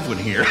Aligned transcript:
live 0.00 0.08
one 0.08 0.18
here. 0.18 0.44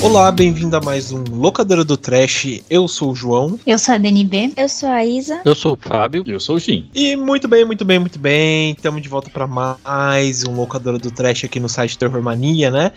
Olá, 0.00 0.30
bem-vindo 0.30 0.76
a 0.76 0.80
mais 0.80 1.12
um 1.12 1.22
Locadora 1.24 1.84
do 1.84 1.96
Trash. 1.96 2.62
Eu 2.70 2.86
sou 2.86 3.10
o 3.10 3.14
João. 3.14 3.58
Eu 3.66 3.78
sou 3.78 3.94
a 3.94 3.98
DNB. 3.98 4.52
Eu 4.56 4.68
sou 4.68 4.88
a 4.88 5.04
Isa. 5.04 5.40
Eu 5.44 5.54
sou 5.54 5.74
o 5.74 5.76
Fábio. 5.76 6.22
E 6.26 6.30
eu 6.30 6.40
sou 6.40 6.56
o 6.56 6.58
Jim. 6.58 6.88
E 6.94 7.16
muito 7.16 7.48
bem, 7.48 7.64
muito 7.64 7.84
bem, 7.84 7.98
muito 7.98 8.18
bem. 8.18 8.72
Estamos 8.72 9.02
de 9.02 9.08
volta 9.08 9.28
para 9.28 9.46
mais 9.46 10.44
um 10.44 10.54
Locadora 10.54 10.98
do 10.98 11.10
Trash 11.10 11.44
aqui 11.44 11.58
no 11.58 11.68
site 11.68 11.98
Terror 11.98 12.22
Mania, 12.22 12.70
né? 12.70 12.92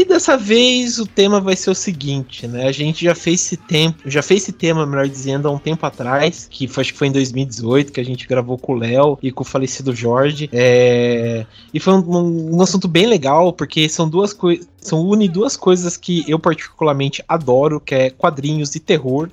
E 0.00 0.04
dessa 0.06 0.34
vez 0.34 0.98
o 0.98 1.04
tema 1.04 1.42
vai 1.42 1.54
ser 1.54 1.68
o 1.68 1.74
seguinte, 1.74 2.48
né? 2.48 2.66
A 2.66 2.72
gente 2.72 3.04
já 3.04 3.14
fez 3.14 3.42
esse 3.42 3.56
tempo, 3.58 3.98
já 4.06 4.22
fez 4.22 4.44
esse 4.44 4.52
tema, 4.52 4.86
melhor 4.86 5.06
dizendo, 5.06 5.46
há 5.46 5.50
um 5.50 5.58
tempo 5.58 5.84
atrás, 5.84 6.48
que 6.50 6.66
foi, 6.66 6.80
acho 6.80 6.94
que 6.94 6.98
foi 6.98 7.08
em 7.08 7.12
2018 7.12 7.92
que 7.92 8.00
a 8.00 8.04
gente 8.04 8.26
gravou 8.26 8.56
com 8.56 8.72
o 8.72 8.76
Léo 8.76 9.18
e 9.22 9.30
com 9.30 9.42
o 9.42 9.46
falecido 9.46 9.94
Jorge. 9.94 10.48
É... 10.54 11.44
E 11.74 11.78
foi 11.78 11.92
um, 11.92 12.54
um, 12.56 12.62
assunto 12.62 12.88
bem 12.88 13.06
legal, 13.06 13.52
porque 13.52 13.90
são 13.90 14.08
duas 14.08 14.32
coisas. 14.32 14.66
São 14.80 15.06
une 15.06 15.28
duas 15.28 15.54
coisas 15.54 15.98
que 15.98 16.24
eu 16.26 16.38
particularmente 16.38 17.22
adoro, 17.28 17.78
que 17.78 17.94
é 17.94 18.08
quadrinhos 18.08 18.74
e 18.74 18.80
terror. 18.80 19.28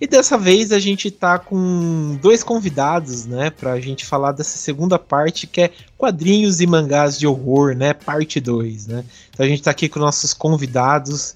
E 0.00 0.06
dessa 0.06 0.38
vez 0.38 0.70
a 0.70 0.78
gente 0.78 1.10
tá 1.10 1.38
com 1.38 2.16
dois 2.22 2.44
convidados, 2.44 3.26
né, 3.26 3.50
pra 3.50 3.80
gente 3.80 4.06
falar 4.06 4.32
dessa 4.32 4.56
segunda 4.56 4.98
parte 4.98 5.46
que 5.46 5.62
é 5.62 5.70
quadrinhos 5.96 6.60
e 6.60 6.66
mangás 6.66 7.18
de 7.18 7.26
horror, 7.26 7.74
né, 7.74 7.92
parte 7.92 8.38
2, 8.38 8.86
né. 8.86 9.04
Então 9.30 9.44
a 9.44 9.48
gente 9.48 9.62
tá 9.62 9.72
aqui 9.72 9.88
com 9.88 9.98
nossos 9.98 10.32
convidados 10.32 11.34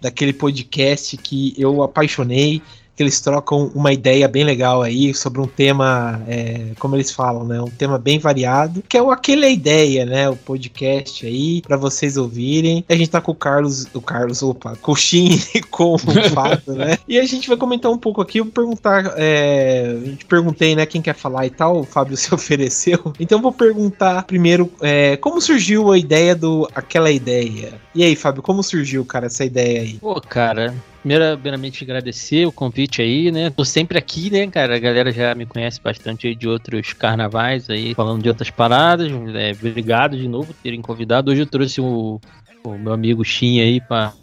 daquele 0.00 0.32
podcast 0.32 1.16
que 1.18 1.54
eu 1.58 1.82
apaixonei, 1.82 2.62
que 2.96 3.02
eles 3.02 3.20
trocam 3.20 3.70
uma 3.74 3.92
ideia 3.92 4.28
bem 4.28 4.44
legal 4.44 4.82
aí 4.82 5.12
sobre 5.14 5.40
um 5.40 5.46
tema, 5.46 6.22
é, 6.28 6.68
como 6.78 6.94
eles 6.96 7.10
falam, 7.10 7.44
né? 7.44 7.60
Um 7.60 7.70
tema 7.70 7.98
bem 7.98 8.18
variado, 8.18 8.82
que 8.88 8.96
é 8.96 9.02
o 9.02 9.10
Aquele 9.10 9.50
Ideia, 9.50 10.04
né? 10.06 10.28
O 10.28 10.36
podcast 10.36 11.26
aí, 11.26 11.60
para 11.62 11.76
vocês 11.76 12.16
ouvirem. 12.16 12.84
A 12.88 12.94
gente 12.94 13.10
tá 13.10 13.20
com 13.20 13.32
o 13.32 13.34
Carlos, 13.34 13.86
o 13.92 14.00
Carlos, 14.00 14.42
opa, 14.42 14.72
e 15.54 15.60
com 15.62 15.94
o 15.94 15.98
Fábio, 15.98 16.74
né? 16.74 16.98
E 17.06 17.18
a 17.18 17.24
gente 17.26 17.48
vai 17.48 17.56
comentar 17.56 17.90
um 17.90 17.98
pouco 17.98 18.20
aqui, 18.20 18.38
eu 18.38 18.44
vou 18.44 18.52
perguntar, 18.52 19.14
é, 19.16 19.94
a 20.02 20.06
gente 20.06 20.24
perguntei, 20.24 20.74
né, 20.74 20.86
quem 20.86 21.02
quer 21.02 21.14
falar 21.14 21.46
e 21.46 21.50
tal, 21.50 21.80
o 21.80 21.84
Fábio 21.84 22.16
se 22.16 22.34
ofereceu. 22.34 23.12
Então 23.18 23.38
eu 23.38 23.42
vou 23.42 23.52
perguntar 23.52 24.22
primeiro, 24.24 24.70
é, 24.80 25.16
como 25.16 25.40
surgiu 25.40 25.92
a 25.92 25.98
ideia 25.98 26.34
do 26.34 26.68
Aquela 26.74 27.10
Ideia? 27.10 27.74
E 27.94 28.02
aí, 28.02 28.16
Fábio, 28.16 28.42
como 28.42 28.62
surgiu, 28.62 29.04
cara, 29.04 29.26
essa 29.26 29.44
ideia 29.44 29.80
aí? 29.80 29.94
Pô, 29.94 30.20
cara, 30.20 30.74
primeiramente 31.04 31.84
agradecer 31.84 32.46
o 32.46 32.52
convite 32.52 33.02
aí, 33.02 33.30
né? 33.30 33.50
Tô 33.50 33.64
sempre 33.64 33.98
aqui, 33.98 34.30
né, 34.30 34.46
cara? 34.46 34.74
A 34.74 34.78
galera 34.78 35.12
já 35.12 35.34
me 35.34 35.44
conhece 35.44 35.78
bastante 35.80 36.26
aí 36.26 36.34
de 36.34 36.48
outros 36.48 36.94
carnavais 36.94 37.68
aí, 37.68 37.94
falando 37.94 38.22
de 38.22 38.28
outras 38.28 38.48
paradas. 38.48 39.12
É, 39.34 39.52
obrigado 39.52 40.16
de 40.16 40.26
novo 40.26 40.54
por 40.54 40.62
terem 40.62 40.80
convidado. 40.80 41.30
Hoje 41.30 41.42
eu 41.42 41.46
trouxe 41.46 41.80
o, 41.80 42.18
o 42.64 42.70
meu 42.78 42.94
amigo 42.94 43.22
Shin 43.22 43.60
aí 43.60 43.80
pra, 43.82 44.14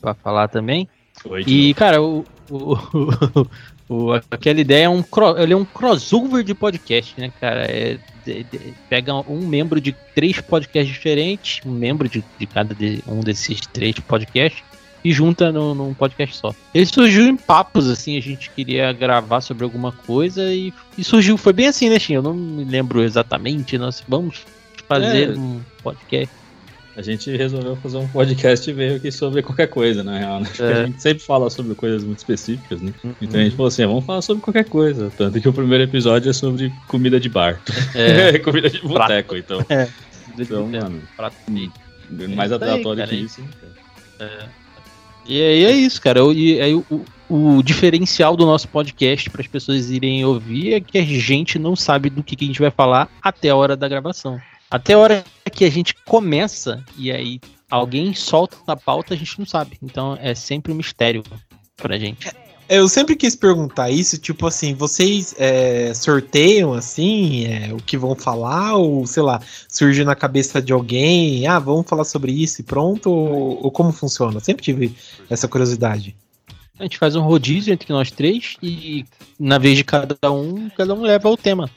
pra 0.00 0.14
falar 0.14 0.46
também. 0.46 0.88
Oi, 1.24 1.42
e, 1.44 1.74
cara, 1.74 2.00
o, 2.00 2.24
o, 2.48 3.46
o, 3.88 4.12
aquela 4.30 4.60
ideia 4.60 4.84
é 4.84 4.88
um, 4.88 5.02
ele 5.38 5.52
é 5.52 5.56
um 5.56 5.64
crossover 5.64 6.44
de 6.44 6.54
podcast, 6.54 7.20
né, 7.20 7.32
cara? 7.40 7.64
É, 7.64 7.98
de, 8.24 8.44
de, 8.44 8.74
pega 8.88 9.12
um 9.28 9.44
membro 9.44 9.80
de 9.80 9.92
três 10.14 10.40
podcasts 10.40 10.94
diferentes, 10.94 11.60
um 11.66 11.72
membro 11.72 12.08
de, 12.08 12.24
de 12.38 12.46
cada 12.46 12.72
de, 12.74 13.02
um 13.08 13.18
desses 13.20 13.60
três 13.66 13.98
podcasts 13.98 14.62
e 15.04 15.12
junta 15.12 15.50
no, 15.50 15.74
num 15.74 15.94
podcast 15.94 16.36
só. 16.36 16.54
Ele 16.74 16.86
surgiu 16.86 17.26
em 17.26 17.36
papos, 17.36 17.88
assim, 17.88 18.16
a 18.16 18.20
gente 18.20 18.50
queria 18.50 18.92
gravar 18.92 19.40
sobre 19.40 19.64
alguma 19.64 19.92
coisa 19.92 20.52
e, 20.52 20.72
e 20.96 21.04
surgiu, 21.04 21.36
foi 21.36 21.52
bem 21.52 21.66
assim, 21.66 21.88
né, 21.88 21.98
Xinho? 21.98 22.18
Eu 22.18 22.22
não 22.22 22.34
me 22.34 22.64
lembro 22.64 23.02
exatamente, 23.02 23.78
nós 23.78 24.02
vamos 24.06 24.44
fazer 24.88 25.30
é. 25.30 25.32
um 25.32 25.60
podcast. 25.82 26.42
A 26.94 27.00
gente 27.00 27.34
resolveu 27.34 27.74
fazer 27.76 27.96
um 27.96 28.06
podcast 28.06 28.70
meio 28.74 29.00
que 29.00 29.10
sobre 29.10 29.40
qualquer 29.42 29.66
coisa, 29.66 30.04
na 30.04 30.18
real. 30.18 30.40
Né? 30.40 30.48
É. 30.58 30.72
A 30.72 30.86
gente 30.86 31.00
sempre 31.00 31.24
fala 31.24 31.48
sobre 31.48 31.74
coisas 31.74 32.04
muito 32.04 32.18
específicas, 32.18 32.82
né? 32.82 32.92
Uhum. 33.02 33.14
Então 33.22 33.40
a 33.40 33.44
gente 33.44 33.56
falou 33.56 33.68
assim: 33.68 33.82
ah, 33.82 33.86
vamos 33.86 34.04
falar 34.04 34.20
sobre 34.20 34.42
qualquer 34.42 34.66
coisa. 34.66 35.10
Tanto 35.16 35.40
que 35.40 35.48
o 35.48 35.54
primeiro 35.54 35.84
episódio 35.84 36.28
é 36.28 36.34
sobre 36.34 36.70
comida 36.88 37.18
de 37.18 37.30
bar. 37.30 37.58
É. 37.94 38.36
comida 38.40 38.68
de 38.68 38.82
boteco, 38.82 39.34
então. 39.34 39.64
É. 39.70 39.88
Então, 40.38 40.66
mano. 40.66 41.00
Prato 41.16 41.36
mais 42.36 42.52
aleatório 42.52 43.06
que 43.08 43.14
isso. 43.14 43.42
É. 44.20 44.61
E 45.26 45.40
aí 45.40 45.64
é 45.64 45.70
isso, 45.72 46.00
cara. 46.00 46.20
E 46.32 46.60
aí 46.60 46.74
o, 46.74 46.84
o 47.28 47.62
diferencial 47.62 48.36
do 48.36 48.44
nosso 48.44 48.68
podcast 48.68 49.30
para 49.30 49.40
as 49.40 49.46
pessoas 49.46 49.90
irem 49.90 50.24
ouvir 50.24 50.74
é 50.74 50.80
que 50.80 50.98
a 50.98 51.04
gente 51.04 51.58
não 51.58 51.74
sabe 51.74 52.10
do 52.10 52.22
que, 52.22 52.36
que 52.36 52.44
a 52.44 52.48
gente 52.48 52.60
vai 52.60 52.70
falar 52.70 53.08
até 53.22 53.50
a 53.50 53.56
hora 53.56 53.76
da 53.76 53.88
gravação. 53.88 54.40
Até 54.70 54.94
a 54.94 54.98
hora 54.98 55.24
que 55.52 55.64
a 55.64 55.70
gente 55.70 55.94
começa 56.06 56.84
e 56.96 57.12
aí 57.12 57.40
alguém 57.70 58.14
solta 58.14 58.56
a 58.66 58.76
pauta, 58.76 59.14
a 59.14 59.16
gente 59.16 59.38
não 59.38 59.46
sabe. 59.46 59.78
Então 59.82 60.18
é 60.20 60.34
sempre 60.34 60.72
um 60.72 60.76
mistério 60.76 61.22
pra 61.76 61.98
gente. 61.98 62.28
Eu 62.68 62.88
sempre 62.88 63.16
quis 63.16 63.36
perguntar 63.36 63.90
isso, 63.90 64.16
tipo 64.18 64.46
assim, 64.46 64.72
vocês 64.74 65.34
é, 65.36 65.92
sorteiam 65.94 66.72
assim 66.72 67.44
é, 67.44 67.72
o 67.72 67.76
que 67.76 67.98
vão 67.98 68.14
falar, 68.14 68.76
ou 68.76 69.06
sei 69.06 69.22
lá, 69.22 69.40
surge 69.68 70.04
na 70.04 70.14
cabeça 70.14 70.62
de 70.62 70.72
alguém, 70.72 71.46
ah, 71.46 71.58
vamos 71.58 71.86
falar 71.86 72.04
sobre 72.04 72.32
isso 72.32 72.60
e 72.60 72.64
pronto, 72.64 73.10
ou, 73.10 73.64
ou 73.64 73.70
como 73.70 73.92
funciona? 73.92 74.40
Sempre 74.40 74.64
tive 74.64 74.94
essa 75.28 75.46
curiosidade. 75.46 76.16
A 76.78 76.84
gente 76.84 76.98
faz 76.98 77.14
um 77.14 77.22
rodízio 77.22 77.72
entre 77.72 77.92
nós 77.92 78.10
três 78.10 78.56
e 78.62 79.04
na 79.38 79.58
vez 79.58 79.76
de 79.76 79.84
cada 79.84 80.16
um, 80.32 80.70
cada 80.70 80.94
um 80.94 81.02
leva 81.02 81.28
o 81.28 81.36
tema. 81.36 81.70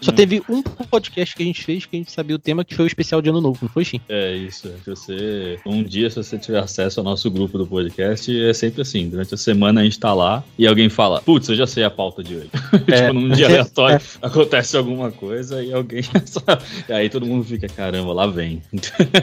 Só 0.00 0.10
hum. 0.10 0.14
teve 0.14 0.42
um 0.48 0.62
podcast 0.62 1.34
que 1.34 1.42
a 1.42 1.46
gente 1.46 1.62
fez 1.62 1.86
que 1.86 1.96
a 1.96 1.98
gente 1.98 2.10
sabia 2.10 2.36
o 2.36 2.38
tema, 2.38 2.64
que 2.64 2.74
foi 2.74 2.84
o 2.84 2.86
especial 2.86 3.20
de 3.22 3.30
ano 3.30 3.40
novo, 3.40 3.58
não 3.62 3.68
foi, 3.68 3.84
Xim? 3.84 4.00
É, 4.08 4.34
isso. 4.34 4.68
É 4.68 4.90
você, 4.90 5.58
um 5.64 5.82
dia, 5.82 6.10
se 6.10 6.16
você 6.16 6.38
tiver 6.38 6.58
acesso 6.58 7.00
ao 7.00 7.04
nosso 7.04 7.30
grupo 7.30 7.58
do 7.58 7.66
podcast, 7.66 8.44
é 8.44 8.52
sempre 8.52 8.82
assim. 8.82 9.08
Durante 9.08 9.34
a 9.34 9.36
semana 9.36 9.80
a 9.80 9.84
gente 9.84 9.98
tá 9.98 10.12
lá 10.14 10.42
e 10.58 10.66
alguém 10.66 10.88
fala, 10.88 11.20
putz, 11.20 11.48
eu 11.48 11.56
já 11.56 11.66
sei 11.66 11.84
a 11.84 11.90
pauta 11.90 12.22
de 12.22 12.36
hoje. 12.36 12.50
É. 12.92 13.06
tipo, 13.06 13.12
num 13.12 13.28
dia 13.30 13.46
aleatório 13.52 13.96
é. 13.96 14.26
acontece 14.26 14.76
alguma 14.76 15.10
coisa 15.10 15.62
e 15.62 15.72
alguém. 15.72 16.02
e 16.88 16.92
aí 16.92 17.08
todo 17.08 17.26
mundo 17.26 17.44
fica, 17.44 17.68
caramba, 17.68 18.12
lá 18.12 18.26
vem. 18.26 18.62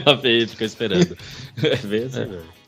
lá 0.06 0.14
vem, 0.14 0.46
fica 0.46 0.64
esperando. 0.64 1.16
É 1.62 1.76
bem 1.76 2.04
assim, 2.04 2.20
é. 2.20 2.24
velho. 2.24 2.60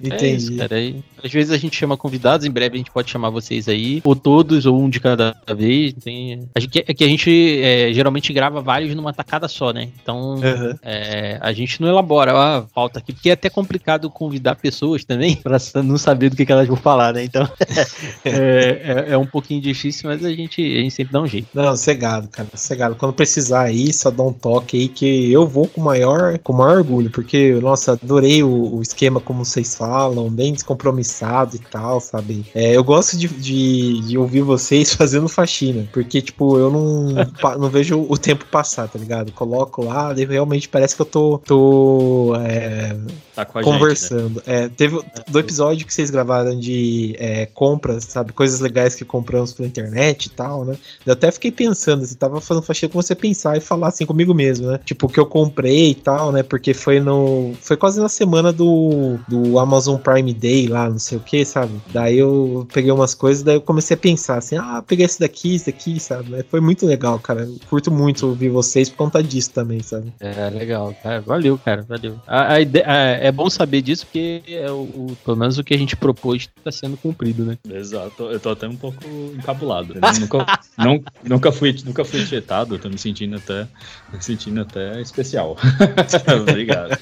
Entendi. 0.00 0.24
É 0.24 0.30
isso, 0.30 0.56
cara. 0.56 0.76
Aí, 0.76 1.02
às 1.22 1.30
vezes 1.30 1.52
a 1.52 1.56
gente 1.56 1.76
chama 1.76 1.96
convidados, 1.96 2.46
em 2.46 2.50
breve 2.50 2.74
a 2.74 2.78
gente 2.78 2.90
pode 2.90 3.10
chamar 3.10 3.30
vocês 3.30 3.68
aí, 3.68 4.00
ou 4.04 4.16
todos, 4.16 4.66
ou 4.66 4.80
um 4.80 4.88
de 4.88 5.00
cada 5.00 5.36
vez. 5.54 5.92
Tem... 5.94 6.48
A 6.54 6.60
gente, 6.60 6.78
é 6.78 6.94
que 6.94 7.04
a 7.04 7.08
gente 7.08 7.60
é, 7.62 7.92
geralmente 7.92 8.32
grava 8.32 8.60
vários 8.60 8.94
numa 8.94 9.12
tacada 9.12 9.46
só, 9.48 9.72
né? 9.72 9.88
Então 10.02 10.36
uhum. 10.36 10.74
é, 10.82 11.38
a 11.40 11.52
gente 11.52 11.80
não 11.80 11.88
elabora, 11.88 12.32
ah, 12.34 12.64
falta 12.74 12.98
aqui, 12.98 13.12
porque 13.12 13.30
é 13.30 13.32
até 13.32 13.48
complicado 13.48 14.10
convidar 14.10 14.56
pessoas 14.56 15.04
também 15.04 15.36
pra 15.42 15.58
não 15.82 15.98
saber 15.98 16.30
do 16.30 16.36
que, 16.36 16.46
que 16.46 16.52
elas 16.52 16.66
vão 16.66 16.76
falar, 16.76 17.12
né? 17.12 17.24
Então 17.24 17.48
é, 18.24 18.30
é, 18.30 19.04
é, 19.10 19.18
um 19.18 19.26
pouquinho 19.26 19.60
difícil, 19.60 20.08
mas 20.10 20.24
a 20.24 20.30
gente, 20.30 20.60
a 20.60 20.80
gente 20.80 20.92
sempre 20.92 21.12
dá 21.12 21.20
um 21.20 21.26
jeito. 21.26 21.48
Não, 21.54 21.76
cegado, 21.76 22.28
cara, 22.28 22.48
cegado. 22.54 22.96
Quando 22.96 23.12
precisar 23.12 23.62
aí, 23.62 23.92
só 23.92 24.10
dá 24.10 24.22
um 24.22 24.32
toque 24.32 24.76
aí 24.76 24.88
que 24.88 25.32
eu 25.32 25.46
vou 25.46 25.68
com 25.68 25.80
maior, 25.80 26.38
com 26.38 26.52
maior 26.52 26.78
orgulho, 26.78 27.10
porque, 27.10 27.52
nossa, 27.60 27.92
adorei 27.92 28.42
o, 28.42 28.76
o 28.76 28.82
esquema 28.82 29.20
como 29.20 29.44
vocês 29.44 29.58
vocês 29.58 29.74
falam, 29.74 30.30
bem 30.30 30.52
descompromissado 30.52 31.07
e 31.54 31.58
tal, 31.58 32.00
sabe? 32.00 32.46
É, 32.54 32.76
eu 32.76 32.84
gosto 32.84 33.16
de, 33.16 33.28
de, 33.28 34.00
de, 34.00 34.18
ouvir 34.18 34.42
vocês 34.42 34.92
fazendo 34.94 35.28
faxina, 35.28 35.88
porque, 35.92 36.20
tipo, 36.20 36.58
eu 36.58 36.70
não, 36.70 37.08
não 37.58 37.70
vejo 37.70 38.06
o 38.08 38.16
tempo 38.16 38.44
passar, 38.46 38.88
tá 38.88 38.98
ligado? 38.98 39.32
Coloco 39.32 39.84
lá, 39.84 40.14
e 40.16 40.24
realmente 40.24 40.68
parece 40.68 40.96
que 40.96 41.02
eu 41.02 41.06
tô, 41.06 41.38
tô 41.38 42.34
é, 42.36 42.96
tá 43.34 43.44
conversando. 43.44 44.36
Gente, 44.36 44.48
né? 44.48 44.64
é, 44.64 44.68
teve 44.68 45.00
do 45.28 45.38
episódio 45.38 45.86
que 45.86 45.92
vocês 45.92 46.10
gravaram 46.10 46.58
de 46.58 47.14
é, 47.18 47.46
compras, 47.46 48.04
sabe? 48.04 48.32
Coisas 48.32 48.60
legais 48.60 48.94
que 48.94 49.04
compramos 49.04 49.52
pela 49.52 49.68
internet 49.68 50.26
e 50.26 50.30
tal, 50.30 50.64
né? 50.64 50.76
Eu 51.04 51.12
até 51.12 51.30
fiquei 51.30 51.52
pensando, 51.52 52.04
você 52.04 52.14
tava 52.14 52.40
fazendo 52.40 52.64
faxina 52.64 52.92
com 52.92 53.00
você 53.00 53.14
pensar 53.14 53.56
e 53.56 53.60
falar 53.60 53.88
assim 53.88 54.06
comigo 54.06 54.34
mesmo, 54.34 54.68
né? 54.68 54.80
Tipo, 54.84 55.06
o 55.06 55.08
que 55.08 55.20
eu 55.20 55.26
comprei 55.26 55.90
e 55.90 55.94
tal, 55.94 56.32
né? 56.32 56.42
Porque 56.42 56.74
foi 56.74 57.00
no. 57.00 57.52
Foi 57.60 57.76
quase 57.76 58.00
na 58.00 58.08
semana 58.08 58.52
do, 58.52 59.18
do 59.28 59.58
Amazon 59.58 59.96
Prime 59.96 60.32
Day 60.32 60.68
lá, 60.68 60.88
não 60.98 61.00
sei 61.00 61.16
o 61.16 61.20
que, 61.20 61.44
sabe? 61.44 61.72
Daí 61.92 62.18
eu 62.18 62.66
peguei 62.72 62.90
umas 62.90 63.14
coisas, 63.14 63.44
daí 63.44 63.54
eu 63.54 63.60
comecei 63.60 63.94
a 63.94 63.98
pensar 63.98 64.36
assim, 64.36 64.56
ah, 64.56 64.82
peguei 64.84 65.06
esse 65.06 65.20
daqui, 65.20 65.54
esse 65.54 65.66
daqui, 65.66 66.00
sabe? 66.00 66.42
Foi 66.50 66.60
muito 66.60 66.84
legal, 66.84 67.18
cara. 67.20 67.42
Eu 67.42 67.56
curto 67.70 67.90
muito 67.90 68.26
ouvir 68.26 68.48
vocês 68.48 68.90
por 68.90 68.96
conta 68.96 69.22
disso 69.22 69.52
também, 69.52 69.80
sabe? 69.80 70.12
É, 70.18 70.50
legal, 70.50 70.92
cara. 71.00 71.20
Valeu, 71.20 71.56
cara, 71.56 71.82
valeu. 71.82 72.20
A, 72.26 72.54
a 72.54 72.60
ideia, 72.60 72.84
é 72.84 73.30
bom 73.30 73.48
saber 73.48 73.80
disso 73.80 74.06
porque 74.06 74.42
é 74.48 74.68
o, 74.70 74.82
o, 74.82 75.16
pelo 75.24 75.36
menos 75.36 75.56
o 75.56 75.62
que 75.62 75.72
a 75.72 75.78
gente 75.78 75.94
propôs 75.94 76.48
está 76.56 76.72
sendo 76.72 76.96
cumprido, 76.96 77.44
né? 77.44 77.56
Exato. 77.70 78.24
Eu 78.24 78.40
tô 78.40 78.50
até 78.50 78.66
um 78.66 78.76
pouco 78.76 79.04
encabulado. 79.36 79.94
nunca, 80.18 80.46
não, 80.76 81.00
nunca 81.22 81.52
fui, 81.52 81.76
nunca 81.84 82.04
fui 82.04 82.24
tietado, 82.24 82.76
tô 82.78 82.88
me 82.88 82.98
sentindo 82.98 83.36
até, 83.36 83.68
me 84.12 84.20
sentindo 84.20 84.60
até 84.62 85.00
especial. 85.00 85.56
Obrigado. 86.42 86.98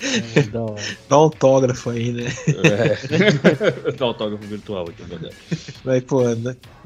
É, 0.00 0.42
dá 1.08 1.16
autógrafo 1.16 1.90
aí, 1.90 2.12
né? 2.12 2.24
É. 2.46 3.92
Dá 3.98 4.04
autógrafo 4.04 4.44
virtual 4.44 4.88
aqui, 4.88 5.02
é 5.02 5.06
verdade. 5.06 5.34
Mas, 5.84 6.02
pô, 6.04 6.22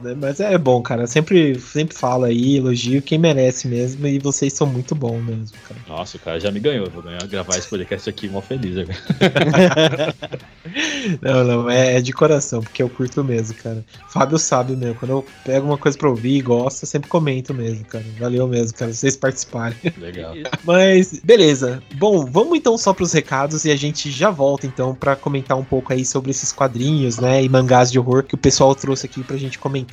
né? 0.02 0.14
mas 0.18 0.40
é 0.40 0.56
bom, 0.58 0.82
cara. 0.82 1.06
Sempre, 1.06 1.58
sempre 1.58 1.96
falo 1.96 2.24
aí, 2.24 2.56
elogio 2.56 3.02
quem 3.02 3.18
merece 3.18 3.68
mesmo. 3.68 4.06
E 4.06 4.18
vocês 4.18 4.52
são 4.52 4.66
muito 4.66 4.94
bons 4.94 5.22
mesmo, 5.22 5.56
cara. 5.68 5.80
Nossa, 5.88 6.16
o 6.16 6.20
cara 6.20 6.40
já 6.40 6.50
me 6.50 6.60
ganhou. 6.60 6.88
Vou 6.90 7.02
ganhar, 7.02 7.24
gravar 7.26 7.56
esse 7.56 7.68
podcast 7.68 8.08
aqui 8.08 8.28
mó 8.28 8.40
feliz 8.40 8.76
agora. 8.76 10.14
não, 11.20 11.44
não, 11.44 11.70
é, 11.70 11.96
é, 11.96 12.00
de 12.00 12.12
coração, 12.12 12.60
porque 12.60 12.82
eu 12.82 12.88
curto 12.88 13.22
mesmo, 13.22 13.54
cara. 13.56 13.84
Fábio 14.08 14.38
sabe 14.38 14.76
mesmo. 14.76 14.94
Quando 14.96 15.10
eu 15.10 15.26
pego 15.44 15.66
uma 15.66 15.78
coisa 15.78 15.96
pra 15.96 16.08
ouvir 16.08 16.36
e 16.36 16.42
gosto, 16.42 16.82
eu 16.82 16.88
sempre 16.88 17.08
comento 17.08 17.54
mesmo, 17.54 17.84
cara. 17.84 18.04
Valeu 18.18 18.46
mesmo, 18.48 18.76
cara. 18.76 18.92
Vocês 18.92 19.16
participarem. 19.16 19.76
Legal. 19.98 20.34
Mas, 20.64 21.20
beleza. 21.24 21.82
Bom, 21.94 22.24
vamos 22.26 22.58
então 22.58 22.76
só 22.78 22.92
pros 22.92 23.12
recados 23.12 23.64
e 23.64 23.70
a 23.70 23.76
gente 23.76 24.10
já 24.10 24.30
volta 24.30 24.66
então 24.66 24.94
para 24.94 25.16
comentar 25.16 25.56
um 25.56 25.64
pouco 25.64 25.92
aí 25.92 26.04
sobre 26.04 26.30
esses 26.30 26.52
quadrinhos, 26.52 27.18
né? 27.18 27.42
E 27.42 27.48
mangás 27.48 27.90
de 27.90 27.98
horror 27.98 28.22
que 28.22 28.34
o 28.34 28.38
pessoal 28.38 28.74
trouxe 28.74 29.06
aqui 29.06 29.22
pra 29.22 29.36
gente 29.36 29.58
comentar. 29.58 29.91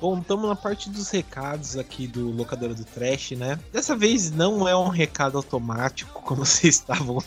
Bom, 0.00 0.20
estamos 0.20 0.48
na 0.48 0.54
parte 0.54 0.88
dos 0.88 1.10
recados 1.10 1.76
aqui 1.76 2.06
do 2.06 2.30
Locadora 2.30 2.72
do 2.72 2.84
Trash, 2.84 3.32
né? 3.32 3.58
Dessa 3.72 3.96
vez 3.96 4.30
não 4.30 4.68
é 4.68 4.76
um 4.76 4.88
recado 4.88 5.36
automático, 5.36 6.22
como 6.22 6.46
vocês 6.46 6.76
estavam 6.76 7.18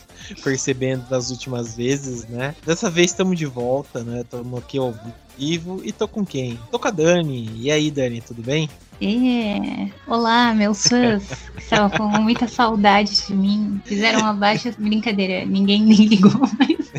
percebendo 0.42 1.06
das 1.08 1.30
últimas 1.30 1.76
vezes, 1.76 2.26
né? 2.26 2.56
Dessa 2.64 2.90
vez 2.90 3.10
estamos 3.10 3.38
de 3.38 3.44
volta, 3.44 4.02
né? 4.02 4.22
Estamos 4.22 4.58
aqui 4.58 4.78
ao 4.78 4.94
vivo 5.36 5.82
e 5.84 5.92
tô 5.92 6.08
com 6.08 6.24
quem? 6.24 6.58
Tô 6.70 6.78
com 6.78 6.88
a 6.88 6.90
Dani. 6.90 7.50
E 7.60 7.70
aí, 7.70 7.90
Dani, 7.90 8.22
tudo 8.22 8.42
bem? 8.42 8.70
É. 9.04 9.90
Olá, 10.06 10.54
meus 10.54 10.86
fãs. 10.86 11.24
Estavam 11.58 11.90
com 11.90 12.22
muita 12.22 12.46
saudade 12.46 13.26
de 13.26 13.34
mim. 13.34 13.82
Fizeram 13.84 14.20
uma 14.20 14.32
baixa 14.32 14.72
brincadeira. 14.78 15.44
Ninguém 15.44 15.82
me 15.82 15.96
ligou, 16.06 16.30
mas 16.56 16.92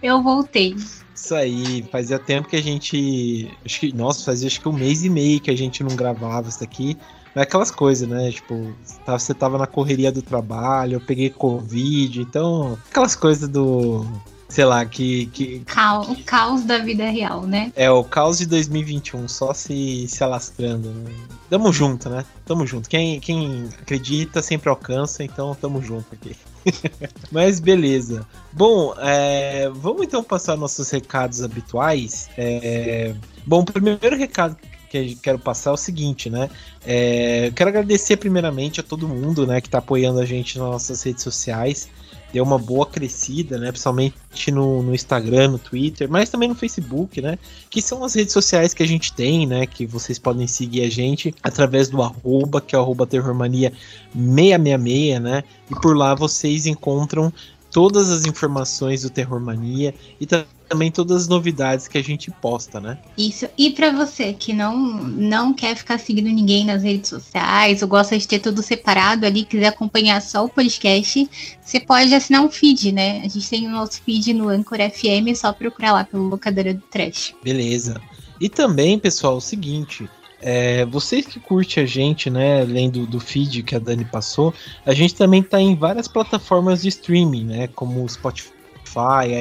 eu 0.00 0.22
voltei. 0.22 0.76
Isso 1.12 1.34
aí, 1.34 1.84
fazia 1.90 2.16
tempo 2.16 2.48
que 2.48 2.54
a 2.54 2.62
gente. 2.62 3.50
Acho 3.64 3.80
que, 3.80 3.92
nossa, 3.92 4.24
fazia 4.24 4.46
acho 4.46 4.60
que 4.60 4.68
um 4.68 4.72
mês 4.72 5.04
e 5.04 5.10
meio 5.10 5.40
que 5.40 5.50
a 5.50 5.56
gente 5.56 5.82
não 5.82 5.96
gravava 5.96 6.48
isso 6.48 6.60
daqui. 6.60 6.96
Mas 7.34 7.42
aquelas 7.42 7.72
coisas, 7.72 8.08
né? 8.08 8.30
Tipo, 8.30 8.72
você 9.04 9.34
tava 9.34 9.58
na 9.58 9.66
correria 9.66 10.12
do 10.12 10.22
trabalho, 10.22 10.94
eu 10.94 11.00
peguei 11.00 11.28
Covid, 11.28 12.20
então. 12.20 12.78
Aquelas 12.88 13.16
coisas 13.16 13.48
do. 13.48 14.06
Sei 14.50 14.64
lá, 14.64 14.84
que. 14.84 15.26
que 15.26 15.62
o 16.08 16.24
caos 16.24 16.64
da 16.64 16.78
vida 16.78 17.08
real, 17.08 17.46
né? 17.46 17.72
É, 17.76 17.88
o 17.88 18.02
caos 18.02 18.38
de 18.38 18.46
2021, 18.46 19.28
só 19.28 19.54
se, 19.54 20.08
se 20.08 20.24
alastrando. 20.24 20.90
Né? 20.90 21.12
Tamo 21.48 21.72
junto, 21.72 22.10
né? 22.10 22.24
Tamo 22.44 22.66
junto. 22.66 22.88
Quem, 22.88 23.20
quem 23.20 23.68
acredita 23.80 24.42
sempre 24.42 24.68
alcança, 24.68 25.22
então 25.22 25.54
tamo 25.54 25.80
junto 25.80 26.06
aqui. 26.12 26.36
Mas 27.30 27.60
beleza. 27.60 28.26
Bom, 28.52 28.92
é, 28.98 29.70
vamos 29.72 30.02
então 30.02 30.22
passar 30.22 30.56
nossos 30.56 30.90
recados 30.90 31.44
habituais. 31.44 32.28
É, 32.36 33.14
bom, 33.46 33.60
o 33.60 33.64
primeiro 33.64 34.16
recado 34.16 34.56
que 34.90 35.14
quero 35.14 35.38
passar 35.38 35.70
é 35.70 35.74
o 35.74 35.76
seguinte, 35.76 36.28
né? 36.28 36.50
É, 36.84 37.52
quero 37.54 37.70
agradecer 37.70 38.16
primeiramente 38.16 38.80
a 38.80 38.82
todo 38.82 39.06
mundo, 39.06 39.46
né, 39.46 39.60
que 39.60 39.68
está 39.68 39.78
apoiando 39.78 40.18
a 40.18 40.26
gente 40.26 40.58
nas 40.58 40.68
nossas 40.68 41.00
redes 41.04 41.22
sociais 41.22 41.88
deu 42.32 42.44
uma 42.44 42.58
boa 42.58 42.86
crescida, 42.86 43.58
né? 43.58 43.70
Principalmente 43.70 44.50
no, 44.50 44.82
no, 44.82 44.94
Instagram, 44.94 45.52
no 45.52 45.58
Twitter, 45.58 46.10
mas 46.10 46.30
também 46.30 46.48
no 46.48 46.54
Facebook, 46.54 47.20
né? 47.20 47.38
Que 47.68 47.82
são 47.82 48.04
as 48.04 48.14
redes 48.14 48.32
sociais 48.32 48.72
que 48.72 48.82
a 48.82 48.86
gente 48.86 49.12
tem, 49.12 49.46
né? 49.46 49.66
Que 49.66 49.84
vocês 49.86 50.18
podem 50.18 50.46
seguir 50.46 50.82
a 50.82 50.90
gente 50.90 51.34
através 51.42 51.88
do 51.88 52.02
arroba, 52.02 52.60
que 52.60 52.74
é 52.74 52.78
o 52.78 52.82
arroba 52.82 53.06
terrormania666, 53.06 55.20
né? 55.20 55.44
E 55.70 55.74
por 55.80 55.96
lá 55.96 56.14
vocês 56.14 56.66
encontram 56.66 57.32
todas 57.70 58.10
as 58.10 58.26
informações 58.26 59.02
do 59.02 59.10
Terror 59.10 59.40
Mania 59.40 59.94
e 60.20 60.26
também 60.26 60.90
todas 60.90 61.22
as 61.22 61.28
novidades 61.28 61.88
que 61.88 61.98
a 61.98 62.02
gente 62.02 62.30
posta, 62.30 62.80
né? 62.80 62.98
Isso. 63.16 63.46
E 63.56 63.70
para 63.70 63.90
você 63.92 64.32
que 64.32 64.52
não 64.52 64.76
não 64.76 65.54
quer 65.54 65.76
ficar 65.76 65.98
seguindo 65.98 66.26
ninguém 66.26 66.64
nas 66.64 66.82
redes 66.82 67.10
sociais 67.10 67.82
ou 67.82 67.88
gosta 67.88 68.18
de 68.18 68.26
ter 68.26 68.38
tudo 68.38 68.62
separado 68.62 69.26
ali, 69.26 69.44
quiser 69.44 69.68
acompanhar 69.68 70.20
só 70.20 70.44
o 70.44 70.48
podcast, 70.48 71.28
você 71.60 71.80
pode 71.80 72.14
assinar 72.14 72.42
um 72.42 72.50
feed, 72.50 72.92
né? 72.92 73.22
A 73.24 73.28
gente 73.28 73.48
tem 73.48 73.66
o 73.66 73.70
nosso 73.70 74.02
feed 74.02 74.32
no 74.34 74.48
Anchor 74.48 74.78
FM, 74.78 75.28
é 75.28 75.34
só 75.34 75.52
procurar 75.52 75.92
lá 75.92 76.04
pelo 76.04 76.28
Locadora 76.28 76.74
do 76.74 76.82
Trash. 76.82 77.34
Beleza. 77.42 78.00
E 78.40 78.48
também, 78.48 78.98
pessoal, 78.98 79.36
o 79.36 79.40
seguinte, 79.40 80.08
é, 80.40 80.84
vocês 80.86 81.26
que 81.26 81.38
curtem 81.38 81.84
a 81.84 81.86
gente, 81.86 82.30
né, 82.30 82.62
além 82.62 82.90
do, 82.90 83.06
do 83.06 83.20
feed 83.20 83.62
que 83.62 83.74
a 83.74 83.78
Dani 83.78 84.04
passou, 84.04 84.54
a 84.84 84.94
gente 84.94 85.14
também 85.14 85.42
tá 85.42 85.60
em 85.60 85.74
várias 85.74 86.08
plataformas 86.08 86.82
de 86.82 86.88
streaming, 86.88 87.44
né, 87.44 87.68
como 87.68 88.08
Spotify, 88.08 88.60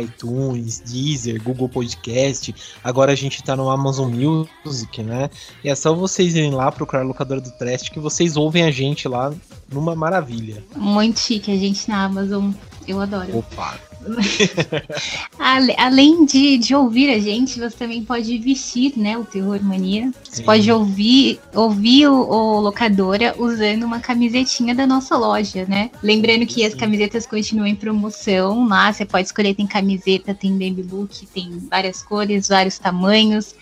iTunes, 0.03 0.79
Deezer, 0.79 1.41
Google 1.41 1.69
Podcast. 1.69 2.53
Agora 2.83 3.11
a 3.11 3.15
gente 3.15 3.41
tá 3.41 3.55
no 3.55 3.69
Amazon 3.69 4.13
Music, 4.13 5.01
né? 5.01 5.29
E 5.63 5.69
é 5.69 5.75
só 5.75 5.91
vocês 5.93 6.35
irem 6.35 6.51
lá 6.51 6.71
procurar 6.71 7.01
a 7.01 7.05
locadora 7.05 7.41
do 7.41 7.49
Trash 7.51 7.89
que 7.89 7.99
vocês 7.99 8.37
ouvem 8.37 8.63
a 8.63 8.71
gente 8.71 9.07
lá 9.07 9.33
numa 9.71 9.95
maravilha. 9.95 10.63
Muito 10.75 11.19
chique 11.19 11.51
a 11.51 11.57
gente 11.57 11.89
na 11.89 12.03
Amazon. 12.03 12.51
Eu 12.87 13.01
adoro. 13.01 13.39
Opa. 13.39 13.88
Além 15.77 16.25
de, 16.25 16.57
de 16.57 16.75
ouvir 16.75 17.09
a 17.11 17.19
gente, 17.19 17.59
você 17.59 17.75
também 17.75 18.03
pode 18.03 18.38
vestir, 18.38 18.94
né, 18.97 19.17
o 19.17 19.25
Terror 19.25 19.61
Mania. 19.61 20.11
Você 20.23 20.38
Sim. 20.38 20.44
pode 20.44 20.71
ouvir, 20.71 21.39
ouvir 21.53 22.07
o, 22.07 22.13
o, 22.13 22.59
locadora 22.59 23.35
usando 23.38 23.83
uma 23.83 24.00
camisetinha 24.00 24.73
da 24.73 24.85
nossa 24.85 25.17
loja, 25.17 25.65
né? 25.65 25.89
Lembrando 26.01 26.45
que 26.45 26.65
as 26.65 26.73
camisetas 26.73 27.25
continuam 27.25 27.67
em 27.67 27.75
promoção 27.75 28.67
lá. 28.67 28.91
Você 28.91 29.06
pode 29.06 29.27
escolher, 29.27 29.56
tem 29.56 29.67
camiseta, 29.67 30.33
tem 30.33 30.51
baby 30.51 30.83
book, 30.83 31.25
tem 31.27 31.59
várias 31.69 32.01
cores, 32.03 32.47
vários 32.47 32.77
tamanhos. 32.77 33.56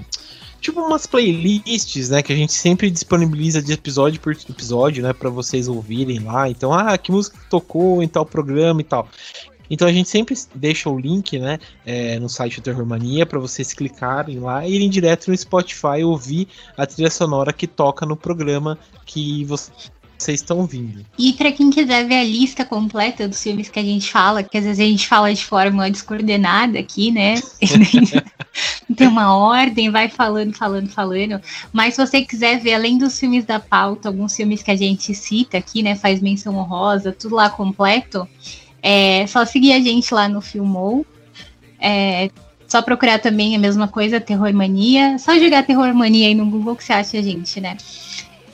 tipo 0.60 0.82
umas 0.82 1.06
playlists, 1.06 2.10
né, 2.10 2.22
que 2.22 2.34
a 2.34 2.36
gente 2.36 2.54
sempre 2.54 2.90
disponibiliza 2.90 3.62
de 3.62 3.74
episódio 3.74 4.20
por 4.20 4.34
episódio, 4.34 5.04
né, 5.04 5.14
para 5.14 5.30
vocês 5.30 5.68
ouvirem 5.68 6.20
lá. 6.20 6.50
Então, 6.50 6.74
ah, 6.74 6.98
que 6.98 7.12
música 7.12 7.38
tocou 7.50 8.02
em 8.02 8.08
tal 8.08 8.26
programa 8.26 8.82
e 8.82 8.84
tal. 8.84 9.08
Então 9.70 9.88
a 9.88 9.92
gente 9.92 10.10
sempre 10.10 10.36
deixa 10.56 10.90
o 10.90 11.00
link, 11.00 11.38
né, 11.38 11.60
é, 11.86 12.20
no 12.20 12.30
site 12.30 12.62
do 12.62 12.64
Terror 12.64 12.86
Mania 12.86 13.26
para 13.26 13.40
vocês 13.40 13.74
clicarem 13.74 14.40
lá 14.40 14.66
e 14.66 14.74
irem 14.74 14.90
direto 14.90 15.30
no 15.30 15.38
Spotify 15.38 16.04
ouvir 16.04 16.48
a 16.78 16.86
trilha 16.86 17.12
sonora 17.12 17.52
que 17.52 17.68
toca 17.68 18.06
no 18.06 18.16
programa 18.16 18.78
que 19.06 19.44
você 19.46 19.72
vocês 20.18 20.42
estão 20.42 20.58
ouvindo. 20.58 21.06
E 21.18 21.34
para 21.34 21.52
quem 21.52 21.70
quiser 21.70 22.08
ver 22.08 22.20
a 22.20 22.24
lista 22.24 22.66
completa 22.66 23.28
dos 23.28 23.42
filmes 23.42 23.70
que 23.70 23.80
a 23.80 23.84
gente 23.84 24.12
fala, 24.12 24.44
que 24.44 24.58
às 24.58 24.64
vezes 24.64 24.80
a 24.80 24.90
gente 24.90 25.08
fala 25.08 25.34
de 25.34 25.44
forma 25.44 25.90
descoordenada 25.90 26.80
aqui, 26.80 27.12
né? 27.12 27.36
Tem 28.96 29.08
uma 29.08 29.36
ordem, 29.36 29.92
vai 29.92 30.10
falando, 30.10 30.54
falando, 30.56 30.90
falando. 30.90 31.40
Mas 31.72 31.94
se 31.94 32.06
você 32.06 32.22
quiser 32.22 32.60
ver, 32.60 32.74
além 32.74 32.98
dos 32.98 33.20
filmes 33.20 33.46
da 33.46 33.60
pauta, 33.60 34.10
alguns 34.10 34.36
filmes 34.36 34.64
que 34.64 34.72
a 34.72 34.76
gente 34.76 35.14
cita 35.14 35.58
aqui, 35.58 35.84
né? 35.84 35.96
Faz 35.96 36.22
menção 36.22 36.56
honrosa, 36.56 37.12
tudo 37.12 37.36
lá 37.36 37.50
completo. 37.50 38.28
É 38.82 39.28
só 39.28 39.46
seguir 39.46 39.74
a 39.74 39.80
gente 39.80 40.14
lá 40.14 40.28
no 40.28 40.42
Filmou. 40.42 41.06
É, 41.80 42.30
só 42.68 42.82
procurar 42.82 43.20
também 43.20 43.56
a 43.56 43.60
mesma 43.60 43.88
coisa, 43.88 44.20
Terror 44.20 44.52
Mania. 44.54 45.18
Só 45.20 45.38
jogar 45.38 45.66
Terror 45.66 45.94
Mania 45.94 46.28
aí 46.28 46.36
no 46.36 46.50
Google 46.50 46.76
que 46.76 46.84
você 46.84 46.94
acha 46.94 47.18
a 47.18 47.22
gente, 47.22 47.62
né? 47.62 47.78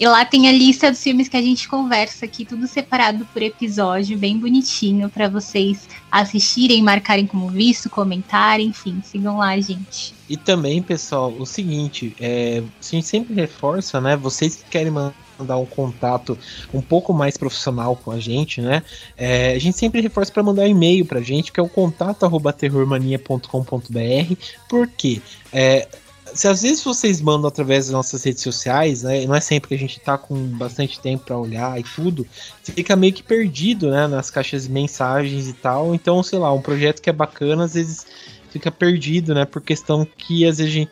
E 0.04 0.06
lá 0.06 0.26
tem 0.26 0.50
a 0.50 0.52
lista 0.52 0.92
dos 0.92 1.02
filmes 1.02 1.30
que 1.30 1.38
a 1.38 1.42
gente 1.42 1.66
conversa 1.66 2.26
aqui, 2.26 2.44
tudo 2.44 2.68
separado 2.68 3.26
por 3.32 3.42
episódio, 3.42 4.18
bem 4.18 4.38
bonitinho, 4.38 5.10
para 5.10 5.30
vocês 5.30 5.88
assistirem, 6.12 6.84
marcarem 6.84 7.26
como 7.26 7.48
visto, 7.48 7.90
comentarem, 7.90 8.68
enfim, 8.68 9.02
sigam 9.02 9.38
lá, 9.38 9.58
gente. 9.62 10.14
E 10.28 10.36
também, 10.36 10.82
pessoal, 10.82 11.32
o 11.32 11.46
seguinte, 11.46 12.14
é, 12.20 12.62
a 12.62 12.84
gente 12.86 13.08
sempre 13.08 13.34
reforça, 13.34 14.02
né? 14.02 14.18
Vocês 14.18 14.58
que 14.58 14.70
querem 14.70 14.92
mandar 14.92 15.56
um 15.58 15.66
contato 15.66 16.38
um 16.74 16.82
pouco 16.82 17.14
mais 17.14 17.38
profissional 17.38 17.96
com 17.96 18.12
a 18.12 18.20
gente, 18.20 18.60
né? 18.60 18.84
É, 19.16 19.54
a 19.54 19.60
gente 19.60 19.78
sempre 19.78 20.02
reforça 20.02 20.34
para 20.34 20.44
mandar 20.44 20.64
um 20.64 20.68
e-mail 20.68 21.06
pra 21.06 21.22
gente, 21.22 21.50
que 21.50 21.62
é 21.62 21.64
o 21.64 21.70
contato 21.70 22.30
terrormania.com.br. 22.58 24.36
Por 24.68 24.86
quê? 24.86 25.22
É, 25.54 25.88
se 26.34 26.48
às 26.48 26.62
vezes 26.62 26.84
vocês 26.84 27.22
mandam 27.22 27.48
através 27.48 27.86
das 27.86 27.94
nossas 27.94 28.24
redes 28.24 28.42
sociais, 28.42 29.04
né? 29.04 29.26
Não 29.26 29.36
é 29.36 29.40
sempre 29.40 29.70
que 29.70 29.76
a 29.76 29.78
gente 29.78 30.00
tá 30.00 30.18
com 30.18 30.36
bastante 30.36 31.00
tempo 31.00 31.26
para 31.26 31.38
olhar 31.38 31.80
e 31.80 31.84
tudo, 31.84 32.26
fica 32.64 32.96
meio 32.96 33.14
que 33.14 33.24
perdido, 33.24 33.92
né? 33.92 34.08
Nas 34.08 34.30
caixas 34.30 34.64
de 34.64 34.72
mensagens 34.72 35.48
e 35.48 35.54
tal. 35.54 35.94
Então, 35.94 36.22
sei 36.24 36.40
lá, 36.40 36.52
um 36.52 36.62
projeto 36.62 37.02
que 37.02 37.10
é 37.10 37.14
bacana, 37.14 37.66
às 37.66 37.74
vezes 37.74 38.06
fica 38.50 38.72
perdido, 38.72 39.34
né? 39.34 39.46
Por 39.46 39.62
questão 39.62 40.08
que 40.18 40.46
às 40.46 40.58
vezes 40.58 40.72
a 40.72 40.76
gente 40.76 40.92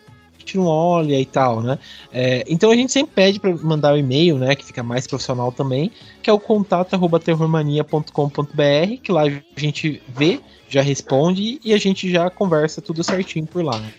não 0.55 0.65
olha 0.65 1.19
e 1.19 1.25
tal, 1.25 1.61
né? 1.61 1.77
É, 2.11 2.43
então 2.47 2.71
a 2.71 2.75
gente 2.75 2.91
sempre 2.91 3.13
pede 3.13 3.39
para 3.39 3.55
mandar 3.57 3.93
o 3.93 3.95
um 3.95 3.99
e-mail, 3.99 4.37
né? 4.37 4.55
Que 4.55 4.65
fica 4.65 4.83
mais 4.83 5.07
profissional 5.07 5.51
também, 5.51 5.91
que 6.21 6.29
é 6.29 6.33
o 6.33 6.39
contato@terrormania.com.br, 6.39 8.97
que 9.01 9.11
lá 9.11 9.23
a 9.23 9.59
gente 9.59 10.01
vê, 10.07 10.39
já 10.71 10.81
responde 10.81 11.59
e 11.63 11.73
a 11.73 11.77
gente 11.77 12.09
já 12.09 12.29
conversa 12.29 12.81
tudo 12.81 13.03
certinho 13.03 13.45
por 13.45 13.63
lá. 13.63 13.77
Né? 13.77 13.91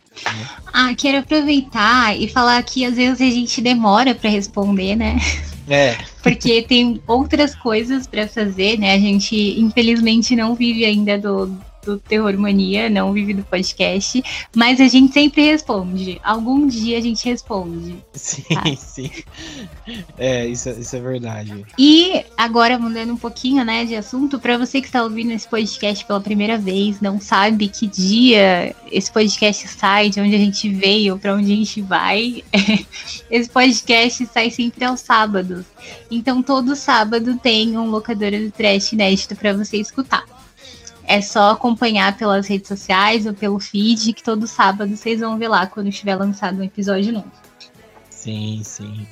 Ah, 0.72 0.94
quero 0.96 1.18
aproveitar 1.18 2.18
e 2.18 2.28
falar 2.28 2.62
que 2.62 2.84
às 2.84 2.96
vezes 2.96 3.20
a 3.20 3.30
gente 3.30 3.60
demora 3.60 4.14
para 4.14 4.30
responder, 4.30 4.96
né? 4.96 5.18
É. 5.68 5.96
Porque 6.22 6.62
tem 6.62 7.00
outras 7.06 7.54
coisas 7.54 8.06
para 8.06 8.26
fazer, 8.26 8.78
né? 8.78 8.94
A 8.94 8.98
gente 8.98 9.36
infelizmente 9.60 10.34
não 10.34 10.54
vive 10.54 10.84
ainda 10.84 11.18
do, 11.18 11.56
do 11.84 11.98
Terror 11.98 12.36
Mania, 12.38 12.88
não 12.88 13.12
vive 13.12 13.34
do 13.34 13.42
podcast, 13.42 14.22
mas 14.54 14.80
a 14.80 14.88
gente 14.88 15.12
sempre 15.12 15.42
responde. 15.42 16.20
Algum 16.22 16.66
dia 16.66 16.98
a 16.98 17.00
gente 17.00 17.24
responde. 17.24 17.96
Sim, 18.12 18.42
tá? 18.54 18.64
sim. 18.76 19.10
É, 20.16 20.46
isso, 20.46 20.70
isso 20.70 20.96
é 20.96 21.00
verdade. 21.00 21.64
E 21.78 22.24
agora 22.36 22.78
mudando 22.78 23.12
um 23.12 23.16
pouquinho, 23.16 23.64
né, 23.64 23.84
de 23.84 23.96
assunto, 23.96 24.38
para 24.38 24.56
você 24.56 24.80
que 24.80 24.86
está 24.86 25.02
ouvindo 25.02 25.32
esse 25.32 25.48
podcast 25.48 26.04
pela 26.04 26.20
primeira 26.20 26.56
vez, 26.56 27.00
não 27.00 27.20
sabe 27.20 27.68
que 27.68 27.86
dia 27.86 28.74
esse 28.90 29.10
podcast 29.10 29.66
sai, 29.68 30.10
de 30.10 30.20
onde 30.20 30.34
a 30.34 30.38
gente 30.38 30.68
veio, 30.68 31.18
para 31.18 31.34
onde 31.34 31.52
a 31.52 31.56
gente 31.56 31.80
vai, 31.82 32.44
esse 33.30 33.48
podcast 33.50 34.26
sai 34.26 34.50
sempre 34.50 34.84
aos 34.84 35.00
sábados. 35.00 35.64
Então 36.10 36.42
todo 36.42 36.76
sábado 36.76 37.36
tem 37.38 37.76
um 37.76 37.90
locadora 37.90 38.38
do 38.38 38.50
trash 38.50 38.92
inédito 38.92 39.34
para 39.34 39.52
você 39.52 39.78
escutar. 39.78 40.24
É 41.12 41.20
só 41.20 41.50
acompanhar 41.50 42.16
pelas 42.16 42.46
redes 42.46 42.68
sociais 42.68 43.26
ou 43.26 43.34
pelo 43.34 43.60
feed, 43.60 44.14
que 44.14 44.22
todo 44.22 44.46
sábado 44.46 44.96
vocês 44.96 45.20
vão 45.20 45.36
ver 45.36 45.48
lá 45.48 45.66
quando 45.66 45.90
estiver 45.90 46.16
lançado 46.16 46.58
um 46.58 46.64
episódio 46.64 47.12
novo. 47.12 47.30
Sim, 48.08 48.62
sim. 48.64 49.06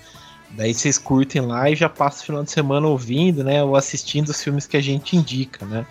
Daí 0.53 0.73
vocês 0.73 0.97
curtem 0.97 1.43
lá 1.43 1.69
e 1.69 1.77
já 1.77 1.91
passam 1.91 2.23
o 2.23 2.25
final 2.25 2.43
de 2.43 2.53
semana 2.53 2.87
ouvindo, 2.87 3.45
né? 3.45 3.63
Ou 3.63 3.77
assistindo 3.77 4.31
os 4.31 4.43
filmes 4.43 4.67
que 4.67 4.79
a 4.79 4.81
gente 4.81 5.15
indica, 5.15 5.67
né? 5.67 5.85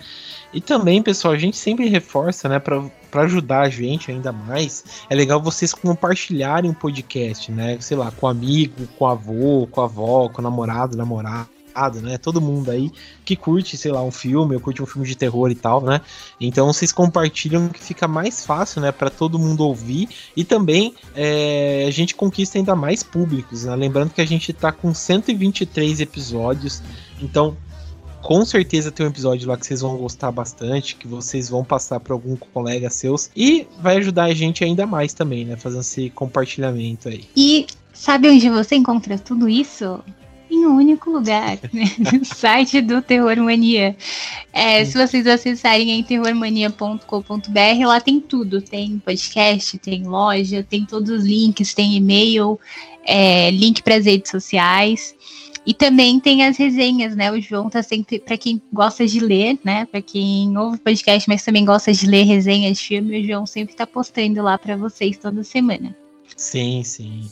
E 0.52 0.60
também, 0.60 1.00
pessoal, 1.00 1.32
a 1.32 1.38
gente 1.38 1.56
sempre 1.56 1.86
reforça, 1.88 2.48
né? 2.48 2.58
Para 2.58 3.22
ajudar 3.22 3.60
a 3.60 3.68
gente 3.68 4.10
ainda 4.10 4.32
mais, 4.32 4.82
é 5.08 5.14
legal 5.14 5.40
vocês 5.40 5.72
compartilharem 5.72 6.72
o 6.72 6.74
podcast, 6.74 7.52
né? 7.52 7.78
Sei 7.78 7.96
lá, 7.96 8.10
com 8.10 8.26
amigo, 8.26 8.84
com 8.98 9.06
avô, 9.06 9.68
com 9.70 9.80
avó, 9.80 10.28
com 10.28 10.42
namorado, 10.42 10.96
namorada 10.96 11.59
né? 12.00 12.18
Todo 12.18 12.40
mundo 12.40 12.70
aí 12.70 12.90
que 13.24 13.36
curte, 13.36 13.76
sei 13.76 13.92
lá, 13.92 14.02
um 14.02 14.10
filme, 14.10 14.54
ou 14.54 14.60
curte 14.60 14.82
um 14.82 14.86
filme 14.86 15.06
de 15.06 15.16
terror 15.16 15.50
e 15.50 15.54
tal, 15.54 15.80
né? 15.80 16.00
Então 16.40 16.66
vocês 16.72 16.92
compartilham 16.92 17.68
que 17.68 17.82
fica 17.82 18.06
mais 18.08 18.44
fácil, 18.44 18.80
né, 18.80 18.92
para 18.92 19.10
todo 19.10 19.38
mundo 19.38 19.64
ouvir 19.64 20.08
e 20.36 20.44
também 20.44 20.94
é, 21.14 21.84
a 21.86 21.90
gente 21.90 22.14
conquista 22.14 22.58
ainda 22.58 22.74
mais 22.74 23.02
públicos, 23.02 23.64
né? 23.64 23.74
Lembrando 23.76 24.10
que 24.10 24.20
a 24.20 24.26
gente 24.26 24.52
tá 24.52 24.72
com 24.72 24.92
123 24.92 26.00
episódios, 26.00 26.82
então 27.20 27.56
com 28.22 28.44
certeza 28.44 28.90
tem 28.90 29.06
um 29.06 29.08
episódio 29.08 29.48
lá 29.48 29.56
que 29.56 29.66
vocês 29.66 29.80
vão 29.80 29.96
gostar 29.96 30.30
bastante, 30.30 30.96
que 30.96 31.08
vocês 31.08 31.48
vão 31.48 31.64
passar 31.64 32.00
para 32.00 32.12
algum 32.12 32.36
colega 32.36 32.90
seus 32.90 33.30
e 33.34 33.66
vai 33.80 33.96
ajudar 33.96 34.24
a 34.24 34.34
gente 34.34 34.62
ainda 34.62 34.86
mais 34.86 35.14
também, 35.14 35.44
né, 35.44 35.56
fazendo 35.56 35.80
esse 35.80 36.10
compartilhamento 36.10 37.08
aí. 37.08 37.24
E 37.36 37.66
sabe 37.92 38.28
onde 38.28 38.48
você 38.48 38.76
encontra 38.76 39.18
tudo 39.18 39.48
isso? 39.48 40.00
Em 40.50 40.66
um 40.66 40.76
único 40.76 41.10
lugar, 41.10 41.58
né? 41.72 41.84
no 41.98 42.24
site 42.24 42.80
do 42.80 43.00
Terror 43.00 43.36
Mania. 43.38 43.96
É, 44.52 44.84
se 44.84 44.98
vocês 44.98 45.26
acessarem 45.26 45.90
em 45.92 46.02
terrormania.com.br, 46.02 47.86
lá 47.86 48.00
tem 48.00 48.20
tudo. 48.20 48.60
Tem 48.60 48.98
podcast, 48.98 49.78
tem 49.78 50.04
loja, 50.04 50.66
tem 50.68 50.84
todos 50.84 51.10
os 51.10 51.24
links, 51.24 51.72
tem 51.72 51.96
e-mail, 51.96 52.58
é, 53.04 53.50
link 53.50 53.82
para 53.82 53.96
as 53.96 54.06
redes 54.06 54.30
sociais. 54.30 55.14
E 55.64 55.74
também 55.74 56.18
tem 56.18 56.44
as 56.44 56.56
resenhas, 56.56 57.14
né? 57.14 57.30
O 57.30 57.40
João 57.40 57.68
tá 57.68 57.82
sempre, 57.82 58.18
para 58.18 58.36
quem 58.36 58.60
gosta 58.72 59.06
de 59.06 59.20
ler, 59.20 59.58
né? 59.62 59.84
Para 59.86 60.00
quem 60.00 60.56
ouve 60.56 60.78
podcast, 60.78 61.28
mas 61.28 61.44
também 61.44 61.64
gosta 61.64 61.92
de 61.92 62.06
ler 62.06 62.24
resenhas 62.24 62.78
de 62.78 62.84
filme, 62.84 63.20
o 63.20 63.26
João 63.26 63.46
sempre 63.46 63.74
tá 63.74 63.86
postando 63.86 64.42
lá 64.42 64.56
para 64.56 64.76
vocês 64.76 65.18
toda 65.18 65.44
semana. 65.44 65.94
Sim, 66.34 66.82
sim. 66.82 67.30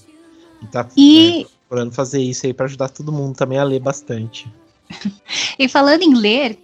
Tá, 0.71 0.87
e 0.97 1.39
né, 1.39 1.58
procurando 1.69 1.93
fazer 1.93 2.23
isso 2.23 2.47
aí 2.47 2.55
para 2.55 2.65
ajudar 2.65 2.89
todo 2.89 3.13
mundo 3.13 3.37
também 3.37 3.59
a 3.59 3.65
ler 3.65 3.79
bastante. 3.79 4.51
e 5.59 5.69
falando 5.69 6.03
em 6.03 6.15
ler, 6.15 6.59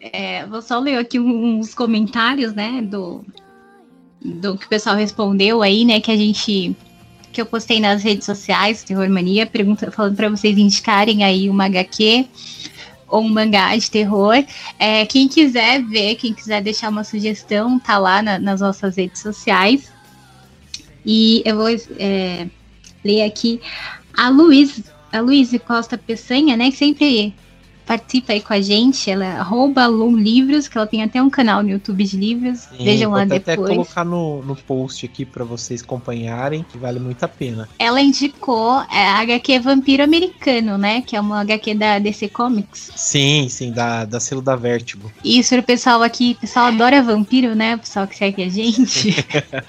é, 0.00 0.46
vou 0.46 0.62
só 0.62 0.78
ler 0.78 0.96
aqui 0.96 1.20
uns 1.20 1.74
comentários, 1.74 2.54
né, 2.54 2.80
do, 2.80 3.22
do 4.24 4.56
que 4.56 4.64
o 4.64 4.68
pessoal 4.68 4.96
respondeu 4.96 5.62
aí, 5.62 5.84
né, 5.84 6.00
que 6.00 6.10
a 6.10 6.16
gente 6.16 6.74
que 7.30 7.40
eu 7.42 7.44
postei 7.44 7.78
nas 7.78 8.02
redes 8.02 8.24
sociais, 8.24 8.82
Terror 8.82 9.10
Mania, 9.10 9.44
pergunta, 9.44 9.90
falando 9.90 10.16
para 10.16 10.30
vocês 10.30 10.56
indicarem 10.56 11.22
aí 11.22 11.50
uma 11.50 11.66
HQ 11.66 12.26
ou 13.06 13.20
um 13.20 13.28
mangá 13.28 13.76
de 13.76 13.90
terror. 13.90 14.42
É, 14.78 15.04
quem 15.04 15.28
quiser 15.28 15.84
ver, 15.84 16.14
quem 16.14 16.32
quiser 16.32 16.62
deixar 16.62 16.88
uma 16.88 17.04
sugestão, 17.04 17.78
tá 17.78 17.98
lá 17.98 18.22
na, 18.22 18.38
nas 18.38 18.62
nossas 18.62 18.96
redes 18.96 19.20
sociais. 19.20 19.92
E 21.04 21.42
eu 21.44 21.56
vou 21.56 21.68
é, 21.98 22.48
ler 23.04 23.22
aqui 23.24 23.60
a 24.16 24.28
Luiz, 24.28 24.82
a 25.12 25.20
Luiz 25.20 25.52
Costa 25.58 25.98
Peçanha, 25.98 26.56
né, 26.56 26.70
que 26.70 26.76
sempre 26.76 27.34
participa 27.86 28.32
aí 28.32 28.40
com 28.40 28.52
a 28.52 28.60
gente, 28.60 29.08
ela 29.08 29.42
rouba 29.42 29.86
Livros, 29.86 30.66
que 30.66 30.76
ela 30.76 30.86
tem 30.86 31.02
até 31.02 31.22
um 31.22 31.30
canal 31.30 31.62
no 31.62 31.70
YouTube 31.70 32.02
de 32.02 32.16
livros, 32.16 32.60
Sim, 32.60 32.84
vejam 32.84 33.12
lá 33.12 33.24
depois. 33.24 33.42
até 33.42 33.56
colocar 33.56 34.04
no, 34.04 34.42
no 34.42 34.56
post 34.56 35.06
aqui 35.06 35.24
para 35.24 35.44
vocês 35.44 35.82
acompanharem, 35.82 36.64
que 36.70 36.76
vale 36.76 36.98
muito 36.98 37.22
a 37.22 37.28
pena. 37.28 37.68
Ela 37.78 38.00
indicou 38.00 38.80
é, 38.90 39.06
a 39.06 39.20
HQ 39.20 39.60
Vampiro 39.60 40.02
Americano, 40.02 40.76
né, 40.76 41.00
que 41.00 41.14
é 41.14 41.20
uma 41.20 41.40
HQ 41.40 41.74
da 41.74 41.98
DC 41.98 42.28
Comics. 42.28 42.90
Sim, 42.96 43.48
sim, 43.48 43.70
da, 43.70 44.04
da 44.04 44.18
selo 44.18 44.42
da 44.42 44.56
Vertigo. 44.56 45.10
Isso, 45.24 45.56
o 45.56 45.62
pessoal 45.62 46.02
aqui, 46.02 46.32
o 46.36 46.40
pessoal 46.40 46.66
adora 46.66 47.02
vampiro, 47.02 47.54
né, 47.54 47.76
o 47.76 47.78
pessoal 47.78 48.06
que 48.08 48.16
segue 48.16 48.42
a 48.42 48.48
gente. 48.48 49.14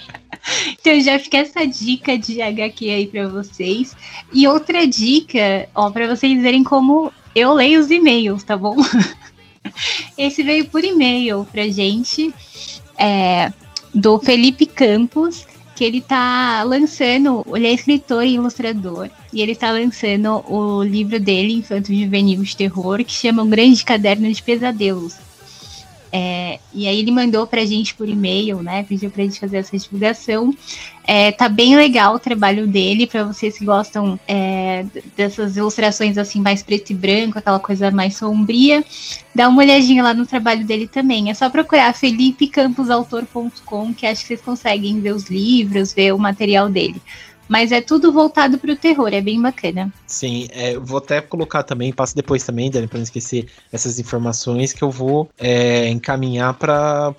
então 0.79 0.99
já 1.01 1.19
fica 1.19 1.37
essa 1.37 1.65
dica 1.67 2.17
de 2.17 2.41
HQ 2.41 2.89
aí 2.89 3.07
para 3.07 3.27
vocês. 3.27 3.95
E 4.33 4.47
outra 4.47 4.87
dica, 4.87 5.69
ó, 5.75 5.91
para 5.91 6.07
vocês 6.07 6.41
verem 6.41 6.63
como 6.63 7.11
eu 7.37 7.53
leio 7.53 7.79
os 7.79 7.91
e-mails, 7.91 8.43
tá 8.43 8.57
bom? 8.57 8.75
Esse 10.17 10.41
veio 10.41 10.65
por 10.65 10.83
e-mail 10.83 11.47
pra 11.51 11.67
gente, 11.67 12.33
é, 12.97 13.51
do 13.93 14.17
Felipe 14.19 14.65
Campos, 14.65 15.45
que 15.75 15.83
ele 15.83 16.01
tá 16.01 16.63
lançando, 16.63 17.45
ele 17.53 17.67
é 17.67 17.73
escritor 17.73 18.23
e 18.23 18.33
ilustrador, 18.33 19.09
e 19.31 19.41
ele 19.41 19.55
tá 19.55 19.69
lançando 19.69 20.43
o 20.51 20.81
livro 20.81 21.19
dele, 21.19 21.53
Infanto 21.53 21.93
Juvenil 21.93 22.41
de 22.41 22.57
Terror, 22.57 23.03
que 23.03 23.13
chama 23.13 23.43
O 23.43 23.47
Grande 23.47 23.85
Caderno 23.85 24.31
de 24.31 24.41
Pesadelos. 24.41 25.26
É, 26.11 26.59
e 26.73 26.87
aí 26.87 26.99
ele 26.99 27.11
mandou 27.11 27.45
pra 27.45 27.65
gente 27.65 27.93
por 27.95 28.07
e-mail, 28.07 28.61
né? 28.61 28.83
Pediu 28.83 29.09
pra 29.09 29.23
gente 29.23 29.39
fazer 29.39 29.57
essa 29.57 29.77
divulgação. 29.77 30.53
É, 31.05 31.31
tá 31.31 31.47
bem 31.47 31.75
legal 31.75 32.15
o 32.15 32.19
trabalho 32.19 32.67
dele, 32.67 33.07
para 33.07 33.23
vocês 33.23 33.57
que 33.57 33.63
gostam 33.63 34.19
é, 34.27 34.85
dessas 35.15 35.55
ilustrações 35.55 36.17
assim, 36.17 36.41
mais 36.41 36.61
preto 36.61 36.91
e 36.91 36.93
branco, 36.93 37.39
aquela 37.39 37.59
coisa 37.59 37.89
mais 37.91 38.17
sombria. 38.17 38.83
Dá 39.33 39.47
uma 39.47 39.61
olhadinha 39.61 40.03
lá 40.03 40.13
no 40.13 40.25
trabalho 40.25 40.65
dele 40.65 40.87
também. 40.87 41.29
É 41.29 41.33
só 41.33 41.49
procurar 41.49 41.93
felipecampusautor.com, 41.93 43.93
que 43.93 44.05
acho 44.05 44.21
que 44.21 44.27
vocês 44.27 44.41
conseguem 44.41 44.99
ver 44.99 45.13
os 45.13 45.29
livros, 45.29 45.93
ver 45.93 46.13
o 46.13 46.19
material 46.19 46.69
dele. 46.69 47.01
Mas 47.47 47.71
é 47.71 47.81
tudo 47.81 48.11
voltado 48.11 48.57
para 48.57 48.71
o 48.71 48.75
terror, 48.75 49.13
é 49.13 49.21
bem 49.21 49.41
bacana. 49.41 49.91
Sim, 50.05 50.47
é, 50.51 50.77
vou 50.77 50.97
até 50.97 51.21
colocar 51.21 51.63
também, 51.63 51.93
passo 51.93 52.15
depois 52.15 52.43
também, 52.43 52.69
Dani, 52.69 52.87
para 52.87 52.97
não 52.97 53.03
esquecer 53.03 53.47
essas 53.71 53.99
informações 53.99 54.73
que 54.73 54.83
eu 54.83 54.91
vou 54.91 55.29
é, 55.37 55.89
encaminhar 55.89 56.53
para 56.55 57.13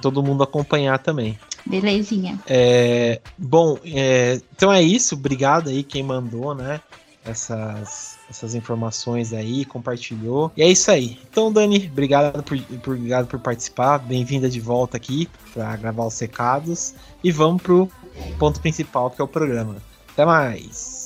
todo 0.00 0.22
mundo 0.22 0.42
acompanhar 0.42 0.98
também. 0.98 1.38
Belezinha. 1.66 2.38
É, 2.46 3.20
bom, 3.38 3.78
é, 3.84 4.40
então 4.54 4.72
é 4.72 4.82
isso. 4.82 5.14
Obrigado 5.14 5.68
aí 5.70 5.82
quem 5.82 6.02
mandou, 6.02 6.54
né? 6.54 6.80
Essas, 7.24 8.18
essas 8.28 8.54
informações 8.54 9.32
aí, 9.32 9.64
compartilhou. 9.64 10.52
E 10.54 10.62
é 10.62 10.68
isso 10.68 10.90
aí. 10.90 11.18
Então, 11.30 11.50
Dani, 11.50 11.88
obrigado 11.90 12.42
por, 12.42 12.60
por 12.60 12.96
obrigado 12.96 13.26
por 13.26 13.40
participar. 13.40 13.98
Bem-vinda 13.98 14.48
de 14.48 14.60
volta 14.60 14.98
aqui 14.98 15.26
para 15.54 15.74
gravar 15.76 16.04
os 16.04 16.18
recados. 16.18 16.94
E 17.22 17.32
vamos 17.32 17.62
pro 17.62 17.90
ponto 18.38 18.60
principal 18.60 19.10
que 19.10 19.20
é 19.20 19.24
o 19.24 19.28
programa. 19.28 19.76
Até 20.12 20.24
mais! 20.24 21.03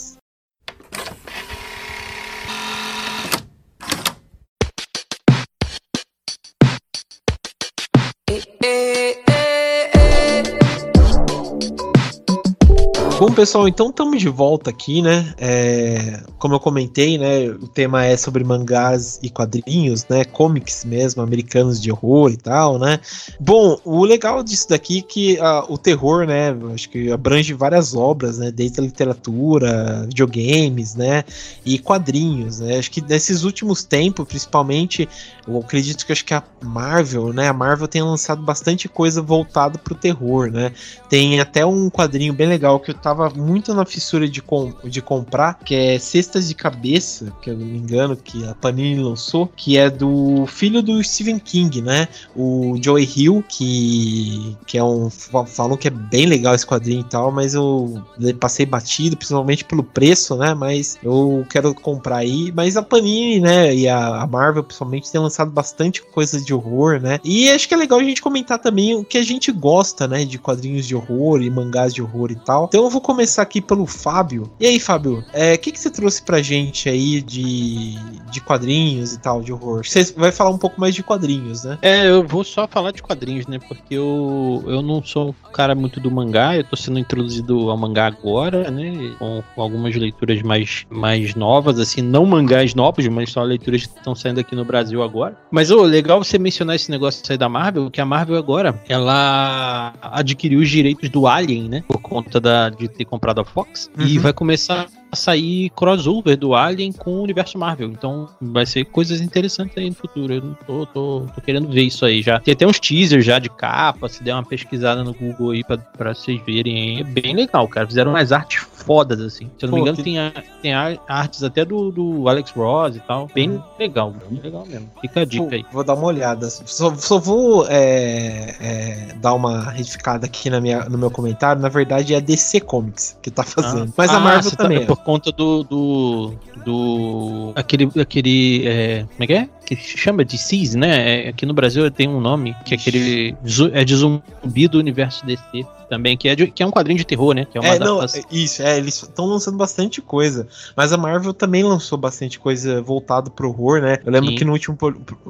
Bom, 13.19 13.33
pessoal, 13.33 13.67
então 13.67 13.91
estamos 13.91 14.21
de 14.21 14.29
volta 14.29 14.71
aqui, 14.71 15.03
né? 15.03 15.35
É, 15.39 16.23
como 16.39 16.55
eu 16.55 16.61
comentei, 16.61 17.19
né? 17.19 17.49
O 17.49 17.67
tema 17.67 18.05
é 18.05 18.17
sobre 18.17 18.45
mangás 18.45 19.19
e 19.21 19.29
quadrinhos, 19.29 20.07
né? 20.09 20.25
Comics 20.25 20.85
mesmo, 20.85 21.21
americanos 21.21 21.83
de 21.83 21.91
horror 21.91 22.31
e 22.31 22.37
tal, 22.37 22.79
né? 22.79 23.01
Bom, 23.41 23.77
o 23.85 24.05
legal 24.05 24.41
disso 24.45 24.69
daqui 24.69 25.01
é 25.01 25.03
que 25.03 25.37
uh, 25.41 25.67
o 25.69 25.77
terror, 25.77 26.29
né? 26.29 26.57
Acho 26.73 26.89
que 26.91 27.11
abrange 27.11 27.53
várias 27.55 27.93
obras, 27.93 28.39
né? 28.39 28.53
Desde 28.53 28.79
a 28.79 28.85
literatura, 28.85 30.05
videogames, 30.07 30.95
né? 30.95 31.25
E 31.67 31.77
quadrinhos, 31.77 32.61
né? 32.61 32.79
Acho 32.79 32.89
que 32.93 33.01
nesses 33.01 33.43
últimos 33.43 33.83
tempos, 33.83 34.29
principalmente, 34.29 35.09
eu 35.45 35.59
acredito 35.59 36.07
que 36.07 36.13
acho 36.13 36.25
que 36.25 36.35
a 36.35 36.43
Marvel, 36.63 37.33
né? 37.33 37.49
A 37.49 37.53
Marvel 37.53 37.89
tem 37.89 38.01
lançado 38.01 38.43
bastante 38.43 38.89
coisa 38.89 39.21
voltada 39.21 39.77
pro 39.77 39.97
terror, 39.97 40.53
né? 40.53 40.73
Tem 41.09 41.41
até 41.41 41.67
um 41.67 41.91
quadrinho 41.91 42.33
bem 42.33 42.47
legal 42.47 42.79
que 42.79 42.93
eu 42.93 42.95
tava 43.09 43.31
muito 43.31 43.73
na 43.73 43.87
fissura 43.87 44.29
de, 44.29 44.43
com, 44.43 44.73
de 44.85 45.01
comprar, 45.01 45.55
que 45.65 45.75
é 45.75 45.99
Cestas 45.99 46.49
de 46.49 46.55
Cabeça, 46.55 47.33
que 47.41 47.49
eu 47.49 47.57
não 47.57 47.65
me 47.65 47.79
engano, 47.79 48.15
que 48.15 48.47
a 48.47 48.55
Panini 48.55 49.03
lançou, 49.03 49.47
que 49.57 49.79
é 49.79 49.89
do 49.89 50.45
filho 50.47 50.83
do 50.83 51.03
Stephen 51.03 51.39
King, 51.39 51.81
né? 51.81 52.09
O 52.37 52.77
Joey 52.83 53.09
Hill, 53.17 53.43
que, 53.49 54.57
que 54.67 54.77
é 54.77 54.85
um. 54.85 55.09
Falam 55.09 55.77
que 55.77 55.89
é 55.89 55.91
bem 55.91 56.27
legal 56.27 56.55
esse 56.55 56.67
quadrinho 56.67 57.01
e 57.01 57.05
tal, 57.05 57.33
mas 57.33 57.55
eu 57.55 58.03
passei 58.39 58.67
batido, 58.67 59.17
principalmente 59.17 59.65
pelo 59.65 59.83
preço, 59.83 60.37
né? 60.37 60.53
Mas 60.53 60.99
eu 61.03 61.47
quero 61.49 61.75
comprar 61.75 62.19
aí. 62.19 62.53
Mas 62.55 62.77
a 62.77 62.83
Panini, 62.83 63.41
né? 63.41 63.75
E 63.75 63.89
a, 63.89 64.23
a 64.23 64.27
Marvel, 64.27 64.65
principalmente, 64.65 65.11
tem 65.11 65.21
lançado 65.21 65.51
bastante 65.51 66.03
coisa 66.03 66.39
de 66.41 66.53
horror, 66.53 67.01
né? 67.01 67.19
E 67.25 67.49
acho 67.51 67.67
que 67.67 67.73
é 67.73 67.77
legal 67.77 68.01
a 68.01 68.05
gente 68.05 68.21
comentar 68.21 68.59
também 68.59 68.95
o 68.95 69.05
que 69.05 69.17
a 69.17 69.23
gente 69.23 69.51
gosta, 69.51 70.07
né? 70.07 70.27
De 70.27 70.39
quadrinhos 70.39 70.87
de 70.87 70.95
horror 70.95 71.41
e 71.41 71.49
mangás 71.49 71.95
de 71.95 72.03
horror 72.03 72.31
e 72.31 72.37
tal. 72.37 72.67
Então 72.67 72.85
eu 72.85 72.91
vou 72.91 72.98
começar 73.01 73.43
aqui 73.43 73.61
pelo 73.61 73.87
Fábio. 73.87 74.51
E 74.61 74.67
aí, 74.67 74.81
Fábio, 74.81 75.19
o 75.19 75.25
é, 75.33 75.57
que, 75.57 75.73
que 75.73 75.79
você 75.79 75.91
trouxe 75.91 76.23
pra 76.23 76.43
gente 76.43 76.89
aí 76.89 77.21
de, 77.21 77.97
de 78.31 78.41
quadrinhos 78.41 79.13
e 79.13 79.21
tal, 79.21 79.43
de 79.43 79.53
horror? 79.53 79.85
Você 79.85 80.13
vai 80.17 80.33
falar 80.33 80.51
um 80.51 80.59
pouco 80.59 80.81
mais 80.81 80.95
de 80.95 81.03
quadrinhos, 81.03 81.65
né? 81.65 81.79
É, 81.83 82.09
eu 82.09 82.27
vou 82.27 82.45
só 82.45 82.67
falar 82.67 82.93
de 82.93 83.03
quadrinhos, 83.03 83.47
né? 83.47 83.59
Porque 83.59 83.95
eu, 83.95 84.65
eu 84.67 84.83
não 84.83 85.03
sou 85.03 85.31
um 85.31 85.53
cara 85.53 85.75
muito 85.75 86.01
do 86.01 86.11
mangá, 86.11 86.57
eu 86.57 86.65
tô 86.65 86.77
sendo 86.77 86.99
introduzido 86.99 87.71
ao 87.71 87.77
mangá 87.77 88.07
agora, 88.07 88.71
né? 88.71 89.15
Com, 89.19 89.43
com 89.55 89.63
algumas 89.63 89.95
leituras 89.95 90.43
mais, 90.43 90.87
mais 90.91 91.35
novas, 91.35 91.79
assim, 91.79 92.03
não 92.03 92.25
mangás 92.27 92.75
novos, 92.75 93.07
mas 93.09 93.31
só 93.31 93.43
leituras 93.43 93.87
que 93.87 93.99
estão 93.99 94.15
saindo 94.15 94.41
aqui 94.41 94.55
no 94.55 94.65
Brasil 94.65 95.03
agora. 95.03 95.37
Mas, 95.51 95.71
ô, 95.71 95.83
legal 95.83 96.23
você 96.23 96.39
mencionar 96.39 96.77
esse 96.77 96.91
negócio 96.91 97.23
aí 97.29 97.39
da 97.39 97.49
Marvel, 97.49 97.91
que 97.91 98.01
a 98.01 98.05
Marvel 98.05 98.37
agora, 98.37 98.81
ela 98.89 99.95
adquiriu 100.01 100.61
os 100.61 100.69
direitos 100.69 101.09
do 101.09 101.27
Alien, 101.27 101.69
né? 101.69 101.85
Por 101.87 102.01
conta 102.01 102.41
da, 102.41 102.71
de 102.71 102.88
ter 102.89 103.05
comprado 103.05 103.41
a 103.41 103.45
Fox. 103.45 103.91
Uhum. 103.99 104.07
E 104.07 104.19
vai 104.19 104.33
começar 104.33 104.87
sair 105.13 105.71
crossover 105.71 106.37
do 106.37 106.55
Alien 106.55 106.93
com 106.93 107.13
o 107.13 107.23
universo 107.23 107.59
Marvel. 107.59 107.89
Então 107.89 108.29
vai 108.41 108.67
ser 108.67 108.85
coisas 108.85 109.21
interessantes 109.21 109.77
aí 109.77 109.89
no 109.89 109.95
futuro. 109.95 110.33
Eu 110.33 110.57
tô, 110.67 110.87
tô, 110.87 111.27
tô 111.35 111.41
querendo 111.41 111.69
ver 111.69 111.83
isso 111.83 112.05
aí 112.05 112.23
já. 112.23 112.41
Tem 112.41 112.53
até 112.53 112.67
uns 112.67 112.81
teasers 112.81 113.25
já 113.25 113.39
de 113.39 113.49
capa. 113.49 114.09
Se 114.09 114.23
der 114.23 114.35
uma 114.35 114.45
pesquisada 114.45 115.03
no 115.03 115.15
Google 115.15 115.51
aí 115.51 115.65
pra, 115.65 115.79
pra 115.79 116.15
vocês 116.15 116.41
verem. 116.45 117.01
É 117.01 117.05
bem 117.05 117.35
legal, 117.35 117.67
cara. 117.69 117.87
Fizeram 117.87 118.13
umas 118.13 118.33
artes 118.33 118.67
fodas, 118.89 119.21
assim. 119.21 119.51
Se 119.59 119.67
eu 119.67 119.71
não 119.71 119.71
Pô, 119.71 119.77
me 119.77 119.83
engano, 119.83 119.97
que... 119.97 120.03
tem, 120.03 120.19
a, 120.19 120.33
tem 120.63 120.73
a, 120.73 120.99
artes 121.07 121.43
até 121.43 121.65
do, 121.65 121.91
do 121.91 122.29
Alex 122.29 122.51
Ross 122.53 122.97
e 122.97 123.01
tal. 123.01 123.29
Bem 123.35 123.51
uhum. 123.51 123.63
legal, 123.79 124.15
bem 124.31 124.41
legal 124.41 124.65
mesmo. 124.67 124.91
Fica 125.01 125.21
a 125.21 125.25
dica 125.25 125.45
Pô, 125.45 125.55
aí. 125.55 125.65
Vou 125.73 125.85
dar 125.85 125.95
uma 125.95 126.07
olhada. 126.07 126.49
Só, 126.49 126.95
só 126.95 127.19
vou 127.19 127.67
é, 127.69 128.57
é, 128.61 129.15
dar 129.17 129.35
uma 129.35 129.71
retificada 129.71 130.27
aqui 130.27 130.49
na 130.49 130.61
minha, 130.61 130.85
no 130.85 130.97
meu 130.97 131.11
comentário. 131.11 131.61
Na 131.61 131.69
verdade, 131.69 132.15
é 132.15 132.17
a 132.17 132.21
DC 132.21 132.61
Comics 132.61 133.19
que 133.21 133.31
tá 133.31 133.43
fazendo. 133.43 133.91
Ah. 133.91 133.95
Mas 133.97 134.11
a 134.11 134.17
ah, 134.17 134.21
Marvel 134.21 134.51
tá 134.51 134.57
também. 134.57 134.87
Tá, 134.87 134.97
conta 135.05 135.33
do. 135.33 135.63
do, 135.65 136.33
do 136.65 137.53
aquele. 137.55 137.91
aquele 138.01 138.67
é, 138.67 139.03
como 139.03 139.25
é 139.25 139.27
que 139.27 139.33
é? 139.33 139.49
Que 139.65 139.77
chama 139.77 140.25
de 140.25 140.39
CIS, 140.39 140.75
né? 140.75 141.27
É, 141.27 141.29
aqui 141.29 141.45
no 141.45 141.53
Brasil 141.53 141.91
tem 141.91 142.09
um 142.09 142.21
nome, 142.21 142.55
que 142.65 142.75
é 142.75 142.77
aquele. 142.77 143.37
É 143.73 143.85
de 143.85 143.97
zumbi 143.97 144.69
do 144.69 144.79
universo 144.79 145.25
DC 145.27 145.67
também, 145.89 146.17
que 146.17 146.29
é, 146.29 146.37
de, 146.37 146.47
que 146.49 146.63
é 146.63 146.67
um 146.67 146.71
quadrinho 146.71 146.99
de 146.99 147.05
terror, 147.05 147.35
né? 147.35 147.45
Que 147.45 147.59
é, 147.59 147.61
uma 147.61 147.75
é 147.75 147.79
não, 147.79 147.99
das... 147.99 148.21
isso, 148.31 148.63
é, 148.63 148.77
eles 148.77 149.03
estão 149.03 149.27
lançando 149.27 149.57
bastante 149.57 150.01
coisa. 150.01 150.47
Mas 150.77 150.93
a 150.93 150.97
Marvel 150.97 151.33
também 151.33 151.63
lançou 151.63 151.97
bastante 151.99 152.39
coisa 152.39 152.81
voltado 152.83 153.31
pro 153.31 153.49
horror, 153.49 153.81
né? 153.81 153.99
Eu 154.05 154.13
lembro 154.13 154.31
Sim. 154.31 154.37
que 154.37 154.45
no 154.45 154.53
último 154.53 154.77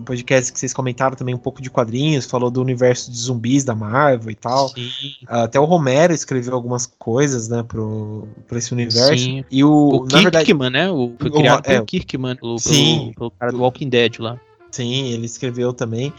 podcast 0.05 0.53
que 0.53 0.59
vocês 0.59 0.75
comentaram 0.75 1.17
também 1.17 1.35
um 1.35 1.39
pouco 1.39 1.63
de 1.63 1.71
quadrinhos, 1.71 2.27
falou 2.27 2.51
do 2.51 2.61
universo 2.61 3.11
de 3.11 3.17
zumbis 3.17 3.65
da 3.65 3.75
Marvel 3.75 4.31
e 4.31 4.35
tal. 4.35 4.69
Sim. 4.69 4.91
Até 5.27 5.59
o 5.61 5.65
Romero 5.65 6.13
escreveu 6.13 6.55
algumas 6.55 6.87
coisas, 6.87 7.49
né, 7.49 7.63
pro, 7.63 8.27
pro 8.47 8.59
esse 8.59 8.73
universo. 8.73 9.25
Sim. 9.25 9.45
E 9.51 9.58
o, 9.64 10.03
o 10.03 10.05
na 10.05 10.23
Kirkman, 10.31 10.71
verdade, 10.71 10.71
né? 10.73 10.90
O, 10.90 11.12
foi 11.18 11.31
criado 11.31 11.61
o, 11.61 11.62
pelo 11.62 11.83
é, 11.83 11.85
Kirkman, 11.85 12.37
pelo, 12.37 12.59
Sim. 12.59 12.99
Pelo, 12.99 13.14
pelo 13.14 13.31
cara 13.33 13.53
do 13.53 13.59
Walking 13.59 13.88
Dead 13.88 14.18
lá. 14.18 14.38
Sim, 14.71 15.12
ele 15.12 15.27
escreveu 15.27 15.73
também. 15.73 16.12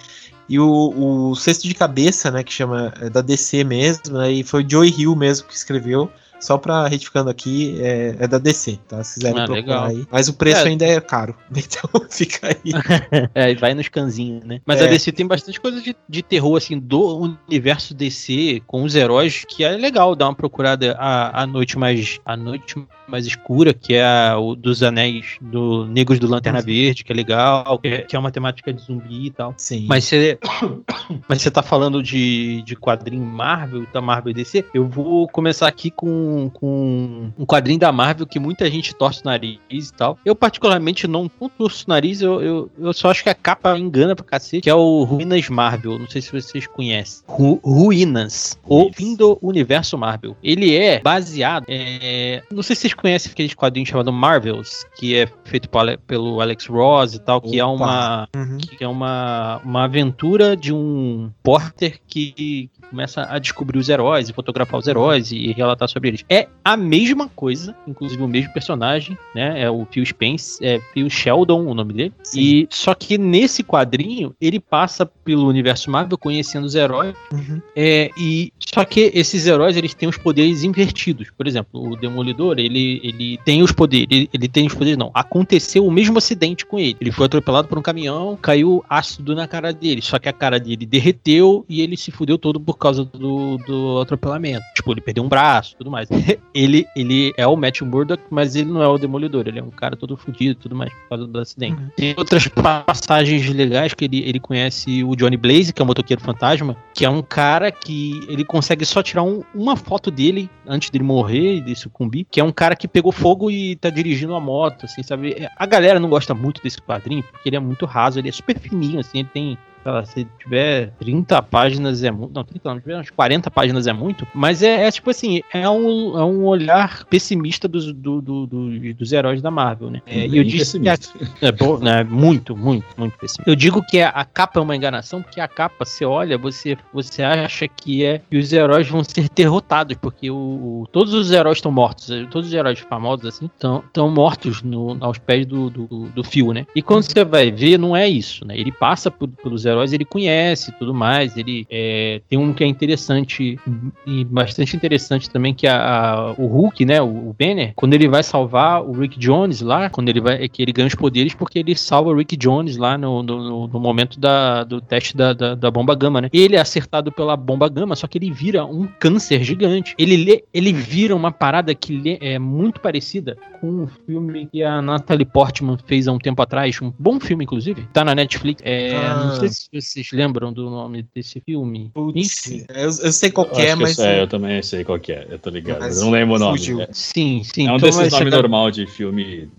E 0.47 0.59
o, 0.59 1.29
o 1.29 1.35
Sexto 1.35 1.67
de 1.67 1.75
Cabeça, 1.75 2.31
né, 2.31 2.43
que 2.43 2.51
chama 2.51 2.91
é 2.99 3.09
da 3.09 3.21
DC 3.21 3.63
mesmo, 3.63 4.17
né, 4.17 4.31
e 4.31 4.43
foi 4.43 4.63
o 4.63 4.69
Joey 4.69 4.89
Hill 4.89 5.15
mesmo 5.15 5.47
que 5.47 5.53
escreveu. 5.53 6.09
Só 6.39 6.57
pra 6.57 6.87
retificando 6.87 7.29
aqui, 7.29 7.77
é, 7.81 8.15
é 8.19 8.27
da 8.27 8.37
DC, 8.37 8.79
tá? 8.87 9.03
Se 9.03 9.15
quiserem 9.15 9.41
ah, 9.41 9.45
procurar 9.45 9.85
legal. 9.85 9.85
aí. 9.85 10.07
Mas 10.11 10.27
o 10.27 10.33
preço 10.33 10.61
é. 10.61 10.69
ainda 10.69 10.85
é 10.85 10.99
caro. 11.01 11.35
Então 11.69 12.01
fica 12.09 12.47
aí. 12.47 12.71
é, 13.35 13.53
vai 13.55 13.73
nos 13.73 13.89
canzinhos, 13.89 14.43
né? 14.43 14.61
Mas 14.65 14.81
é. 14.81 14.85
a 14.85 14.87
DC 14.87 15.11
tem 15.11 15.27
bastante 15.27 15.59
coisa 15.59 15.81
de, 15.81 15.95
de 16.07 16.23
terror, 16.23 16.55
assim, 16.55 16.79
do 16.79 17.35
universo 17.47 17.93
DC 17.93 18.61
com 18.65 18.83
os 18.83 18.95
heróis, 18.95 19.45
que 19.47 19.63
é 19.63 19.69
legal 19.71 20.15
dar 20.15 20.27
uma 20.27 20.35
procurada 20.35 20.95
a, 20.97 21.43
a 21.43 21.45
noite 21.45 21.77
mais. 21.77 22.19
A 22.25 22.35
noite 22.37 22.75
mais 23.07 23.25
escura, 23.25 23.73
que 23.73 23.95
é 23.95 24.05
a, 24.05 24.37
o 24.37 24.55
dos 24.55 24.83
anéis 24.83 25.37
do 25.41 25.85
Negros 25.85 26.19
do 26.19 26.27
Lanterna 26.27 26.61
Verde, 26.61 27.03
que 27.03 27.11
é 27.11 27.15
legal, 27.15 27.79
que 27.79 27.87
é, 27.87 28.01
que 28.03 28.15
é, 28.15 28.19
uma 28.19 28.31
temática 28.31 28.71
de 28.71 28.81
zumbi 28.81 29.25
e 29.25 29.31
tal. 29.31 29.53
Sim. 29.57 29.85
Mas 29.87 30.05
você. 30.05 30.37
mas 31.27 31.41
você 31.41 31.51
tá 31.51 31.61
falando 31.61 32.01
de, 32.01 32.61
de 32.63 32.75
quadrinho 32.75 33.25
Marvel, 33.25 33.85
da 33.91 34.01
Marvel 34.01 34.33
DC, 34.33 34.65
eu 34.73 34.87
vou 34.87 35.27
começar 35.27 35.67
aqui 35.67 35.91
com 35.91 36.28
com, 36.53 37.31
um 37.37 37.45
quadrinho 37.45 37.79
da 37.79 37.91
Marvel 37.91 38.27
que 38.27 38.39
muita 38.39 38.69
gente 38.69 38.93
torce 38.93 39.21
o 39.21 39.25
nariz 39.25 39.59
e 39.69 39.93
tal. 39.93 40.17
Eu, 40.25 40.35
particularmente, 40.35 41.07
não, 41.07 41.29
torço 41.57 41.85
o 41.87 41.89
nariz, 41.89 42.21
eu, 42.21 42.41
eu, 42.41 42.71
eu, 42.77 42.93
só 42.93 43.09
acho 43.11 43.23
que 43.23 43.29
a 43.29 43.35
capa 43.35 43.77
engana 43.77 44.15
pra 44.15 44.25
cacete, 44.25 44.61
que 44.61 44.69
é 44.69 44.75
o 44.75 45.03
Ruínas 45.03 45.49
Marvel. 45.49 45.97
Não 45.97 46.07
sei 46.07 46.21
se 46.21 46.31
vocês 46.31 46.67
conhecem. 46.67 47.23
Ru 47.27 47.59
Ruínas, 47.63 48.57
o 48.65 48.91
fim 48.93 49.15
do 49.15 49.37
universo 49.41 49.97
Marvel. 49.97 50.35
Ele 50.43 50.75
é 50.75 50.99
baseado. 50.99 51.65
É, 51.67 52.43
não 52.51 52.63
sei 52.63 52.75
se 52.75 52.83
vocês 52.83 52.93
conhecem 52.93 53.31
aquele 53.31 53.55
quadrinho 53.55 53.85
chamado 53.85 54.11
Marvels, 54.11 54.85
que 54.97 55.15
é 55.15 55.27
feito 55.43 55.69
pelo 56.05 56.41
Alex 56.41 56.67
Ross 56.67 57.13
e 57.13 57.19
tal, 57.19 57.41
que 57.41 57.59
é 57.59 57.65
Opa. 57.65 57.73
é 57.73 57.75
uma. 57.75 58.27
Uhum. 58.35 58.57
Que 58.57 58.83
é 58.83 58.87
uma, 58.87 59.61
uma 59.63 59.83
aventura 59.85 60.55
de 60.55 60.73
um 60.73 61.31
porter 61.43 61.99
que 62.07 62.69
começa 62.89 63.27
a 63.29 63.39
descobrir 63.39 63.77
os 63.77 63.87
heróis 63.87 64.29
e 64.29 64.33
fotografar 64.33 64.79
os 64.79 64.87
heróis 64.87 65.31
e 65.31 65.51
relatar 65.53 65.87
sobre 65.87 66.09
eles. 66.09 66.18
É 66.29 66.47
a 66.63 66.77
mesma 66.77 67.27
coisa, 67.27 67.75
inclusive 67.87 68.21
o 68.21 68.27
mesmo 68.27 68.53
personagem, 68.53 69.17
né? 69.33 69.61
É 69.61 69.69
o 69.69 69.85
Phil 69.89 70.05
Spence, 70.05 70.63
é 70.63 70.79
Phil 70.93 71.09
Sheldon, 71.09 71.65
o 71.65 71.73
nome 71.73 71.93
dele. 71.93 72.13
Sim. 72.23 72.39
E 72.39 72.67
só 72.69 72.93
que 72.93 73.17
nesse 73.17 73.63
quadrinho 73.63 74.35
ele 74.39 74.59
passa 74.59 75.05
pelo 75.05 75.47
universo 75.47 75.89
Marvel 75.89 76.17
conhecendo 76.17 76.65
os 76.65 76.75
heróis. 76.75 77.15
Uhum. 77.31 77.61
É, 77.75 78.11
e 78.17 78.53
só 78.59 78.85
que 78.85 79.11
esses 79.13 79.47
heróis 79.47 79.75
eles 79.75 79.93
têm 79.93 80.07
os 80.07 80.17
poderes 80.17 80.63
invertidos. 80.63 81.29
Por 81.35 81.47
exemplo, 81.47 81.91
o 81.91 81.95
Demolidor 81.95 82.59
ele, 82.59 83.01
ele 83.03 83.39
tem 83.43 83.63
os 83.63 83.71
poderes, 83.71 84.07
ele, 84.11 84.29
ele 84.31 84.47
tem 84.47 84.67
os 84.67 84.73
poderes 84.73 84.97
não. 84.97 85.11
Aconteceu 85.13 85.85
o 85.85 85.91
mesmo 85.91 86.17
acidente 86.17 86.65
com 86.65 86.77
ele. 86.77 86.97
Ele 87.01 87.11
foi 87.11 87.25
atropelado 87.25 87.67
por 87.67 87.77
um 87.77 87.81
caminhão, 87.81 88.37
caiu 88.39 88.83
ácido 88.89 89.35
na 89.35 89.47
cara 89.47 89.73
dele. 89.73 90.01
Só 90.01 90.19
que 90.19 90.29
a 90.29 90.33
cara 90.33 90.59
dele 90.59 90.85
derreteu 90.85 91.65
e 91.67 91.81
ele 91.81 91.97
se 91.97 92.11
fudeu 92.11 92.37
todo 92.37 92.59
por 92.59 92.77
causa 92.77 93.03
do, 93.03 93.57
do 93.57 94.01
atropelamento. 94.01 94.63
Tipo, 94.75 94.91
ele 94.91 95.01
perdeu 95.01 95.23
um 95.23 95.29
braço 95.29 95.75
tudo 95.77 95.89
mais. 95.89 96.08
ele, 96.53 96.87
ele 96.95 97.33
é 97.37 97.45
o 97.45 97.55
Matt 97.55 97.81
Murdock, 97.81 98.23
mas 98.29 98.55
ele 98.55 98.71
não 98.71 98.81
é 98.81 98.87
o 98.87 98.97
Demolidor. 98.97 99.47
Ele 99.47 99.59
é 99.59 99.63
um 99.63 99.69
cara 99.69 99.95
todo 99.95 100.17
fudido 100.17 100.51
e 100.51 100.55
tudo 100.55 100.75
mais 100.75 100.91
por 100.91 101.09
causa 101.09 101.27
do 101.27 101.39
acidente. 101.39 101.81
Uhum. 101.81 101.89
Tem 101.95 102.15
outras 102.17 102.47
passagens 102.47 103.47
legais 103.49 103.93
que 103.93 104.05
ele, 104.05 104.23
ele 104.27 104.39
conhece 104.39 105.03
o 105.03 105.15
Johnny 105.15 105.37
Blaze, 105.37 105.73
que 105.73 105.81
é 105.81 105.83
o 105.83 105.87
motoqueiro 105.87 106.21
fantasma, 106.21 106.75
que 106.93 107.05
é 107.05 107.09
um 107.09 107.21
cara 107.21 107.71
que 107.71 108.25
ele 108.27 108.43
consegue 108.43 108.85
só 108.85 109.01
tirar 109.01 109.23
um, 109.23 109.43
uma 109.53 109.75
foto 109.75 110.09
dele 110.09 110.49
antes 110.67 110.89
dele 110.89 111.03
morrer 111.03 111.55
e 111.55 111.61
de 111.61 111.75
sucumbir, 111.75 112.25
que 112.29 112.39
é 112.39 112.43
um 112.43 112.51
cara 112.51 112.75
que 112.75 112.87
pegou 112.87 113.11
fogo 113.11 113.49
e 113.49 113.75
tá 113.75 113.89
dirigindo 113.89 114.33
uma 114.33 114.39
moto, 114.39 114.85
assim, 114.85 115.03
sabe? 115.03 115.47
A 115.55 115.65
galera 115.65 115.99
não 115.99 116.09
gosta 116.09 116.33
muito 116.33 116.61
desse 116.61 116.81
quadrinho 116.81 117.23
porque 117.23 117.49
ele 117.49 117.55
é 117.55 117.59
muito 117.59 117.85
raso, 117.85 118.19
ele 118.19 118.29
é 118.29 118.31
super 118.31 118.57
fininho, 118.59 118.99
assim, 118.99 119.19
ele 119.19 119.29
tem 119.33 119.57
se 120.05 120.27
tiver 120.39 120.91
30 120.99 121.41
páginas 121.43 122.03
é 122.03 122.11
muito. 122.11 122.33
Não, 122.33 122.43
30 122.43 122.69
não, 122.69 122.79
tiver 122.79 122.95
umas 122.95 123.09
40 123.09 123.51
páginas 123.51 123.87
é 123.87 123.93
muito. 123.93 124.27
Mas 124.33 124.63
é, 124.63 124.87
é 124.87 124.91
tipo 124.91 125.09
assim, 125.09 125.41
é 125.53 125.69
um, 125.69 126.17
é 126.17 126.23
um 126.23 126.45
olhar 126.45 127.05
pessimista 127.05 127.67
dos, 127.67 127.93
do, 127.93 128.21
do, 128.21 128.47
do, 128.47 128.93
dos 128.93 129.11
heróis 129.11 129.41
da 129.41 129.51
Marvel, 129.51 129.89
né? 129.89 130.01
É, 130.05 130.25
eu 130.25 130.43
disse 130.43 130.79
que 130.79 130.89
a, 130.89 130.97
é, 131.41 131.51
bom, 131.51 131.77
né, 131.77 132.03
muito, 132.03 132.55
muito, 132.55 132.85
muito 132.97 133.17
pessimista. 133.17 133.49
Eu 133.49 133.55
digo 133.55 133.81
que 133.85 134.01
a, 134.01 134.09
a, 134.09 134.25
capa 134.25 134.59
é 134.59 134.63
uma 134.63 134.75
enganação, 134.75 135.21
porque 135.21 135.39
a 135.39 135.47
capa, 135.47 135.85
você 135.85 136.05
olha, 136.05 136.37
você, 136.37 136.77
você 136.93 137.23
acha 137.23 137.67
que 137.67 138.03
é 138.03 138.21
que 138.29 138.37
os 138.37 138.51
heróis 138.51 138.87
vão 138.87 139.03
ser 139.03 139.29
derrotados, 139.35 139.97
porque 139.97 140.29
o, 140.29 140.35
o 140.35 140.87
todos 140.91 141.13
os 141.13 141.31
heróis 141.31 141.57
estão 141.57 141.71
mortos, 141.71 142.07
todos 142.29 142.49
os 142.49 142.53
heróis 142.53 142.79
famosos 142.79 143.25
assim 143.25 143.49
estão 143.55 144.09
mortos 144.09 144.61
no, 144.61 144.97
aos 144.99 145.17
pés 145.17 145.45
do, 145.45 145.69
do, 145.69 145.85
do, 145.87 146.23
fio, 146.23 146.53
né? 146.53 146.65
E 146.75 146.81
quando 146.81 147.03
você 147.03 147.23
vai 147.23 147.51
ver, 147.51 147.77
não 147.77 147.95
é 147.95 148.07
isso, 148.07 148.45
né? 148.45 148.57
Ele 148.57 148.71
passa 148.71 149.09
por, 149.11 149.27
pelos 149.27 149.65
heróis, 149.69 149.93
ele 149.93 150.05
conhece 150.05 150.71
tudo 150.77 150.93
mais, 150.93 151.37
ele 151.37 151.65
é, 151.69 152.21
tem 152.27 152.37
um 152.37 152.53
que 152.53 152.63
é 152.63 152.67
interessante 152.67 153.59
e 154.05 154.25
bastante 154.25 154.75
interessante 154.75 155.29
também, 155.29 155.53
que 155.53 155.67
a, 155.67 155.77
a, 155.77 156.31
o 156.33 156.47
Hulk, 156.47 156.85
né? 156.85 157.01
O, 157.01 157.29
o 157.29 157.35
Banner, 157.37 157.73
quando 157.75 157.93
ele 157.93 158.07
vai 158.07 158.23
salvar 158.23 158.83
o 158.83 158.91
Rick 158.91 159.17
Jones 159.19 159.61
lá, 159.61 159.89
quando 159.89 160.09
ele 160.09 160.21
vai, 160.21 160.43
é 160.43 160.47
que 160.47 160.61
ele 160.61 160.71
ganha 160.71 160.87
os 160.87 160.95
poderes 160.95 161.33
porque 161.33 161.59
ele 161.59 161.75
salva 161.75 162.09
o 162.09 162.15
Rick 162.15 162.35
Jones 162.35 162.77
lá 162.77 162.97
no, 162.97 163.23
no, 163.23 163.67
no 163.67 163.79
momento 163.79 164.19
da, 164.19 164.63
do 164.63 164.81
teste 164.81 165.15
da, 165.15 165.33
da, 165.33 165.55
da, 165.55 165.71
bomba 165.71 165.95
gama, 165.95 166.21
né? 166.21 166.29
Ele 166.33 166.55
é 166.55 166.59
acertado 166.59 167.11
pela 167.11 167.35
bomba 167.35 167.69
gama, 167.69 167.95
só 167.95 168.07
que 168.07 168.17
ele 168.17 168.31
vira 168.31 168.65
um 168.65 168.87
câncer 168.99 169.43
gigante. 169.43 169.95
Ele, 169.97 170.43
ele 170.53 170.73
vira 170.73 171.15
uma 171.15 171.31
parada 171.31 171.73
que 171.73 172.17
é 172.21 172.39
muito 172.39 172.79
parecida 172.79 173.37
com 173.59 173.83
um 173.83 173.87
filme 174.05 174.47
que 174.47 174.63
a 174.63 174.81
Natalie 174.81 175.25
Portman 175.25 175.77
fez 175.85 176.07
há 176.07 176.11
um 176.11 176.17
tempo 176.17 176.41
atrás, 176.41 176.81
um 176.81 176.91
bom 176.97 177.19
filme, 177.19 177.43
inclusive, 177.43 177.87
tá 177.93 178.03
na 178.03 178.15
Netflix. 178.15 178.61
É, 178.65 178.95
ah. 178.95 179.25
Não 179.25 179.35
sei 179.35 179.49
se 179.49 179.69
vocês 179.71 180.11
lembram 180.11 180.51
do 180.51 180.69
nome 180.69 181.05
desse 181.13 181.41
filme. 181.41 181.91
Putz, 181.93 182.65
eu, 182.69 182.85
eu, 182.85 183.11
sei 183.11 183.31
qual 183.31 183.47
é, 183.53 183.75
mas. 183.75 183.97
Eu, 183.97 184.05
sei, 184.05 184.21
eu 184.21 184.27
também 184.27 184.63
sei 184.63 184.83
qual 184.83 184.99
é, 185.07 185.27
eu 185.29 185.39
tô 185.39 185.49
ligado. 185.49 185.79
Mas 185.79 185.97
eu 185.97 186.05
não 186.05 186.11
lembro 186.11 186.35
o 186.35 186.39
nome. 186.39 186.59
É. 186.81 186.87
Sim, 186.91 187.41
sim. 187.43 187.67
É 187.67 187.71
um 187.71 187.77
então 187.77 187.89
desses 187.89 188.11
nomes 188.11 188.33
normal 188.33 188.71
de 188.71 188.87
filme, 188.87 189.49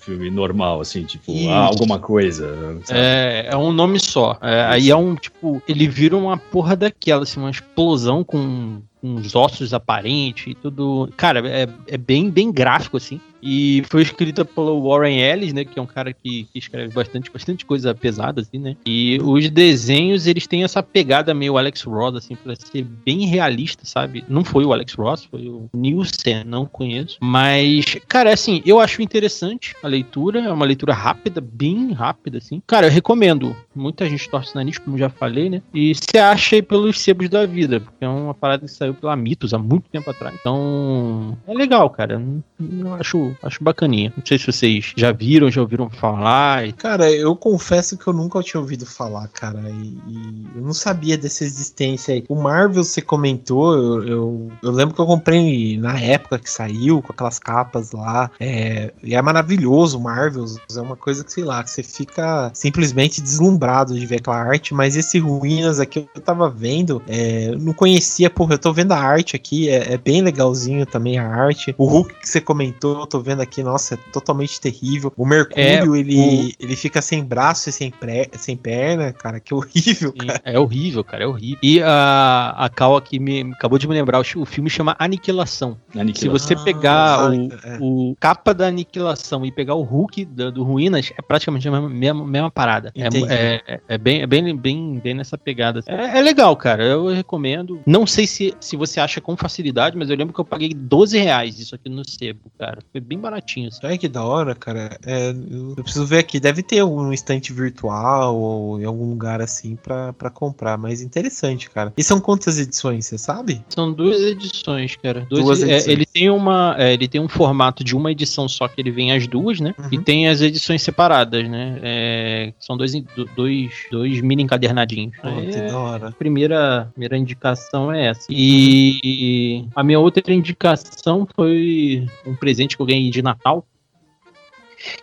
filme 0.00 0.30
normal, 0.30 0.80
assim, 0.80 1.04
tipo, 1.04 1.32
ah, 1.48 1.66
alguma 1.66 1.98
coisa. 1.98 2.80
Sabe? 2.84 3.00
É, 3.00 3.48
é 3.52 3.56
um 3.56 3.72
nome 3.72 3.98
só. 3.98 4.38
É, 4.42 4.64
aí 4.64 4.90
é 4.90 4.96
um, 4.96 5.14
tipo, 5.14 5.62
ele 5.68 5.88
vira 5.88 6.16
uma 6.16 6.36
porra 6.36 6.76
daquela, 6.76 7.22
assim, 7.22 7.40
uma 7.40 7.50
explosão 7.50 8.22
com 8.22 8.80
uns 9.02 9.34
ossos 9.34 9.72
aparentes 9.72 10.48
e 10.48 10.54
tudo. 10.54 11.08
Cara, 11.16 11.46
é, 11.46 11.68
é 11.86 11.96
bem, 11.96 12.30
bem 12.30 12.50
gráfico, 12.50 12.96
assim. 12.96 13.20
E 13.42 13.82
foi 13.88 14.02
escrita 14.02 14.44
pelo 14.44 14.88
Warren 14.88 15.18
Ellis, 15.20 15.52
né? 15.52 15.64
Que 15.64 15.78
é 15.78 15.82
um 15.82 15.86
cara 15.86 16.12
que, 16.12 16.44
que, 16.44 16.58
escreve 16.58 16.92
bastante, 16.92 17.30
bastante 17.30 17.64
coisa 17.64 17.94
pesada, 17.94 18.40
assim, 18.40 18.58
né? 18.58 18.76
E 18.84 19.18
os 19.22 19.48
desenhos, 19.50 20.26
eles 20.26 20.46
têm 20.46 20.64
essa 20.64 20.82
pegada 20.82 21.34
meio 21.34 21.56
Alex 21.56 21.82
Ross, 21.82 22.16
assim, 22.16 22.34
pra 22.34 22.54
ser 22.56 22.82
bem 22.82 23.26
realista, 23.26 23.84
sabe? 23.84 24.24
Não 24.28 24.44
foi 24.44 24.64
o 24.64 24.72
Alex 24.72 24.94
Ross, 24.94 25.24
foi 25.24 25.48
o 25.48 25.68
Nielsen, 25.74 26.44
não 26.44 26.66
conheço. 26.66 27.18
Mas, 27.20 27.96
cara, 28.08 28.32
assim, 28.32 28.62
eu 28.64 28.80
acho 28.80 29.02
interessante 29.02 29.74
a 29.82 29.88
leitura. 29.88 30.40
É 30.40 30.52
uma 30.52 30.66
leitura 30.66 30.92
rápida, 30.92 31.40
bem 31.40 31.92
rápida, 31.92 32.38
assim. 32.38 32.62
Cara, 32.66 32.86
eu 32.86 32.90
recomendo. 32.90 33.56
Muita 33.74 34.08
gente 34.08 34.28
torce 34.28 34.54
na 34.54 34.60
nariz, 34.60 34.78
como 34.78 34.98
já 34.98 35.08
falei, 35.08 35.50
né? 35.50 35.62
E 35.72 35.94
se 35.94 36.18
acha 36.18 36.56
aí 36.56 36.62
pelos 36.62 37.00
sebos 37.00 37.28
da 37.28 37.46
vida, 37.46 37.80
porque 37.80 38.04
é 38.04 38.08
uma 38.08 38.34
parada 38.34 38.66
que 38.66 38.72
saiu 38.72 38.94
pela 38.94 39.16
Mitos 39.16 39.54
há 39.54 39.58
muito 39.58 39.88
tempo 39.90 40.10
atrás. 40.10 40.34
Então, 40.40 41.36
é 41.46 41.54
legal, 41.54 41.88
cara. 41.90 42.20
Eu 42.60 42.94
acho 42.94 43.25
acho 43.42 43.62
bacaninha. 43.62 44.12
Não 44.16 44.24
sei 44.24 44.38
se 44.38 44.46
vocês 44.46 44.92
já 44.96 45.12
viram, 45.12 45.50
já 45.50 45.60
ouviram 45.60 45.88
falar. 45.88 46.72
Cara, 46.74 47.10
eu 47.10 47.34
confesso 47.36 47.96
que 47.96 48.06
eu 48.06 48.12
nunca 48.12 48.42
tinha 48.42 48.60
ouvido 48.60 48.86
falar, 48.86 49.28
cara. 49.28 49.60
E, 49.70 49.98
e 50.08 50.46
eu 50.56 50.62
não 50.62 50.72
sabia 50.72 51.16
dessa 51.16 51.44
existência 51.44 52.14
aí. 52.14 52.24
O 52.28 52.34
Marvel, 52.34 52.84
você 52.84 53.00
comentou, 53.00 53.74
eu, 53.74 54.08
eu, 54.08 54.52
eu, 54.62 54.70
lembro 54.70 54.94
que 54.94 55.00
eu 55.00 55.06
comprei 55.06 55.78
na 55.78 55.98
época 55.98 56.38
que 56.38 56.50
saiu, 56.50 57.02
com 57.02 57.12
aquelas 57.12 57.38
capas 57.38 57.92
lá. 57.92 58.30
É, 58.38 58.92
e 59.02 59.14
é 59.14 59.22
maravilhoso 59.22 59.98
o 59.98 60.02
Marvel. 60.02 60.44
É 60.74 60.80
uma 60.80 60.96
coisa 60.96 61.24
que, 61.24 61.32
sei 61.32 61.44
lá, 61.44 61.62
que 61.62 61.70
você 61.70 61.82
fica 61.82 62.50
simplesmente 62.54 63.20
deslumbrado 63.20 63.98
de 63.98 64.06
ver 64.06 64.16
aquela 64.16 64.36
arte. 64.36 64.74
Mas 64.74 64.96
esse 64.96 65.18
Ruínas 65.18 65.80
aqui 65.80 66.06
eu 66.14 66.20
tava 66.20 66.48
vendo, 66.48 67.02
é, 67.06 67.52
não 67.58 67.72
conhecia, 67.72 68.30
porra, 68.30 68.54
eu 68.54 68.58
tô 68.58 68.72
vendo 68.72 68.92
a 68.92 68.98
arte 68.98 69.36
aqui, 69.36 69.68
é, 69.68 69.94
é 69.94 69.98
bem 69.98 70.22
legalzinho 70.22 70.86
também 70.86 71.18
a 71.18 71.26
arte. 71.26 71.74
O 71.78 71.86
Hulk 71.86 72.14
que 72.14 72.28
você 72.28 72.40
comentou, 72.40 73.00
eu 73.00 73.06
tô 73.06 73.15
vendo 73.20 73.40
aqui, 73.40 73.62
nossa, 73.62 73.94
é 73.94 73.98
totalmente 74.12 74.60
terrível. 74.60 75.12
O 75.16 75.26
Mercúrio, 75.26 75.94
é, 75.94 75.98
ele, 75.98 76.16
o... 76.16 76.64
ele 76.64 76.76
fica 76.76 77.00
sem 77.02 77.24
braço 77.24 77.68
e 77.68 77.72
sem, 77.72 77.90
pré, 77.90 78.28
sem 78.32 78.56
perna, 78.56 79.12
cara, 79.12 79.40
que 79.40 79.54
horrível, 79.54 80.12
Sim, 80.12 80.26
cara. 80.26 80.40
É 80.44 80.58
horrível, 80.58 81.04
cara, 81.04 81.24
é 81.24 81.26
horrível. 81.26 81.58
E 81.62 81.82
a, 81.82 82.54
a 82.56 82.68
Cal 82.68 82.96
aqui 82.96 83.18
me 83.18 83.52
acabou 83.52 83.78
de 83.78 83.86
me 83.88 83.94
lembrar, 83.94 84.20
o, 84.20 84.42
o 84.42 84.44
filme 84.44 84.70
chama 84.70 84.96
Aniquilação. 84.98 85.76
Aniquilação. 85.94 86.14
Se 86.14 86.28
você 86.28 86.56
pegar 86.56 87.20
ah, 87.20 87.30
o, 87.30 87.34
é. 87.34 87.78
o 87.80 88.16
capa 88.18 88.52
da 88.52 88.66
Aniquilação 88.66 89.44
e 89.44 89.52
pegar 89.52 89.74
o 89.74 89.82
Hulk 89.82 90.24
do, 90.24 90.52
do 90.52 90.64
Ruínas, 90.64 91.12
é 91.16 91.22
praticamente 91.22 91.68
a 91.68 91.70
mesma, 91.70 91.88
mesma, 91.88 92.26
mesma 92.26 92.50
parada. 92.50 92.92
É, 92.94 93.06
é, 93.06 93.62
é, 93.66 93.80
é, 93.88 93.98
bem, 93.98 94.22
é 94.22 94.26
bem, 94.26 94.56
bem, 94.56 94.98
bem 94.98 95.14
nessa 95.14 95.36
pegada. 95.36 95.82
É, 95.86 96.18
é 96.18 96.22
legal, 96.22 96.56
cara, 96.56 96.84
eu 96.84 97.08
recomendo. 97.08 97.80
Não 97.86 98.06
sei 98.06 98.26
se, 98.26 98.54
se 98.60 98.76
você 98.76 99.00
acha 99.00 99.20
com 99.20 99.36
facilidade, 99.36 99.96
mas 99.96 100.10
eu 100.10 100.16
lembro 100.16 100.34
que 100.34 100.40
eu 100.40 100.44
paguei 100.44 100.70
12 100.74 101.18
reais 101.18 101.58
isso 101.58 101.74
aqui 101.74 101.88
no 101.88 102.08
sebo, 102.08 102.50
cara. 102.58 102.78
Foi 102.90 103.00
bem 103.06 103.18
baratinho. 103.18 103.68
Assim. 103.68 103.80
Ai, 103.82 103.98
que 103.98 104.08
da 104.08 104.24
hora, 104.24 104.54
cara. 104.54 104.98
É, 105.04 105.30
eu, 105.30 105.74
preciso 105.76 106.04
ver 106.04 106.18
aqui. 106.18 106.40
Deve 106.40 106.62
ter 106.62 106.80
algum 106.80 107.12
estante 107.12 107.52
virtual 107.52 108.36
ou 108.36 108.80
em 108.80 108.84
algum 108.84 109.08
lugar 109.10 109.40
assim 109.40 109.76
pra, 109.76 110.12
pra 110.12 110.30
comprar. 110.30 110.76
Mas 110.76 111.00
interessante, 111.00 111.70
cara. 111.70 111.92
E 111.96 112.02
são 112.02 112.20
quantas 112.20 112.58
edições, 112.58 113.06
você 113.06 113.18
sabe? 113.18 113.64
São 113.68 113.92
duas 113.92 114.20
edições, 114.20 114.96
cara. 114.96 115.26
Duas, 115.30 115.44
duas 115.44 115.62
edições. 115.62 115.86
É, 115.86 115.92
ele 115.92 116.06
tem 116.06 116.30
uma. 116.30 116.74
É, 116.78 116.92
ele 116.92 117.08
tem 117.08 117.20
um 117.20 117.28
formato 117.28 117.84
de 117.84 117.96
uma 117.96 118.10
edição 118.10 118.48
só 118.48 118.66
que 118.68 118.80
ele 118.80 118.90
vem 118.90 119.12
as 119.12 119.26
duas, 119.26 119.60
né? 119.60 119.74
Uhum. 119.78 119.88
E 119.92 119.98
tem 119.98 120.28
as 120.28 120.40
edições 120.40 120.82
separadas, 120.82 121.48
né? 121.48 121.78
É, 121.82 122.52
são 122.58 122.76
dois, 122.76 122.92
dois, 123.34 123.70
dois 123.90 124.20
mini 124.20 124.42
encadernadinhos. 124.42 125.14
Oh, 125.22 125.50
que 125.50 125.60
da 125.60 125.78
hora. 125.78 126.08
A 126.08 126.12
primeira, 126.12 126.88
primeira 126.92 127.16
indicação 127.16 127.92
é 127.92 128.06
essa. 128.06 128.26
E 128.30 129.64
a 129.74 129.82
minha 129.82 129.98
outra 130.00 130.32
indicação 130.32 131.26
foi 131.34 132.06
um 132.26 132.34
presente 132.34 132.76
que 132.76 132.82
eu 132.82 132.86
ganhei 132.86 132.95
de 133.10 133.22
Natal, 133.22 133.66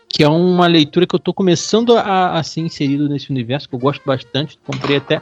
que 0.07 0.23
é 0.23 0.27
uma 0.27 0.67
leitura 0.67 1.07
que 1.07 1.15
eu 1.15 1.17
estou 1.17 1.33
começando 1.33 1.97
a, 1.97 2.37
a, 2.37 2.43
ser 2.43 2.61
inserido 2.61 3.09
nesse 3.09 3.31
universo, 3.31 3.67
que 3.67 3.75
eu 3.75 3.79
gosto 3.79 4.03
bastante. 4.05 4.57
Comprei 4.65 4.97
até 4.97 5.21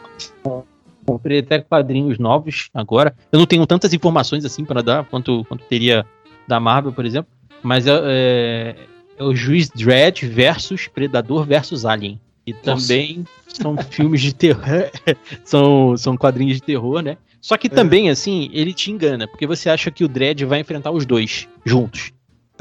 comprei 1.06 1.40
até 1.40 1.60
quadrinhos 1.60 2.20
novos 2.20 2.70
agora. 2.74 3.16
Eu 3.32 3.40
não 3.40 3.46
tenho 3.46 3.66
tantas 3.66 3.94
informações 3.94 4.46
assim 4.46 4.64
para 4.64 4.82
dar 4.82 5.06
quanto, 5.06 5.44
quanto 5.46 5.64
teria 5.66 6.06
da 6.48 6.60
Marvel, 6.60 6.94
por 6.94 7.06
exemplo, 7.06 7.32
mas 7.64 7.88
é, 7.88 7.92
é, 8.04 8.76
é 9.18 9.24
o 9.24 9.36
Juiz 9.36 9.70
Dredd 9.70 10.24
versus 10.24 10.88
Predador 10.88 11.46
versus 11.46 11.86
Alien. 11.86 12.20
E 12.46 12.54
Nossa. 12.54 12.88
também 12.88 13.26
são 13.48 13.78
filmes 13.90 14.22
de 14.22 14.34
terror, 14.34 14.90
são, 15.46 15.96
são 15.98 16.18
quadrinhos 16.18 16.56
de 16.56 16.64
terror, 16.64 17.02
né? 17.02 17.18
Só 17.40 17.58
que 17.58 17.68
é. 17.68 17.70
também, 17.70 18.10
assim, 18.10 18.50
ele 18.54 18.74
te 18.74 18.92
engana, 18.92 19.28
porque 19.28 19.48
você 19.48 19.70
acha 19.70 19.90
que 19.90 20.04
o 20.04 20.08
Dredd 20.08 20.44
vai 20.46 20.60
enfrentar 20.60 20.92
os 20.92 21.06
dois 21.06 21.48
juntos. 21.66 22.12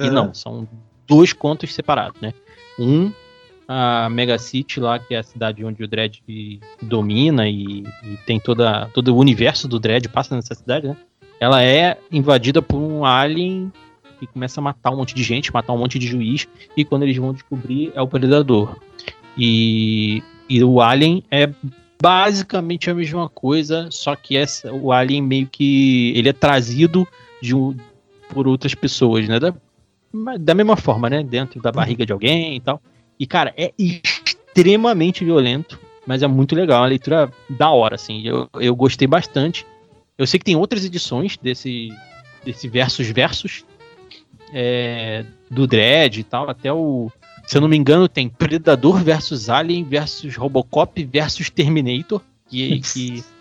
E 0.07 0.11
não, 0.11 0.35
são 0.35 0.69
dois 1.07 1.33
contos 1.33 1.75
separados, 1.75 2.21
né? 2.21 2.33
Um, 2.79 3.13
a 3.69 4.09
Mega 4.11 4.39
City 4.39 4.81
lá, 4.81 4.99
que 4.99 5.15
é 5.15 5.19
a 5.19 5.23
cidade 5.23 5.65
onde 5.65 5.83
o 5.83 5.89
Dredd 5.89 6.21
domina 6.83 7.49
e, 7.49 7.85
e, 8.05 8.17
tem 8.27 8.41
toda, 8.41 8.91
todo 8.95 9.15
o 9.15 9.19
universo 9.19 9.69
do 9.69 9.79
Dredd 9.79 10.09
passa 10.09 10.35
nessa 10.35 10.55
cidade, 10.55 10.89
né? 10.89 10.97
Ela 11.39 11.63
é 11.63 11.99
invadida 12.11 12.61
por 12.61 12.79
um 12.79 13.05
alien 13.05 13.73
que 14.19 14.27
começa 14.27 14.61
a 14.61 14.63
matar 14.63 14.91
um 14.91 14.97
monte 14.97 15.15
de 15.15 15.23
gente, 15.23 15.53
matar 15.53 15.73
um 15.73 15.79
monte 15.79 15.99
de 15.99 16.07
juiz, 16.07 16.47
e 16.77 16.85
quando 16.85 17.05
eles 17.05 17.17
vão 17.17 17.33
descobrir 17.33 17.93
é 17.95 18.03
o 18.03 18.09
Predador. 18.09 18.77
E, 19.39 20.23
e 20.49 20.63
o 20.63 20.81
alien 20.81 21.23
é 21.31 21.49
basicamente 22.01 22.91
a 22.91 22.95
mesma 22.95 23.29
coisa, 23.29 23.89
só 23.91 24.17
que 24.17 24.37
essa, 24.37 24.73
o 24.73 24.93
alien 24.93 25.23
meio 25.23 25.47
que 25.47 26.13
ele 26.17 26.29
é 26.29 26.33
trazido 26.33 27.07
de 27.41 27.55
um, 27.55 27.77
por 28.31 28.49
outras 28.49 28.75
pessoas, 28.75 29.29
né? 29.29 29.39
Da, 29.39 29.55
da 30.41 30.55
mesma 30.55 30.77
forma, 30.77 31.09
né? 31.09 31.23
Dentro 31.23 31.61
da 31.61 31.71
barriga 31.71 32.05
de 32.05 32.13
alguém 32.13 32.57
e 32.57 32.61
tal. 32.61 32.81
E, 33.19 33.27
cara, 33.27 33.53
é 33.57 33.73
extremamente 33.79 35.25
violento, 35.25 35.79
mas 36.07 36.23
é 36.23 36.27
muito 36.27 36.55
legal, 36.55 36.79
é 36.79 36.81
uma 36.81 36.89
leitura 36.89 37.33
da 37.49 37.71
hora, 37.71 37.95
assim. 37.95 38.27
Eu, 38.27 38.49
eu 38.55 38.75
gostei 38.75 39.07
bastante. 39.07 39.67
Eu 40.17 40.27
sei 40.27 40.39
que 40.39 40.45
tem 40.45 40.57
outras 40.57 40.85
edições 40.85 41.37
desse, 41.37 41.89
desse 42.45 42.69
Versus 42.69 43.09
Versus, 43.09 43.65
é, 44.53 45.25
do 45.51 45.67
Dread 45.67 46.21
e 46.21 46.25
tal, 46.25 46.49
até 46.51 46.73
o. 46.73 47.11
Se 47.47 47.57
eu 47.57 47.61
não 47.61 47.69
me 47.69 47.77
engano, 47.77 48.09
tem 48.09 48.29
Predador 48.29 49.03
versus 49.03 49.51
Alien 49.51 49.83
versus 49.83 50.37
Robocop 50.37 51.05
versus 51.05 51.51
Terminator, 51.51 52.21
que, 52.49 52.81
que 52.81 53.25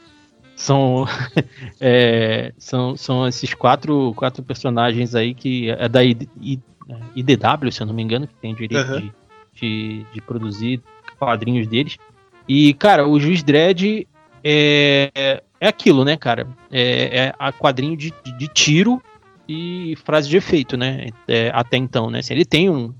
são, 0.59 1.07
é, 1.79 2.51
são, 2.57 2.97
são 2.97 3.25
esses 3.25 3.53
quatro, 3.53 4.13
quatro 4.13 4.43
personagens 4.43 5.15
aí 5.15 5.33
que 5.33 5.69
é 5.69 5.87
da 5.87 6.03
IDW, 6.03 7.71
se 7.71 7.81
eu 7.81 7.87
não 7.87 7.93
me 7.93 8.03
engano, 8.03 8.27
que 8.27 8.35
tem 8.35 8.53
direito 8.53 8.91
uhum. 8.91 8.99
de, 8.99 9.13
de, 9.53 10.05
de, 10.13 10.21
produzir 10.21 10.81
quadrinhos 11.17 11.65
deles. 11.65 11.97
E, 12.45 12.73
cara, 12.73 13.07
o 13.07 13.17
Juiz 13.21 13.41
Dredd 13.41 14.05
é, 14.43 15.41
é 15.61 15.67
aquilo, 15.67 16.03
né, 16.03 16.17
cara? 16.17 16.45
É, 16.69 17.19
é 17.19 17.33
a 17.39 17.53
quadrinho 17.53 17.95
de, 17.95 18.13
de 18.37 18.47
tiro 18.49 19.01
e 19.47 19.95
frase 20.03 20.27
de 20.27 20.35
efeito, 20.35 20.75
né? 20.75 21.07
É, 21.25 21.51
até 21.53 21.77
então, 21.77 22.09
né? 22.09 22.19
Assim, 22.19 22.33
ele 22.33 22.45
tem 22.45 22.69
um, 22.69 22.93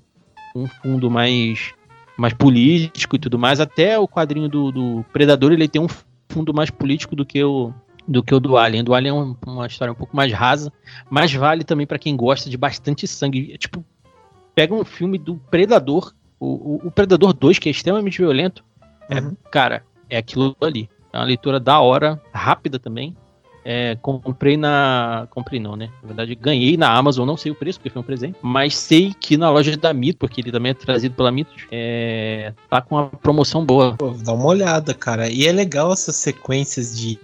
um 0.56 0.66
fundo 0.66 1.12
mais, 1.12 1.74
mais 2.18 2.34
político 2.34 3.18
e 3.18 3.20
tudo 3.20 3.38
mais. 3.38 3.60
Até 3.60 4.00
o 4.00 4.08
quadrinho 4.08 4.48
do, 4.48 4.72
do 4.72 5.06
Predador 5.12 5.52
ele 5.52 5.68
tem 5.68 5.82
um 5.82 5.90
fundo 6.30 6.54
mais 6.54 6.70
político 6.70 7.16
do 7.16 7.26
que 7.26 7.44
o, 7.44 7.74
do 8.08 8.24
que 8.24 8.34
o 8.34 8.40
do 8.40 8.56
Alien. 8.58 8.84
Do 8.84 8.94
Alien 8.94 9.10
é 9.10 9.14
uma, 9.14 9.38
uma 9.46 9.68
história 9.68 9.92
um 9.92 9.96
pouco 9.96 10.16
mais 10.16 10.32
rasa, 10.32 10.72
mas 11.10 11.34
vale 11.34 11.64
também 11.64 11.86
para 11.86 12.00
quem 12.00 12.16
gosta 12.16 12.50
de 12.50 12.58
bastante 12.58 13.08
sangue. 13.08 13.52
É, 13.54 13.58
tipo, 13.58 13.84
pega 14.56 14.74
um 14.74 14.86
filme 14.86 15.18
do 15.18 15.36
Predador, 15.36 16.14
o, 16.40 16.48
o, 16.48 16.88
o 16.88 16.92
Predador 16.92 17.34
2, 17.34 17.60
que 17.60 17.68
é 17.68 17.72
extremamente 17.72 18.20
violento. 18.20 18.64
É, 19.10 19.20
uhum. 19.20 19.36
cara, 19.52 19.84
é 20.10 20.18
aquilo 20.18 20.56
ali. 20.62 20.90
É 21.12 21.18
uma 21.18 21.26
leitura 21.26 21.60
da 21.60 21.80
hora, 21.80 22.22
rápida 22.32 22.78
também. 22.78 23.16
É, 23.64 23.98
comprei 24.02 24.56
na. 24.56 25.28
Comprei 25.30 25.60
não, 25.60 25.76
né? 25.76 25.90
Na 26.02 26.08
verdade, 26.08 26.36
ganhei 26.36 26.78
na 26.78 26.92
Amazon, 26.92 27.28
não 27.28 27.38
sei 27.38 27.52
o 27.52 27.56
preço, 27.56 27.80
porque 27.80 27.90
foi 27.90 28.02
um 28.02 28.06
presente. 28.06 28.38
Mas 28.42 28.76
sei 28.76 29.14
que 29.20 29.38
na 29.38 29.50
loja 29.50 29.76
da 29.76 29.94
Mito, 29.94 30.20
porque 30.20 30.42
ele 30.42 30.52
também 30.52 30.72
é 30.72 30.74
trazido 30.74 31.16
pela 31.16 31.32
Mito, 31.32 31.52
é, 31.72 32.54
tá 32.70 32.82
com 32.82 32.96
uma 32.96 33.08
promoção 33.08 33.66
boa. 33.66 33.96
Pô, 33.98 34.12
dá 34.12 34.34
uma 34.34 34.46
olhada, 34.46 34.94
cara. 34.94 35.30
E 35.30 35.46
é 35.46 35.52
legal 35.52 35.92
essas 35.92 36.16
sequências 36.16 36.98
de, 36.98 37.16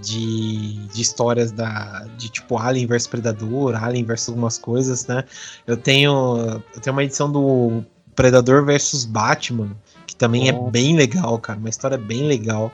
de, 0.00 0.74
de 0.74 1.00
histórias 1.00 1.52
da. 1.52 2.06
De 2.16 2.28
tipo 2.28 2.56
Alien 2.56 2.86
vs 2.86 3.06
Predador, 3.06 3.82
Alien 3.82 4.04
vs 4.04 4.28
algumas 4.28 4.58
coisas, 4.58 5.06
né? 5.06 5.24
Eu 5.66 5.76
tenho. 5.76 6.62
Eu 6.74 6.80
tenho 6.80 6.94
uma 6.94 7.04
edição 7.04 7.30
do 7.30 7.84
Predador 8.14 8.64
versus 8.64 9.04
Batman, 9.04 9.70
que 10.06 10.14
também 10.14 10.48
é 10.48 10.52
bem 10.52 10.96
legal, 10.96 11.38
cara. 11.38 11.58
Uma 11.58 11.68
história 11.68 11.98
bem 11.98 12.26
legal. 12.26 12.72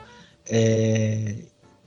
É, 0.49 1.35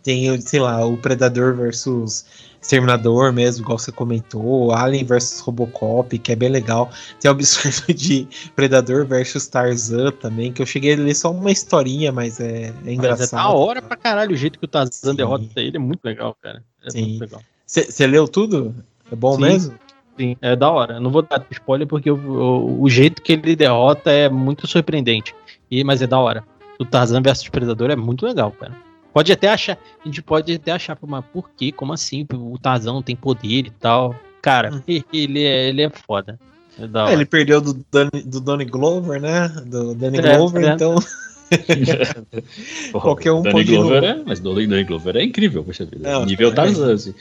tem, 0.02 0.40
sei 0.40 0.60
lá, 0.60 0.84
o 0.84 0.96
Predador 0.96 1.54
versus 1.54 2.24
Exterminador 2.60 3.32
mesmo, 3.32 3.64
igual 3.64 3.78
você 3.78 3.90
comentou, 3.90 4.72
Alien 4.72 5.04
versus 5.04 5.40
Robocop, 5.40 6.18
que 6.18 6.30
é 6.30 6.36
bem 6.36 6.50
legal. 6.50 6.90
Tem 7.18 7.30
o 7.30 7.32
absurdo 7.32 7.92
de 7.94 8.28
Predador 8.54 9.06
versus 9.06 9.46
Tarzan 9.46 10.12
também, 10.12 10.52
que 10.52 10.60
eu 10.60 10.66
cheguei 10.66 10.94
a 10.94 10.96
ler 10.96 11.14
só 11.14 11.30
uma 11.30 11.50
historinha, 11.50 12.12
mas 12.12 12.38
é, 12.38 12.72
é 12.84 12.92
engraçado. 12.92 13.20
Mas 13.20 13.32
é 13.32 13.36
da 13.36 13.48
hora 13.48 13.80
pra 13.80 13.96
caralho 13.96 14.32
o 14.32 14.36
jeito 14.36 14.58
que 14.58 14.66
o 14.66 14.68
Tarzan 14.68 15.10
Sim. 15.12 15.16
derrota 15.16 15.46
ele, 15.56 15.76
é 15.76 15.80
muito 15.80 16.04
legal, 16.04 16.36
cara. 16.42 16.62
É 16.84 16.90
Sim. 16.90 17.18
Você 17.66 18.06
leu 18.06 18.28
tudo? 18.28 18.74
É 19.10 19.16
bom 19.16 19.34
Sim. 19.36 19.40
mesmo? 19.40 19.74
Sim, 20.18 20.36
é 20.42 20.54
da 20.54 20.70
hora. 20.70 20.96
Eu 20.96 21.00
não 21.00 21.10
vou 21.10 21.22
dar 21.22 21.46
spoiler 21.50 21.86
porque 21.86 22.10
o, 22.10 22.16
o, 22.16 22.82
o, 22.82 22.90
jeito 22.90 23.22
que 23.22 23.32
ele 23.32 23.56
derrota 23.56 24.10
é 24.10 24.28
muito 24.28 24.66
surpreendente. 24.66 25.34
E, 25.70 25.82
mas 25.82 26.02
é 26.02 26.06
da 26.06 26.18
hora. 26.18 26.44
O 26.78 26.84
Tarzan 26.84 27.22
versus 27.22 27.48
Predador 27.48 27.90
é 27.90 27.96
muito 27.96 28.26
legal, 28.26 28.52
cara. 28.52 28.76
Pode 29.12 29.32
até 29.32 29.48
achar, 29.48 29.78
a 30.00 30.06
gente 30.06 30.22
pode 30.22 30.54
até 30.54 30.72
achar, 30.72 30.96
mas 31.02 31.24
por 31.32 31.50
quê? 31.50 31.72
Como 31.72 31.92
assim? 31.92 32.26
O 32.32 32.58
Tarzan 32.58 33.02
tem 33.02 33.16
poder 33.16 33.66
e 33.66 33.70
tal. 33.70 34.14
Cara, 34.40 34.72
hum. 34.72 34.82
ele, 35.12 35.44
é, 35.44 35.68
ele 35.68 35.82
é 35.82 35.90
foda. 35.90 36.38
É, 36.78 37.10
é 37.10 37.12
ele 37.12 37.26
perdeu 37.26 37.60
do 37.60 37.84
Danny, 37.90 38.22
do 38.24 38.40
Donny 38.40 38.64
Glover, 38.64 39.20
né? 39.20 39.48
Do 39.66 39.94
Danny 39.94 40.18
é, 40.18 40.36
Glover, 40.36 40.64
é. 40.64 40.72
então. 40.74 40.96
Qualquer 42.92 43.32
um 43.32 43.42
Danny 43.42 43.52
pode 43.52 43.76
Glover 43.76 44.04
é, 44.04 44.22
mas 44.24 44.40
Danny 44.40 44.84
Glover 44.84 45.16
é 45.16 45.24
incrível, 45.24 45.64
poxa 45.64 45.84
vida. 45.84 46.10
Não, 46.10 46.24
Nível 46.24 46.50
é, 46.50 46.54
Tarzan, 46.54 46.94
assim. 46.94 47.14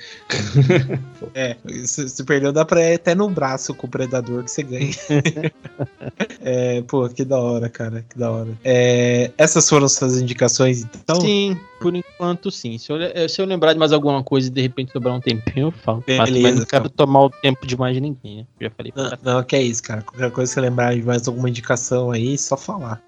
É, 1.33 1.55
se, 1.85 2.07
se 2.09 2.23
perdeu, 2.23 2.51
dá 2.51 2.63
pra 2.63 2.81
ir 2.81 2.95
até 2.95 3.15
no 3.15 3.29
braço 3.29 3.73
com 3.73 3.87
o 3.87 3.89
predador 3.89 4.43
que 4.43 4.51
você 4.51 4.63
ganha. 4.63 4.91
é, 6.41 6.81
pô, 6.83 7.07
que 7.09 7.25
da 7.25 7.39
hora, 7.39 7.69
cara, 7.69 8.05
que 8.07 8.17
da 8.17 8.31
hora. 8.31 8.49
É, 8.63 9.31
essas 9.37 9.67
foram 9.67 9.87
suas 9.89 10.19
indicações, 10.19 10.83
então? 10.83 11.19
Sim, 11.21 11.57
por 11.79 11.95
enquanto 11.95 12.51
sim. 12.51 12.77
Se 12.77 12.91
eu, 12.91 13.29
se 13.29 13.41
eu 13.41 13.45
lembrar 13.45 13.73
de 13.73 13.79
mais 13.79 13.91
alguma 13.91 14.23
coisa 14.23 14.47
e 14.47 14.51
de 14.51 14.61
repente 14.61 14.91
sobrar 14.91 15.15
um 15.15 15.21
tempinho, 15.21 15.67
eu 15.67 15.71
falo. 15.71 16.03
Beleza, 16.05 16.39
mas 16.41 16.59
não 16.59 16.65
quero 16.65 16.89
tomar 16.89 17.25
o 17.25 17.29
tempo 17.29 17.65
de 17.65 17.77
mais 17.77 17.95
de 17.95 18.01
ninguém, 18.01 18.37
né? 18.37 18.45
Já 18.61 18.69
falei. 18.69 18.93
Não, 18.95 19.11
não, 19.23 19.43
que 19.43 19.55
é 19.55 19.61
isso, 19.61 19.81
cara. 19.81 20.01
Qualquer 20.01 20.31
coisa 20.31 20.49
que 20.49 20.53
você 20.53 20.61
lembrar 20.61 20.95
de 20.95 21.03
mais 21.03 21.27
alguma 21.27 21.49
indicação 21.49 22.11
aí, 22.11 22.37
só 22.37 22.55
falar. 22.55 23.01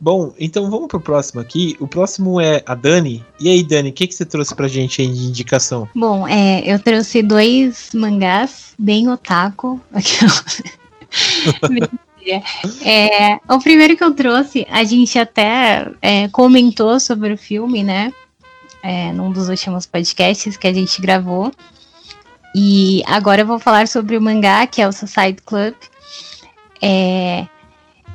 Bom, 0.00 0.32
então 0.38 0.70
vamos 0.70 0.88
pro 0.88 0.98
próximo 0.98 1.42
aqui. 1.42 1.76
O 1.78 1.86
próximo 1.86 2.40
é 2.40 2.62
a 2.64 2.74
Dani. 2.74 3.22
E 3.38 3.50
aí, 3.50 3.62
Dani, 3.62 3.90
o 3.90 3.92
que, 3.92 4.06
que 4.06 4.14
você 4.14 4.24
trouxe 4.24 4.54
pra 4.54 4.66
gente 4.66 5.02
aí 5.02 5.08
de 5.08 5.26
indicação? 5.26 5.86
Bom, 5.94 6.26
é, 6.26 6.62
eu 6.64 6.78
trouxe 6.78 7.22
dois 7.22 7.90
mangás 7.92 8.72
bem 8.78 9.10
otaku. 9.10 9.78
é, 12.82 13.38
o 13.46 13.58
primeiro 13.58 13.94
que 13.94 14.02
eu 14.02 14.14
trouxe, 14.14 14.66
a 14.70 14.84
gente 14.84 15.18
até 15.18 15.90
é, 16.00 16.28
comentou 16.28 16.98
sobre 16.98 17.34
o 17.34 17.38
filme, 17.38 17.82
né? 17.82 18.10
É, 18.82 19.12
num 19.12 19.30
dos 19.30 19.50
últimos 19.50 19.84
podcasts 19.84 20.56
que 20.56 20.66
a 20.66 20.72
gente 20.72 20.98
gravou. 21.02 21.52
E 22.54 23.02
agora 23.06 23.42
eu 23.42 23.46
vou 23.46 23.58
falar 23.58 23.86
sobre 23.86 24.16
o 24.16 24.22
mangá, 24.22 24.66
que 24.66 24.80
é 24.80 24.88
o 24.88 24.92
Society 24.92 25.42
Club. 25.42 25.74
É, 26.80 27.46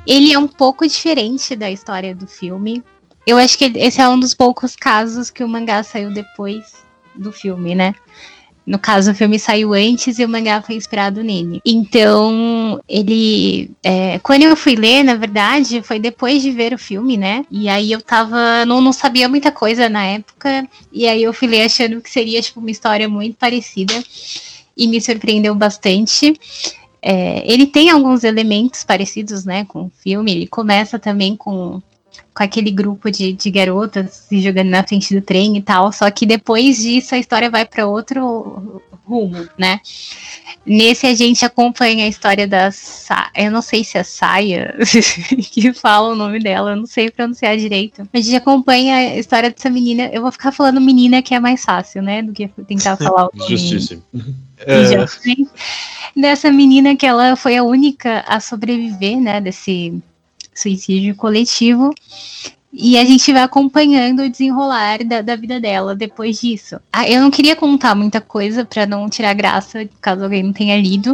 ele 0.06 0.32
é 0.32 0.38
um 0.38 0.48
pouco 0.48 0.86
diferente 0.86 1.56
da 1.56 1.70
história 1.70 2.14
do 2.14 2.26
filme. 2.26 2.82
Eu 3.26 3.36
acho 3.38 3.58
que 3.58 3.64
esse 3.74 4.00
é 4.00 4.08
um 4.08 4.18
dos 4.18 4.34
poucos 4.34 4.76
casos 4.76 5.30
que 5.30 5.42
o 5.42 5.48
mangá 5.48 5.82
saiu 5.82 6.12
depois 6.12 6.84
do 7.14 7.32
filme, 7.32 7.74
né? 7.74 7.94
No 8.66 8.80
caso, 8.80 9.12
o 9.12 9.14
filme 9.14 9.38
saiu 9.38 9.72
antes 9.72 10.18
e 10.18 10.24
o 10.24 10.28
mangá 10.28 10.60
foi 10.60 10.74
inspirado 10.74 11.22
nele. 11.22 11.60
Então, 11.64 12.80
ele. 12.88 13.70
É, 13.80 14.18
quando 14.18 14.42
eu 14.42 14.56
fui 14.56 14.74
ler, 14.74 15.04
na 15.04 15.14
verdade, 15.14 15.82
foi 15.82 16.00
depois 16.00 16.42
de 16.42 16.50
ver 16.50 16.74
o 16.74 16.78
filme, 16.78 17.16
né? 17.16 17.46
E 17.48 17.68
aí 17.68 17.92
eu 17.92 18.02
tava. 18.02 18.64
Não, 18.66 18.80
não 18.80 18.92
sabia 18.92 19.28
muita 19.28 19.52
coisa 19.52 19.88
na 19.88 20.04
época. 20.04 20.68
E 20.92 21.06
aí 21.06 21.22
eu 21.22 21.32
fui 21.32 21.46
ler 21.46 21.62
achando 21.62 22.00
que 22.00 22.10
seria, 22.10 22.42
tipo, 22.42 22.58
uma 22.58 22.70
história 22.70 23.08
muito 23.08 23.36
parecida. 23.36 23.94
E 24.76 24.88
me 24.88 25.00
surpreendeu 25.00 25.54
bastante. 25.54 26.34
É, 27.08 27.44
ele 27.48 27.68
tem 27.68 27.88
alguns 27.88 28.24
elementos 28.24 28.82
parecidos, 28.82 29.44
né, 29.44 29.64
com 29.64 29.82
o 29.84 29.92
filme. 30.00 30.32
Ele 30.32 30.46
começa 30.48 30.98
também 30.98 31.36
com, 31.36 31.80
com 32.34 32.42
aquele 32.42 32.70
grupo 32.70 33.10
de, 33.10 33.32
de 33.32 33.50
garotas 33.50 34.26
se 34.28 34.40
jogando 34.40 34.68
na 34.68 34.82
frente 34.82 35.14
do 35.14 35.20
trem 35.20 35.56
e 35.56 35.62
tal. 35.62 35.92
Só 35.92 36.10
que 36.10 36.26
depois 36.26 36.78
disso 36.78 37.14
a 37.14 37.18
história 37.18 37.50
vai 37.50 37.64
para 37.64 37.86
outro 37.86 38.82
rumo, 39.06 39.48
né? 39.56 39.80
Nesse 40.66 41.06
a 41.06 41.14
gente 41.14 41.44
acompanha 41.44 42.04
a 42.04 42.08
história 42.08 42.46
da 42.46 42.72
Sa 42.72 43.30
eu 43.36 43.52
não 43.52 43.62
sei 43.62 43.84
se 43.84 43.96
é 43.96 44.02
Saia 44.02 44.74
que 45.52 45.72
fala 45.72 46.08
o 46.08 46.16
nome 46.16 46.40
dela, 46.40 46.72
eu 46.72 46.76
não 46.76 46.86
sei 46.86 47.10
pronunciar 47.10 47.56
direito. 47.56 48.06
A 48.12 48.16
gente 48.18 48.34
acompanha 48.34 48.96
a 48.96 49.16
história 49.16 49.48
dessa 49.48 49.70
menina. 49.70 50.10
Eu 50.12 50.22
vou 50.22 50.32
ficar 50.32 50.50
falando 50.50 50.80
menina 50.80 51.22
que 51.22 51.34
é 51.34 51.40
mais 51.40 51.62
fácil, 51.62 52.02
né, 52.02 52.20
do 52.22 52.32
que 52.32 52.48
tentar 52.66 52.96
falar 52.98 53.26
o 53.26 53.30
nome. 53.36 53.50
Justíssimo. 53.50 54.02
É 54.58 56.18
dessa 56.18 56.50
menina 56.50 56.96
que 56.96 57.04
ela 57.04 57.36
foi 57.36 57.58
a 57.58 57.62
única 57.62 58.24
a 58.26 58.40
sobreviver, 58.40 59.20
né, 59.20 59.38
desse 59.38 60.02
suicídio 60.56 61.14
coletivo. 61.14 61.92
E 62.78 62.98
a 62.98 63.04
gente 63.06 63.32
vai 63.32 63.42
acompanhando 63.42 64.22
o 64.22 64.28
desenrolar 64.28 65.02
da, 65.02 65.22
da 65.22 65.34
vida 65.34 65.58
dela 65.58 65.94
depois 65.94 66.38
disso. 66.38 66.78
Ah, 66.92 67.08
eu 67.08 67.22
não 67.22 67.30
queria 67.30 67.56
contar 67.56 67.94
muita 67.94 68.20
coisa 68.20 68.66
para 68.66 68.84
não 68.84 69.08
tirar 69.08 69.32
graça, 69.32 69.88
caso 69.98 70.24
alguém 70.24 70.42
não 70.42 70.52
tenha 70.52 70.78
lido. 70.78 71.12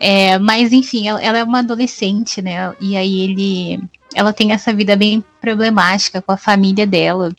É, 0.00 0.38
mas, 0.40 0.72
enfim, 0.72 1.06
ela, 1.06 1.22
ela, 1.22 1.38
é 1.38 1.44
uma 1.44 1.60
adolescente, 1.60 2.42
né? 2.42 2.74
E 2.80 2.96
aí 2.96 3.20
ele. 3.20 3.80
Ela 4.12 4.32
tem 4.32 4.50
essa 4.50 4.72
vida 4.72 4.96
bem 4.96 5.22
problemática 5.40 6.20
com 6.20 6.32
a 6.32 6.36
família 6.36 6.86
dela. 6.86 7.32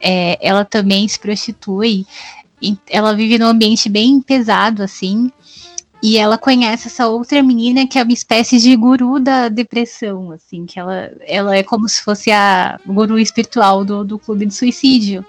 É, 0.00 0.38
ela 0.40 0.64
também 0.64 1.06
se 1.08 1.18
prostitui. 1.18 2.06
Ela 2.88 3.12
vive 3.12 3.38
num 3.38 3.46
ambiente 3.46 3.88
bem 3.88 4.20
pesado, 4.20 4.84
assim. 4.84 5.32
E 6.08 6.18
ela 6.18 6.38
conhece 6.38 6.86
essa 6.86 7.08
outra 7.08 7.42
menina 7.42 7.84
que 7.84 7.98
é 7.98 8.02
uma 8.04 8.12
espécie 8.12 8.58
de 8.58 8.76
guru 8.76 9.18
da 9.18 9.48
depressão, 9.48 10.30
assim, 10.30 10.64
que 10.64 10.78
ela, 10.78 11.10
ela 11.22 11.56
é 11.56 11.64
como 11.64 11.88
se 11.88 12.00
fosse 12.00 12.30
a 12.30 12.78
guru 12.86 13.18
espiritual 13.18 13.84
do, 13.84 14.04
do 14.04 14.16
clube 14.16 14.46
de 14.46 14.54
suicídio. 14.54 15.26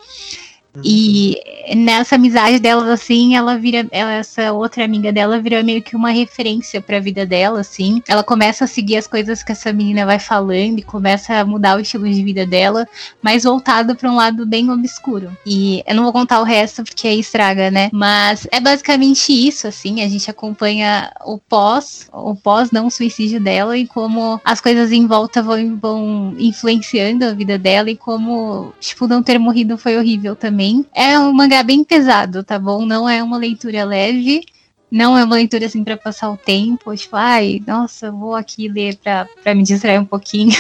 E 0.84 1.76
nessa 1.76 2.16
amizade 2.16 2.60
dela, 2.60 2.94
assim, 2.94 3.36
ela 3.36 3.58
vira, 3.58 3.88
ela, 3.92 4.14
essa 4.14 4.52
outra 4.52 4.84
amiga 4.86 5.12
dela 5.12 5.40
vira 5.40 5.64
meio 5.64 5.82
que 5.82 5.96
uma 5.96 6.12
referência 6.12 6.82
pra 6.82 7.00
vida 7.00 7.26
dela, 7.26 7.62
assim. 7.62 8.02
Ela 8.08 8.24
começa 8.24 8.66
a 8.66 8.68
seguir 8.68 8.98
as 8.98 9.08
coisas 9.08 9.44
que 9.44 9.52
essa 9.52 9.74
menina 9.74 10.06
vai 10.06 10.20
falando 10.20 10.80
e 10.80 10.84
começa 10.84 11.34
a 11.36 11.46
mudar 11.46 11.78
o 11.78 11.80
estilo 11.80 12.10
de 12.10 12.24
vida 12.24 12.46
dela, 12.46 12.88
mas 13.22 13.44
voltado 13.44 13.96
pra 13.96 14.10
um 14.10 14.16
lado 14.16 14.46
bem 14.46 14.70
obscuro. 14.70 15.36
E 15.46 15.84
eu 15.86 15.96
não 15.96 16.04
vou 16.04 16.14
contar 16.14 16.40
o 16.40 16.44
resto 16.44 16.84
porque 16.84 17.08
aí 17.08 17.20
estraga, 17.20 17.72
né? 17.72 17.90
Mas 17.92 18.48
é 18.52 18.60
basicamente 18.60 19.32
isso, 19.32 19.68
assim. 19.68 20.04
A 20.04 20.10
gente 20.10 20.30
acompanha 20.30 21.12
o 21.26 21.38
pós, 21.38 22.10
o 22.14 22.36
pós 22.36 22.72
não 22.72 22.90
suicídio 22.90 23.40
dela 23.40 23.78
e 23.78 23.88
como 23.88 24.40
as 24.44 24.62
coisas 24.62 24.92
em 24.92 25.06
volta 25.08 25.42
vão, 25.42 25.78
vão 25.78 26.36
influenciando 26.38 27.26
a 27.26 27.34
vida 27.34 27.58
dela 27.58 27.90
e 27.90 27.96
como, 27.96 28.74
tipo, 28.80 29.08
não 29.08 29.24
ter 29.24 29.38
morrido 29.38 29.78
foi 29.78 29.98
horrível 29.98 30.36
também 30.36 30.67
também. 30.68 30.86
É 30.94 31.18
um 31.20 31.32
mangá 31.32 31.64
bem 31.64 31.84
pesado, 31.84 32.44
tá 32.44 32.60
bom? 32.60 32.86
Não 32.86 33.08
é 33.08 33.24
uma 33.24 33.38
leitura 33.38 33.86
leve, 33.86 34.46
não 34.92 35.18
é 35.18 35.24
uma 35.24 35.36
leitura 35.36 35.66
assim 35.66 35.84
para 35.84 35.98
passar 35.98 36.30
o 36.30 36.38
tempo, 36.38 36.96
tipo, 36.96 37.16
ai, 37.16 37.62
nossa, 37.66 38.12
vou 38.12 38.36
aqui 38.36 38.68
ler 38.68 38.98
para 38.98 39.56
me 39.56 39.64
distrair 39.64 40.00
um 40.00 40.06
pouquinho. 40.06 40.58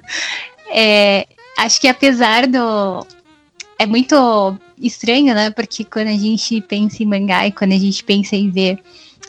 é, 0.70 1.26
acho 1.58 1.80
que 1.80 1.88
apesar 1.88 2.46
do. 2.46 3.06
É 3.78 3.84
muito 3.84 4.58
estranho, 4.80 5.34
né? 5.34 5.50
Porque 5.50 5.84
quando 5.84 6.08
a 6.08 6.16
gente 6.16 6.62
pensa 6.62 7.02
em 7.02 7.06
mangá 7.06 7.46
e 7.46 7.52
quando 7.52 7.72
a 7.72 7.78
gente 7.78 8.02
pensa 8.02 8.34
em 8.34 8.50
ver 8.50 8.78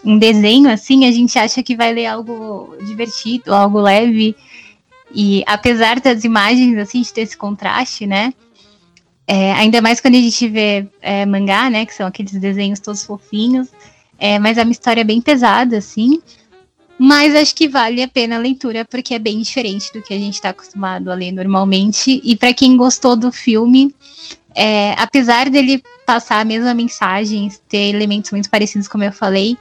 um 0.05 0.17
desenho 0.17 0.69
assim, 0.69 1.05
a 1.05 1.11
gente 1.11 1.37
acha 1.37 1.61
que 1.61 1.75
vai 1.75 1.93
ler 1.93 2.05
algo 2.05 2.75
divertido, 2.81 3.53
algo 3.53 3.81
leve. 3.81 4.35
E 5.13 5.43
apesar 5.45 5.99
das 5.99 6.23
imagens, 6.23 6.77
assim, 6.77 7.01
de 7.01 7.11
ter 7.11 7.21
esse 7.21 7.35
contraste, 7.35 8.05
né? 8.05 8.33
É, 9.27 9.51
ainda 9.53 9.81
mais 9.81 9.99
quando 9.99 10.15
a 10.15 10.21
gente 10.21 10.47
vê 10.47 10.87
é, 11.01 11.25
mangá, 11.25 11.69
né? 11.69 11.85
Que 11.85 11.93
são 11.93 12.07
aqueles 12.07 12.31
desenhos 12.31 12.79
todos 12.79 13.03
fofinhos. 13.03 13.67
É, 14.17 14.39
mas 14.39 14.57
é 14.57 14.63
uma 14.63 14.71
história 14.71 15.03
bem 15.03 15.21
pesada, 15.21 15.77
assim. 15.77 16.21
Mas 16.97 17.35
acho 17.35 17.53
que 17.53 17.67
vale 17.67 18.01
a 18.01 18.07
pena 18.07 18.37
a 18.37 18.39
leitura, 18.39 18.83
porque 18.83 19.13
é 19.13 19.19
bem 19.19 19.39
diferente 19.39 19.93
do 19.93 20.01
que 20.01 20.13
a 20.13 20.17
gente 20.17 20.35
está 20.35 20.49
acostumado 20.49 21.11
a 21.11 21.13
ler 21.13 21.31
normalmente. 21.31 22.19
E 22.23 22.35
para 22.35 22.53
quem 22.53 22.75
gostou 22.75 23.15
do 23.15 23.31
filme, 23.31 23.93
é, 24.55 24.93
apesar 24.93 25.49
dele 25.49 25.83
passar 26.05 26.39
a 26.39 26.45
mesma 26.45 26.73
mensagem, 26.73 27.51
ter 27.69 27.93
elementos 27.93 28.31
muito 28.31 28.49
parecidos, 28.49 28.87
como 28.87 29.03
eu 29.03 29.11
falei, 29.11 29.55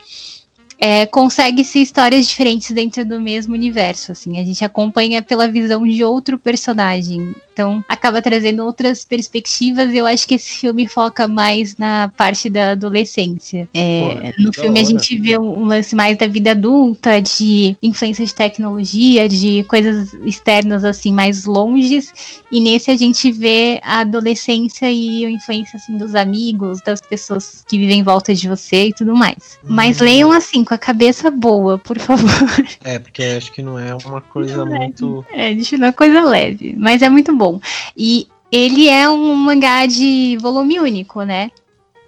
é, 0.78 1.06
consegue-se 1.06 1.80
histórias 1.80 2.26
diferentes 2.26 2.70
dentro 2.70 3.04
do 3.04 3.20
mesmo 3.20 3.54
universo, 3.54 4.12
assim, 4.12 4.38
a 4.38 4.44
gente 4.44 4.64
acompanha 4.64 5.22
pela 5.22 5.48
visão 5.48 5.86
de 5.86 6.04
outro 6.04 6.38
personagem, 6.38 7.34
então 7.52 7.82
acaba 7.88 8.20
trazendo 8.20 8.62
outras 8.64 9.04
perspectivas, 9.04 9.94
eu 9.94 10.06
acho 10.06 10.28
que 10.28 10.34
esse 10.34 10.58
filme 10.58 10.86
foca 10.86 11.26
mais 11.26 11.76
na 11.78 12.12
parte 12.14 12.50
da 12.50 12.72
adolescência. 12.72 13.66
É, 13.72 14.32
Pô, 14.36 14.42
no 14.42 14.52
filme 14.52 14.78
a 14.78 14.84
gente 14.84 15.16
vê 15.18 15.38
um, 15.38 15.64
lance 15.64 15.96
mais 15.96 16.18
da 16.18 16.26
vida 16.26 16.50
adulta, 16.50 17.20
de 17.22 17.74
influência 17.82 18.26
de 18.26 18.34
tecnologia, 18.34 19.26
de 19.26 19.64
coisas 19.64 20.12
externas, 20.24 20.84
assim, 20.84 21.12
mais 21.12 21.46
longes, 21.46 22.12
e 22.52 22.60
nesse 22.60 22.90
a 22.90 22.96
gente 22.96 23.32
vê 23.32 23.80
a 23.82 24.00
adolescência 24.00 24.92
e 24.92 25.24
a 25.24 25.30
influência, 25.30 25.78
assim, 25.78 25.96
dos 25.96 26.14
amigos, 26.14 26.82
das 26.82 27.00
pessoas 27.00 27.64
que 27.66 27.78
vivem 27.78 28.00
em 28.00 28.02
volta 28.02 28.34
de 28.34 28.46
você 28.46 28.88
e 28.88 28.92
tudo 28.92 29.16
mais. 29.16 29.58
Hum. 29.64 29.68
Mas 29.70 30.00
leiam, 30.00 30.30
assim, 30.30 30.62
com 30.66 30.74
a 30.74 30.78
cabeça 30.78 31.30
boa, 31.30 31.78
por 31.78 31.98
favor. 31.98 32.66
É, 32.84 32.98
porque 32.98 33.22
acho 33.22 33.52
que 33.52 33.62
não 33.62 33.78
é 33.78 33.94
uma 34.04 34.20
coisa 34.20 34.64
não 34.64 34.76
muito. 34.76 35.24
É, 35.32 35.54
deixa 35.54 35.76
uma 35.76 35.92
coisa 35.92 36.22
leve, 36.22 36.74
mas 36.76 37.02
é 37.02 37.08
muito 37.08 37.34
bom. 37.34 37.60
E 37.96 38.28
ele 38.50 38.88
é 38.88 39.08
um 39.08 39.34
mangá 39.34 39.86
de 39.86 40.36
volume 40.40 40.78
único, 40.80 41.22
né? 41.22 41.50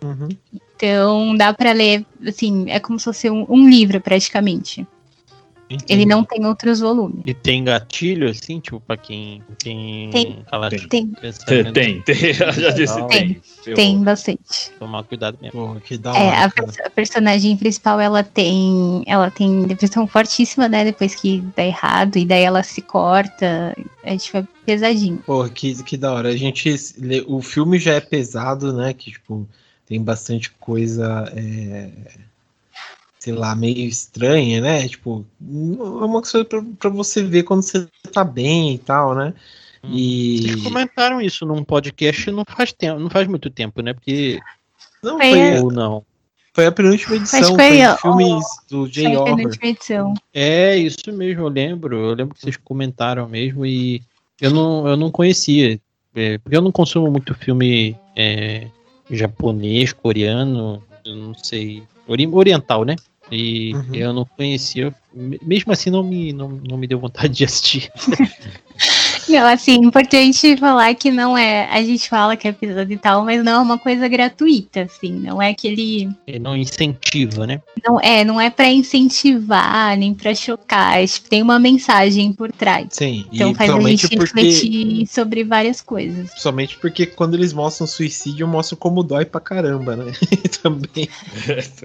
Uhum. 0.03 0.29
Então 0.77 1.37
dá 1.37 1.53
para 1.53 1.73
ler, 1.73 2.05
assim, 2.27 2.66
é 2.68 2.79
como 2.79 2.99
se 2.99 3.07
fosse 3.07 3.31
um, 3.31 3.47
um 3.49 3.68
livro 3.68 4.01
praticamente. 4.01 4.87
Entendi. 5.71 5.93
Ele 5.93 6.07
não 6.07 6.25
tem 6.25 6.47
outros 6.47 6.81
volumes. 6.81 7.23
E 7.27 7.35
tem 7.35 7.63
gatilho, 7.63 8.31
assim, 8.31 8.59
tipo, 8.59 8.81
pra 8.81 8.97
quem, 8.97 9.43
quem 9.59 10.09
tem. 10.11 10.39
fala 10.49 10.71
tem. 10.71 10.89
Tem. 10.89 11.13
tem, 11.73 12.03
tem, 12.03 12.33
já 12.33 12.71
disse 12.71 13.07
tem. 13.09 13.41
Tem, 13.65 13.75
tem 13.75 14.03
bastante. 14.03 14.71
Tomar 14.79 15.05
cuidado 15.05 15.37
mesmo. 15.43 15.75
Pô, 15.75 15.81
que 15.81 15.99
da 15.99 16.17
é, 16.17 16.31
a, 16.31 16.53
a, 16.87 16.91
personagem 16.91 17.55
principal, 17.59 18.01
ela 18.01 18.23
tem, 18.23 19.03
ela 19.07 19.31
tem 19.31 19.65
depressão 19.65 20.07
fortíssima, 20.07 20.69
né, 20.69 20.85
depois 20.85 21.15
que 21.15 21.43
dá 21.55 21.65
errado, 21.65 22.17
e 22.17 22.25
daí 22.25 22.45
ela 22.45 22.63
se 22.63 22.81
corta, 22.81 23.77
a 24.03 24.11
gente 24.11 24.33
vai 24.33 24.49
pesadinho. 24.65 25.19
Pô, 25.27 25.45
que, 25.51 25.83
que 25.83 25.99
da 25.99 26.13
hora. 26.13 26.31
A 26.31 26.37
gente, 26.37 26.75
o 27.27 27.43
filme 27.43 27.79
já 27.79 27.93
é 27.93 28.01
pesado, 28.01 28.73
né, 28.73 28.95
que, 28.95 29.13
tipo, 29.13 29.47
tem 29.85 30.03
bastante 30.03 30.51
coisa... 30.51 31.31
É 31.37 31.91
sei 33.19 33.33
lá, 33.33 33.55
meio 33.55 33.87
estranha, 33.87 34.61
né? 34.61 34.89
Tipo, 34.89 35.25
é 35.41 36.05
uma 36.05 36.23
coisa 36.23 36.45
pra, 36.45 36.63
pra 36.79 36.91
você 36.91 37.23
ver 37.23 37.43
quando 37.43 37.63
você 37.63 37.87
tá 38.13 38.25
bem 38.25 38.75
e 38.75 38.79
tal, 38.79 39.15
né? 39.15 39.35
Hum. 39.83 39.91
E... 39.93 40.43
Vocês 40.43 40.63
comentaram 40.63 41.21
isso 41.21 41.45
num 41.45 41.65
podcast 41.65 42.31
não 42.31 42.45
faz 42.45 42.73
tempo, 42.73 43.01
não 43.01 43.11
faz 43.11 43.27
muito 43.27 43.51
tempo, 43.51 43.83
né? 43.83 43.93
Porque. 43.93 44.41
Não 45.03 45.19
foi. 45.19 45.33
foi 45.33 45.61
ou 45.61 45.73
não. 45.73 46.05
Foi 46.55 46.67
a 46.67 46.73
penúltima 46.73 47.15
edição, 47.15 47.55
foi, 47.55 47.85
foi 47.85 47.97
filmes 47.99 48.45
do 48.69 48.89
J. 48.89 49.05
É, 50.35 50.77
isso 50.77 51.13
mesmo, 51.13 51.43
eu 51.43 51.49
lembro. 51.49 51.97
Eu 51.97 52.15
lembro 52.15 52.35
que 52.35 52.41
vocês 52.41 52.57
comentaram 52.57 53.29
mesmo 53.29 53.65
e 53.65 54.03
eu 54.41 54.51
não, 54.51 54.89
eu 54.89 54.97
não 54.97 55.11
conhecia. 55.11 55.79
É, 56.15 56.39
porque 56.39 56.57
eu 56.57 56.63
não 56.63 56.73
consumo 56.73 57.11
muito 57.13 57.33
filme 57.33 57.97
é, 58.17 58.67
japonês, 59.09 59.93
coreano, 59.93 60.83
eu 61.05 61.15
não 61.15 61.35
sei. 61.35 61.85
Oriental, 62.09 62.85
né? 62.85 62.97
E 63.31 63.75
uhum. 63.75 63.95
eu 63.95 64.12
não 64.12 64.25
conhecia, 64.25 64.95
mesmo 65.14 65.73
assim 65.73 65.91
não 65.91 66.03
me, 66.03 66.33
não, 66.33 66.49
não 66.49 66.77
me 66.77 66.87
deu 66.87 66.99
vontade 66.99 67.35
de 67.35 67.45
assistir. 67.45 67.91
Não, 69.29 69.47
assim, 69.47 69.75
importante 69.75 70.57
falar 70.57 70.95
que 70.95 71.11
não 71.11 71.37
é. 71.37 71.69
A 71.71 71.83
gente 71.83 72.09
fala 72.09 72.37
que 72.37 72.47
é 72.47 72.51
episódio 72.51 72.95
e 72.95 72.99
tal, 72.99 73.25
mas 73.25 73.43
não 73.45 73.53
é 73.53 73.59
uma 73.59 73.79
coisa 73.79 74.09
gratuita, 74.09 74.83
assim. 74.83 75.12
Não 75.12 75.41
é 75.41 75.51
aquele. 75.51 76.09
Ele 76.27 76.38
não 76.38 76.57
incentiva, 76.57 77.47
né? 77.47 77.61
Não 77.87 78.01
é, 78.01 78.25
não 78.25 78.41
é 78.41 78.51
para 78.51 78.69
incentivar, 78.69 79.97
nem 79.97 80.14
para 80.14 80.35
chocar. 80.35 81.07
Tipo, 81.07 81.29
tem 81.29 81.43
uma 81.43 81.59
mensagem 81.59 82.33
por 82.33 82.51
trás. 82.53 82.88
Sim, 82.91 83.27
então 83.33 83.55
faz 83.55 83.71
a 83.71 83.81
gente 83.81 84.09
porque... 84.09 84.25
refletir 84.25 85.07
sobre 85.07 85.45
várias 85.45 85.81
coisas. 85.81 86.31
Somente 86.37 86.79
porque 86.79 87.07
quando 87.07 87.35
eles 87.35 87.53
mostram 87.53 87.87
suicídio, 87.87 88.47
mostram 88.49 88.79
como 88.79 89.03
dói 89.03 89.25
pra 89.25 89.41
caramba, 89.41 89.97
né? 89.97 90.12
Também. 90.62 91.09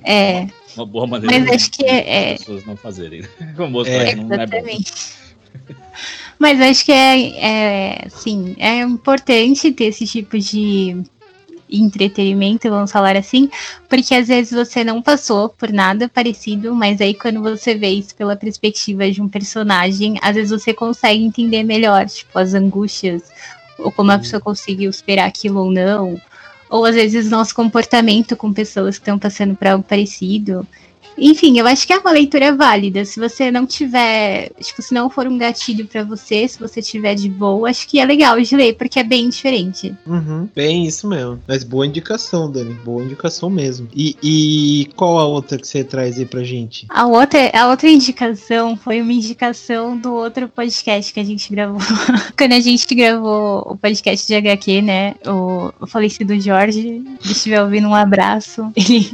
É. 0.04 0.48
Uma 0.76 0.86
boa 0.86 1.06
maneira 1.06 1.40
mas 1.40 1.56
acho 1.56 1.72
que 1.72 1.86
é, 1.86 2.32
é... 2.32 2.38
pessoas 2.38 2.66
não 2.66 2.76
fazerem. 2.76 3.24
Como 3.56 3.86
é, 3.86 4.16
não 4.16 4.34
é 4.34 4.48
bom. 4.48 4.64
Mas 6.44 6.60
acho 6.60 6.84
que 6.84 6.92
é, 6.92 7.38
é, 7.40 8.10
sim, 8.10 8.54
é 8.60 8.82
importante 8.82 9.72
ter 9.72 9.86
esse 9.86 10.06
tipo 10.06 10.38
de 10.38 11.02
entretenimento, 11.72 12.70
vamos 12.70 12.92
falar 12.92 13.16
assim, 13.16 13.50
porque 13.88 14.14
às 14.14 14.28
vezes 14.28 14.52
você 14.52 14.84
não 14.84 15.02
passou 15.02 15.48
por 15.48 15.72
nada 15.72 16.10
parecido, 16.10 16.76
mas 16.76 17.00
aí 17.00 17.14
quando 17.14 17.42
você 17.42 17.76
vê 17.76 17.92
isso 17.92 18.14
pela 18.14 18.36
perspectiva 18.36 19.10
de 19.10 19.22
um 19.22 19.30
personagem, 19.30 20.20
às 20.22 20.36
vezes 20.36 20.52
você 20.52 20.74
consegue 20.74 21.24
entender 21.24 21.64
melhor, 21.64 22.08
tipo, 22.08 22.38
as 22.38 22.54
angústias, 22.54 23.22
ou 23.80 23.90
como 23.90 24.12
a 24.12 24.20
pessoa 24.20 24.42
conseguiu 24.42 24.92
superar 24.92 25.30
aquilo 25.30 25.62
ou 25.62 25.72
não, 25.72 26.22
ou 26.70 26.84
às 26.84 26.96
vezes 26.96 27.30
nosso 27.30 27.56
comportamento 27.56 28.36
com 28.36 28.52
pessoas 28.52 28.98
que 28.98 29.04
estão 29.04 29.18
passando 29.18 29.56
por 29.56 29.68
algo 29.68 29.84
parecido. 29.86 30.68
Enfim, 31.18 31.58
eu 31.58 31.68
acho 31.68 31.86
que 31.86 31.94
é 31.94 31.98
uma 31.98 32.12
leitura 32.12 32.56
válida. 32.56 33.06
Se 33.06 33.20
você 33.20 33.52
não 33.52 33.66
tiver, 33.66 34.52
tipo, 34.62 34.82
se 34.82 34.94
não 34.94 35.10
for 35.10 35.28
um 35.28 35.38
gatilho 35.38 35.86
para 35.86 36.04
você, 36.04 36.48
se 36.48 36.60
você 36.60 36.82
tiver 36.82 37.16
de 37.16 37.30
boa, 37.30 37.70
acho 37.70 37.88
que 37.88 38.00
é 38.00 38.06
legal 38.06 38.40
de 38.40 38.56
ler, 38.56 38.74
porque 38.76 39.00
é 39.00 39.04
bem 39.04 39.30
diferente. 39.30 39.94
Uhum, 40.06 40.48
bem 40.56 40.86
isso 40.86 41.08
mesmo. 41.08 41.40
Mas 41.48 41.64
boa 41.64 41.86
indicação, 41.86 42.52
Dani. 42.52 42.74
Boa 42.74 43.04
indicação 43.04 43.50
mesmo. 43.50 43.88
E, 43.96 44.16
e 44.22 44.90
qual 44.96 45.18
a 45.20 45.26
outra 45.26 45.58
que 45.58 45.68
você 45.68 45.84
traz 45.84 46.18
aí 46.18 46.26
pra 46.26 46.44
gente? 46.44 46.86
A 46.90 47.06
outra, 47.06 47.52
a 47.54 47.68
outra 47.70 47.90
indicação 47.90 48.76
foi 48.76 49.02
uma 49.02 49.14
indicação 49.14 49.98
do 49.98 50.14
outro 50.14 50.48
podcast 50.50 51.14
que 51.14 51.20
a 51.20 51.24
gente 51.24 51.50
gravou. 51.52 51.80
Quando 52.38 52.54
a 52.54 52.60
gente 52.60 52.94
gravou 52.94 53.60
o 53.66 53.78
podcast 53.78 54.26
de 54.26 54.36
HQ, 54.36 54.82
né? 54.82 55.16
O, 55.26 55.72
o 55.80 55.88
falecido 55.88 56.40
Jorge, 56.40 57.04
se 57.22 57.32
estiver 57.32 57.62
ouvindo, 57.62 57.88
um 57.88 57.96
abraço. 57.96 58.72
Ele, 58.76 59.12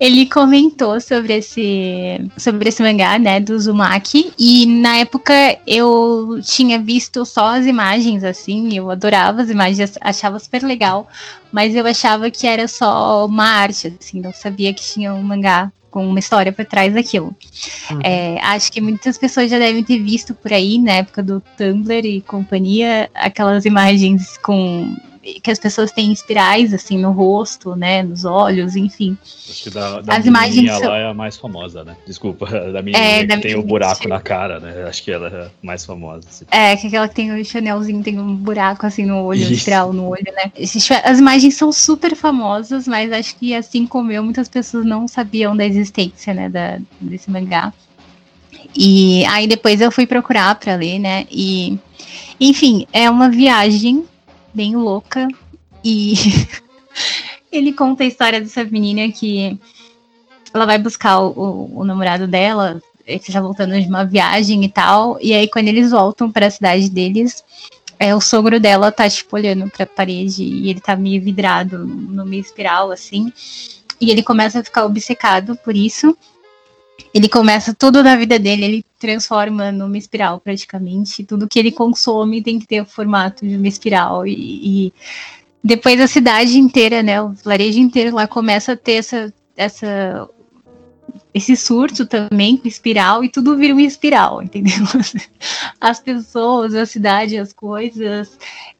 ele 0.00 0.26
comentou 0.26 1.00
sobre 1.00 1.25
sobre 1.26 1.34
esse, 1.34 2.30
sobre 2.36 2.68
esse 2.68 2.82
mangá, 2.82 3.18
né, 3.18 3.40
do 3.40 3.54
Uzumaki. 3.54 4.32
E 4.38 4.66
na 4.66 4.98
época 4.98 5.32
eu 5.66 6.40
tinha 6.42 6.78
visto 6.78 7.24
só 7.24 7.56
as 7.56 7.66
imagens, 7.66 8.22
assim, 8.22 8.76
eu 8.76 8.90
adorava 8.90 9.42
as 9.42 9.50
imagens, 9.50 9.94
achava 10.00 10.38
super 10.38 10.62
legal. 10.62 11.08
Mas 11.52 11.74
eu 11.74 11.86
achava 11.86 12.30
que 12.30 12.46
era 12.46 12.68
só 12.68 13.26
uma 13.26 13.44
arte, 13.44 13.94
assim, 14.00 14.20
não 14.20 14.32
sabia 14.32 14.72
que 14.72 14.82
tinha 14.82 15.12
um 15.14 15.22
mangá 15.22 15.72
com 15.90 16.06
uma 16.06 16.18
história 16.18 16.52
por 16.52 16.64
trás 16.64 16.92
daquilo. 16.92 17.34
Uhum. 17.90 18.00
É, 18.04 18.38
acho 18.42 18.70
que 18.70 18.80
muitas 18.80 19.16
pessoas 19.16 19.50
já 19.50 19.58
devem 19.58 19.82
ter 19.82 19.98
visto 19.98 20.34
por 20.34 20.52
aí, 20.52 20.78
na 20.78 20.92
época 20.92 21.22
do 21.22 21.42
Tumblr 21.56 22.06
e 22.06 22.20
companhia, 22.20 23.08
aquelas 23.14 23.64
imagens 23.64 24.36
com 24.38 24.94
que 25.42 25.50
as 25.50 25.58
pessoas 25.58 25.90
têm 25.90 26.12
espirais 26.12 26.72
assim 26.72 26.98
no 26.98 27.10
rosto, 27.10 27.74
né, 27.74 28.02
nos 28.02 28.24
olhos, 28.24 28.76
enfim. 28.76 29.16
Acho 29.24 29.64
que 29.64 29.70
da, 29.70 30.00
da 30.00 30.16
as 30.16 30.26
imagens 30.26 30.70
são... 30.78 30.94
é 30.94 31.08
a 31.08 31.14
mais 31.14 31.36
famosa, 31.36 31.84
né? 31.84 31.96
Desculpa, 32.06 32.46
da 32.72 32.82
minha 32.82 32.96
é, 32.96 33.24
da 33.24 33.38
tem 33.38 33.54
o 33.54 33.60
um 33.60 33.62
buraco 33.62 34.08
na 34.08 34.20
cara, 34.20 34.60
né? 34.60 34.84
Acho 34.88 35.02
que 35.02 35.10
ela 35.10 35.28
é 35.28 35.46
a 35.46 35.50
mais 35.62 35.84
famosa. 35.84 36.26
Assim. 36.28 36.44
É, 36.50 36.76
que 36.76 36.86
aquela 36.86 37.08
que 37.08 37.14
tem 37.14 37.32
o 37.32 37.44
Chanelzinho, 37.44 38.02
tem 38.02 38.18
um 38.18 38.34
buraco 38.34 38.86
assim 38.86 39.04
no 39.04 39.24
olho, 39.24 39.46
um 39.46 39.50
espiral 39.50 39.92
no 39.92 40.08
olho, 40.08 40.32
né? 40.34 40.52
As 41.04 41.18
imagens 41.18 41.56
são 41.56 41.72
super 41.72 42.14
famosas, 42.14 42.86
mas 42.86 43.12
acho 43.12 43.36
que 43.36 43.54
assim 43.54 43.86
como 43.86 44.12
eu, 44.12 44.22
muitas 44.22 44.48
pessoas 44.48 44.84
não 44.84 45.08
sabiam 45.08 45.56
da 45.56 45.64
existência, 45.64 46.32
né, 46.32 46.48
da, 46.48 46.78
desse 47.00 47.30
mangá. 47.30 47.72
E 48.76 49.24
aí 49.26 49.46
depois 49.46 49.80
eu 49.80 49.90
fui 49.90 50.06
procurar 50.06 50.54
para 50.56 50.74
ler, 50.76 50.98
né? 50.98 51.26
E 51.30 51.78
enfim, 52.38 52.86
é 52.92 53.08
uma 53.10 53.28
viagem 53.30 54.04
bem 54.56 54.74
louca. 54.74 55.28
E 55.84 56.14
ele 57.52 57.72
conta 57.72 58.02
a 58.02 58.06
história 58.06 58.40
dessa 58.40 58.64
menina 58.64 59.12
que 59.12 59.60
ela 60.52 60.64
vai 60.64 60.78
buscar 60.78 61.20
o, 61.20 61.70
o 61.74 61.84
namorado 61.84 62.26
dela, 62.26 62.80
ele 63.06 63.22
já 63.28 63.40
voltando 63.40 63.78
de 63.78 63.86
uma 63.86 64.04
viagem 64.04 64.64
e 64.64 64.68
tal. 64.68 65.18
E 65.20 65.34
aí, 65.34 65.46
quando 65.48 65.68
eles 65.68 65.90
voltam 65.90 66.32
para 66.32 66.46
a 66.46 66.50
cidade 66.50 66.88
deles, 66.88 67.44
é, 67.98 68.14
o 68.14 68.20
sogro 68.20 68.58
dela 68.58 68.90
tá, 68.90 69.08
tipo, 69.08 69.36
olhando 69.36 69.70
pra 69.70 69.84
parede 69.84 70.42
e 70.42 70.70
ele 70.70 70.80
tá 70.80 70.96
meio 70.96 71.22
vidrado 71.22 71.86
no 71.86 72.24
meio 72.24 72.40
espiral, 72.40 72.90
assim. 72.90 73.30
E 74.00 74.10
ele 74.10 74.22
começa 74.22 74.60
a 74.60 74.64
ficar 74.64 74.84
obcecado 74.84 75.56
por 75.56 75.76
isso. 75.76 76.16
Ele 77.16 77.30
começa 77.30 77.72
tudo 77.72 78.02
na 78.02 78.14
vida 78.14 78.38
dele, 78.38 78.64
ele 78.66 78.84
transforma 78.98 79.72
numa 79.72 79.96
espiral 79.96 80.38
praticamente. 80.38 81.24
Tudo 81.24 81.48
que 81.48 81.58
ele 81.58 81.72
consome 81.72 82.42
tem 82.42 82.58
que 82.58 82.66
ter 82.66 82.82
o 82.82 82.84
formato 82.84 83.46
de 83.46 83.56
uma 83.56 83.66
espiral. 83.66 84.26
E, 84.26 84.88
e 84.88 84.92
depois 85.64 85.98
a 85.98 86.06
cidade 86.06 86.58
inteira, 86.58 87.02
né? 87.02 87.22
O 87.22 87.32
varejo 87.42 87.78
inteiro 87.78 88.14
lá 88.14 88.26
começa 88.26 88.72
a 88.72 88.76
ter 88.76 88.96
essa, 88.96 89.32
essa 89.56 90.28
esse 91.36 91.54
surto 91.54 92.06
também 92.06 92.56
com 92.56 92.66
espiral 92.66 93.22
e 93.22 93.28
tudo 93.28 93.56
vira 93.58 93.74
uma 93.74 93.82
espiral, 93.82 94.40
entendeu? 94.42 94.72
As 95.78 96.00
pessoas, 96.00 96.74
a 96.74 96.86
cidade, 96.86 97.36
as 97.36 97.52
coisas. 97.52 98.38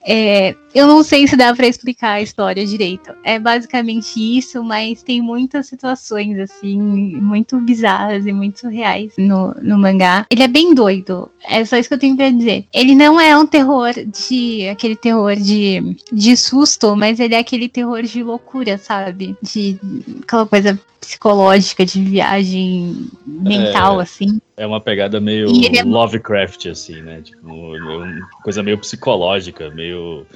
É, 0.09 0.55
eu 0.73 0.87
não 0.87 1.03
sei 1.03 1.27
se 1.27 1.37
dá 1.37 1.55
para 1.55 1.67
explicar 1.67 2.13
a 2.13 2.23
história 2.23 2.65
direito. 2.65 3.13
É 3.25 3.39
basicamente 3.39 4.17
isso, 4.17 4.63
mas 4.63 5.03
tem 5.03 5.21
muitas 5.21 5.67
situações 5.67 6.39
assim 6.39 6.79
muito 6.81 7.61
bizarras 7.61 8.25
e 8.25 8.33
muito 8.33 8.69
reais 8.69 9.13
no, 9.19 9.53
no 9.61 9.77
mangá. 9.77 10.25
Ele 10.31 10.45
é 10.45 10.49
bem 10.49 10.75
doido. 10.75 11.29
É 11.47 11.65
só 11.65 11.77
isso 11.77 11.89
que 11.89 11.95
eu 11.95 11.99
tenho 11.99 12.17
para 12.17 12.31
dizer. 12.31 12.67
Ele 12.73 12.95
não 12.95 13.21
é 13.21 13.37
um 13.37 13.47
terror 13.47 13.93
de 13.93 14.69
aquele 14.69 14.97
terror 14.97 15.37
de, 15.37 15.97
de 16.13 16.37
susto, 16.37 16.97
mas 16.97 17.21
ele 17.21 17.35
é 17.35 17.39
aquele 17.39 17.69
terror 17.69 18.03
de 18.03 18.23
loucura, 18.23 18.79
sabe? 18.79 19.37
De 19.43 19.79
aquela 20.23 20.47
coisa 20.47 20.81
psicológica 21.07 21.87
de 21.87 22.03
viagem 22.03 23.09
mental, 23.25 24.01
é, 24.01 24.03
assim. 24.03 24.41
É 24.57 24.67
uma 24.67 24.81
pegada 24.81 25.21
meio 25.21 25.49
é... 25.75 25.83
Lovecraft, 25.85 26.67
assim, 26.67 27.01
né? 27.01 27.23
Tipo, 27.23 27.47
uma 27.47 28.29
coisa 28.43 28.63
meio 28.63 28.79
psicológica, 28.79 29.71
meio 29.71 30.27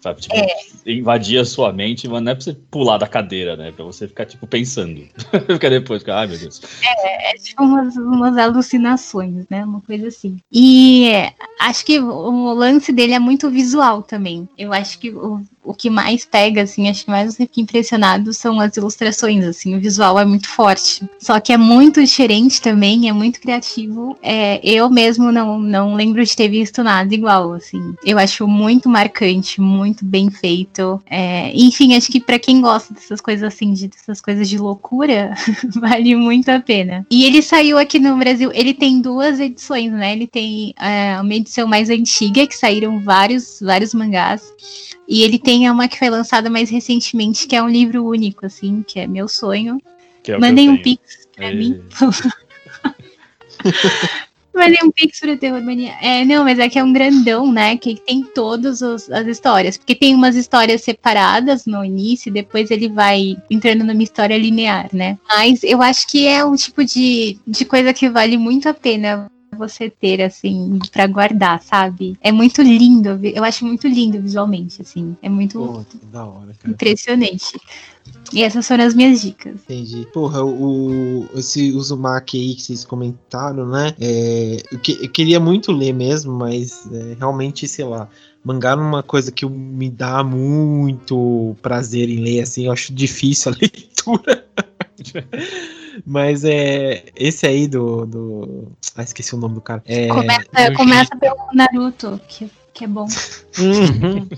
Sabe? 0.00 0.20
Tipo, 0.20 0.36
é. 0.36 0.46
invadir 0.86 1.40
a 1.40 1.44
sua 1.44 1.72
mente, 1.72 2.06
mas 2.06 2.22
não 2.22 2.30
é 2.30 2.34
pra 2.34 2.44
você 2.44 2.54
pular 2.54 2.98
da 2.98 3.08
cadeira, 3.08 3.56
né? 3.56 3.72
Pra 3.72 3.84
você 3.84 4.06
ficar, 4.06 4.26
tipo, 4.26 4.46
pensando. 4.46 5.02
ficar 5.46 5.70
depois, 5.70 6.02
ficar, 6.02 6.18
ai 6.18 6.28
meu 6.28 6.38
Deus. 6.38 6.60
É, 6.82 7.32
é 7.32 7.34
tipo 7.34 7.62
umas, 7.64 7.96
umas 7.96 8.36
alucinações, 8.36 9.44
né? 9.50 9.64
Uma 9.64 9.80
coisa 9.80 10.06
assim. 10.06 10.38
E 10.52 11.10
acho 11.58 11.84
que 11.84 11.98
o 11.98 12.52
lance 12.52 12.92
dele 12.92 13.12
é 13.12 13.18
muito 13.18 13.50
visual 13.50 14.02
também. 14.02 14.48
Eu 14.56 14.72
acho 14.72 15.00
que 15.00 15.10
o, 15.10 15.42
o 15.68 15.74
que 15.74 15.90
mais 15.90 16.24
pega, 16.24 16.62
assim, 16.62 16.88
acho 16.88 17.04
que 17.04 17.10
mais 17.10 17.34
você 17.34 17.46
fica 17.46 17.60
impressionado 17.60 18.32
são 18.32 18.58
as 18.58 18.74
ilustrações, 18.76 19.44
assim, 19.44 19.76
o 19.76 19.80
visual 19.80 20.18
é 20.18 20.24
muito 20.24 20.48
forte. 20.48 21.06
Só 21.18 21.38
que 21.38 21.52
é 21.52 21.58
muito 21.58 22.02
diferente 22.02 22.62
também, 22.62 23.06
é 23.08 23.12
muito 23.12 23.38
criativo. 23.38 24.16
É, 24.22 24.60
eu 24.62 24.88
mesmo 24.88 25.30
não, 25.30 25.58
não 25.58 25.94
lembro 25.94 26.24
de 26.24 26.34
ter 26.34 26.48
visto 26.48 26.82
nada 26.82 27.14
igual, 27.14 27.52
assim. 27.52 27.94
Eu 28.02 28.18
acho 28.18 28.48
muito 28.48 28.88
marcante, 28.88 29.60
muito 29.60 30.06
bem 30.06 30.30
feito. 30.30 31.02
É, 31.04 31.52
enfim, 31.54 31.94
acho 31.94 32.10
que 32.10 32.18
para 32.20 32.38
quem 32.38 32.62
gosta 32.62 32.94
dessas 32.94 33.20
coisas 33.20 33.42
assim, 33.42 33.74
de, 33.74 33.88
dessas 33.88 34.22
coisas 34.22 34.48
de 34.48 34.56
loucura, 34.56 35.34
vale 35.76 36.16
muito 36.16 36.48
a 36.48 36.60
pena. 36.60 37.06
E 37.10 37.24
ele 37.24 37.42
saiu 37.42 37.76
aqui 37.76 37.98
no 37.98 38.16
Brasil, 38.16 38.50
ele 38.54 38.72
tem 38.72 39.02
duas 39.02 39.38
edições, 39.38 39.92
né? 39.92 40.12
Ele 40.12 40.26
tem 40.26 40.74
é, 40.80 41.20
uma 41.20 41.34
edição 41.34 41.68
mais 41.68 41.90
antiga, 41.90 42.46
que 42.46 42.56
saíram 42.56 43.02
vários, 43.04 43.58
vários 43.60 43.92
mangás. 43.92 44.50
E 45.08 45.22
ele 45.22 45.38
tem 45.38 45.70
uma 45.70 45.88
que 45.88 45.98
foi 45.98 46.10
lançada 46.10 46.50
mais 46.50 46.68
recentemente, 46.68 47.46
que 47.46 47.56
é 47.56 47.62
um 47.62 47.68
livro 47.68 48.04
único, 48.04 48.44
assim, 48.44 48.84
que 48.86 49.00
é 49.00 49.06
meu 49.06 49.26
sonho. 49.26 49.80
É 50.26 50.36
Mandem 50.38 50.68
um 50.68 50.76
pix 50.76 51.26
pra 51.34 51.50
e... 51.50 51.56
mim. 51.56 51.80
Mandem 54.54 54.80
um 54.84 54.90
pix 54.90 55.20
pra 55.20 55.36
Terror 55.36 55.62
Mania. 55.62 55.94
É, 56.02 56.24
não, 56.24 56.44
mas 56.44 56.58
é 56.58 56.68
que 56.68 56.78
é 56.78 56.84
um 56.84 56.92
grandão, 56.92 57.50
né? 57.50 57.76
Que 57.78 57.94
tem 57.94 58.22
todas 58.22 58.82
as 58.82 59.08
histórias. 59.26 59.78
Porque 59.78 59.94
tem 59.94 60.14
umas 60.14 60.36
histórias 60.36 60.82
separadas 60.82 61.64
no 61.64 61.82
início, 61.82 62.28
e 62.28 62.32
depois 62.32 62.70
ele 62.70 62.88
vai 62.88 63.36
entrando 63.48 63.84
numa 63.84 64.02
história 64.02 64.36
linear, 64.36 64.90
né? 64.92 65.16
Mas 65.26 65.62
eu 65.62 65.80
acho 65.80 66.06
que 66.08 66.26
é 66.26 66.44
um 66.44 66.54
tipo 66.54 66.84
de, 66.84 67.38
de 67.46 67.64
coisa 67.64 67.94
que 67.94 68.10
vale 68.10 68.36
muito 68.36 68.68
a 68.68 68.74
pena 68.74 69.30
você 69.58 69.90
ter, 69.90 70.22
assim, 70.22 70.78
para 70.92 71.06
guardar, 71.06 71.62
sabe? 71.62 72.16
É 72.20 72.32
muito 72.32 72.62
lindo, 72.62 73.18
eu 73.22 73.44
acho 73.44 73.66
muito 73.66 73.86
lindo 73.88 74.20
visualmente, 74.20 74.80
assim. 74.80 75.16
É 75.20 75.28
muito 75.28 75.58
Pô, 75.58 76.18
hora, 76.18 76.54
impressionante. 76.66 77.60
E 78.32 78.42
essas 78.42 78.66
foram 78.66 78.84
as 78.84 78.94
minhas 78.94 79.20
dicas. 79.20 79.60
Entendi. 79.64 80.06
Porra, 80.12 80.44
o, 80.44 81.26
esse 81.34 81.72
Uzumaki 81.72 82.38
aí 82.38 82.54
que 82.54 82.62
vocês 82.62 82.84
comentaram, 82.84 83.68
né? 83.68 83.94
É, 84.00 84.62
eu, 84.70 84.78
que, 84.78 84.98
eu 85.02 85.10
queria 85.10 85.40
muito 85.40 85.72
ler 85.72 85.92
mesmo, 85.92 86.32
mas 86.32 86.86
é, 86.92 87.16
realmente, 87.18 87.66
sei 87.66 87.84
lá, 87.84 88.08
mangá 88.44 88.70
é 88.70 88.74
uma 88.74 89.02
coisa 89.02 89.32
que 89.32 89.46
me 89.46 89.90
dá 89.90 90.22
muito 90.22 91.56
prazer 91.62 92.08
em 92.08 92.20
ler, 92.20 92.40
assim, 92.40 92.66
eu 92.66 92.72
acho 92.72 92.92
difícil 92.92 93.52
a 93.52 93.56
leitura. 93.60 94.46
Mas 96.06 96.44
é. 96.44 97.04
Esse 97.16 97.46
aí 97.46 97.66
do. 97.66 98.06
do... 98.06 98.72
Ah, 98.96 99.02
esqueci 99.02 99.34
o 99.34 99.38
nome 99.38 99.54
do 99.54 99.60
cara. 99.60 99.82
É, 99.86 100.08
começa, 100.08 100.74
começa 100.76 101.16
pelo 101.16 101.36
Naruto, 101.52 102.20
que, 102.28 102.50
que 102.78 102.84
é 102.84 102.86
bom. 102.86 103.08
Uhum. 103.58 104.28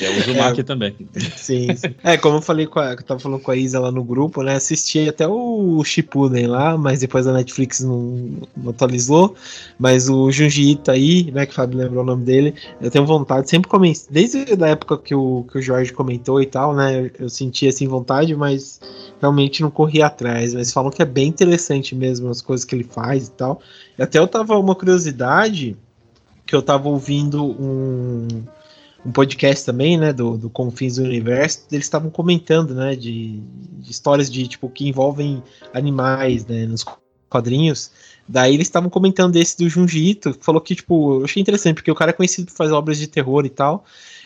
é 0.00 0.10
o 0.10 0.18
Uzumaki 0.18 0.60
é, 0.60 0.64
também. 0.64 0.96
Sim, 1.36 1.68
sim, 1.76 1.94
É, 2.02 2.16
como 2.16 2.38
eu 2.38 2.42
falei 2.42 2.66
com 2.66 2.80
a, 2.80 2.94
eu 2.94 3.02
tava 3.04 3.20
falando 3.20 3.40
com 3.40 3.52
a 3.52 3.56
Isa 3.56 3.78
lá 3.78 3.92
no 3.92 4.02
grupo, 4.02 4.42
né? 4.42 4.56
Assisti 4.56 5.08
até 5.08 5.26
o 5.28 5.82
Shippuden 5.84 6.48
lá, 6.48 6.76
mas 6.76 6.98
depois 6.98 7.28
a 7.28 7.32
Netflix 7.32 7.80
não, 7.80 8.40
não 8.56 8.70
atualizou. 8.70 9.36
Mas 9.78 10.08
o 10.08 10.32
Junji 10.32 10.72
Ito 10.72 10.90
aí, 10.90 11.30
né? 11.30 11.46
Que 11.46 11.52
o 11.52 11.54
Fábio 11.54 11.78
lembrou 11.78 12.02
o 12.02 12.06
nome 12.06 12.24
dele, 12.24 12.54
eu 12.80 12.90
tenho 12.90 13.06
vontade, 13.06 13.48
sempre 13.48 13.70
comecei, 13.70 14.08
desde 14.10 14.38
a 14.64 14.66
época 14.66 14.98
que 14.98 15.14
o, 15.14 15.46
que 15.48 15.58
o 15.58 15.62
Jorge 15.62 15.92
comentou 15.92 16.42
e 16.42 16.46
tal, 16.46 16.74
né? 16.74 17.02
Eu, 17.02 17.10
eu 17.20 17.28
senti 17.28 17.68
assim 17.68 17.86
vontade, 17.86 18.34
mas 18.34 18.80
realmente 19.20 19.62
não 19.62 19.70
corri 19.70 20.02
atrás, 20.02 20.54
mas 20.54 20.72
falam 20.72 20.90
que 20.90 21.02
é 21.02 21.06
bem 21.06 21.28
interessante 21.28 21.94
mesmo 21.94 22.28
as 22.30 22.40
coisas 22.40 22.64
que 22.64 22.74
ele 22.74 22.84
faz 22.84 23.28
e 23.28 23.30
tal. 23.30 23.60
E 23.96 24.02
até 24.02 24.18
eu 24.18 24.26
tava 24.26 24.58
uma 24.58 24.74
curiosidade 24.74 25.76
que 26.46 26.54
eu 26.54 26.62
tava 26.62 26.88
ouvindo 26.88 27.44
um, 27.44 28.28
um 29.04 29.12
podcast 29.12 29.66
também, 29.66 29.98
né, 29.98 30.12
do, 30.12 30.38
do 30.38 30.48
Confins 30.48 30.96
do 30.96 31.02
Universo, 31.02 31.64
eles 31.72 31.84
estavam 31.84 32.10
comentando, 32.10 32.74
né, 32.74 32.94
de, 32.94 33.40
de, 33.80 33.90
histórias 33.90 34.30
de 34.30 34.46
tipo 34.46 34.68
que 34.70 34.88
envolvem 34.88 35.42
animais, 35.74 36.46
né, 36.46 36.64
nos 36.66 36.84
quadrinhos. 37.28 37.90
Daí 38.28 38.54
eles 38.54 38.66
estavam 38.66 38.88
comentando 38.88 39.32
desse 39.32 39.58
do 39.58 39.68
Junji 39.68 40.10
Ito, 40.10 40.34
que 40.34 40.44
falou 40.44 40.60
que 40.60 40.74
tipo, 40.74 41.20
eu 41.20 41.24
achei 41.24 41.40
interessante 41.40 41.76
porque 41.76 41.90
o 41.90 41.94
cara 41.94 42.10
é 42.10 42.14
conhecido 42.14 42.46
por 42.46 42.56
fazer 42.56 42.72
obras 42.72 42.98
de 42.98 43.06
terror 43.06 43.44
e 43.44 43.50
tal. 43.50 43.84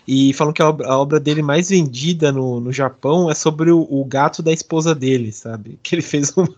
E 0.08 0.32
falam 0.32 0.52
que 0.52 0.62
a 0.62 0.68
obra, 0.68 0.88
a 0.88 0.98
obra 0.98 1.20
dele 1.20 1.42
mais 1.42 1.68
vendida 1.68 2.32
no, 2.32 2.58
no 2.58 2.72
Japão 2.72 3.30
é 3.30 3.34
sobre 3.34 3.70
o, 3.70 3.86
o, 3.88 4.04
gato 4.04 4.42
da 4.42 4.52
esposa 4.52 4.94
dele, 4.94 5.30
sabe? 5.30 5.78
Que 5.84 5.94
ele 5.94 6.02
fez 6.02 6.32
uma, 6.36 6.48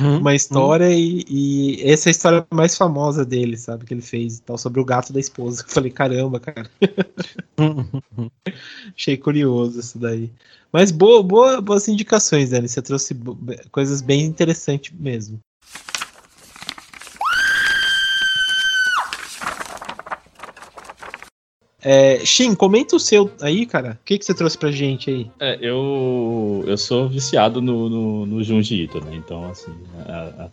hum, 0.00 0.18
uma 0.18 0.34
história 0.34 0.88
hum. 0.88 0.92
E, 0.92 1.24
e, 1.28 1.90
essa 1.90 2.08
é 2.08 2.10
a 2.10 2.12
história 2.12 2.46
mais 2.52 2.76
famosa 2.76 3.24
dele, 3.24 3.56
sabe? 3.56 3.84
Que 3.84 3.94
ele 3.94 4.02
fez 4.02 4.40
tal, 4.40 4.58
sobre 4.58 4.80
o 4.80 4.84
gato 4.84 5.12
da 5.12 5.20
esposa. 5.20 5.62
Eu 5.62 5.68
falei, 5.68 5.90
caramba, 5.90 6.40
cara. 6.40 6.70
Achei 8.96 9.16
curioso 9.16 9.80
isso 9.80 9.98
daí. 9.98 10.30
Mas 10.72 10.90
boa, 10.90 11.22
boa, 11.22 11.60
boas 11.60 11.88
indicações, 11.88 12.50
Dani. 12.50 12.68
Você 12.68 12.82
trouxe 12.82 13.16
coisas 13.70 14.00
bem 14.00 14.24
interessantes 14.24 14.92
mesmo. 14.98 15.40
É, 21.88 22.18
Shin, 22.26 22.52
comenta 22.56 22.96
o 22.96 22.98
seu 22.98 23.30
aí, 23.40 23.64
cara. 23.64 23.96
O 24.02 24.04
que, 24.04 24.18
que 24.18 24.24
você 24.24 24.34
trouxe 24.34 24.58
pra 24.58 24.72
gente 24.72 25.08
aí? 25.08 25.30
É, 25.38 25.56
eu, 25.60 26.64
eu 26.66 26.76
sou 26.76 27.08
viciado 27.08 27.62
no, 27.62 27.88
no, 27.88 28.26
no 28.26 28.42
Junji 28.42 28.82
Ito, 28.82 29.04
né? 29.04 29.14
Então, 29.14 29.48
assim, 29.48 29.72
a, 30.04 30.48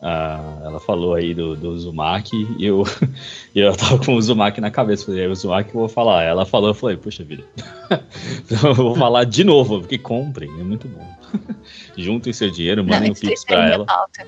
a, 0.00 0.08
a, 0.08 0.60
ela 0.64 0.80
falou 0.80 1.12
aí 1.12 1.34
do, 1.34 1.54
do 1.54 1.72
Uzumaki 1.72 2.48
e 2.58 2.64
eu, 2.64 2.84
eu 3.54 3.76
tava 3.76 4.02
com 4.02 4.14
o 4.14 4.16
Uzumaki 4.16 4.62
na 4.62 4.70
cabeça. 4.70 5.04
Falei, 5.04 5.26
é 5.26 5.28
o 5.28 5.32
Uzumaki 5.32 5.74
eu 5.74 5.80
vou 5.80 5.90
falar. 5.90 6.22
Ela 6.22 6.46
falou, 6.46 6.70
eu 6.70 6.74
falei, 6.74 6.96
puxa 6.96 7.22
vida. 7.22 7.44
então, 8.40 8.70
eu 8.70 8.74
vou 8.74 8.94
falar 8.94 9.24
de 9.24 9.44
novo, 9.44 9.80
porque 9.80 9.98
comprem, 9.98 10.48
é 10.58 10.64
muito 10.64 10.88
bom. 10.88 11.06
Juntem 11.98 12.32
seu 12.32 12.50
dinheiro, 12.50 12.82
mandem 12.82 13.10
o 13.10 13.12
um 13.12 13.14
Pix 13.14 13.44
pra 13.44 13.68
ela. 13.68 13.84
Falta. 13.84 14.26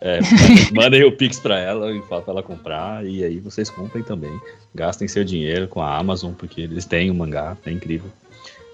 É, 0.00 0.20
mandem 0.72 1.04
o 1.04 1.12
Pix 1.12 1.40
para 1.40 1.58
ela 1.58 1.92
e 1.92 2.00
fala 2.02 2.22
para 2.22 2.32
ela 2.34 2.42
comprar. 2.42 3.04
E 3.04 3.24
aí 3.24 3.38
vocês 3.40 3.68
comprem 3.70 4.02
também. 4.04 4.40
Gastem 4.74 5.08
seu 5.08 5.24
dinheiro 5.24 5.68
com 5.68 5.80
a 5.80 5.96
Amazon, 5.96 6.32
porque 6.32 6.62
eles 6.62 6.84
têm 6.84 7.10
o 7.10 7.14
um 7.14 7.16
mangá, 7.16 7.56
é 7.64 7.70
incrível. 7.70 8.10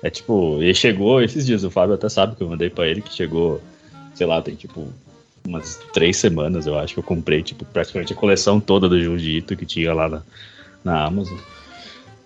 É 0.03 0.11
tipo, 0.11 0.59
ele 0.61 0.75
chegou 0.75 1.22
esses 1.22 1.47
dias, 1.47 1.64
o 1.64 1.70
Fábio 1.70 1.95
até 1.95 2.09
sabe 2.11 2.37
que 2.37 2.43
eu 2.43 2.49
mandei 2.49 2.68
para 2.68 2.87
ele, 2.87 3.01
que 3.01 3.12
chegou, 3.12 3.62
sei 4.14 4.27
lá, 4.27 4.43
tem 4.43 4.55
tipo 4.55 4.87
umas 5.47 5.81
três 5.93 6.16
semanas, 6.16 6.66
eu 6.66 6.79
acho 6.79 6.95
que 6.95 7.01
eu 7.01 7.05
comprei, 7.05 7.43
tipo, 7.43 7.64
praticamente 7.64 8.12
a 8.12 8.16
coleção 8.16 8.61
toda 8.61 8.89
do 8.89 9.01
Jiu-Jitsu 9.01 9.57
que 9.57 9.66
tinha 9.66 9.93
lá 9.93 10.09
na, 10.09 10.22
na 10.83 11.05
Amazon. 11.05 11.39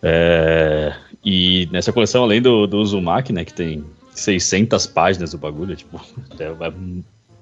É, 0.02 0.94
e 1.24 1.68
nessa 1.72 1.92
coleção, 1.92 2.22
além 2.22 2.40
do, 2.40 2.66
do 2.66 2.78
Uzumaki, 2.78 3.32
né, 3.32 3.44
que 3.44 3.52
tem 3.52 3.84
600 4.12 4.86
páginas 4.86 5.32
do 5.32 5.38
bagulho, 5.38 5.76
tipo, 5.76 6.00
é, 6.38 6.44
é 6.44 6.72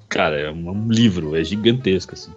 cara, 0.09 0.38
é 0.38 0.50
um 0.50 0.88
livro, 0.88 1.36
é 1.36 1.44
gigantesco, 1.44 2.14
assim. 2.14 2.32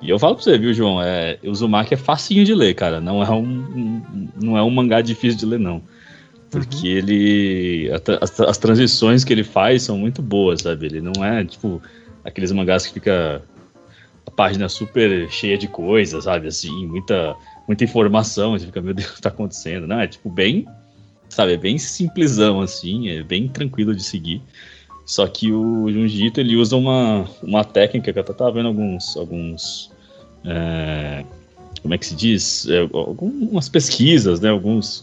E 0.00 0.10
eu 0.10 0.18
falo 0.18 0.34
pra 0.36 0.44
você, 0.44 0.56
viu, 0.56 0.72
João? 0.72 1.02
É, 1.02 1.38
o 1.42 1.50
Uzumaki 1.50 1.94
é 1.94 1.96
facinho 1.96 2.44
de 2.44 2.54
ler, 2.54 2.74
cara. 2.74 3.00
Não 3.00 3.22
é 3.22 3.30
um, 3.30 3.42
um 3.42 4.28
não 4.40 4.56
é 4.56 4.62
um 4.62 4.70
mangá 4.70 5.00
difícil 5.00 5.38
de 5.38 5.46
ler, 5.46 5.58
não. 5.58 5.82
Porque 6.50 6.92
uhum. 6.92 6.98
ele. 6.98 7.90
As, 8.20 8.40
as, 8.40 8.58
transições 8.58 9.24
que 9.24 9.32
ele 9.32 9.44
faz 9.44 9.82
são 9.82 9.98
muito 9.98 10.22
boas, 10.22 10.62
sabe? 10.62 10.86
Ele 10.86 11.00
não 11.00 11.24
é, 11.24 11.44
tipo, 11.44 11.82
aqueles 12.24 12.52
mangás 12.52 12.86
que 12.86 12.94
fica 12.94 13.42
a 14.24 14.30
página 14.30 14.68
super 14.68 15.28
cheia 15.30 15.58
de 15.58 15.66
coisas, 15.66 16.24
sabe? 16.24 16.46
Assim, 16.46 16.86
muita, 16.86 17.34
muita 17.66 17.84
informação. 17.84 18.52
Você 18.52 18.66
fica, 18.66 18.80
meu 18.80 18.94
Deus, 18.94 19.10
o 19.10 19.14
que 19.14 19.22
tá 19.22 19.30
acontecendo? 19.30 19.86
Não, 19.86 20.00
é 20.00 20.06
tipo 20.06 20.30
bem. 20.30 20.66
Sabe, 21.28 21.52
é 21.52 21.56
bem 21.58 21.76
simplesão, 21.76 22.60
assim, 22.60 23.10
é 23.10 23.22
bem 23.22 23.48
tranquilo 23.48 23.94
de 23.94 24.02
seguir. 24.02 24.40
Só 25.08 25.26
que 25.26 25.50
o 25.50 25.90
Junjito 25.90 26.38
ele 26.38 26.54
usa 26.54 26.76
uma, 26.76 27.24
uma 27.42 27.64
técnica 27.64 28.12
que 28.12 28.18
eu 28.18 28.22
tava 28.22 28.52
vendo 28.52 28.68
alguns. 28.68 29.16
alguns 29.16 29.90
é, 30.44 31.24
como 31.80 31.94
é 31.94 31.98
que 31.98 32.04
se 32.04 32.14
diz? 32.14 32.68
É, 32.68 32.80
algumas 32.92 33.70
pesquisas, 33.70 34.38
né? 34.38 34.50
Alguns. 34.50 35.02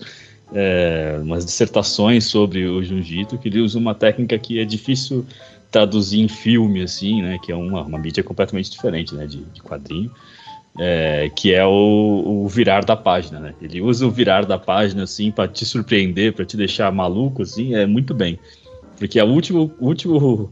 É, 0.54 1.18
umas 1.20 1.44
dissertações 1.44 2.26
sobre 2.26 2.68
o 2.68 2.84
Junjito, 2.84 3.36
que 3.36 3.48
ele 3.48 3.60
usa 3.60 3.80
uma 3.80 3.96
técnica 3.96 4.38
que 4.38 4.60
é 4.60 4.64
difícil 4.64 5.26
traduzir 5.72 6.20
em 6.20 6.28
filme, 6.28 6.84
assim, 6.84 7.24
né? 7.24 7.40
Que 7.44 7.52
é 7.52 7.56
uma, 7.56 7.82
uma 7.82 7.98
mídia 7.98 8.24
completamente 8.24 8.70
diferente, 8.70 9.16
né? 9.16 9.26
De, 9.26 9.38
de 9.38 9.62
quadrinho. 9.64 10.12
É, 10.78 11.32
que 11.36 11.52
é 11.52 11.66
o, 11.66 12.44
o, 12.44 12.48
virar 12.48 12.86
da 12.86 12.96
página, 12.96 13.40
né? 13.40 13.56
Ele 13.60 13.82
usa 13.82 14.06
o 14.06 14.12
virar 14.12 14.46
da 14.46 14.60
página, 14.60 15.02
assim, 15.02 15.32
para 15.32 15.48
te 15.48 15.66
surpreender, 15.66 16.34
para 16.34 16.46
te 16.46 16.56
deixar 16.56 16.92
maluco, 16.92 17.42
assim, 17.42 17.74
é 17.74 17.88
muito 17.88 18.14
bem. 18.14 18.38
Porque 18.98 19.22
o 19.22 19.26
último, 19.26 19.74
último, 19.80 20.52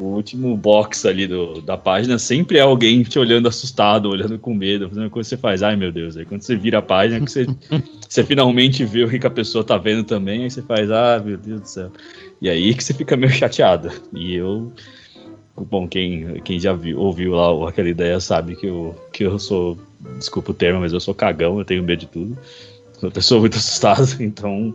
o 0.00 0.04
último 0.04 0.56
box 0.56 1.06
ali 1.06 1.26
do, 1.26 1.60
da 1.60 1.76
página 1.76 2.18
sempre 2.18 2.58
é 2.58 2.62
alguém 2.62 3.02
te 3.02 3.18
olhando 3.18 3.48
assustado, 3.48 4.08
olhando 4.08 4.38
com 4.38 4.54
medo, 4.54 4.88
fazendo 4.88 5.10
coisa 5.10 5.28
que 5.28 5.36
você 5.36 5.40
faz, 5.40 5.62
ai 5.62 5.76
meu 5.76 5.92
Deus. 5.92 6.16
Aí 6.16 6.24
quando 6.24 6.42
você 6.42 6.56
vira 6.56 6.78
a 6.78 6.82
página, 6.82 7.24
que 7.24 7.30
você, 7.30 7.46
você 8.08 8.24
finalmente 8.24 8.84
vê 8.84 9.04
o 9.04 9.08
que 9.08 9.26
a 9.26 9.30
pessoa 9.30 9.62
tá 9.62 9.76
vendo 9.76 10.04
também, 10.04 10.44
aí 10.44 10.50
você 10.50 10.62
faz, 10.62 10.90
ah, 10.90 11.22
meu 11.24 11.36
Deus 11.36 11.60
do 11.60 11.68
céu. 11.68 11.92
E 12.40 12.48
aí 12.48 12.74
que 12.74 12.82
você 12.82 12.94
fica 12.94 13.16
meio 13.16 13.32
chateado. 13.32 13.90
E 14.12 14.34
eu. 14.34 14.72
Bom, 15.56 15.86
quem, 15.86 16.40
quem 16.42 16.58
já 16.58 16.72
viu, 16.72 16.98
ouviu 16.98 17.32
lá 17.32 17.68
aquela 17.68 17.88
ideia 17.88 18.18
sabe 18.18 18.56
que 18.56 18.66
eu, 18.66 18.96
que 19.12 19.24
eu 19.24 19.38
sou. 19.38 19.78
Desculpa 20.18 20.50
o 20.50 20.54
termo, 20.54 20.80
mas 20.80 20.92
eu 20.92 21.00
sou 21.00 21.14
cagão, 21.14 21.58
eu 21.58 21.64
tenho 21.64 21.82
medo 21.82 22.00
de 22.00 22.06
tudo. 22.06 22.36
Sou 22.94 23.08
uma 23.08 23.12
pessoa 23.12 23.40
muito 23.40 23.56
assustada, 23.58 24.04
então 24.18 24.74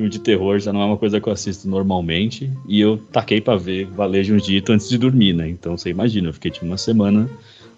filme 0.00 0.08
de 0.08 0.18
terror 0.18 0.58
já 0.58 0.72
não 0.72 0.80
é 0.80 0.84
uma 0.86 0.96
coisa 0.96 1.20
que 1.20 1.28
eu 1.28 1.32
assisto 1.32 1.68
normalmente. 1.68 2.50
E 2.66 2.80
eu 2.80 2.96
taquei 3.12 3.40
para 3.40 3.58
ver 3.58 3.84
Valejo 3.86 4.34
um 4.34 4.38
dito 4.38 4.72
antes 4.72 4.88
de 4.88 4.96
dormir, 4.96 5.34
né? 5.34 5.48
Então 5.48 5.76
você 5.76 5.90
imagina, 5.90 6.28
eu 6.28 6.32
fiquei 6.32 6.50
tipo 6.50 6.64
uma 6.64 6.78
semana 6.78 7.28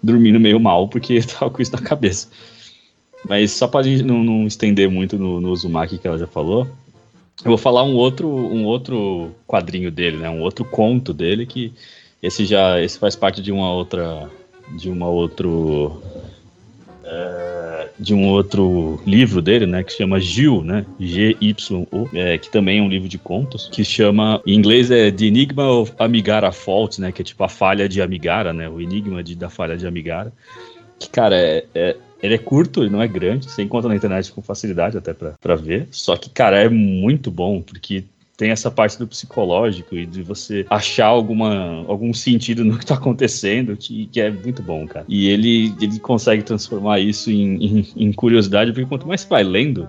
dormindo 0.01 0.39
meio 0.39 0.59
mal 0.59 0.87
porque 0.87 1.19
tava 1.27 1.51
com 1.51 1.61
isso 1.61 1.73
na 1.73 1.81
cabeça. 1.81 2.29
Mas 3.27 3.51
só 3.51 3.67
pra 3.67 3.83
gente 3.83 4.03
não, 4.03 4.23
não 4.23 4.47
estender 4.47 4.89
muito 4.89 5.17
no, 5.17 5.41
no 5.41 5.49
Uzumaki 5.51 5.97
que 5.97 6.07
ela 6.07 6.17
já 6.17 6.27
falou, 6.27 6.67
eu 7.43 7.49
vou 7.49 7.57
falar 7.57 7.83
um 7.83 7.95
outro, 7.95 8.27
um 8.27 8.65
outro 8.65 9.31
quadrinho 9.47 9.91
dele, 9.91 10.17
né? 10.17 10.29
Um 10.29 10.41
outro 10.41 10.63
conto 10.63 11.13
dele 11.13 11.45
que 11.45 11.73
esse 12.21 12.45
já 12.45 12.81
esse 12.81 12.97
faz 12.97 13.15
parte 13.15 13.41
de 13.41 13.51
uma 13.51 13.71
outra 13.71 14.29
de 14.77 14.89
uma 14.89 15.07
outro 15.07 16.01
é, 17.03 17.72
de 17.99 18.13
um 18.13 18.27
outro 18.27 19.01
livro 19.05 19.41
dele, 19.41 19.65
né, 19.65 19.83
que 19.83 19.93
chama 19.93 20.19
Gil, 20.19 20.63
né, 20.63 20.85
G-Y-O, 20.99 22.09
é, 22.13 22.37
que 22.37 22.49
também 22.51 22.79
é 22.79 22.81
um 22.81 22.89
livro 22.89 23.07
de 23.07 23.17
contos, 23.17 23.69
que 23.71 23.83
chama, 23.83 24.41
em 24.45 24.55
inglês 24.55 24.89
é 24.91 25.11
The 25.11 25.25
Enigma 25.25 25.69
of 25.69 25.93
Amigara 25.99 26.51
Fault, 26.51 26.99
né, 26.99 27.11
que 27.11 27.21
é 27.21 27.25
tipo 27.25 27.43
a 27.43 27.49
falha 27.49 27.87
de 27.87 28.01
Amigara, 28.01 28.51
né, 28.51 28.67
o 28.67 28.81
enigma 28.81 29.23
de, 29.23 29.35
da 29.35 29.49
falha 29.49 29.77
de 29.77 29.85
Amigara, 29.85 30.33
que, 30.99 31.09
cara, 31.09 31.35
é, 31.35 31.65
é 31.73 31.95
ele 32.23 32.35
é 32.35 32.37
curto, 32.37 32.81
ele 32.81 32.89
não 32.89 33.01
é 33.01 33.07
grande, 33.07 33.51
você 33.51 33.61
encontra 33.61 33.89
na 33.89 33.97
internet 33.97 34.31
com 34.31 34.41
facilidade 34.41 34.97
até 34.97 35.13
para 35.13 35.55
ver. 35.55 35.89
Só 35.91 36.15
que, 36.15 36.29
cara, 36.29 36.57
é 36.57 36.69
muito 36.69 37.29
bom, 37.29 37.61
porque 37.61 38.05
tem 38.35 38.49
essa 38.49 38.71
parte 38.71 38.97
do 38.97 39.07
psicológico 39.07 39.95
e 39.95 40.05
de 40.05 40.23
você 40.23 40.65
achar 40.69 41.05
alguma, 41.05 41.85
algum 41.87 42.13
sentido 42.13 42.65
no 42.65 42.77
que 42.77 42.85
tá 42.85 42.95
acontecendo, 42.95 43.77
que, 43.77 44.07
que 44.07 44.19
é 44.19 44.31
muito 44.31 44.63
bom, 44.63 44.87
cara. 44.87 45.05
E 45.07 45.27
ele, 45.27 45.73
ele 45.79 45.99
consegue 45.99 46.41
transformar 46.43 46.99
isso 46.99 47.29
em, 47.29 47.63
em, 47.63 47.87
em 47.95 48.11
curiosidade, 48.11 48.71
porque 48.71 48.87
quanto 48.87 49.07
mais 49.07 49.21
você 49.21 49.27
vai 49.27 49.43
lendo, 49.43 49.87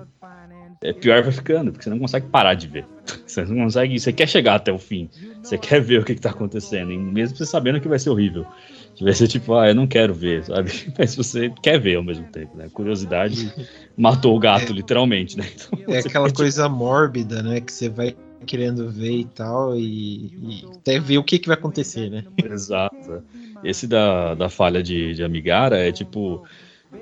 é 0.84 0.92
pior 0.92 1.22
vai 1.22 1.32
ficando, 1.32 1.72
porque 1.72 1.84
você 1.84 1.90
não 1.90 1.98
consegue 1.98 2.26
parar 2.26 2.52
de 2.52 2.68
ver. 2.68 2.86
Você 3.26 3.44
não 3.44 3.64
consegue. 3.64 3.98
Você 3.98 4.12
quer 4.12 4.28
chegar 4.28 4.54
até 4.54 4.72
o 4.72 4.78
fim. 4.78 5.08
Você 5.42 5.58
quer 5.58 5.80
ver 5.80 6.00
o 6.00 6.04
que, 6.04 6.12
está 6.12 6.30
acontecendo, 6.30 6.88
mesmo 6.88 7.36
você 7.36 7.44
sabendo 7.44 7.80
que 7.80 7.88
vai 7.88 7.98
ser 7.98 8.10
horrível. 8.10 8.46
Que 8.94 9.02
vai 9.02 9.12
ser 9.12 9.26
tipo, 9.26 9.54
ah, 9.54 9.68
eu 9.68 9.74
não 9.74 9.86
quero 9.86 10.14
ver, 10.14 10.44
sabe? 10.44 10.70
Mas 10.96 11.16
você 11.16 11.52
quer 11.62 11.80
ver 11.80 11.96
ao 11.96 12.02
mesmo 12.02 12.26
tempo, 12.28 12.56
né? 12.56 12.68
Curiosidade 12.72 13.52
matou 13.96 14.36
o 14.36 14.38
gato, 14.38 14.72
é, 14.72 14.74
literalmente, 14.74 15.36
né? 15.36 15.46
Então, 15.54 15.94
é 15.94 15.98
aquela 15.98 16.30
coisa 16.30 16.68
mórbida, 16.68 17.42
né? 17.42 17.60
Que 17.60 17.72
você 17.72 17.88
vai 17.88 18.14
querendo 18.44 18.90
ver 18.90 19.18
e 19.18 19.24
tal, 19.24 19.76
e, 19.76 20.26
e, 20.26 20.64
até 20.76 20.98
ver 21.00 21.18
o 21.18 21.24
que, 21.24 21.38
que 21.38 21.48
vai 21.48 21.56
acontecer, 21.56 22.10
né? 22.10 22.24
Exato. 22.44 23.22
Esse 23.62 23.86
da, 23.86 24.34
da 24.34 24.48
falha 24.48 24.82
de, 24.82 25.14
de 25.14 25.24
Amigara 25.24 25.78
é 25.78 25.90
tipo. 25.90 26.44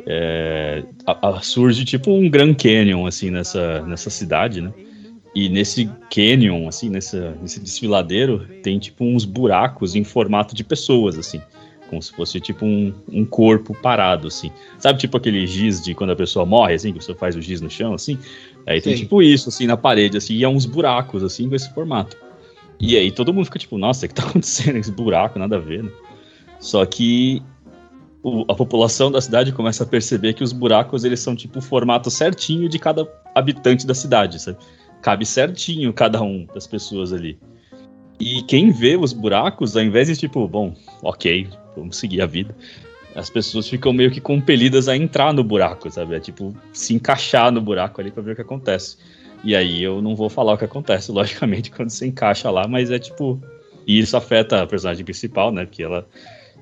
É, 0.06 0.84
a, 1.06 1.28
a, 1.28 1.40
surge 1.42 1.84
tipo 1.84 2.10
um 2.10 2.30
Grand 2.30 2.54
Canyon, 2.54 3.06
assim, 3.06 3.30
nessa, 3.30 3.82
nessa 3.82 4.08
cidade, 4.08 4.62
né? 4.62 4.72
E 5.34 5.48
nesse 5.48 5.88
canyon, 6.14 6.68
assim, 6.68 6.90
nessa, 6.90 7.36
nesse 7.40 7.58
desfiladeiro, 7.58 8.46
tem 8.62 8.78
tipo 8.78 9.04
uns 9.04 9.24
buracos 9.24 9.94
em 9.94 10.04
formato 10.04 10.54
de 10.54 10.62
pessoas, 10.62 11.18
assim. 11.18 11.40
Como 11.88 12.02
se 12.02 12.12
fosse 12.12 12.40
tipo 12.40 12.64
um, 12.64 12.92
um 13.10 13.24
corpo 13.24 13.74
parado, 13.74 14.28
assim. 14.28 14.50
Sabe, 14.78 14.98
tipo 14.98 15.16
aquele 15.16 15.46
giz 15.46 15.82
de 15.82 15.94
quando 15.94 16.10
a 16.10 16.16
pessoa 16.16 16.44
morre, 16.44 16.74
assim, 16.74 16.92
que 16.92 17.02
você 17.02 17.14
faz 17.14 17.34
o 17.34 17.40
giz 17.40 17.60
no 17.60 17.70
chão, 17.70 17.94
assim? 17.94 18.18
Aí 18.66 18.80
tem 18.80 18.96
Sim. 18.96 19.02
tipo 19.02 19.22
isso, 19.22 19.48
assim, 19.48 19.66
na 19.66 19.76
parede, 19.76 20.16
assim, 20.16 20.34
e 20.34 20.44
é 20.44 20.48
uns 20.48 20.66
buracos, 20.66 21.22
assim, 21.22 21.48
com 21.48 21.54
esse 21.54 21.72
formato. 21.74 22.16
E 22.78 22.96
aí 22.96 23.10
todo 23.10 23.32
mundo 23.32 23.44
fica 23.44 23.58
tipo, 23.58 23.78
nossa, 23.78 24.06
o 24.06 24.08
que 24.08 24.14
tá 24.14 24.22
acontecendo? 24.26 24.76
Esse 24.76 24.90
buraco, 24.90 25.38
nada 25.38 25.56
a 25.56 25.60
ver, 25.60 25.82
né? 25.84 25.90
Só 26.58 26.84
que 26.86 27.42
o, 28.22 28.44
a 28.48 28.54
população 28.54 29.10
da 29.10 29.20
cidade 29.20 29.52
começa 29.52 29.82
a 29.82 29.86
perceber 29.86 30.32
que 30.34 30.44
os 30.44 30.52
buracos, 30.52 31.04
eles 31.04 31.20
são 31.20 31.34
tipo 31.34 31.58
o 31.58 31.62
formato 31.62 32.10
certinho 32.10 32.68
de 32.68 32.78
cada 32.78 33.06
habitante 33.34 33.86
da 33.86 33.94
cidade, 33.94 34.40
sabe? 34.40 34.58
Cabe 35.00 35.26
certinho 35.26 35.92
cada 35.92 36.22
um 36.22 36.46
das 36.54 36.66
pessoas 36.66 37.12
ali. 37.12 37.38
E 38.20 38.42
quem 38.42 38.70
vê 38.70 38.96
os 38.96 39.12
buracos, 39.12 39.76
ao 39.76 39.82
invés 39.82 40.06
de 40.06 40.16
tipo, 40.16 40.46
bom, 40.46 40.74
ok, 41.02 41.48
vamos 41.76 41.96
seguir 41.96 42.22
a 42.22 42.26
vida, 42.26 42.54
as 43.14 43.28
pessoas 43.28 43.68
ficam 43.68 43.92
meio 43.92 44.10
que 44.10 44.20
compelidas 44.20 44.88
a 44.88 44.96
entrar 44.96 45.32
no 45.32 45.44
buraco, 45.44 45.90
sabe? 45.90 46.14
É 46.14 46.20
tipo 46.20 46.54
se 46.72 46.94
encaixar 46.94 47.50
no 47.52 47.60
buraco 47.60 48.00
ali 48.00 48.10
para 48.10 48.22
ver 48.22 48.32
o 48.32 48.36
que 48.36 48.42
acontece. 48.42 48.96
E 49.44 49.56
aí 49.56 49.82
eu 49.82 50.00
não 50.00 50.14
vou 50.14 50.28
falar 50.28 50.54
o 50.54 50.58
que 50.58 50.64
acontece, 50.64 51.10
logicamente, 51.12 51.70
quando 51.70 51.90
você 51.90 52.06
encaixa 52.06 52.50
lá, 52.50 52.66
mas 52.66 52.90
é 52.90 52.98
tipo. 52.98 53.40
E 53.86 53.98
isso 53.98 54.16
afeta 54.16 54.62
a 54.62 54.66
personagem 54.66 55.04
principal, 55.04 55.50
né? 55.52 55.64
Porque 55.64 55.82
ela. 55.82 56.06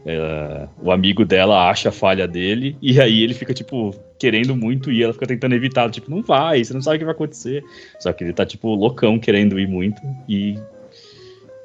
ela 0.05 0.71
o 0.83 0.91
amigo 0.91 1.25
dela 1.25 1.69
acha 1.69 1.91
a 1.91 1.93
falha 1.93 2.27
dele, 2.27 2.77
e 2.81 3.01
aí 3.01 3.23
ele 3.23 3.35
fica, 3.35 3.53
tipo, 3.53 3.95
querendo 4.19 4.57
muito 4.57 4.91
e 4.91 5.03
ela 5.03 5.13
fica 5.13 5.27
tentando 5.27 5.55
evitar, 5.55 5.91
tipo, 5.91 6.11
não 6.11 6.23
vai, 6.23 6.65
você 6.65 6.73
não 6.73 6.83
sabe 6.83 6.97
o 6.97 6.99
que 7.01 7.05
vai 7.05 7.15
acontecer. 7.15 7.63
Só 7.99 8.13
que 8.13 8.25
ele 8.25 8.33
tá, 8.33 8.47
tipo, 8.47 8.75
loucão 8.75 9.19
querendo 9.19 9.61
ir 9.61 9.69
muito 9.69 10.01
e 10.29 10.59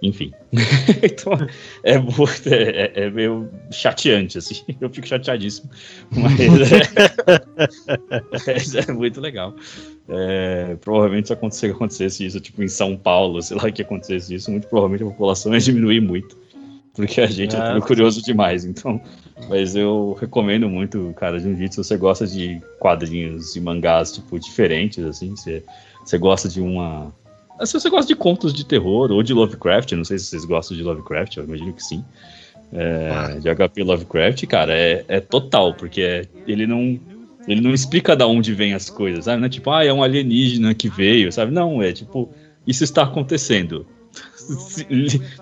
enfim. 0.01 0.31
então, 1.01 1.33
é, 1.83 1.95
é, 1.95 2.91
é, 3.05 3.09
meio 3.09 3.49
chateante, 3.71 4.37
assim. 4.37 4.55
Eu 4.79 4.89
fico 4.89 5.07
chateadíssimo. 5.07 5.69
Mas 6.11 6.39
é, 8.77 8.85
é 8.89 8.93
muito 8.93 9.21
legal. 9.21 9.55
É, 10.07 10.77
provavelmente 10.81 11.27
se 11.27 11.33
acontecer, 11.33 11.71
acontecesse 11.71 12.25
isso, 12.25 12.39
tipo, 12.39 12.61
em 12.61 12.67
São 12.67 12.95
Paulo, 12.95 13.41
sei 13.41 13.57
lá, 13.57 13.71
que 13.71 13.81
acontecesse 13.81 14.35
isso, 14.35 14.51
muito 14.51 14.67
provavelmente 14.67 15.03
a 15.03 15.07
população 15.07 15.53
ia 15.53 15.59
diminuir 15.59 16.01
muito. 16.01 16.37
Porque 16.93 17.19
a 17.19 17.27
gente 17.27 17.55
é, 17.55 17.77
é 17.77 17.81
curioso 17.81 18.21
demais, 18.21 18.63
então. 18.63 19.01
Mas 19.49 19.75
eu 19.75 20.17
recomendo 20.19 20.69
muito, 20.69 21.13
cara, 21.17 21.39
de 21.39 21.47
um 21.47 21.55
jeito, 21.55 21.75
se 21.75 21.83
você 21.83 21.97
gosta 21.97 22.25
de 22.25 22.61
quadrinhos 22.79 23.55
e 23.55 23.59
mangás, 23.59 24.13
tipo, 24.13 24.39
diferentes, 24.39 25.03
assim, 25.03 25.31
você, 25.31 25.61
você 26.05 26.17
gosta 26.17 26.47
de 26.47 26.61
uma 26.61 27.13
se 27.63 27.73
você 27.73 27.89
gosta 27.89 28.07
de 28.07 28.15
contos 28.15 28.53
de 28.53 28.65
terror 28.65 29.11
ou 29.11 29.23
de 29.23 29.33
Lovecraft, 29.33 29.93
não 29.93 30.03
sei 30.03 30.17
se 30.19 30.25
vocês 30.25 30.45
gostam 30.45 30.75
de 30.75 30.83
Lovecraft, 30.83 31.37
eu 31.37 31.43
imagino 31.43 31.73
que 31.73 31.83
sim. 31.83 32.03
É. 32.73 33.39
De 33.39 33.55
HP 33.55 33.83
Lovecraft, 33.83 34.45
cara, 34.47 34.73
é, 34.73 35.05
é 35.07 35.19
total, 35.19 35.73
porque 35.73 36.01
é, 36.01 36.27
ele 36.47 36.67
não 36.67 36.99
ele 37.47 37.61
não 37.61 37.73
explica 37.73 38.15
da 38.15 38.25
onde 38.25 38.53
vem 38.53 38.73
as 38.73 38.89
coisas, 38.89 39.25
sabe? 39.25 39.39
Não 39.39 39.45
é 39.45 39.49
tipo, 39.49 39.69
ah, 39.69 39.85
é 39.85 39.93
um 39.93 40.01
alienígena 40.01 40.73
que 40.73 40.89
veio, 40.89 41.31
sabe? 41.31 41.51
Não, 41.51 41.81
é 41.81 41.93
tipo, 41.93 42.29
isso 42.65 42.83
está 42.83 43.03
acontecendo. 43.03 43.85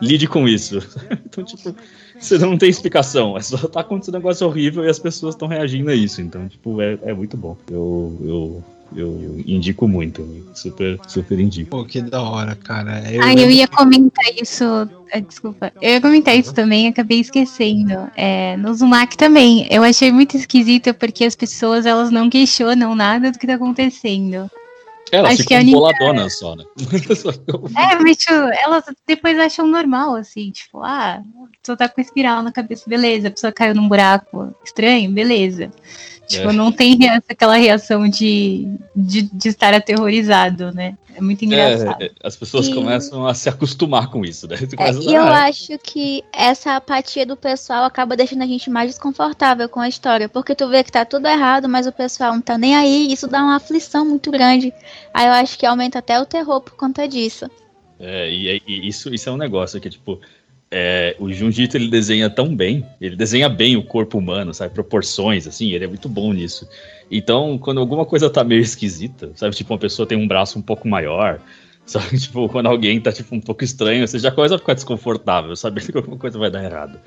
Lide 0.01 0.27
com 0.27 0.47
isso. 0.47 0.79
então, 1.25 1.43
tipo, 1.43 1.75
você 2.19 2.37
não 2.37 2.57
tem 2.57 2.69
explicação. 2.69 3.37
É 3.37 3.41
só 3.41 3.57
tá 3.67 3.81
acontecendo 3.81 4.15
um 4.15 4.17
negócio 4.17 4.45
horrível 4.45 4.83
e 4.83 4.89
as 4.89 4.99
pessoas 4.99 5.35
estão 5.35 5.47
reagindo 5.47 5.89
a 5.89 5.95
isso. 5.95 6.21
Então, 6.21 6.47
tipo, 6.47 6.81
é, 6.81 6.97
é 7.03 7.13
muito 7.13 7.37
bom. 7.37 7.57
Eu, 7.69 8.17
eu 8.21 8.63
Eu 8.95 9.41
indico 9.45 9.87
muito, 9.87 10.45
super, 10.53 10.99
super 11.07 11.39
indico. 11.39 11.71
Pô, 11.71 11.85
que 11.85 12.01
da 12.01 12.21
hora, 12.21 12.55
cara. 12.55 13.11
Eu 13.11 13.23
ah, 13.23 13.33
eu 13.33 13.49
ia 13.49 13.67
comentar 13.67 14.25
isso, 14.39 14.63
eh, 15.11 15.21
desculpa, 15.21 15.71
eu 15.81 15.91
ia 15.91 16.01
comentar 16.01 16.37
isso 16.37 16.53
também, 16.53 16.87
acabei 16.87 17.19
esquecendo. 17.19 18.07
É, 18.15 18.55
no 18.57 18.73
Zumak 18.73 19.17
também, 19.17 19.67
eu 19.71 19.83
achei 19.83 20.11
muito 20.11 20.37
esquisito 20.37 20.93
porque 20.93 21.25
as 21.25 21.35
pessoas 21.35 21.85
elas 21.85 22.11
não 22.11 22.29
questionam 22.29 22.93
nada 22.93 23.31
do 23.31 23.39
que 23.39 23.47
tá 23.47 23.55
acontecendo. 23.55 24.49
Elas 25.11 25.33
Acho 25.33 25.43
ficam 25.43 25.63
boladonas 25.65 26.39
só, 26.39 26.55
né? 26.55 26.63
é, 27.77 27.95
mas 27.99 28.17
tipo, 28.17 28.33
elas 28.33 28.83
depois 29.05 29.37
acham 29.37 29.67
normal, 29.67 30.15
assim, 30.15 30.49
tipo, 30.49 30.81
ah, 30.81 31.21
só 31.61 31.75
tá 31.75 31.87
com 31.87 32.01
espiral 32.01 32.41
na 32.41 32.51
cabeça, 32.51 32.89
beleza, 32.89 33.27
a 33.27 33.31
pessoa 33.31 33.53
caiu 33.53 33.75
num 33.75 33.87
buraco 33.87 34.55
estranho, 34.65 35.11
beleza. 35.11 35.71
Tipo, 36.27 36.49
é. 36.49 36.53
não 36.53 36.71
tem 36.71 36.97
aquela 37.29 37.57
reação 37.57 38.07
de, 38.07 38.67
de, 38.95 39.23
de, 39.23 39.49
estar 39.49 39.73
aterrorizado, 39.73 40.71
né? 40.71 40.97
É 41.13 41.21
muito 41.21 41.43
engraçado. 41.43 42.01
É, 42.01 42.05
é 42.05 42.11
as 42.23 42.35
pessoas 42.35 42.67
e... 42.67 42.73
começam 42.73 43.27
a 43.27 43.33
se 43.33 43.49
acostumar 43.49 44.09
com 44.09 44.23
isso, 44.23 44.47
né? 44.47 44.55
É, 44.79 44.91
e 44.91 45.13
eu 45.13 45.23
acho 45.23 45.77
que 45.79 46.23
essa 46.31 46.77
apatia 46.77 47.25
do 47.25 47.35
pessoal 47.35 47.83
acaba 47.83 48.15
deixando 48.15 48.41
a 48.41 48.47
gente 48.47 48.69
mais 48.69 48.89
desconfortável 48.91 49.67
com 49.67 49.81
a 49.81 49.89
história, 49.89 50.29
porque 50.29 50.55
tu 50.55 50.67
vê 50.69 50.83
que 50.83 50.91
tá 50.91 51.03
tudo 51.03 51.27
errado, 51.27 51.67
mas 51.67 51.87
o 51.87 51.91
pessoal 51.91 52.33
não 52.33 52.41
tá 52.41 52.57
nem 52.57 52.75
aí, 52.75 53.11
isso 53.11 53.27
dá 53.27 53.43
uma 53.43 53.57
aflição 53.57 54.05
muito 54.05 54.31
grande. 54.31 54.73
Aí 55.13 55.27
eu 55.27 55.33
acho 55.33 55.59
que 55.59 55.65
aumenta 55.65 55.99
até 55.99 56.19
o 56.19 56.25
terror 56.25 56.61
por 56.61 56.75
conta 56.75 57.07
disso. 57.07 57.49
É, 57.99 58.31
e, 58.31 58.61
e 58.65 58.87
isso, 58.87 59.13
isso 59.13 59.29
é 59.29 59.31
um 59.31 59.37
negócio 59.37 59.79
que, 59.79 59.89
tipo, 59.89 60.19
é, 60.75 61.15
o 61.19 61.31
Junjito 61.31 61.77
ele 61.77 61.87
desenha 61.87 62.31
tão 62.31 62.55
bem, 62.55 62.83
ele 62.99 63.15
desenha 63.15 63.47
bem 63.47 63.77
o 63.77 63.83
corpo 63.83 64.17
humano, 64.17 64.55
sabe? 64.55 64.73
Proporções, 64.73 65.45
assim, 65.45 65.71
ele 65.71 65.85
é 65.85 65.87
muito 65.87 66.09
bom 66.09 66.33
nisso. 66.33 66.67
Então, 67.11 67.59
quando 67.59 67.79
alguma 67.79 68.07
coisa 68.07 68.27
tá 68.27 68.43
meio 68.43 68.59
esquisita, 68.59 69.31
sabe? 69.35 69.55
Tipo, 69.55 69.73
uma 69.73 69.79
pessoa 69.79 70.07
tem 70.07 70.17
um 70.17 70.27
braço 70.27 70.57
um 70.57 70.63
pouco 70.63 70.87
maior, 70.87 71.39
sabe? 71.85 72.17
Tipo, 72.17 72.49
quando 72.49 72.65
alguém 72.65 72.99
tá, 72.99 73.11
tipo, 73.11 73.35
um 73.35 73.39
pouco 73.39 73.63
estranho, 73.63 74.07
você 74.07 74.17
já 74.17 74.31
começa 74.31 74.55
a 74.55 74.57
ficar 74.57 74.73
desconfortável, 74.73 75.55
sabe? 75.55 75.79
Que 75.79 75.95
alguma 75.95 76.17
coisa 76.17 76.39
vai 76.39 76.49
dar 76.49 76.63
errado. 76.63 76.99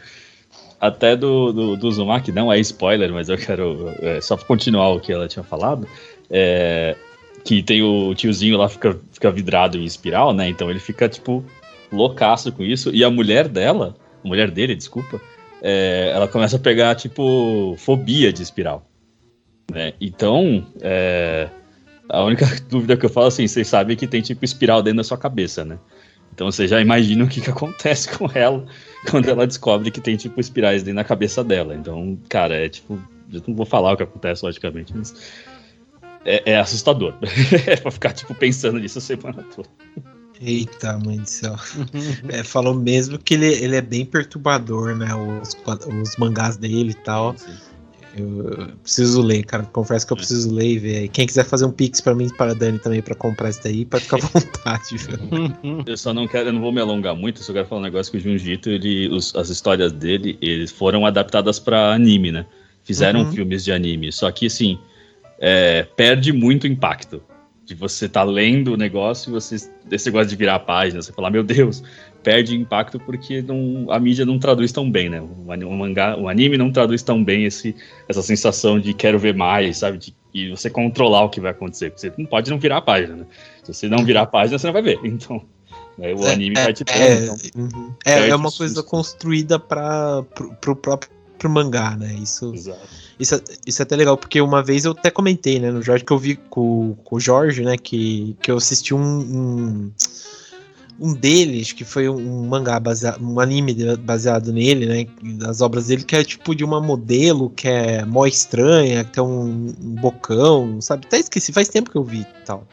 Até 0.81 1.17
do, 1.17 1.53
do, 1.53 1.77
do 1.77 1.91
Zumak, 1.91 2.31
não 2.31 2.53
é 2.53 2.61
spoiler, 2.61 3.13
mas 3.13 3.29
eu 3.29 3.37
quero, 3.37 3.93
é, 3.99 4.21
só 4.21 4.37
continuar 4.37 4.91
o 4.91 5.01
que 5.01 5.13
ela 5.13 5.27
tinha 5.27 5.43
falado, 5.43 5.89
é, 6.31 6.95
que 7.43 7.65
tem 7.65 7.83
o 7.83 8.15
tiozinho 8.15 8.57
lá, 8.57 8.69
fica, 8.69 8.97
fica 9.11 9.29
vidrado 9.33 9.77
em 9.77 9.85
espiral, 9.85 10.33
né? 10.33 10.49
Então 10.49 10.71
ele 10.71 10.79
fica, 10.79 11.09
tipo, 11.09 11.45
loucaço 11.93 12.53
com 12.53 12.63
isso. 12.63 12.91
E 12.95 13.05
a 13.05 13.11
mulher 13.11 13.49
dela, 13.49 13.97
a 14.25 14.29
mulher 14.29 14.51
dele, 14.51 14.75
desculpa, 14.75 15.21
é, 15.63 16.11
ela 16.15 16.29
começa 16.29 16.57
a 16.57 16.61
pegar, 16.61 16.95
tipo, 16.95 17.75
fobia 17.79 18.33
de 18.33 18.43
espiral. 18.43 18.87
Né? 19.73 19.93
Então, 20.01 20.67
é, 20.81 21.49
a 22.09 22.23
única 22.23 22.47
dúvida 22.69 22.97
que 22.97 23.07
eu 23.07 23.11
falo 23.11 23.27
assim, 23.27 23.47
vocês 23.47 23.67
sabem 23.67 23.97
que 23.97 24.07
tem, 24.07 24.23
tipo, 24.23 24.45
espiral 24.45 24.83
dentro 24.83 24.99
da 24.99 25.05
sua 25.05 25.19
cabeça, 25.19 25.65
né? 25.65 25.79
Então 26.33 26.51
você 26.51 26.69
já 26.69 26.81
imagina 26.83 27.25
o 27.25 27.29
que, 27.29 27.41
que 27.41 27.49
acontece 27.49 28.11
com 28.17 28.29
ela 28.35 28.67
quando 29.11 29.29
ela 29.29 29.47
descobre 29.47 29.91
que 29.91 30.01
tem, 30.01 30.17
tipo, 30.17 30.39
espirais 30.39 30.83
dentro 30.83 30.97
da 30.97 31.05
cabeça 31.05 31.43
dela. 31.43 31.75
Então, 31.75 32.19
cara, 32.29 32.55
é 32.55 32.69
tipo. 32.69 33.01
Eu 33.33 33.43
não 33.49 33.57
vou 33.57 33.67
falar 33.67 33.93
o 33.93 33.97
que 33.97 34.03
acontece, 34.03 34.45
logicamente, 34.45 34.93
mas. 34.95 35.15
É, 36.25 36.53
é 36.53 36.59
assustador. 36.59 37.15
é 37.67 37.77
pra 37.77 37.91
ficar, 37.91 38.13
tipo, 38.13 38.35
pensando 38.35 38.79
nisso 38.79 38.99
a 38.99 39.01
semana 39.01 39.43
toda. 39.55 39.69
Eita, 40.41 40.99
mãe 40.99 41.19
do 41.19 41.29
céu. 41.29 41.57
Uhum. 41.77 42.31
É, 42.31 42.43
falou 42.43 42.75
mesmo 42.75 43.19
que 43.19 43.35
ele, 43.35 43.47
ele 43.47 43.77
é 43.77 43.81
bem 43.81 44.05
perturbador, 44.05 44.95
né? 44.95 45.09
Os, 45.15 45.57
os 46.03 46.17
mangás 46.17 46.57
dele 46.57 46.91
e 46.91 46.95
tal. 46.95 47.35
Eu 48.17 48.69
preciso 48.83 49.21
ler, 49.21 49.45
cara. 49.45 49.63
Confesso 49.65 50.07
que 50.07 50.13
eu 50.13 50.17
preciso 50.17 50.53
ler 50.53 50.73
e 50.73 50.79
ver. 50.79 51.09
Quem 51.09 51.27
quiser 51.27 51.45
fazer 51.45 51.67
um 51.67 51.71
pix 51.71 52.01
para 52.01 52.15
mim 52.15 52.27
e 52.27 52.33
para 52.33 52.53
a 52.53 52.55
Dani 52.55 52.79
também 52.79 53.03
para 53.03 53.15
comprar 53.15 53.51
isso 53.51 53.61
daí, 53.63 53.85
pode 53.85 54.05
ficar 54.05 54.17
à 54.17 54.21
vontade. 54.27 54.97
Viu? 54.97 55.85
Eu 55.87 55.97
só 55.97 56.15
não 56.15 56.27
quero, 56.27 56.49
eu 56.49 56.53
não 56.53 56.61
vou 56.61 56.73
me 56.73 56.81
alongar 56.81 57.15
muito. 57.15 57.43
Só 57.43 57.53
quero 57.53 57.67
falar 57.67 57.83
um 57.83 57.85
negócio 57.85 58.11
que 58.11 58.19
o 58.19 58.21
Junjito, 58.21 58.71
ele, 58.71 59.09
os, 59.09 59.35
as 59.37 59.51
histórias 59.51 59.93
dele, 59.93 60.39
eles 60.41 60.71
foram 60.71 61.05
adaptadas 61.05 61.59
para 61.59 61.93
anime, 61.93 62.33
né? 62.33 62.47
Fizeram 62.85 63.21
uhum. 63.21 63.33
filmes 63.33 63.65
de 63.65 63.73
anime. 63.73 64.11
Só 64.13 64.31
que 64.31 64.47
assim, 64.47 64.79
é, 65.39 65.83
perde 65.97 66.33
muito 66.33 66.67
impacto 66.67 67.23
de 67.67 67.75
você 67.75 68.07
estar 68.07 68.25
tá 68.25 68.31
lendo 68.31 68.75
o 68.75 68.77
negócio 68.77 69.29
e 69.29 69.33
você 69.33 69.57
esse 69.91 70.07
negócio 70.07 70.29
de 70.29 70.37
virar 70.37 70.55
a 70.55 70.61
página, 70.61 71.03
você 71.03 71.13
falar, 71.13 71.31
meu 71.31 71.43
Deus, 71.43 71.83
perde 72.23 72.57
impacto 72.57 72.99
porque 73.01 73.43
não, 73.43 73.91
a 73.91 73.99
mídia 73.99 74.25
não 74.25 74.39
traduz 74.39 74.71
tão 74.71 74.89
bem, 74.91 75.11
né? 75.11 75.21
O, 75.21 75.77
mangá, 75.77 76.17
o 76.17 76.29
anime 76.29 76.57
não 76.57 76.71
traduz 76.71 77.03
tão 77.03 77.23
bem 77.23 77.45
esse, 77.45 77.75
essa 78.09 78.23
sensação 78.23 78.79
de 78.79 78.95
quero 78.95 79.19
ver 79.19 79.35
mais, 79.35 79.79
sabe? 79.79 79.99
De, 79.99 80.15
e 80.33 80.51
você 80.51 80.71
controlar 80.71 81.25
o 81.25 81.29
que 81.29 81.41
vai 81.41 81.51
acontecer. 81.51 81.93
Você 81.95 82.13
não 82.17 82.27
pode 82.27 82.51
não 82.51 82.59
virar 82.59 82.79
a 82.79 82.83
página, 82.83 83.17
né? 83.17 83.27
Se 83.65 83.75
você 83.75 83.89
não 83.89 84.05
virar 84.05 84.23
a 84.23 84.27
página, 84.27 84.59
você 84.59 84.67
não 84.67 84.73
vai 84.73 84.83
ver. 84.83 85.01
Então, 85.05 85.43
né, 85.99 86.15
o 86.15 86.25
é, 86.25 86.33
anime 86.33 86.57
é, 86.59 86.65
vai 86.65 86.73
te 86.73 86.85
é, 86.89 87.25
então, 87.25 87.37
uhum. 87.57 87.95
é, 88.05 88.29
é, 88.29 88.37
uma 88.37 88.53
coisa 88.53 88.83
construída 88.83 89.59
para 89.59 90.25
o 90.69 90.77
próprio 90.77 91.11
mangá, 91.49 91.97
né? 91.97 92.15
Isso. 92.15 92.53
Exato 92.55 93.06
isso, 93.19 93.35
é, 93.35 93.41
isso 93.67 93.83
é 93.83 93.85
até 93.85 93.97
legal, 93.97 94.17
porque 94.17 94.41
uma 94.41 94.63
vez 94.63 94.85
eu 94.85 94.93
até 94.93 95.11
comentei, 95.11 95.59
né, 95.59 95.71
no 95.71 95.83
Jorge, 95.83 96.05
que 96.05 96.13
eu 96.13 96.19
vi 96.19 96.37
com, 96.37 96.95
com 97.05 97.17
o 97.17 97.21
Jorge, 97.21 97.63
né, 97.63 97.77
que, 97.77 98.37
que 98.43 98.51
eu 98.51 98.57
assisti 98.57 98.95
um, 98.95 99.01
um, 99.01 99.93
um 101.01 101.15
deles, 101.15 101.73
que 101.73 101.85
foi 101.85 102.09
um 102.09 102.47
mangá 102.47 102.79
baseado, 102.79 103.23
um 103.23 103.41
anime 103.41 103.75
baseado 103.97 104.53
nele, 104.53 104.87
né, 104.87 105.07
das 105.37 105.61
obras 105.61 105.87
dele, 105.87 106.05
que 106.05 106.17
é 106.17 106.25
tipo 106.25 106.55
de 106.55 106.65
uma 106.65 106.81
modelo 106.81 107.51
que 107.51 107.69
é 107.69 108.05
mó 108.05 108.27
estranha, 108.27 109.05
que 109.05 109.13
tem 109.13 109.23
um, 109.23 109.75
um 109.81 109.95
bocão, 109.95 110.81
sabe? 110.81 111.07
Até 111.07 111.19
esqueci, 111.19 111.53
faz 111.53 111.69
tempo 111.69 111.91
que 111.91 111.97
eu 111.97 112.05
vi 112.05 112.21
e 112.21 112.45
tal. 112.45 112.67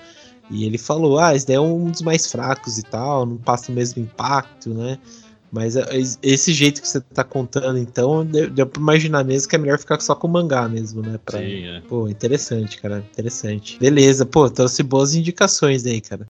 E 0.52 0.66
ele 0.66 0.78
falou, 0.78 1.20
ah, 1.20 1.36
esse 1.36 1.48
daí 1.48 1.56
é 1.56 1.62
um 1.62 1.90
dos 1.90 2.02
mais 2.02 2.30
fracos 2.30 2.78
e 2.78 2.84
tal, 2.84 3.26
não 3.26 3.38
passa 3.38 3.72
o 3.72 3.76
mesmo 3.76 4.02
impacto, 4.04 4.74
né? 4.74 5.00
Mas 5.54 5.76
é, 5.76 5.86
esse 6.24 6.52
jeito 6.52 6.82
que 6.82 6.88
você 6.88 7.00
tá 7.00 7.24
contando, 7.24 7.78
então, 7.78 8.26
deu, 8.26 8.66
pra 8.66 8.82
imaginar 8.82 9.24
mesmo 9.24 9.48
que 9.48 9.56
é 9.56 9.60
melhor 9.60 9.78
ficar 9.78 10.00
só 10.02 10.16
com 10.16 10.28
o 10.28 10.32
mangá 10.32 10.68
mesmo, 10.68 11.04
né? 11.04 11.20
Pra... 11.24 11.38
Sim, 11.38 11.68
é. 11.68 11.82
Pô, 11.82 12.10
interessante, 12.10 12.82
cara. 12.82 13.06
Interessante. 13.12 13.78
Beleza, 13.78 14.26
pô, 14.26 14.50
trouxe 14.50 14.82
boas 14.82 15.14
indicações 15.14 15.86
aí, 15.86 16.02
cara. 16.02 16.26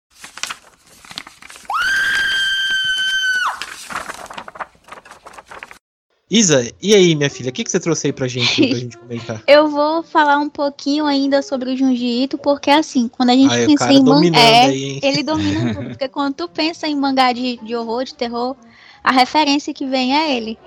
Isa, 6.30 6.72
e 6.80 6.94
aí, 6.94 7.14
minha 7.14 7.28
filha, 7.28 7.50
o 7.50 7.52
que, 7.52 7.64
que 7.64 7.70
você 7.70 7.80
trouxe 7.80 8.06
aí 8.06 8.12
pra 8.14 8.26
gente, 8.26 8.68
pra 8.68 8.78
gente 8.78 8.96
comentar? 8.96 9.42
Eu 9.46 9.68
vou 9.68 10.02
falar 10.02 10.38
um 10.38 10.48
pouquinho 10.48 11.04
ainda 11.04 11.42
sobre 11.42 11.72
o 11.72 11.76
Junji 11.76 12.22
Ito, 12.22 12.38
porque 12.38 12.70
assim, 12.70 13.06
quando 13.06 13.30
a 13.30 13.34
gente 13.34 13.52
Ai, 13.52 13.66
pensa 13.66 13.92
em 13.92 14.02
mangá. 14.02 14.38
É, 14.38 14.70
ele 14.72 15.22
domina 15.22 15.74
tudo, 15.74 15.88
porque 15.90 16.08
quando 16.08 16.34
tu 16.36 16.48
pensa 16.48 16.88
em 16.88 16.96
mangá 16.96 17.34
de, 17.34 17.58
de 17.58 17.76
horror, 17.76 18.04
de 18.04 18.14
terror, 18.14 18.56
a 19.02 19.10
referência 19.12 19.74
que 19.74 19.86
vem 19.86 20.16
é 20.16 20.36
ele. 20.36 20.58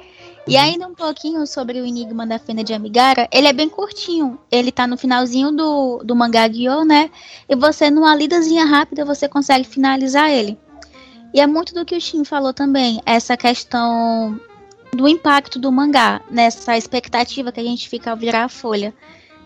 E 0.47 0.55
uhum. 0.55 0.61
ainda 0.61 0.87
um 0.87 0.93
pouquinho 0.93 1.47
sobre 1.47 1.79
o 1.79 1.85
Enigma 1.85 2.27
da 2.27 2.37
Fenda 2.37 2.63
de 2.63 2.73
Amigara, 2.73 3.29
ele 3.31 3.47
é 3.47 3.53
bem 3.53 3.69
curtinho. 3.69 4.37
Ele 4.51 4.71
tá 4.71 4.85
no 4.85 4.97
finalzinho 4.97 5.51
do, 5.51 6.03
do 6.03 6.15
mangá 6.15 6.47
Gyo, 6.47 6.83
né? 6.83 7.09
E 7.47 7.55
você, 7.55 7.89
numa 7.89 8.13
lidazinha 8.15 8.65
rápida, 8.65 9.05
você 9.05 9.29
consegue 9.29 9.63
finalizar 9.63 10.29
ele. 10.29 10.57
E 11.33 11.39
é 11.39 11.47
muito 11.47 11.73
do 11.73 11.85
que 11.85 11.95
o 11.95 12.01
Shin 12.01 12.23
falou 12.23 12.53
também, 12.53 13.01
essa 13.05 13.35
questão 13.35 14.39
do 14.93 15.07
impacto 15.07 15.57
do 15.57 15.71
mangá, 15.71 16.21
nessa 16.29 16.77
expectativa 16.77 17.51
que 17.51 17.59
a 17.59 17.63
gente 17.63 17.89
fica 17.89 18.11
ao 18.11 18.17
virar 18.17 18.43
a 18.43 18.49
folha. 18.49 18.93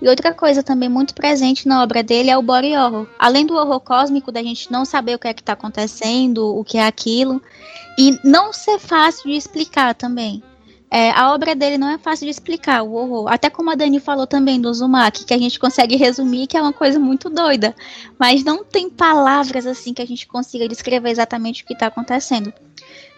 E 0.02 0.08
outra 0.08 0.34
coisa 0.34 0.62
também 0.62 0.88
muito 0.88 1.16
presente 1.16 1.68
na 1.68 1.82
obra 1.82 2.04
dele 2.04 2.30
é 2.30 2.38
o 2.38 2.42
body 2.42 2.76
horror. 2.76 3.08
Além 3.18 3.46
do 3.46 3.56
horror 3.56 3.80
cósmico, 3.80 4.32
da 4.32 4.44
gente 4.44 4.72
não 4.72 4.86
saber 4.86 5.16
o 5.16 5.20
que 5.20 5.28
é 5.28 5.34
que 5.34 5.42
está 5.42 5.54
acontecendo, 5.54 6.56
o 6.56 6.64
que 6.64 6.78
é 6.78 6.86
aquilo, 6.86 7.42
e 7.98 8.20
não 8.24 8.54
ser 8.54 8.80
fácil 8.80 9.30
de 9.30 9.36
explicar 9.36 9.96
também. 9.96 10.44
É, 10.90 11.12
a 11.12 11.34
obra 11.34 11.54
dele 11.54 11.78
não 11.78 11.90
é 11.90 11.98
fácil 11.98 12.26
de 12.26 12.32
explicar, 12.32 12.82
o 12.82 12.94
horror. 12.94 13.28
Até 13.28 13.50
como 13.50 13.70
a 13.70 13.76
Dani 13.76 14.00
falou 14.00 14.26
também 14.26 14.62
do 14.62 14.70
Uzumaki, 14.70 15.26
que 15.26 15.34
a 15.34 15.38
gente 15.38 15.60
consegue 15.60 15.98
resumir 15.98 16.48
que 16.48 16.56
é 16.56 16.62
uma 16.62 16.72
coisa 16.72 16.98
muito 16.98 17.30
doida. 17.30 17.76
Mas 18.18 18.44
não 18.44 18.64
tem 18.64 18.90
palavras 18.90 19.66
assim 19.66 19.94
que 19.94 20.02
a 20.02 20.08
gente 20.08 20.26
consiga 20.26 20.68
descrever 20.68 21.10
exatamente 21.10 21.64
o 21.64 21.66
que 21.66 21.74
está 21.74 21.88
acontecendo. 21.88 22.54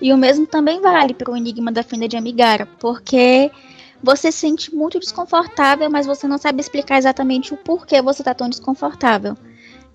E 0.01 0.11
o 0.11 0.17
mesmo 0.17 0.47
também 0.47 0.81
vale 0.81 1.13
para 1.13 1.31
o 1.31 1.37
Enigma 1.37 1.71
da 1.71 1.83
Fenda 1.83 2.07
de 2.07 2.17
Amigara, 2.17 2.65
porque 2.79 3.51
você 4.01 4.31
se 4.31 4.39
sente 4.39 4.73
muito 4.73 4.99
desconfortável, 4.99 5.89
mas 5.89 6.05
você 6.05 6.27
não 6.27 6.37
sabe 6.37 6.61
explicar 6.61 6.97
exatamente 6.97 7.53
o 7.53 7.57
porquê 7.57 8.01
você 8.01 8.21
está 8.21 8.33
tão 8.33 8.49
desconfortável. 8.49 9.35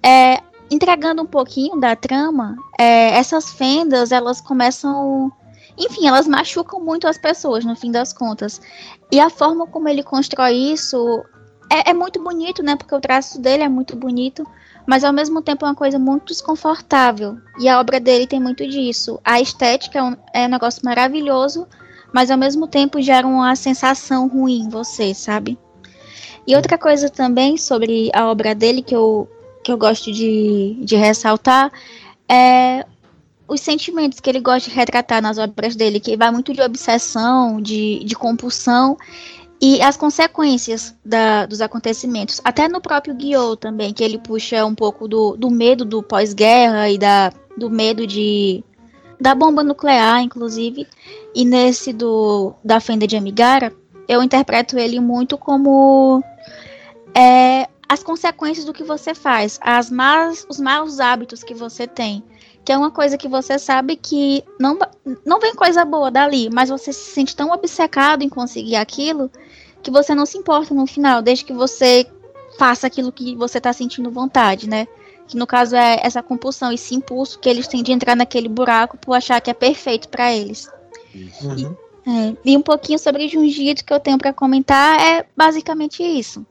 É, 0.02 0.40
entregando 0.70 1.22
um 1.22 1.26
pouquinho 1.26 1.78
da 1.78 1.96
trama, 1.96 2.56
é, 2.78 3.16
essas 3.16 3.52
fendas, 3.52 4.12
elas 4.12 4.40
começam. 4.40 5.32
Enfim, 5.76 6.06
elas 6.06 6.28
machucam 6.28 6.80
muito 6.80 7.08
as 7.08 7.18
pessoas, 7.18 7.64
no 7.64 7.74
fim 7.74 7.90
das 7.90 8.12
contas. 8.12 8.60
E 9.10 9.18
a 9.18 9.28
forma 9.28 9.66
como 9.66 9.88
ele 9.88 10.02
constrói 10.02 10.54
isso 10.54 11.24
é, 11.70 11.90
é 11.90 11.94
muito 11.94 12.22
bonito, 12.22 12.62
né? 12.62 12.76
Porque 12.76 12.94
o 12.94 13.00
traço 13.00 13.40
dele 13.40 13.62
é 13.62 13.68
muito 13.68 13.96
bonito, 13.96 14.46
mas 14.86 15.02
ao 15.02 15.12
mesmo 15.12 15.42
tempo 15.42 15.64
é 15.64 15.68
uma 15.68 15.74
coisa 15.74 15.98
muito 15.98 16.26
desconfortável. 16.26 17.38
E 17.58 17.68
a 17.68 17.80
obra 17.80 17.98
dele 17.98 18.26
tem 18.26 18.40
muito 18.40 18.66
disso. 18.68 19.18
A 19.24 19.40
estética 19.40 19.98
é 19.98 20.02
um, 20.02 20.16
é 20.32 20.46
um 20.46 20.50
negócio 20.50 20.82
maravilhoso, 20.84 21.66
mas 22.14 22.30
ao 22.30 22.38
mesmo 22.38 22.68
tempo 22.68 23.02
gera 23.02 23.26
uma 23.26 23.56
sensação 23.56 24.28
ruim 24.28 24.60
em 24.60 24.68
você, 24.68 25.12
sabe? 25.12 25.58
E 26.46 26.54
outra 26.54 26.78
coisa 26.78 27.10
também 27.10 27.56
sobre 27.56 28.08
a 28.14 28.30
obra 28.30 28.54
dele 28.54 28.82
que 28.82 28.94
eu, 28.94 29.28
que 29.64 29.72
eu 29.72 29.76
gosto 29.76 30.12
de, 30.12 30.78
de 30.80 30.94
ressaltar 30.94 31.72
é 32.28 32.86
os 33.48 33.60
sentimentos 33.60 34.20
que 34.20 34.30
ele 34.30 34.38
gosta 34.38 34.70
de 34.70 34.76
retratar 34.76 35.20
nas 35.20 35.38
obras 35.38 35.74
dele, 35.74 35.98
que 35.98 36.16
vai 36.16 36.30
muito 36.30 36.54
de 36.54 36.62
obsessão, 36.62 37.60
de, 37.60 38.04
de 38.04 38.14
compulsão 38.14 38.96
e 39.60 39.82
as 39.82 39.96
consequências 39.96 40.94
da, 41.04 41.46
dos 41.46 41.60
acontecimentos. 41.60 42.40
Até 42.44 42.68
no 42.68 42.80
próprio 42.80 43.12
Guiot 43.14 43.56
também, 43.56 43.92
que 43.92 44.04
ele 44.04 44.18
puxa 44.18 44.64
um 44.64 44.74
pouco 44.74 45.08
do, 45.08 45.36
do 45.36 45.50
medo 45.50 45.84
do 45.84 46.00
pós-guerra 46.00 46.88
e 46.88 46.96
da, 46.96 47.32
do 47.58 47.68
medo 47.68 48.06
de 48.06 48.62
da 49.20 49.34
bomba 49.34 49.64
nuclear, 49.64 50.22
inclusive. 50.22 50.86
E 51.34 51.44
nesse 51.44 51.92
do 51.92 52.54
da 52.64 52.80
Fenda 52.80 53.06
de 53.06 53.16
Amigara, 53.16 53.72
eu 54.06 54.22
interpreto 54.22 54.78
ele 54.78 55.00
muito 55.00 55.36
como 55.36 56.22
é, 57.14 57.68
as 57.88 58.02
consequências 58.02 58.64
do 58.64 58.72
que 58.72 58.84
você 58.84 59.14
faz, 59.14 59.58
as 59.62 59.90
más, 59.90 60.46
os 60.48 60.60
maus 60.60 61.00
hábitos 61.00 61.42
que 61.42 61.54
você 61.54 61.86
tem 61.86 62.22
que 62.64 62.72
é 62.72 62.78
uma 62.78 62.90
coisa 62.90 63.18
que 63.18 63.28
você 63.28 63.58
sabe 63.58 63.94
que 63.94 64.42
não, 64.58 64.78
não 65.24 65.38
vem 65.38 65.54
coisa 65.54 65.84
boa 65.84 66.10
dali, 66.10 66.48
mas 66.50 66.70
você 66.70 66.92
se 66.92 67.12
sente 67.12 67.36
tão 67.36 67.50
obcecado 67.50 68.22
em 68.22 68.28
conseguir 68.28 68.76
aquilo 68.76 69.30
que 69.82 69.90
você 69.90 70.14
não 70.14 70.24
se 70.24 70.38
importa 70.38 70.72
no 70.72 70.86
final, 70.86 71.20
desde 71.20 71.44
que 71.44 71.52
você 71.52 72.06
faça 72.58 72.86
aquilo 72.86 73.12
que 73.12 73.36
você 73.36 73.58
está 73.58 73.72
sentindo 73.72 74.10
vontade, 74.10 74.68
né? 74.68 74.86
Que 75.26 75.36
no 75.36 75.46
caso 75.46 75.76
é 75.76 76.00
essa 76.02 76.22
compulsão, 76.22 76.72
esse 76.72 76.94
impulso 76.94 77.38
que 77.38 77.48
eles 77.48 77.68
têm 77.68 77.82
de 77.82 77.92
entrar 77.92 78.16
naquele 78.16 78.48
buraco 78.48 78.96
por 78.96 79.14
achar 79.14 79.40
que 79.42 79.50
é 79.50 79.54
perfeito 79.54 80.08
para 80.08 80.32
eles. 80.32 80.70
Uhum. 81.14 81.76
E, 82.06 82.10
é, 82.10 82.36
e, 82.44 82.56
um 82.56 82.62
pouquinho 82.62 82.98
sobre 82.98 83.28
Junji 83.28 83.74
que 83.74 83.92
eu 83.92 84.00
tenho 84.00 84.18
para 84.18 84.32
comentar 84.32 85.00
é 85.00 85.26
basicamente 85.36 86.02
isso. 86.02 86.44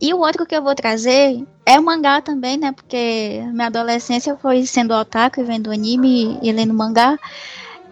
E 0.00 0.12
o 0.12 0.18
outro 0.18 0.44
que 0.44 0.56
eu 0.56 0.62
vou 0.62 0.74
trazer 0.74 1.46
é 1.64 1.78
o 1.78 1.82
mangá 1.82 2.20
também, 2.20 2.56
né? 2.56 2.72
Porque 2.72 3.40
minha 3.52 3.68
adolescência 3.68 4.36
foi 4.36 4.66
sendo 4.66 4.92
otaku 4.92 5.40
e 5.40 5.44
vendo 5.44 5.70
anime 5.70 6.38
e 6.42 6.50
lendo 6.50 6.74
mangá. 6.74 7.16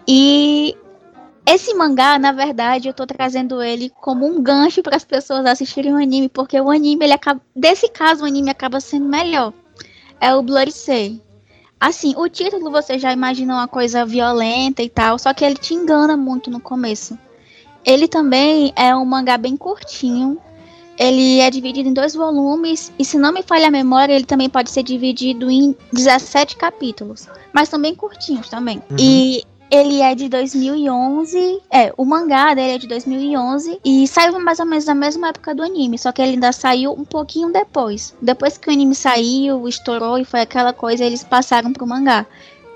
E 0.05 0.75
esse 1.45 1.73
mangá, 1.73 2.19
na 2.19 2.33
verdade, 2.33 2.89
eu 2.89 2.93
tô 2.93 3.07
trazendo 3.07 3.61
ele 3.61 3.89
como 3.89 4.25
um 4.25 4.41
gancho 4.41 4.81
para 4.83 4.97
as 4.97 5.05
pessoas 5.05 5.45
assistirem 5.45 5.93
o 5.93 5.97
anime, 5.97 6.27
porque 6.27 6.59
o 6.59 6.69
anime, 6.69 7.05
ele 7.05 7.13
acaba. 7.13 7.39
Desse 7.55 7.87
caso, 7.89 8.23
o 8.23 8.27
anime 8.27 8.49
acaba 8.49 8.81
sendo 8.81 9.05
melhor. 9.05 9.53
É 10.19 10.35
o 10.35 10.43
Bloody 10.43 10.73
Say. 10.73 11.21
Assim, 11.81 12.13
o 12.15 12.29
título 12.29 12.69
você 12.69 12.99
já 12.99 13.11
imagina 13.11 13.55
uma 13.55 13.67
coisa 13.67 14.05
violenta 14.05 14.83
e 14.83 14.87
tal, 14.87 15.17
só 15.17 15.33
que 15.33 15.43
ele 15.43 15.55
te 15.55 15.73
engana 15.73 16.15
muito 16.15 16.51
no 16.51 16.59
começo. 16.59 17.17
Ele 17.83 18.07
também 18.07 18.71
é 18.75 18.95
um 18.95 19.03
mangá 19.03 19.35
bem 19.35 19.57
curtinho, 19.57 20.39
ele 20.95 21.39
é 21.39 21.49
dividido 21.49 21.89
em 21.89 21.93
dois 21.93 22.13
volumes 22.13 22.91
e 22.99 23.03
se 23.03 23.17
não 23.17 23.33
me 23.33 23.41
falha 23.41 23.67
a 23.67 23.71
memória, 23.71 24.13
ele 24.13 24.25
também 24.25 24.47
pode 24.47 24.69
ser 24.69 24.83
dividido 24.83 25.49
em 25.49 25.75
17 25.91 26.55
capítulos, 26.55 27.27
mas 27.51 27.67
também 27.67 27.95
curtinhos 27.95 28.47
também. 28.47 28.77
Uhum. 28.91 28.97
E 28.99 29.43
ele 29.71 30.01
é 30.01 30.13
de 30.13 30.27
2011, 30.27 31.61
é, 31.71 31.93
o 31.95 32.03
mangá 32.03 32.53
dele 32.53 32.73
é 32.73 32.77
de 32.77 32.87
2011 32.87 33.79
e 33.85 34.05
saiu 34.05 34.37
mais 34.37 34.59
ou 34.59 34.65
menos 34.65 34.83
na 34.83 34.93
mesma 34.93 35.29
época 35.29 35.55
do 35.55 35.63
anime, 35.63 35.97
só 35.97 36.11
que 36.11 36.21
ele 36.21 36.33
ainda 36.33 36.51
saiu 36.51 36.91
um 36.91 37.05
pouquinho 37.05 37.53
depois. 37.53 38.13
Depois 38.21 38.57
que 38.57 38.69
o 38.69 38.73
anime 38.73 38.93
saiu, 38.93 39.69
estourou 39.69 40.17
e 40.17 40.25
foi 40.25 40.41
aquela 40.41 40.73
coisa, 40.73 41.05
eles 41.05 41.23
passaram 41.23 41.71
pro 41.71 41.87
mangá. 41.87 42.25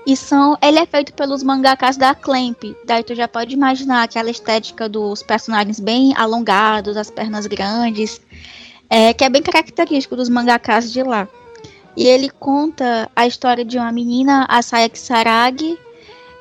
E 0.06 0.16
são, 0.16 0.56
ele 0.62 0.78
é 0.78 0.86
feito 0.86 1.12
pelos 1.12 1.42
mangakas 1.42 1.98
da 1.98 2.14
Clamp. 2.14 2.62
Daí 2.86 3.02
tu 3.02 3.14
já 3.14 3.28
pode 3.28 3.52
imaginar 3.52 4.04
aquela 4.04 4.30
estética 4.30 4.88
dos 4.88 5.22
personagens 5.22 5.78
bem 5.78 6.16
alongados, 6.16 6.96
as 6.96 7.10
pernas 7.10 7.46
grandes, 7.46 8.22
é, 8.88 9.12
que 9.12 9.22
é 9.22 9.28
bem 9.28 9.42
característico 9.42 10.16
dos 10.16 10.30
mangakas 10.30 10.90
de 10.90 11.02
lá. 11.02 11.28
E 11.94 12.06
ele 12.06 12.30
conta 12.30 13.10
a 13.14 13.26
história 13.26 13.64
de 13.64 13.76
uma 13.76 13.92
menina, 13.92 14.46
a 14.48 14.62
Sayaka 14.62 14.96
Saragi, 14.96 15.76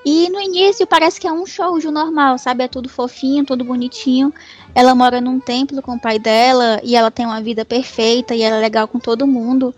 e 0.05 0.29
no 0.29 0.39
início 0.39 0.85
parece 0.85 1.19
que 1.19 1.27
é 1.27 1.31
um 1.31 1.47
shoujo 1.47 1.89
normal, 1.89 2.37
sabe? 2.37 2.63
É 2.63 2.67
tudo 2.67 2.87
fofinho, 2.87 3.43
tudo 3.43 3.65
bonitinho. 3.65 4.31
Ela 4.75 4.93
mora 4.93 5.19
num 5.19 5.39
templo 5.39 5.81
com 5.81 5.95
o 5.95 5.99
pai 5.99 6.19
dela 6.19 6.79
e 6.83 6.95
ela 6.95 7.09
tem 7.09 7.25
uma 7.25 7.41
vida 7.41 7.65
perfeita 7.65 8.35
e 8.35 8.43
ela 8.43 8.57
é 8.57 8.59
legal 8.59 8.87
com 8.87 8.99
todo 8.99 9.25
mundo. 9.25 9.73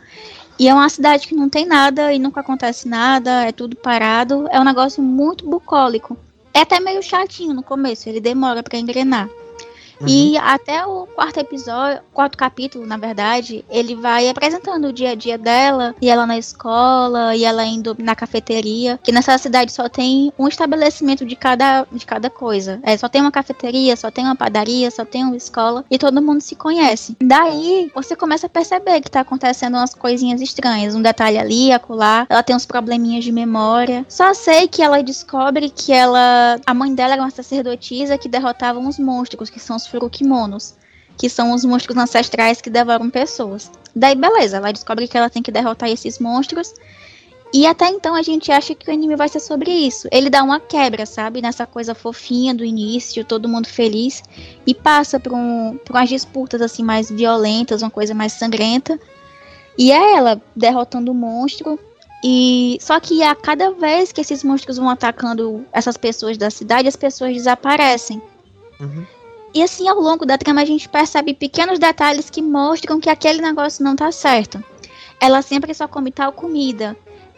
E 0.59 0.67
é 0.67 0.73
uma 0.73 0.89
cidade 0.89 1.27
que 1.27 1.35
não 1.35 1.47
tem 1.47 1.65
nada 1.65 2.11
e 2.13 2.19
nunca 2.19 2.41
acontece 2.41 2.89
nada, 2.89 3.45
é 3.45 3.53
tudo 3.53 3.77
parado. 3.77 4.49
É 4.51 4.59
um 4.59 4.65
negócio 4.65 5.01
muito 5.01 5.47
bucólico. 5.47 6.17
É 6.53 6.61
até 6.61 6.79
meio 6.79 7.01
chatinho 7.01 7.53
no 7.53 7.63
começo, 7.63 8.09
ele 8.09 8.19
demora 8.19 8.61
para 8.61 8.77
engrenar. 8.77 9.29
Uhum. 9.99 10.07
E 10.07 10.37
até 10.37 10.85
o 10.85 11.07
quarto 11.07 11.39
episódio, 11.39 12.01
quarto 12.13 12.37
capítulo, 12.37 12.85
na 12.85 12.97
verdade, 12.97 13.63
ele 13.69 13.95
vai 13.95 14.29
apresentando 14.29 14.87
o 14.87 14.93
dia 14.93 15.11
a 15.11 15.15
dia 15.15 15.37
dela, 15.37 15.95
e 16.01 16.09
ela 16.09 16.25
na 16.25 16.37
escola, 16.37 17.35
e 17.35 17.43
ela 17.43 17.65
indo 17.65 17.95
na 17.99 18.15
cafeteria. 18.15 18.99
Que 19.03 19.11
nessa 19.11 19.37
cidade 19.37 19.71
só 19.71 19.89
tem 19.89 20.31
um 20.37 20.47
estabelecimento 20.47 21.25
de 21.25 21.35
cada, 21.35 21.85
de 21.91 22.05
cada 22.05 22.29
coisa. 22.29 22.79
É, 22.83 22.95
só 22.97 23.09
tem 23.09 23.21
uma 23.21 23.31
cafeteria, 23.31 23.95
só 23.95 24.11
tem 24.11 24.25
uma 24.25 24.35
padaria, 24.35 24.89
só 24.91 25.03
tem 25.03 25.23
uma 25.23 25.35
escola, 25.35 25.83
e 25.89 25.97
todo 25.97 26.21
mundo 26.21 26.41
se 26.41 26.55
conhece. 26.55 27.15
Daí, 27.21 27.91
você 27.93 28.15
começa 28.15 28.47
a 28.47 28.49
perceber 28.49 29.01
que 29.01 29.11
tá 29.11 29.21
acontecendo 29.21 29.75
umas 29.75 29.93
coisinhas 29.93 30.41
estranhas. 30.41 30.95
Um 30.95 31.01
detalhe 31.01 31.37
ali, 31.37 31.71
acolá. 31.71 32.25
Ela 32.29 32.43
tem 32.43 32.55
uns 32.55 32.65
probleminhas 32.65 33.23
de 33.23 33.31
memória. 33.31 34.05
Só 34.07 34.33
sei 34.33 34.67
que 34.67 34.81
ela 34.81 35.01
descobre 35.01 35.69
que 35.69 35.91
ela. 35.91 36.59
A 36.65 36.73
mãe 36.73 36.93
dela 36.93 37.13
era 37.13 37.21
uma 37.21 37.31
sacerdotisa 37.31 38.17
que 38.17 38.29
derrotava 38.29 38.79
uns 38.79 38.99
monstros, 38.99 39.49
que 39.49 39.59
são 39.59 39.75
os 39.75 39.86
Furukimonos, 39.87 40.75
que 41.17 41.29
são 41.29 41.51
os 41.53 41.65
monstros 41.65 41.97
ancestrais 41.97 42.61
que 42.61 42.69
devoram 42.69 43.09
pessoas. 43.09 43.71
Daí, 43.95 44.15
beleza, 44.15 44.57
ela 44.57 44.71
descobre 44.71 45.07
que 45.07 45.17
ela 45.17 45.29
tem 45.29 45.41
que 45.41 45.51
derrotar 45.51 45.89
esses 45.89 46.19
monstros. 46.19 46.73
E 47.53 47.65
até 47.65 47.87
então 47.87 48.13
a 48.13 48.21
gente 48.21 48.51
acha 48.51 48.75
que 48.75 48.89
o 48.89 48.93
anime 48.93 49.15
vai 49.15 49.29
ser 49.29 49.39
sobre 49.39 49.71
isso. 49.71 50.07
Ele 50.11 50.29
dá 50.29 50.43
uma 50.43 50.59
quebra, 50.59 51.05
sabe? 51.05 51.41
Nessa 51.41 51.65
coisa 51.65 51.95
fofinha 51.95 52.53
do 52.53 52.63
início, 52.63 53.23
todo 53.23 53.47
mundo 53.47 53.67
feliz. 53.67 54.21
E 54.65 54.73
passa 54.73 55.19
por, 55.19 55.33
um, 55.33 55.77
por 55.77 55.95
umas 55.95 56.09
disputas 56.09 56.61
assim 56.61 56.83
mais 56.83 57.09
violentas, 57.09 57.81
uma 57.81 57.89
coisa 57.89 58.13
mais 58.13 58.33
sangrenta. 58.33 58.99
E 59.77 59.91
é 59.91 60.15
ela 60.15 60.41
derrotando 60.55 61.11
o 61.11 61.15
monstro. 61.15 61.79
E 62.23 62.77
só 62.81 62.99
que 62.99 63.23
a 63.23 63.33
cada 63.33 63.71
vez 63.71 64.11
que 64.11 64.21
esses 64.21 64.43
monstros 64.43 64.77
vão 64.77 64.89
atacando 64.89 65.65
essas 65.71 65.95
pessoas 65.95 66.37
da 66.37 66.49
cidade, 66.49 66.87
as 66.87 66.95
pessoas 66.95 67.33
desaparecem. 67.33 68.21
Uhum. 68.79 69.05
E 69.53 69.63
assim, 69.63 69.87
ao 69.87 69.99
longo 69.99 70.25
da 70.25 70.37
trama, 70.37 70.61
a 70.61 70.65
gente 70.65 70.89
percebe 70.89 71.33
pequenos 71.33 71.79
detalhes 71.79 72.29
que 72.29 72.41
mostram 72.41 72.99
que 72.99 73.09
aquele 73.09 73.41
negócio 73.41 73.83
não 73.83 73.95
tá 73.95 74.11
certo. 74.11 74.63
Ela 75.19 75.41
sempre 75.41 75.73
só 75.73 75.87
come 75.87 76.11
tal 76.11 76.31
comida. 76.31 76.95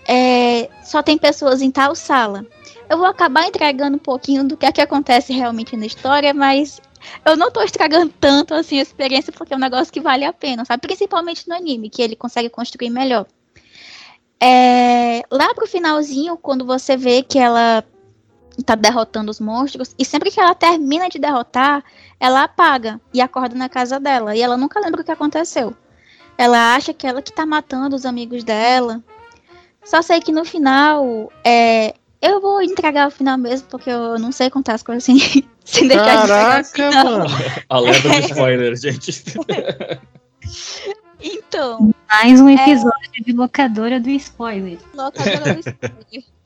É, 0.07 0.69
só 0.83 1.03
tem 1.03 1.17
pessoas 1.17 1.61
em 1.61 1.71
tal 1.71 1.95
sala. 1.95 2.45
Eu 2.89 2.97
vou 2.97 3.05
acabar 3.05 3.47
entregando 3.47 3.95
um 3.95 3.99
pouquinho 3.99 4.43
do 4.43 4.57
que 4.57 4.65
é 4.65 4.71
que 4.71 4.81
acontece 4.81 5.31
realmente 5.31 5.77
na 5.77 5.85
história, 5.85 6.33
mas 6.33 6.81
eu 7.23 7.37
não 7.37 7.51
tô 7.51 7.61
estragando 7.61 8.11
tanto 8.19 8.53
assim 8.53 8.79
a 8.79 8.81
experiência 8.81 9.31
porque 9.31 9.53
é 9.53 9.57
um 9.57 9.59
negócio 9.59 9.93
que 9.93 10.01
vale 10.01 10.25
a 10.25 10.33
pena, 10.33 10.65
sabe? 10.65 10.81
Principalmente 10.81 11.47
no 11.47 11.55
anime, 11.55 11.89
que 11.89 12.01
ele 12.01 12.15
consegue 12.15 12.49
construir 12.49 12.89
melhor. 12.89 13.27
É, 14.41 15.21
lá 15.29 15.53
pro 15.53 15.67
finalzinho, 15.67 16.37
quando 16.37 16.65
você 16.65 16.95
vê 16.97 17.21
que 17.21 17.37
ela 17.37 17.83
tá 18.63 18.75
derrotando 18.75 19.31
os 19.31 19.39
monstros. 19.39 19.93
E 19.97 20.05
sempre 20.05 20.31
que 20.31 20.39
ela 20.39 20.55
termina 20.55 21.09
de 21.09 21.19
derrotar, 21.19 21.83
ela 22.19 22.43
apaga 22.43 22.99
e 23.13 23.21
acorda 23.21 23.55
na 23.55 23.69
casa 23.69 23.99
dela. 23.99 24.35
E 24.35 24.41
ela 24.41 24.57
nunca 24.57 24.79
lembra 24.79 25.01
o 25.01 25.03
que 25.03 25.11
aconteceu. 25.11 25.75
Ela 26.37 26.75
acha 26.75 26.93
que 26.93 27.05
ela 27.05 27.21
que 27.21 27.33
tá 27.33 27.45
matando 27.45 27.95
os 27.95 28.05
amigos 28.05 28.43
dela. 28.43 29.03
Só 29.83 30.01
sei 30.01 30.19
que 30.19 30.31
no 30.31 30.45
final, 30.45 31.31
é, 31.43 31.93
eu 32.21 32.39
vou 32.41 32.61
entregar 32.61 33.07
o 33.07 33.11
final 33.11 33.37
mesmo, 33.37 33.67
porque 33.67 33.89
eu 33.89 34.19
não 34.19 34.31
sei 34.31 34.49
contar 34.49 34.75
as 34.75 34.83
coisas 34.83 35.03
sem, 35.05 35.19
sem 35.65 35.87
deixar 35.87 36.27
Caraca, 36.27 36.89
de 36.89 36.95
mano! 36.95 37.25
Alerta 37.69 38.09
de 38.09 38.25
spoiler, 38.25 38.75
gente. 38.79 39.23
Então. 41.21 41.93
Mais 42.09 42.39
um 42.39 42.49
episódio 42.49 43.11
é... 43.19 43.23
de 43.23 43.33
locadora 43.33 43.99
do 43.99 44.09
spoiler. 44.09 44.77
Locadora 44.93 45.53
do 45.53 45.59
spoiler 45.59 46.38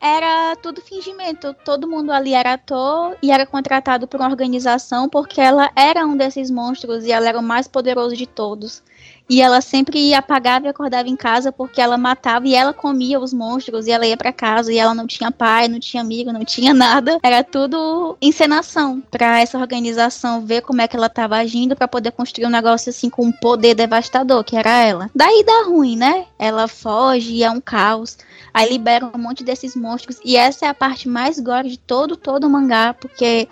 era 0.00 0.56
tudo 0.56 0.80
fingimento. 0.80 1.54
Todo 1.64 1.88
mundo 1.88 2.12
ali 2.12 2.34
era 2.34 2.54
ator 2.54 3.16
e 3.22 3.30
era 3.30 3.46
contratado 3.46 4.06
por 4.06 4.20
uma 4.20 4.28
organização 4.28 5.08
porque 5.08 5.40
ela 5.40 5.70
era 5.74 6.06
um 6.06 6.16
desses 6.16 6.50
monstros 6.50 7.04
e 7.04 7.12
ela 7.12 7.28
era 7.28 7.38
o 7.38 7.42
mais 7.42 7.66
poderoso 7.66 8.16
de 8.16 8.26
todos. 8.26 8.82
E 9.28 9.40
ela 9.40 9.60
sempre 9.60 10.14
apagava 10.14 10.66
e 10.66 10.68
acordava 10.68 11.08
em 11.08 11.16
casa 11.16 11.50
porque 11.50 11.80
ela 11.80 11.98
matava 11.98 12.46
e 12.46 12.54
ela 12.54 12.72
comia 12.72 13.18
os 13.18 13.32
monstros 13.32 13.86
e 13.86 13.90
ela 13.90 14.06
ia 14.06 14.16
para 14.16 14.32
casa 14.32 14.72
e 14.72 14.78
ela 14.78 14.94
não 14.94 15.06
tinha 15.06 15.32
pai, 15.32 15.66
não 15.66 15.80
tinha 15.80 16.00
amigo, 16.00 16.32
não 16.32 16.44
tinha 16.44 16.72
nada. 16.74 17.18
Era 17.22 17.42
tudo 17.42 18.16
encenação 18.22 19.02
para 19.10 19.40
essa 19.40 19.58
organização 19.58 20.46
ver 20.46 20.62
como 20.62 20.80
é 20.80 20.86
que 20.86 20.96
ela 20.96 21.08
tava 21.08 21.36
agindo 21.36 21.74
para 21.74 21.88
poder 21.88 22.12
construir 22.12 22.46
um 22.46 22.50
negócio 22.50 22.90
assim 22.90 23.10
com 23.10 23.24
um 23.24 23.32
poder 23.32 23.74
devastador, 23.74 24.44
que 24.44 24.56
era 24.56 24.84
ela. 24.84 25.10
Daí 25.12 25.42
dá 25.44 25.64
ruim, 25.64 25.96
né? 25.96 26.26
Ela 26.38 26.68
foge 26.68 27.32
e 27.32 27.42
é 27.42 27.50
um 27.50 27.60
caos. 27.60 28.16
Aí 28.56 28.70
libera 28.70 29.10
um 29.14 29.18
monte 29.18 29.44
desses 29.44 29.76
monstros 29.76 30.18
e 30.24 30.34
essa 30.34 30.64
é 30.64 30.68
a 30.70 30.72
parte 30.72 31.10
mais 31.10 31.38
gore 31.38 31.68
de 31.68 31.78
todo 31.78 32.16
todo 32.16 32.44
o 32.44 32.48
mangá, 32.50 32.94
porque 32.94 33.46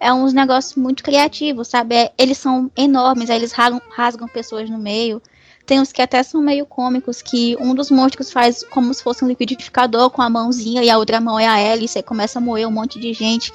é 0.00 0.12
uns 0.12 0.32
negócios 0.32 0.74
muito 0.74 1.04
criativos, 1.04 1.68
sabe? 1.68 1.94
É, 1.94 2.12
eles 2.18 2.38
são 2.38 2.68
enormes, 2.76 3.30
eles 3.30 3.52
rasgam, 3.52 3.80
rasgam 3.88 4.26
pessoas 4.26 4.68
no 4.68 4.76
meio. 4.76 5.22
Tem 5.64 5.78
uns 5.78 5.92
que 5.92 6.02
até 6.02 6.24
são 6.24 6.42
meio 6.42 6.66
cômicos, 6.66 7.22
que 7.22 7.56
um 7.60 7.72
dos 7.72 7.88
monstros 7.88 8.32
faz 8.32 8.64
como 8.64 8.92
se 8.92 9.00
fosse 9.00 9.24
um 9.24 9.28
liquidificador 9.28 10.10
com 10.10 10.22
a 10.22 10.28
mãozinha 10.28 10.82
e 10.82 10.90
a 10.90 10.98
outra 10.98 11.20
mão 11.20 11.38
é 11.38 11.46
a 11.46 11.60
hélice, 11.60 12.00
e 12.00 12.02
começa 12.02 12.40
a 12.40 12.42
moer 12.42 12.66
um 12.66 12.72
monte 12.72 12.98
de 12.98 13.12
gente. 13.12 13.52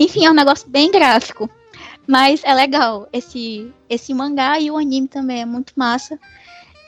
Enfim, 0.00 0.24
é 0.24 0.30
um 0.32 0.34
negócio 0.34 0.68
bem 0.68 0.90
gráfico. 0.90 1.48
Mas 2.08 2.42
é 2.42 2.52
legal 2.52 3.08
esse, 3.12 3.72
esse 3.88 4.12
mangá 4.12 4.58
e 4.58 4.68
o 4.68 4.76
anime 4.76 5.06
também 5.06 5.42
é 5.42 5.46
muito 5.46 5.74
massa. 5.76 6.18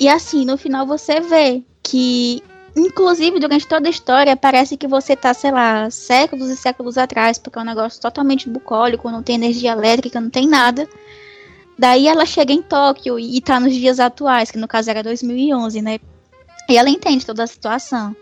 E 0.01 0.09
assim, 0.09 0.45
no 0.45 0.59
final 0.59 0.85
você 0.85 1.21
vê 1.21 1.63
que 1.81 2.43
Inclusive, 2.75 3.39
durante 3.39 3.67
toda 3.67 3.87
a 3.87 3.91
história, 3.91 4.37
parece 4.37 4.77
que 4.77 4.87
você 4.87 5.15
tá, 5.15 5.35
sei 5.35 5.51
lá, 5.51 5.91
séculos 5.91 6.49
e 6.49 6.57
séculos 6.57 6.97
atrás, 6.97 7.37
porque 7.39 7.59
é 7.59 7.63
um 7.63 7.67
negócio 7.67 8.01
totalmente 8.01 8.49
bucólico, 8.49 9.11
não 9.11 9.23
tem 9.23 9.35
energia 9.35 9.73
elétrica, 9.73 10.21
não 10.21 10.31
tem 10.31 10.49
nada. 10.49 10.89
Daí 11.79 12.09
ela 12.09 12.25
chega 12.25 12.53
em 12.53 12.63
Tóquio 12.63 13.19
e 13.19 13.41
tá 13.41 13.61
nos 13.61 13.75
dias 13.75 14.01
atuais, 14.01 14.51
que 14.51 14.59
no 14.59 14.69
caso 14.69 14.89
era 14.89 15.03
2011, 15.03 15.83
né? 15.83 15.99
E 16.69 16.77
ela 16.77 16.89
entende 16.89 17.27
toda 17.27 17.43
a 17.43 17.47
situação. 17.47 18.17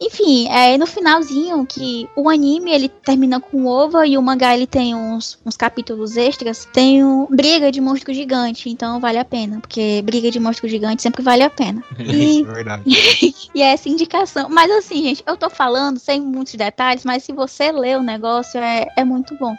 Enfim, 0.00 0.48
é 0.48 0.78
no 0.78 0.86
finalzinho 0.86 1.66
que 1.66 2.08
o 2.14 2.28
anime 2.28 2.70
ele 2.70 2.88
termina 2.88 3.40
com 3.40 3.66
ova 3.66 4.06
e 4.06 4.16
o 4.16 4.22
mangá 4.22 4.54
ele 4.54 4.66
tem 4.66 4.94
uns, 4.94 5.38
uns 5.44 5.56
capítulos 5.56 6.16
extras. 6.16 6.68
Tem 6.72 7.04
um 7.04 7.26
briga 7.26 7.72
de 7.72 7.80
monstro 7.80 8.14
gigante, 8.14 8.70
então 8.70 9.00
vale 9.00 9.18
a 9.18 9.24
pena, 9.24 9.58
porque 9.60 10.00
briga 10.02 10.30
de 10.30 10.38
monstro 10.38 10.68
gigante 10.68 11.02
sempre 11.02 11.22
vale 11.22 11.42
a 11.42 11.50
pena. 11.50 11.82
E, 11.98 12.42
é 12.42 12.44
verdade. 12.44 12.82
e 13.54 13.62
é 13.62 13.72
essa 13.72 13.88
indicação. 13.88 14.48
Mas 14.48 14.70
assim, 14.70 15.02
gente, 15.02 15.22
eu 15.26 15.36
tô 15.36 15.50
falando 15.50 15.98
sem 15.98 16.20
muitos 16.20 16.54
detalhes, 16.54 17.04
mas 17.04 17.24
se 17.24 17.32
você 17.32 17.72
ler 17.72 17.98
o 17.98 18.02
negócio 18.02 18.60
é, 18.60 18.86
é 18.96 19.04
muito 19.04 19.36
bom. 19.36 19.54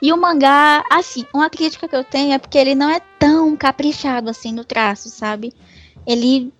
E 0.00 0.12
o 0.12 0.16
mangá, 0.16 0.84
assim, 0.90 1.24
uma 1.32 1.48
crítica 1.48 1.88
que 1.88 1.96
eu 1.96 2.04
tenho 2.04 2.32
é 2.32 2.38
porque 2.38 2.58
ele 2.58 2.74
não 2.74 2.90
é 2.90 3.00
tão 3.18 3.56
caprichado 3.56 4.30
assim 4.30 4.52
no 4.52 4.64
traço, 4.64 5.08
sabe? 5.08 5.52
Ele 6.06 6.52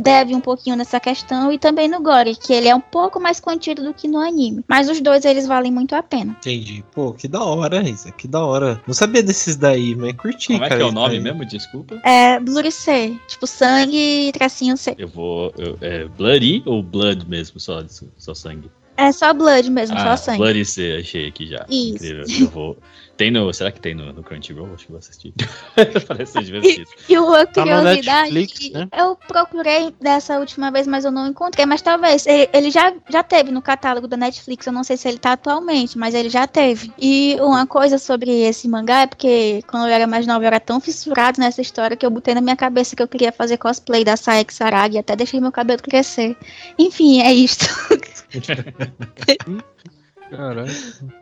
deve 0.00 0.34
um 0.34 0.40
pouquinho 0.40 0.76
nessa 0.76 0.98
questão 0.98 1.52
e 1.52 1.58
também 1.58 1.88
no 1.88 2.00
Gore, 2.02 2.36
que 2.36 2.52
ele 2.52 2.68
é 2.68 2.74
um 2.74 2.80
pouco 2.80 3.20
mais 3.20 3.40
contido 3.40 3.82
do 3.82 3.94
que 3.94 4.08
no 4.08 4.18
anime. 4.18 4.64
Mas 4.68 4.88
os 4.88 5.00
dois 5.00 5.24
eles 5.24 5.46
valem 5.46 5.72
muito 5.72 5.94
a 5.94 6.02
pena. 6.02 6.36
Entendi. 6.38 6.84
Pô, 6.92 7.12
que 7.12 7.28
da 7.28 7.42
hora, 7.42 7.82
Isa, 7.88 8.10
que 8.10 8.26
da 8.26 8.44
hora. 8.44 8.80
Não 8.86 8.94
sabia 8.94 9.22
desses 9.22 9.56
daí, 9.56 9.94
mas 9.94 10.12
curti, 10.14 10.48
Como 10.48 10.60
cara. 10.60 10.74
é 10.74 10.76
que 10.76 10.82
é 10.82 10.86
o 10.86 10.92
nome 10.92 11.14
daí. 11.14 11.20
mesmo? 11.20 11.44
Desculpa. 11.44 12.00
É 12.04 12.38
Bloody 12.40 12.72
C, 12.72 13.16
tipo 13.28 13.46
sangue 13.46 14.28
e 14.28 14.32
tracinho 14.32 14.76
C. 14.76 14.94
Eu 14.98 15.08
vou, 15.08 15.52
eu, 15.58 15.76
é 15.80 16.04
Bloody 16.06 16.62
ou 16.66 16.82
Blood 16.82 17.28
mesmo, 17.28 17.60
só, 17.60 17.82
só 18.16 18.34
sangue? 18.34 18.70
É 18.96 19.12
só 19.12 19.32
Blood 19.32 19.70
mesmo, 19.70 19.96
ah, 19.96 20.16
só 20.16 20.24
sangue. 20.24 20.38
Bloody 20.38 20.64
C, 20.64 20.98
achei 21.00 21.28
aqui 21.28 21.46
já. 21.46 21.64
Isso. 21.70 22.04
Incrível. 22.04 22.24
Eu 22.40 22.48
vou, 22.50 22.76
tem 23.20 23.30
no. 23.30 23.52
Será 23.52 23.70
que 23.70 23.78
tem 23.78 23.94
no, 23.94 24.14
no 24.14 24.22
Crunchyroll? 24.22 24.72
Acho 24.74 24.86
que 24.86 24.92
vou 24.92 24.98
assistir. 24.98 25.34
Parece 26.08 26.32
ser 26.32 26.42
divertido. 26.42 26.88
E, 27.06 27.12
e 27.12 27.18
uma 27.18 27.44
tá 27.44 27.62
curiosidade. 27.62 28.06
Tá 28.06 28.34
Netflix, 28.34 28.72
né? 28.72 28.88
Eu 28.96 29.14
procurei 29.14 29.94
dessa 30.00 30.38
última 30.38 30.70
vez, 30.70 30.86
mas 30.86 31.04
eu 31.04 31.10
não 31.10 31.26
encontrei. 31.26 31.66
Mas 31.66 31.82
talvez. 31.82 32.26
Ele, 32.26 32.48
ele, 32.50 32.70
já, 32.70 32.94
já 33.10 33.22
teve 33.22 33.50
no 33.50 33.60
catálogo 33.60 34.08
da 34.08 34.16
Netflix. 34.16 34.66
Eu 34.66 34.72
não 34.72 34.82
sei 34.82 34.96
se 34.96 35.06
ele 35.06 35.18
tá 35.18 35.32
atualmente, 35.32 35.98
mas 35.98 36.14
ele 36.14 36.30
já 36.30 36.46
teve. 36.46 36.90
E 36.98 37.36
uma 37.40 37.66
coisa 37.66 37.98
sobre 37.98 38.30
esse 38.30 38.66
mangá 38.66 39.02
é 39.02 39.06
porque 39.06 39.62
quando 39.66 39.86
eu 39.86 39.92
era 39.92 40.06
mais 40.06 40.26
nova, 40.26 40.42
eu 40.42 40.46
era 40.46 40.58
tão 40.58 40.80
fissurado 40.80 41.38
nessa 41.38 41.60
história 41.60 41.98
que 41.98 42.06
eu 42.06 42.10
botei 42.10 42.34
na 42.34 42.40
minha 42.40 42.56
cabeça 42.56 42.96
que 42.96 43.02
eu 43.02 43.08
queria 43.08 43.32
fazer 43.32 43.58
cosplay 43.58 44.02
da 44.02 44.16
Saek 44.16 44.54
Saragi 44.54 44.94
e 44.94 44.98
até 44.98 45.14
deixei 45.14 45.40
meu 45.40 45.52
cabelo 45.52 45.82
crescer. 45.82 46.34
Enfim, 46.78 47.20
é 47.20 47.34
isto. 47.34 47.66
Caralho, 50.30 50.70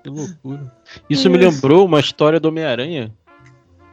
que 0.03 0.11
loucura. 0.11 0.73
Isso 1.09 1.29
me 1.31 1.39
lembrou 1.39 1.87
uma 1.87 2.01
história 2.01 2.39
do 2.39 2.49
Homem-Aranha. 2.49 3.13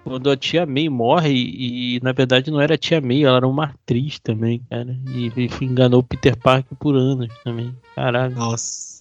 Quando 0.03 0.29
a 0.29 0.37
tia 0.37 0.67
May 0.67 0.87
morre 0.87 1.33
e, 1.33 1.99
na 2.03 2.11
verdade 2.11 2.51
não 2.51 2.61
era 2.61 2.75
a 2.75 2.77
tia 2.77 3.01
May, 3.01 3.23
ela 3.23 3.37
era 3.37 3.47
uma 3.47 3.65
atriz 3.65 4.19
também, 4.19 4.61
cara. 4.69 4.95
E, 5.07 5.31
e 5.35 5.49
enganou 5.65 6.01
o 6.01 6.03
Peter 6.03 6.37
Parker 6.37 6.77
por 6.77 6.95
anos 6.95 7.33
também. 7.43 7.75
Caralho. 7.95 8.35
Nossa. 8.35 8.95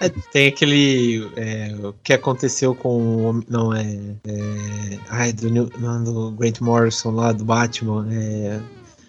É, 0.00 0.08
tem 0.08 0.48
aquele. 0.48 1.30
É, 1.36 1.74
o 1.82 1.92
que 2.02 2.12
aconteceu 2.12 2.74
com. 2.74 3.42
Não, 3.48 3.72
é. 3.72 3.82
é 4.26 4.98
ai, 5.10 5.32
do, 5.32 5.50
não, 5.50 6.04
do 6.04 6.30
Grant 6.32 6.60
Morrison 6.60 7.10
lá, 7.10 7.32
do 7.32 7.44
Batman. 7.44 8.06
É, 8.10 8.60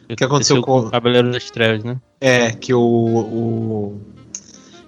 o 0.10 0.16
que 0.16 0.24
aconteceu, 0.24 0.58
aconteceu 0.58 0.62
com, 0.62 0.82
com 0.82 0.88
o 0.88 0.92
Cavaleiro 0.92 1.32
das 1.32 1.50
Trevas, 1.50 1.84
né? 1.84 2.00
É, 2.20 2.52
que 2.52 2.74
o, 2.74 2.82
o 2.82 4.02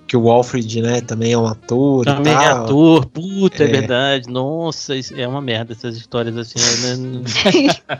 que 0.07 0.15
o 0.15 0.29
Alfred, 0.29 0.81
né, 0.81 1.01
também 1.01 1.33
é 1.33 1.37
um 1.37 1.47
ator. 1.47 2.05
Também 2.05 2.33
é 2.33 2.47
ator, 2.47 3.05
puta, 3.07 3.63
é. 3.63 3.67
é. 3.67 3.71
verdade. 3.71 4.29
Nossa, 4.29 4.93
é 5.15 5.27
uma 5.27 5.41
merda 5.41 5.73
essas 5.73 5.97
histórias 5.97 6.37
assim. 6.37 6.59
Né? 6.59 7.73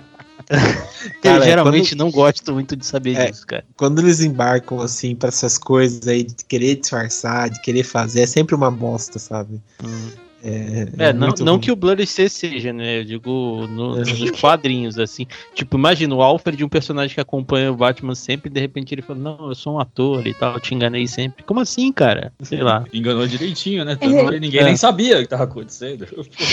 cara, 1.22 1.40
eu 1.40 1.44
geralmente 1.44 1.96
quando... 1.96 2.00
não 2.00 2.12
gosto 2.12 2.54
muito 2.54 2.76
de 2.76 2.86
saber 2.86 3.18
é, 3.18 3.32
disso, 3.32 3.48
cara. 3.48 3.66
Quando 3.76 4.00
eles 4.00 4.22
embarcam 4.22 4.80
assim 4.80 5.16
para 5.16 5.30
essas 5.30 5.58
coisas 5.58 6.08
aí 6.08 6.24
de 6.24 6.36
querer 6.48 6.76
disfarçar, 6.76 7.50
de 7.50 7.62
querer 7.62 7.84
fazer, 7.84 8.22
é 8.22 8.28
sempre 8.28 8.54
uma 8.54 8.70
bosta, 8.70 9.18
sabe? 9.18 9.60
Hum. 9.84 10.25
É, 10.46 11.06
é, 11.06 11.10
é 11.10 11.14
não, 11.14 11.30
não 11.40 11.60
que 11.60 11.72
o 11.72 11.76
Blood 11.76 12.06
C 12.06 12.30
seja, 12.30 12.72
né? 12.72 13.00
Eu 13.00 13.04
digo 13.04 13.66
no, 13.68 13.96
nos 13.96 14.32
quadrinhos, 14.40 15.00
assim. 15.00 15.26
Tipo, 15.56 15.76
imagina 15.76 16.14
o 16.14 16.22
Alfred, 16.22 16.64
um 16.64 16.70
personagem 16.70 17.16
que 17.16 17.22
acompanha 17.22 17.72
o 17.72 17.76
Batman 17.76 18.14
sempre, 18.14 18.50
e 18.50 18.54
de 18.54 18.60
repente 18.60 18.94
ele 18.94 19.02
fala, 19.02 19.18
não, 19.18 19.50
eu 19.50 19.56
sou 19.56 19.74
um 19.74 19.80
ator 19.80 20.28
e 20.28 20.36
tal, 20.36 20.54
eu 20.54 20.60
te 20.60 20.76
enganei 20.76 21.08
sempre. 21.08 21.44
Como 21.44 21.60
assim, 21.60 21.92
cara? 21.92 22.32
Sei 22.44 22.62
lá. 22.62 22.86
Enganou 22.94 23.26
direitinho, 23.28 23.84
né? 23.84 23.98
É. 24.00 24.40
Ninguém 24.40 24.64
nem 24.64 24.78
sabia 24.78 25.18
o 25.18 25.22
que 25.22 25.28
tava 25.28 25.46
acontecendo. 25.46 26.06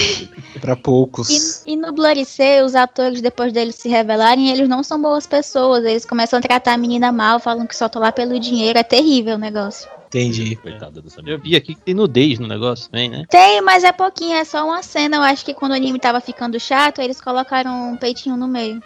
pra 0.59 0.75
poucos. 0.75 1.65
E, 1.67 1.73
e 1.73 1.77
no 1.77 1.93
Blood 1.93 2.25
C, 2.25 2.63
os 2.63 2.75
atores, 2.75 3.21
depois 3.21 3.53
deles 3.53 3.75
se 3.75 3.91
revelarem, 3.91 4.49
eles 4.49 4.69
não 4.71 4.83
são 4.83 5.01
boas 5.01 5.27
pessoas. 5.27 5.85
Eles 5.85 6.07
começam 6.07 6.39
a 6.39 6.43
tratar 6.43 6.73
a 6.73 6.79
menina 6.79 7.13
mal, 7.13 7.39
falam 7.39 7.67
que 7.67 7.77
só 7.77 7.91
tô 7.91 7.99
lá 7.99 8.11
pelo 8.11 8.41
dinheiro. 8.41 8.79
É 8.79 8.83
terrível 8.83 9.35
o 9.35 9.39
negócio. 9.39 9.87
Entendi. 10.13 10.57
Coitada 10.57 11.01
dessa 11.01 11.23
Eu 11.25 11.39
vi 11.39 11.57
aqui 11.57 11.75
que 11.75 11.81
tem 11.81 11.95
nudez 11.95 12.39
no 12.39 12.47
negócio 12.47 12.91
também, 12.91 13.09
né? 13.09 13.25
Tem, 13.31 13.63
mas 13.63 13.83
é 13.83 13.93
pouquinho, 13.93 14.37
é 14.37 14.45
só 14.45 14.65
uma 14.67 14.83
cena. 14.83 15.17
Eu 15.17 15.23
acho 15.23 15.45
que 15.45 15.55
quando 15.55 15.73
o 15.73 15.75
anime 15.75 15.99
tava 15.99 16.21
ficando 16.21 16.61
chato, 16.61 17.01
eles 17.01 17.21
colocaram 17.21 17.93
um 17.93 17.97
peitinho 17.97 18.37
no 18.37 18.47
meio. 18.47 18.83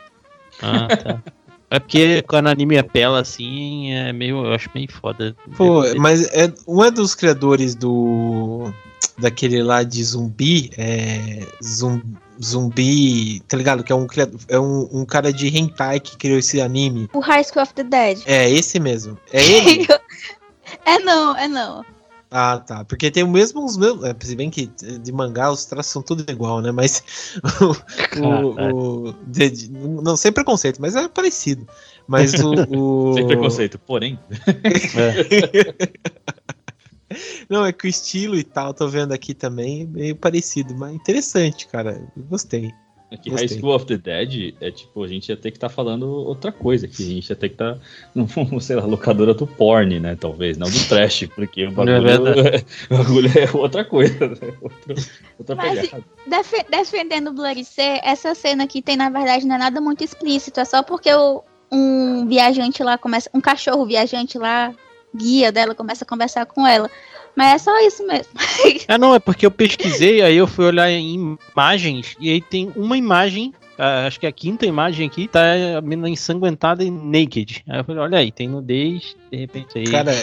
Ah, 0.63 0.89
tá. 0.89 1.23
É 1.69 1.81
porque 1.81 2.23
quando 2.23 2.47
o 2.47 2.51
anime 2.51 2.79
apela 2.79 3.21
assim, 3.21 3.93
é 3.93 4.13
meio. 4.13 4.47
Eu 4.47 4.53
acho 4.53 4.71
meio 4.73 4.89
foda. 4.89 5.35
Pô, 5.57 5.83
mas 5.97 6.25
é, 6.33 6.53
um 6.65 6.85
é 6.85 6.93
dos 6.93 7.13
criadores 7.13 7.75
do. 7.75 8.73
Daquele 9.19 9.61
lá 9.65 9.83
de 9.83 10.05
zumbi. 10.05 10.71
É. 10.79 11.45
Zumbi 11.61 12.17
zumbi, 12.43 13.41
tá 13.49 13.57
ligado? 13.57 13.83
Que 13.83 13.93
é 13.93 13.97
um, 13.97 14.07
é 14.49 14.59
um, 14.59 14.89
um 14.93 15.05
cara 15.05 15.33
de 15.33 15.49
hentai 15.49 16.01
que 16.01 16.17
criou 16.17 16.39
esse 16.39 16.61
anime. 16.61 17.09
O 17.13 17.21
High 17.21 17.45
School 17.45 17.63
of 17.63 17.75
the 17.75 17.83
Dead. 17.83 18.23
É, 18.27 18.51
esse 18.51 18.79
mesmo. 18.79 19.19
É 19.33 19.43
ele? 19.43 19.87
É 20.87 20.99
não, 21.01 21.37
é 21.37 21.49
não. 21.49 21.85
Ah, 22.31 22.59
tá. 22.59 22.85
Porque 22.85 23.11
tem 23.11 23.23
o 23.23 23.29
mesmo, 23.29 23.65
os 23.65 23.77
mesmos. 23.77 24.05
É, 24.05 24.15
se 24.21 24.35
bem 24.35 24.51
que 24.51 24.67
de 24.67 25.13
mangá 25.13 25.51
os 25.51 25.65
traços 25.65 25.93
são 25.93 26.03
tudo 26.03 26.25
igual, 26.31 26.61
né? 26.61 26.73
Mas. 26.73 27.03
o, 28.17 28.21
o, 28.21 29.09
o 29.09 29.13
de, 29.27 29.51
de, 29.51 29.71
não, 29.71 30.17
sem 30.17 30.33
preconceito, 30.33 30.81
mas 30.81 30.97
é 30.97 31.09
parecido. 31.09 31.67
Mas 32.07 32.35
o. 32.35 32.53
o... 32.71 33.15
sem 33.15 33.27
preconceito, 33.27 33.79
porém. 33.79 34.19
é. 34.47 35.75
Não, 37.49 37.65
é 37.65 37.73
que 37.73 37.87
o 37.87 37.89
estilo 37.89 38.37
e 38.37 38.43
tal, 38.43 38.75
tô 38.75 38.89
vendo 38.89 39.13
aqui 39.13 39.33
também, 39.33 39.83
é 39.83 39.87
meio 39.87 40.17
parecido, 40.17 40.75
mas 40.75 40.93
interessante, 40.93 41.69
cara. 41.69 42.05
Gostei. 42.29 42.75
É 43.09 43.17
que 43.17 43.31
High 43.31 43.49
School 43.49 43.73
of 43.73 43.87
the 43.87 43.97
Dead 43.97 44.57
é 44.61 44.69
tipo, 44.69 45.05
a 45.05 45.07
gente 45.07 45.29
ia 45.29 45.37
ter 45.37 45.53
que 45.53 45.57
estar 45.57 45.69
tá 45.69 45.75
falando 45.75 46.09
outra 46.09 46.51
coisa, 46.51 46.89
que 46.89 47.03
a 47.05 47.07
gente 47.07 47.31
ia 47.31 47.37
ter 47.37 47.51
que 47.51 47.55
estar, 47.55 47.75
tá, 47.75 47.81
não, 48.15 48.59
sei 48.59 48.75
lá, 48.75 48.85
locadora 48.85 49.33
do 49.33 49.47
porn, 49.47 50.01
né? 50.01 50.17
Talvez, 50.19 50.59
não 50.59 50.69
do 50.69 50.89
trash, 50.89 51.29
porque 51.35 51.67
o 51.67 51.71
bagulho, 51.71 52.09
é, 52.09 52.65
o 52.91 52.99
bagulho 52.99 53.31
é 53.39 53.57
outra 53.57 53.85
coisa, 53.85 54.29
né? 54.29 54.37
outra, 54.61 54.95
outra 55.39 55.55
Mas, 55.55 55.91
def 56.27 56.53
defendendo 56.69 57.29
o 57.29 57.33
Bloody 57.33 57.65
C, 57.65 58.01
essa 58.03 58.35
cena 58.35 58.65
aqui 58.65 58.83
tem, 58.83 58.97
na 58.97 59.09
verdade, 59.09 59.47
não 59.47 59.55
é 59.55 59.59
nada 59.59 59.81
muito 59.81 60.03
explícito, 60.03 60.59
é 60.59 60.65
só 60.65 60.83
porque 60.83 61.13
o, 61.15 61.45
um 61.71 62.27
viajante 62.27 62.83
lá 62.83 62.99
começa, 62.99 63.31
um 63.33 63.41
cachorro 63.41 63.87
viajante 63.87 64.37
lá, 64.37 64.75
guia 65.15 65.53
dela, 65.53 65.77
começa 65.77 66.05
a 66.05 66.09
conversar 66.09 66.45
com 66.45 66.67
ela. 66.67 66.91
Mas 67.37 67.55
é 67.55 67.59
só 67.59 67.87
isso 67.87 68.07
mesmo. 68.07 68.33
ah, 68.89 68.97
não, 68.99 69.15
é 69.15 69.19
porque 69.19 69.45
eu 69.45 69.51
pesquisei, 69.51 70.23
aí 70.23 70.37
eu 70.37 70.47
fui 70.47 70.65
olhar 70.65 70.91
em 70.91 71.37
imagens, 71.53 72.17
e 72.19 72.31
aí 72.31 72.41
tem 72.41 72.73
uma 72.75 72.97
imagem 72.97 73.53
acho 74.07 74.19
que 74.19 74.27
a 74.27 74.33
quinta 74.33 74.65
imagem 74.65 75.07
aqui 75.07 75.29
tá 75.29 75.43
a 75.77 75.81
menina 75.83 76.09
ensanguentada 76.09 76.83
e 76.83 76.91
naked. 76.91 77.63
Aí 77.69 77.81
eu 77.81 77.85
falei, 77.85 78.03
olha 78.03 78.19
aí, 78.19 78.33
tem 78.33 78.49
nudez, 78.49 79.15
de 79.31 79.37
repente 79.37 79.79
aí. 79.79 79.85
Cara, 79.85 80.15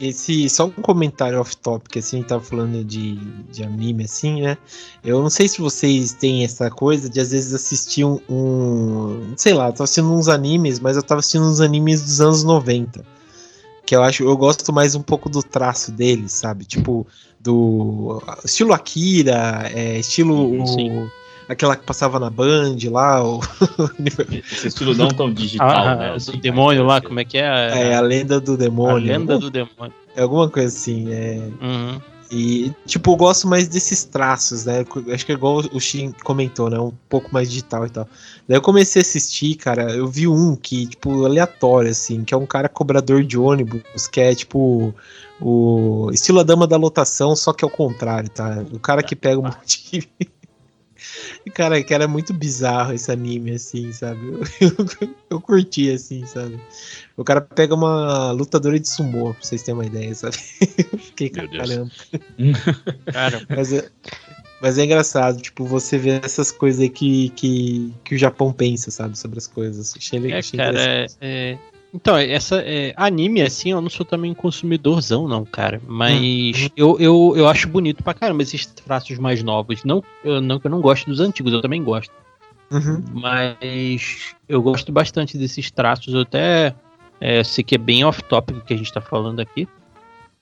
esse. 0.00 0.48
Só 0.48 0.66
um 0.66 0.70
comentário 0.70 1.40
off-topic, 1.40 1.98
assim, 1.98 2.16
a 2.16 2.20
gente 2.20 2.28
tava 2.28 2.42
falando 2.42 2.82
de, 2.84 3.16
de 3.50 3.62
anime, 3.62 4.04
assim, 4.04 4.42
né? 4.42 4.56
Eu 5.04 5.22
não 5.22 5.30
sei 5.30 5.48
se 5.48 5.60
vocês 5.60 6.12
têm 6.12 6.44
essa 6.44 6.70
coisa 6.70 7.08
de 7.08 7.20
às 7.20 7.30
vezes 7.32 7.52
assistir 7.54 8.04
um. 8.04 8.18
um 8.28 9.34
sei 9.36 9.54
lá, 9.54 9.68
eu 9.68 9.72
tava 9.72 9.84
assistindo 9.84 10.12
uns 10.12 10.28
animes, 10.28 10.80
mas 10.80 10.96
eu 10.96 11.02
tava 11.02 11.20
assistindo 11.20 11.44
uns 11.44 11.60
animes 11.60 12.02
dos 12.02 12.20
anos 12.20 12.44
90 12.44 13.04
que 13.84 13.94
eu 13.94 14.02
acho, 14.02 14.24
eu 14.24 14.36
gosto 14.36 14.72
mais 14.72 14.94
um 14.94 15.02
pouco 15.02 15.28
do 15.28 15.42
traço 15.42 15.90
dele, 15.92 16.28
sabe? 16.28 16.64
Tipo, 16.64 17.06
do 17.40 18.22
estilo 18.44 18.72
Akira, 18.72 19.70
é, 19.74 19.98
estilo 19.98 20.62
o, 20.62 21.10
aquela 21.48 21.76
que 21.76 21.84
passava 21.84 22.18
na 22.18 22.30
Band 22.30 22.76
lá. 22.90 23.24
O... 23.24 23.40
Esse 24.50 24.68
estilo 24.68 24.94
não 24.94 25.08
tão 25.08 25.32
digital, 25.32 25.68
ah, 25.68 25.96
né? 25.96 26.12
Assim, 26.14 26.38
demônio 26.38 26.84
lá, 26.84 27.00
como 27.00 27.20
é 27.20 27.24
que 27.24 27.38
é? 27.38 27.90
É, 27.90 27.94
a 27.94 28.00
lenda 28.00 28.40
do 28.40 28.56
demônio. 28.56 29.12
A 29.12 29.18
lenda 29.18 29.38
do 29.38 29.50
demônio. 29.50 29.92
É 30.14 30.22
alguma 30.22 30.48
coisa 30.48 30.68
assim, 30.68 31.12
é. 31.12 31.40
Uhum. 31.60 32.00
E, 32.34 32.74
tipo, 32.86 33.12
eu 33.12 33.16
gosto 33.16 33.46
mais 33.46 33.68
desses 33.68 34.04
traços, 34.04 34.64
né? 34.64 34.86
Acho 35.12 35.26
que 35.26 35.32
é 35.32 35.34
igual 35.34 35.58
o 35.70 35.78
Shin 35.78 36.12
comentou, 36.24 36.70
né? 36.70 36.80
Um 36.80 36.92
pouco 37.06 37.28
mais 37.30 37.50
digital 37.50 37.86
e 37.86 37.90
tal. 37.90 38.08
Daí 38.48 38.56
eu 38.56 38.62
comecei 38.62 39.00
a 39.00 39.04
assistir, 39.04 39.54
cara, 39.56 39.94
eu 39.94 40.08
vi 40.08 40.26
um 40.26 40.56
que, 40.56 40.86
tipo, 40.86 41.26
aleatório, 41.26 41.90
assim, 41.90 42.24
que 42.24 42.32
é 42.32 42.36
um 42.36 42.46
cara 42.46 42.70
cobrador 42.70 43.22
de 43.22 43.36
ônibus, 43.38 44.08
que 44.10 44.18
é, 44.18 44.34
tipo, 44.34 44.94
o 45.38 46.10
estilo 46.10 46.40
a 46.40 46.42
dama 46.42 46.66
da 46.66 46.78
lotação, 46.78 47.36
só 47.36 47.52
que 47.52 47.64
ao 47.64 47.70
contrário, 47.70 48.30
tá? 48.30 48.64
O 48.72 48.78
cara 48.78 49.02
que 49.02 49.14
pega 49.14 49.38
um 49.38 49.42
monte 49.42 50.00
de... 50.00 50.08
Cara, 51.54 51.82
que 51.82 51.92
era 51.92 52.06
muito 52.06 52.32
bizarro 52.32 52.92
esse 52.92 53.10
anime, 53.10 53.52
assim, 53.52 53.92
sabe? 53.92 54.20
Eu, 54.26 54.40
eu, 55.00 55.14
eu, 55.30 55.40
curti, 55.40 55.90
assim, 55.90 56.24
sabe? 56.26 56.60
O 57.16 57.24
cara 57.24 57.40
pega 57.40 57.74
uma 57.74 58.30
lutadora 58.32 58.78
de 58.78 58.88
sumô, 58.88 59.32
pra 59.34 59.42
vocês 59.42 59.62
terem 59.62 59.78
uma 59.78 59.86
ideia, 59.86 60.14
sabe? 60.14 60.36
Fiquei 60.98 61.30
caramba. 61.30 61.90
Cara. 63.12 63.42
Mas 63.50 63.72
é, 63.72 63.88
mas 64.62 64.78
é 64.78 64.84
engraçado, 64.84 65.42
tipo, 65.42 65.64
você 65.64 65.98
vê 65.98 66.20
essas 66.22 66.52
coisas 66.52 66.80
aí 66.80 66.88
que, 66.88 67.30
que, 67.30 67.92
que 68.04 68.14
o 68.14 68.18
Japão 68.18 68.52
pensa, 68.52 68.92
sabe? 68.92 69.18
Sobre 69.18 69.38
as 69.38 69.48
coisas. 69.48 69.92
Achei, 69.96 70.30
é, 70.30 70.38
achei 70.38 70.56
cara, 70.56 70.80
é, 70.80 71.06
é, 71.20 71.58
então, 71.94 72.16
essa 72.16 72.62
é, 72.64 72.94
anime, 72.96 73.42
assim, 73.42 73.72
eu 73.72 73.80
não 73.80 73.90
sou 73.90 74.06
também 74.06 74.32
consumidorzão, 74.32 75.28
não, 75.28 75.44
cara. 75.44 75.80
Mas 75.86 76.62
uhum. 76.62 76.68
eu, 76.74 76.96
eu, 76.98 77.34
eu 77.36 77.48
acho 77.48 77.68
bonito 77.68 78.02
pra 78.02 78.14
caramba 78.14 78.42
esses 78.42 78.64
traços 78.64 79.18
mais 79.18 79.42
novos. 79.42 79.84
Não, 79.84 80.02
eu, 80.24 80.40
não 80.40 80.58
que 80.58 80.66
eu 80.66 80.70
não 80.70 80.80
gosto 80.80 81.06
dos 81.10 81.20
antigos, 81.20 81.52
eu 81.52 81.60
também 81.60 81.84
gosto. 81.84 82.12
Uhum. 82.70 83.04
Mas 83.12 84.34
eu 84.48 84.62
gosto 84.62 84.90
bastante 84.90 85.36
desses 85.36 85.70
traços. 85.70 86.14
Eu 86.14 86.22
até 86.22 86.74
é, 87.20 87.44
sei 87.44 87.62
que 87.62 87.74
é 87.74 87.78
bem 87.78 88.04
off-topic 88.04 88.64
que 88.64 88.72
a 88.72 88.76
gente 88.76 88.92
tá 88.92 89.02
falando 89.02 89.40
aqui. 89.40 89.68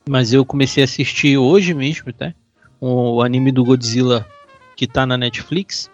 Mas 0.09 0.33
eu 0.33 0.45
comecei 0.45 0.83
a 0.83 0.85
assistir 0.85 1.37
hoje 1.37 1.75
mesmo, 1.75 2.11
até. 2.11 2.33
O 2.81 3.23
anime 3.23 3.51
do 3.51 3.65
Godzilla 3.65 4.25
que 4.77 4.87
tá 4.87 5.05
na 5.05 5.19
Netflix. 5.19 5.91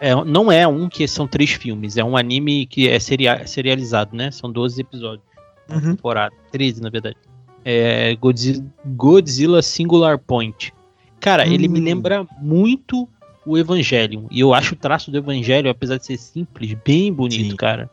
É, 0.00 0.14
não 0.24 0.52
é 0.52 0.66
um 0.66 0.88
que 0.88 1.06
são 1.08 1.26
três 1.26 1.50
filmes, 1.50 1.96
é 1.96 2.04
um 2.04 2.16
anime 2.16 2.66
que 2.66 2.88
é 2.88 2.98
seria, 2.98 3.46
serializado, 3.46 4.16
né? 4.16 4.30
São 4.30 4.50
12 4.50 4.80
episódios. 4.80 5.26
Uhum. 5.68 5.96
Temporada. 5.96 6.34
13, 6.50 6.82
na 6.82 6.90
verdade. 6.90 7.16
É 7.64 8.14
Godzilla, 8.16 8.64
Godzilla 8.84 9.62
Singular 9.62 10.18
Point. 10.18 10.72
Cara, 11.20 11.46
uhum. 11.46 11.52
ele 11.52 11.68
me 11.68 11.80
hum. 11.80 11.84
lembra 11.84 12.26
muito 12.40 13.08
o 13.46 13.56
Evangelion. 13.56 14.26
E 14.30 14.40
eu 14.40 14.52
acho 14.52 14.74
o 14.74 14.76
traço 14.76 15.10
do 15.10 15.18
Evangelho, 15.18 15.70
apesar 15.70 15.96
de 15.96 16.06
ser 16.06 16.16
simples, 16.16 16.76
bem 16.84 17.12
bonito, 17.12 17.50
Sim. 17.50 17.56
cara. 17.56 17.90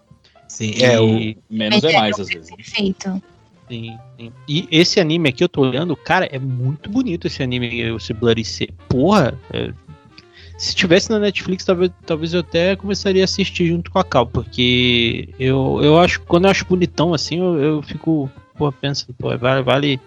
Sim, 0.47 0.73
e... 0.75 0.84
é 0.84 0.99
o. 0.99 1.36
Menos 1.49 1.84
é 1.84 1.93
mais, 1.93 2.19
às 2.19 2.27
vezes. 2.27 2.53
Perfeito. 2.53 3.21
Sim, 3.69 3.97
sim. 4.17 4.32
E 4.47 4.67
esse 4.71 4.99
anime 4.99 5.30
aqui 5.30 5.43
eu 5.43 5.49
tô 5.49 5.61
olhando, 5.61 5.95
cara, 5.95 6.25
é 6.25 6.39
muito 6.39 6.89
bonito 6.89 7.27
esse 7.27 7.43
anime, 7.43 7.82
esse 7.82 8.13
Bloody 8.13 8.43
C. 8.43 8.67
Porra, 8.88 9.38
é, 9.53 9.71
se 10.60 10.76
tivesse 10.76 11.10
na 11.10 11.18
Netflix, 11.18 11.64
talvez, 11.64 11.89
talvez 12.05 12.34
eu 12.34 12.41
até 12.41 12.76
começaria 12.76 13.24
a 13.24 13.26
assistir 13.26 13.68
junto 13.68 13.89
com 13.89 13.97
a 13.97 14.03
Cal, 14.03 14.28
porque 14.28 15.30
eu, 15.39 15.80
eu 15.82 15.97
acho, 15.97 16.20
quando 16.22 16.45
eu 16.45 16.51
acho 16.51 16.66
bonitão 16.66 17.14
assim, 17.14 17.39
eu, 17.39 17.57
eu 17.57 17.82
fico, 17.82 18.30
pô, 18.57 18.70
pensando, 18.70 19.16
pô, 19.18 19.36
vale, 19.38 19.64
vale, 19.64 19.99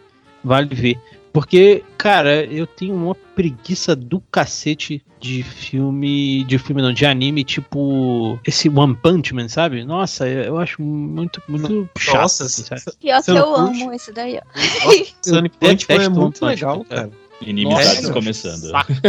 vale 0.44 0.74
ver. 0.74 0.98
Porque, 1.32 1.82
cara, 1.96 2.44
eu 2.44 2.66
tenho 2.66 2.94
uma 2.94 3.14
preguiça 3.14 3.96
do 3.96 4.20
cacete 4.30 5.03
de 5.18 5.42
filme. 5.42 6.44
De 6.44 6.59
filme 6.59 6.82
não, 6.82 6.92
de 6.92 7.07
anime, 7.07 7.42
tipo. 7.42 8.38
Esse 8.46 8.68
One 8.68 8.94
Punch 8.94 9.32
Man, 9.32 9.48
sabe? 9.48 9.82
Nossa, 9.82 10.28
eu 10.28 10.59
acho 10.59 10.82
muito, 10.82 11.42
muito 11.48 11.88
chato. 11.96 12.20
Nossa, 12.20 12.44
assim, 12.44 12.64
sabe? 12.64 12.82
Pior 13.00 13.22
que 13.22 13.30
eu 13.30 13.57
amo 13.57 13.92
esse 13.94 14.12
daí, 14.12 14.38
ó. 14.38 14.92
Sonic 15.22 15.57
Punch 15.57 15.86
Man 15.88 16.03
é 16.03 16.09
muito 16.11 16.44
legal, 16.44 16.84
cara. 16.84 17.11
Inimizades 17.47 18.11
começando. 18.11 18.70
Saco, 18.70 18.93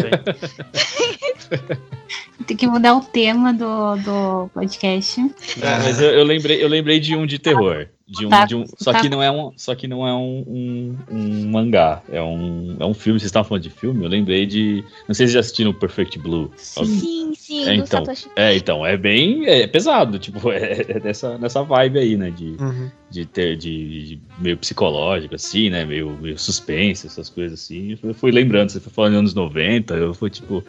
Tem 2.45 2.57
que 2.57 2.67
mudar 2.67 2.95
o 2.95 3.01
tema 3.01 3.53
do, 3.53 3.95
do 3.97 4.49
podcast. 4.53 5.21
É, 5.61 5.79
mas 5.79 6.01
eu, 6.01 6.09
eu, 6.09 6.23
lembrei, 6.23 6.63
eu 6.63 6.67
lembrei 6.67 6.99
de 6.99 7.15
um 7.15 7.25
de 7.25 7.39
terror. 7.39 7.87
De 8.05 8.25
um, 8.25 8.29
tá, 8.29 8.45
de 8.45 8.53
um, 8.53 8.65
só, 8.77 8.91
tá. 8.91 8.99
que 8.99 9.07
não 9.07 9.23
é 9.23 9.31
um, 9.31 9.53
só 9.55 9.73
que 9.73 9.87
não 9.87 10.05
é 10.05 10.13
um, 10.13 10.43
um, 10.45 10.97
um, 11.09 11.49
mangá, 11.49 12.03
é 12.11 12.21
um, 12.21 12.75
é 12.77 12.85
um 12.85 12.93
filme. 12.93 13.17
Vocês 13.17 13.29
estavam 13.29 13.47
falando 13.47 13.63
de 13.63 13.69
filme? 13.69 14.03
Eu 14.03 14.09
lembrei 14.09 14.45
de. 14.45 14.83
Não 15.07 15.15
sei 15.15 15.25
se 15.25 15.33
já 15.33 15.39
assistiram 15.39 15.73
Perfect 15.73 16.19
Blue. 16.19 16.51
Sim, 16.57 17.33
sim, 17.33 17.65
é, 17.65 17.75
então, 17.75 18.03
é, 18.35 18.55
então, 18.57 18.85
é 18.85 18.97
bem 18.97 19.47
é 19.47 19.65
pesado, 19.67 20.19
tipo, 20.19 20.51
é, 20.51 20.81
é 20.81 20.99
dessa, 20.99 21.37
nessa 21.37 21.63
vibe 21.63 21.99
aí, 21.99 22.17
né? 22.17 22.29
De, 22.29 22.57
uhum. 22.59 22.91
de 23.09 23.25
ter 23.25 23.55
de, 23.55 24.05
de, 24.05 24.21
meio 24.37 24.57
psicológico, 24.57 25.35
assim, 25.35 25.69
né? 25.69 25.85
Meio, 25.85 26.11
meio 26.21 26.37
suspense, 26.37 27.07
essas 27.07 27.29
coisas 27.29 27.57
assim. 27.57 27.97
Eu 28.03 28.13
fui 28.13 28.31
lembrando, 28.31 28.69
você 28.69 28.81
foi 28.81 28.91
falando 28.91 29.15
anos 29.15 29.33
90, 29.33 29.93
eu 29.93 30.13
fui 30.13 30.29
tipo. 30.29 30.61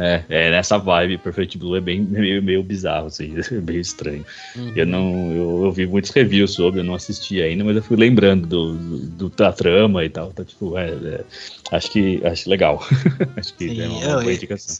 É, 0.00 0.24
é, 0.30 0.50
nessa 0.50 0.78
vibe, 0.78 1.18
Perfect 1.18 1.58
Blue 1.58 1.76
é 1.76 1.80
bem 1.80 2.00
meio, 2.08 2.42
meio 2.42 2.62
bizarro, 2.62 3.08
assim, 3.08 3.34
é 3.52 3.60
meio 3.60 3.80
estranho. 3.80 4.24
Uhum. 4.56 4.72
Eu 4.74 4.86
não, 4.86 5.32
eu, 5.32 5.64
eu, 5.64 5.72
vi 5.72 5.86
muitos 5.86 6.10
reviews 6.10 6.52
sobre, 6.54 6.80
eu 6.80 6.84
não 6.84 6.94
assisti 6.94 7.42
ainda, 7.42 7.62
mas 7.62 7.76
eu 7.76 7.82
fui 7.82 7.98
lembrando 7.98 8.46
do, 8.46 8.76
do 8.76 9.28
da 9.28 9.52
trama 9.52 10.02
e 10.02 10.08
tal, 10.08 10.32
tá, 10.32 10.42
tipo, 10.42 10.78
é, 10.78 10.88
é, 10.88 11.24
acho 11.70 11.90
que 11.90 12.26
acho 12.26 12.48
legal. 12.48 12.82
acho 13.36 13.54
que 13.54 13.68
Sim, 13.68 13.82
é 13.82 13.88
uma, 13.88 13.98
uma 13.98 14.20
boa 14.22 14.32
indicação. 14.32 14.78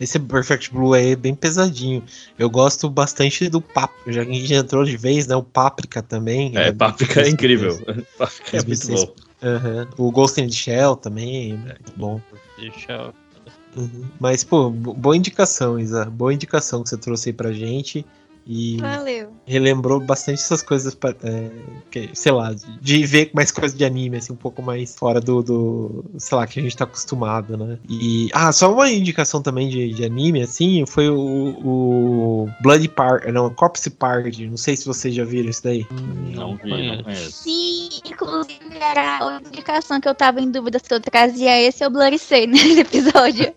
Esse 0.00 0.18
Perfect 0.18 0.72
Blue 0.72 0.94
aí 0.94 1.12
é 1.12 1.16
bem 1.16 1.34
pesadinho. 1.34 2.02
Eu 2.38 2.48
gosto 2.48 2.88
bastante 2.88 3.48
do 3.48 3.60
Páprica. 3.60 4.12
Já, 4.12 4.24
já 4.24 4.56
entrou 4.56 4.84
de 4.84 4.96
vez, 4.96 5.26
né? 5.26 5.36
O 5.36 5.42
Páprica 5.42 6.02
também. 6.02 6.56
É, 6.56 6.68
é 6.68 6.72
Páprica 6.72 7.20
é 7.20 7.28
incrível. 7.28 7.78
Páprica 8.18 8.56
é 8.56 8.62
muito 8.64 8.88
bom. 8.88 9.14
Uhum. 9.42 10.06
O 10.06 10.10
Ghost 10.10 10.40
in 10.40 10.46
the 10.46 10.52
Shell 10.52 10.96
também 10.96 11.52
é 11.52 11.56
muito 11.56 11.92
bom. 11.96 12.20
Shell. 12.78 13.12
Uhum. 13.76 14.04
Mas, 14.20 14.44
pô, 14.44 14.70
boa 14.70 15.16
indicação, 15.16 15.78
Isa. 15.78 16.04
Boa 16.04 16.32
indicação 16.32 16.82
que 16.82 16.88
você 16.88 16.96
trouxe 16.96 17.30
aí 17.30 17.32
pra 17.32 17.52
gente. 17.52 18.04
E 18.46 18.76
Valeu. 18.78 19.32
relembrou 19.46 20.00
bastante 20.00 20.40
essas 20.40 20.62
coisas, 20.62 20.96
é, 21.22 21.50
que, 21.90 22.10
sei 22.12 22.32
lá, 22.32 22.52
de 22.80 23.06
ver 23.06 23.30
mais 23.32 23.52
coisas 23.52 23.76
de 23.76 23.84
anime, 23.84 24.16
assim, 24.16 24.32
um 24.32 24.36
pouco 24.36 24.60
mais 24.60 24.94
fora 24.96 25.20
do, 25.20 25.42
do, 25.42 26.04
sei 26.18 26.36
lá, 26.36 26.46
que 26.46 26.58
a 26.58 26.62
gente 26.62 26.76
tá 26.76 26.84
acostumado, 26.84 27.56
né? 27.56 27.78
E, 27.88 28.28
ah, 28.32 28.50
só 28.50 28.72
uma 28.72 28.90
indicação 28.90 29.40
também 29.40 29.68
de, 29.68 29.94
de 29.94 30.04
anime, 30.04 30.42
assim, 30.42 30.84
foi 30.86 31.08
o, 31.08 31.16
o 31.64 32.48
Bloody 32.60 32.88
Party, 32.88 33.30
não, 33.30 33.48
Corpse 33.50 33.90
Party, 33.90 34.48
não 34.48 34.56
sei 34.56 34.76
se 34.76 34.86
vocês 34.86 35.14
já 35.14 35.24
viram 35.24 35.50
isso 35.50 35.62
daí. 35.62 35.86
Não 36.34 36.56
vi, 36.56 36.88
não 36.88 37.02
conheço. 37.04 37.44
Sim, 37.44 37.90
inclusive 38.04 38.76
era 38.80 39.18
a 39.18 39.40
indicação 39.40 40.00
que 40.00 40.08
eu 40.08 40.14
tava 40.14 40.40
em 40.40 40.50
dúvida 40.50 40.80
se 40.80 40.92
eu 40.92 41.00
trazia 41.00 41.60
esse 41.60 41.84
ou 41.84 41.90
Bloody 41.90 42.18
Say 42.18 42.46
nesse 42.48 42.80
episódio. 42.80 43.54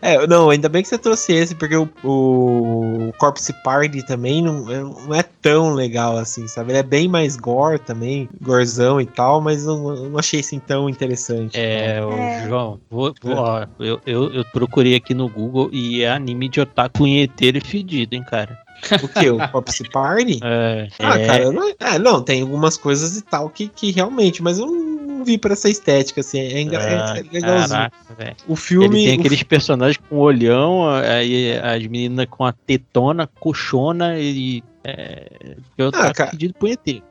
É, 0.00 0.26
não, 0.26 0.50
ainda 0.50 0.68
bem 0.68 0.82
que 0.82 0.88
você 0.88 0.98
trouxe 0.98 1.32
esse, 1.32 1.54
porque 1.54 1.76
o, 1.76 1.88
o 2.02 3.12
Corpse 3.18 3.52
Party 3.62 4.04
também 4.06 4.42
não, 4.42 4.70
é, 4.70 4.80
não 4.80 5.14
é 5.14 5.22
tão 5.22 5.74
legal 5.74 6.16
assim, 6.16 6.46
sabe? 6.48 6.72
Ele 6.72 6.78
é 6.78 6.82
bem 6.82 7.08
mais 7.08 7.36
gore 7.36 7.78
também, 7.78 8.28
gorzão 8.40 9.00
e 9.00 9.06
tal, 9.06 9.40
mas 9.40 9.64
não, 9.64 9.94
não 10.08 10.18
achei 10.18 10.40
assim 10.40 10.58
tão 10.58 10.88
interessante. 10.88 11.58
É, 11.58 11.98
é. 12.00 12.46
João, 12.46 12.80
vou, 12.90 13.14
vou, 13.22 13.36
ó, 13.36 13.66
eu, 13.78 14.00
eu, 14.06 14.32
eu 14.32 14.44
procurei 14.46 14.94
aqui 14.94 15.14
no 15.14 15.28
Google 15.28 15.68
e 15.72 16.02
é 16.02 16.10
anime 16.10 16.48
de 16.48 16.60
otaku 16.60 16.96
punheteiro 16.96 17.58
e 17.58 17.60
fedido, 17.60 18.14
hein, 18.14 18.24
cara. 18.28 18.58
O 19.02 19.08
que? 19.08 19.30
O 19.30 19.48
Corpse 19.48 19.88
Party? 19.90 20.40
É. 20.42 20.88
Ah, 20.98 21.18
é... 21.18 21.26
cara, 21.26 21.52
não, 21.52 21.74
é, 21.78 21.98
não, 21.98 22.22
tem 22.22 22.42
algumas 22.42 22.76
coisas 22.76 23.16
e 23.16 23.22
tal 23.22 23.48
que, 23.48 23.68
que 23.68 23.90
realmente, 23.90 24.42
mas 24.42 24.58
eu 24.58 24.66
não 24.66 24.95
vi 25.26 25.36
pra 25.36 25.52
essa 25.52 25.68
estética, 25.68 26.20
assim. 26.20 26.38
É, 26.38 26.60
engra... 26.60 26.78
ah, 26.80 27.18
é 27.18 27.22
legalzinho. 27.22 27.68
Caraca, 27.68 28.36
o 28.46 28.56
filme. 28.56 29.00
Ele 29.00 29.10
tem 29.10 29.20
aqueles 29.20 29.42
personagens 29.42 29.98
com 30.08 30.16
olhão, 30.16 30.88
aí 30.88 31.58
as 31.58 31.86
meninas 31.86 32.26
com 32.30 32.44
a 32.44 32.52
tetona, 32.52 33.26
coxona 33.26 34.18
e. 34.18 34.62
É, 34.84 35.56
eu 35.76 35.88
ah, 35.88 36.12
cara... 36.14 36.30
pedido 36.30 36.54
punheteiro. 36.54 37.02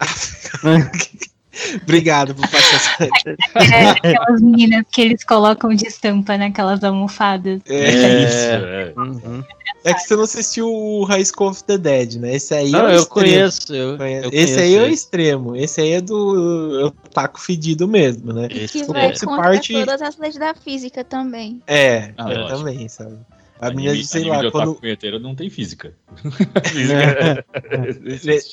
Obrigado 1.82 2.34
por 2.34 2.48
passar 2.48 2.76
essa. 2.76 3.34
É, 3.74 3.90
aquelas 3.90 4.40
meninas 4.40 4.84
que 4.90 5.00
eles 5.00 5.24
colocam 5.24 5.74
de 5.74 5.86
estampa 5.86 6.38
naquelas 6.38 6.82
almofadas. 6.84 7.60
É, 7.66 7.74
é 7.74 8.24
isso. 8.24 8.36
É. 8.36 8.92
Uhum. 8.96 9.44
é. 9.84 9.94
que 9.94 10.00
você 10.00 10.16
não 10.16 10.22
assistiu 10.22 10.72
o 10.72 11.04
High 11.04 11.24
School 11.24 11.50
of 11.50 11.64
the 11.64 11.76
Dead, 11.76 12.14
né? 12.14 12.36
Esse 12.36 12.54
aí 12.54 12.70
não, 12.70 12.88
é 12.88 12.94
o 12.94 12.98
eu 12.98 13.06
conheço, 13.06 13.74
eu, 13.74 13.96
eu 13.96 13.96
Esse 13.96 14.30
conheço 14.30 14.60
aí 14.60 14.74
é 14.74 14.82
o 14.82 14.86
extremo. 14.86 15.56
Esse 15.56 15.80
aí 15.80 15.92
é 15.92 16.00
do 16.00 16.92
taco 17.12 17.40
fedido 17.40 17.88
mesmo, 17.88 18.32
né? 18.32 18.48
que 18.48 18.84
vai 18.84 19.12
contra 19.12 19.36
parte... 19.36 19.72
todas 19.72 20.02
as 20.02 20.16
leis 20.16 20.36
da 20.36 20.54
física 20.54 21.02
também. 21.02 21.60
É, 21.66 22.12
ah, 22.16 22.46
também, 22.48 22.88
sabe? 22.88 23.16
A 23.60 23.68
menina, 23.68 23.90
anime, 23.90 24.06
sei 24.06 24.24
lá, 24.24 24.50
quando... 24.50 24.74
punheteiro 24.74 25.20
não 25.20 25.34
tem 25.34 25.50
física. 25.50 25.94
física 26.64 27.44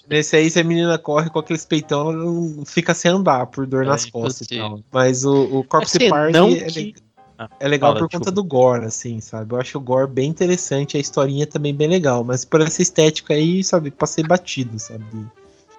Nesse 0.10 0.36
aí, 0.36 0.50
se 0.50 0.60
a 0.60 0.64
menina 0.66 0.98
corre 0.98 1.30
com 1.30 1.40
aqueles 1.40 1.64
peitão, 1.64 2.02
ela 2.02 2.14
não 2.14 2.66
fica 2.66 2.94
sem 2.94 3.10
andar 3.12 3.46
por 3.48 3.66
dor 3.66 3.86
é, 3.86 3.88
nas 3.88 4.06
costas 4.06 4.46
e 4.52 4.58
tal. 4.58 4.82
Mas 4.92 5.24
o, 5.24 5.60
o 5.60 5.64
Corpse 5.64 5.98
assim, 5.98 6.10
Party 6.10 6.38
é, 6.38 6.66
que... 6.66 6.96
ah, 7.38 7.50
é, 7.58 7.68
legal 7.70 7.94
fala, 7.94 8.06
por 8.06 8.18
conta 8.18 8.32
do 8.32 8.44
gore, 8.44 8.86
assim, 8.86 9.22
sabe? 9.22 9.54
Eu 9.54 9.62
acho 9.62 9.78
o 9.78 9.82
gore 9.82 10.12
bem 10.12 10.30
interessante, 10.30 10.98
a 10.98 11.00
historinha 11.00 11.48
também 11.48 11.74
bem 11.74 11.88
legal. 11.88 12.26
Mas 12.26 12.44
por 12.44 12.60
essa 12.60 12.82
estética 12.82 13.34
aí, 13.34 13.64
sabe, 13.64 13.92
passei 13.92 14.26
batido, 14.26 14.78
sabe? 14.78 15.06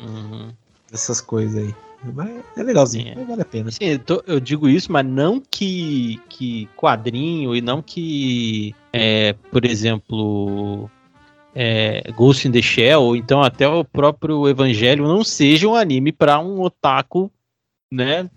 Uhum. 0.01 0.53
Essas 0.91 1.21
coisas 1.21 1.65
aí. 1.65 1.75
Mas 2.15 2.31
é 2.57 2.63
legalzinho, 2.63 3.19
é. 3.19 3.25
vale 3.25 3.43
a 3.43 3.45
pena. 3.45 3.71
Sim, 3.71 3.85
eu, 3.85 3.99
tô, 3.99 4.23
eu, 4.27 4.39
digo 4.39 4.69
isso, 4.69 4.93
mas 4.93 5.05
não 5.05 5.41
que, 5.41 6.21
que 6.29 6.69
quadrinho 6.77 7.57
e 7.57 7.61
não 7.61 7.83
que, 7.83 8.75
é, 8.99 9.33
por 9.51 9.65
exemplo, 9.65 10.91
é, 11.55 12.03
Ghost 12.13 12.47
in 12.47 12.53
the 12.53 12.63
Shell, 12.63 13.03
ou 13.03 13.17
então 13.17 13.43
até 13.43 13.69
o 13.69 13.85
próprio 13.85 14.49
Evangelho 14.49 15.07
não 15.07 15.25
seja 15.25 15.67
um 15.67 15.75
anime 15.75 16.13
para 16.13 16.39
um 16.39 16.61
otaku, 16.61 17.31
né? 17.91 18.29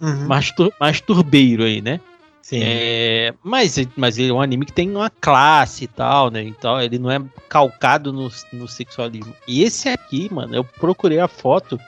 Uhum. 0.00 0.26
Mais, 0.26 0.50
tur 0.50 0.72
mais 0.80 1.00
turbeiro 1.00 1.64
aí, 1.64 1.82
né? 1.82 2.00
Sim. 2.42 2.60
É, 2.62 3.34
mas, 3.44 3.76
mas 3.96 4.18
ele 4.18 4.30
é 4.30 4.32
um 4.32 4.40
anime 4.40 4.66
que 4.66 4.72
tem 4.72 4.90
uma 4.90 5.10
classe 5.10 5.84
e 5.84 5.86
tal, 5.86 6.30
né? 6.30 6.42
Então 6.42 6.80
ele 6.80 6.98
não 6.98 7.10
é 7.10 7.22
calcado 7.48 8.12
no, 8.12 8.30
no 8.52 8.66
sexualismo. 8.66 9.34
E 9.46 9.62
esse 9.62 9.88
aqui, 9.88 10.32
mano, 10.32 10.54
eu 10.54 10.64
procurei 10.64 11.20
a 11.20 11.28
foto. 11.28 11.78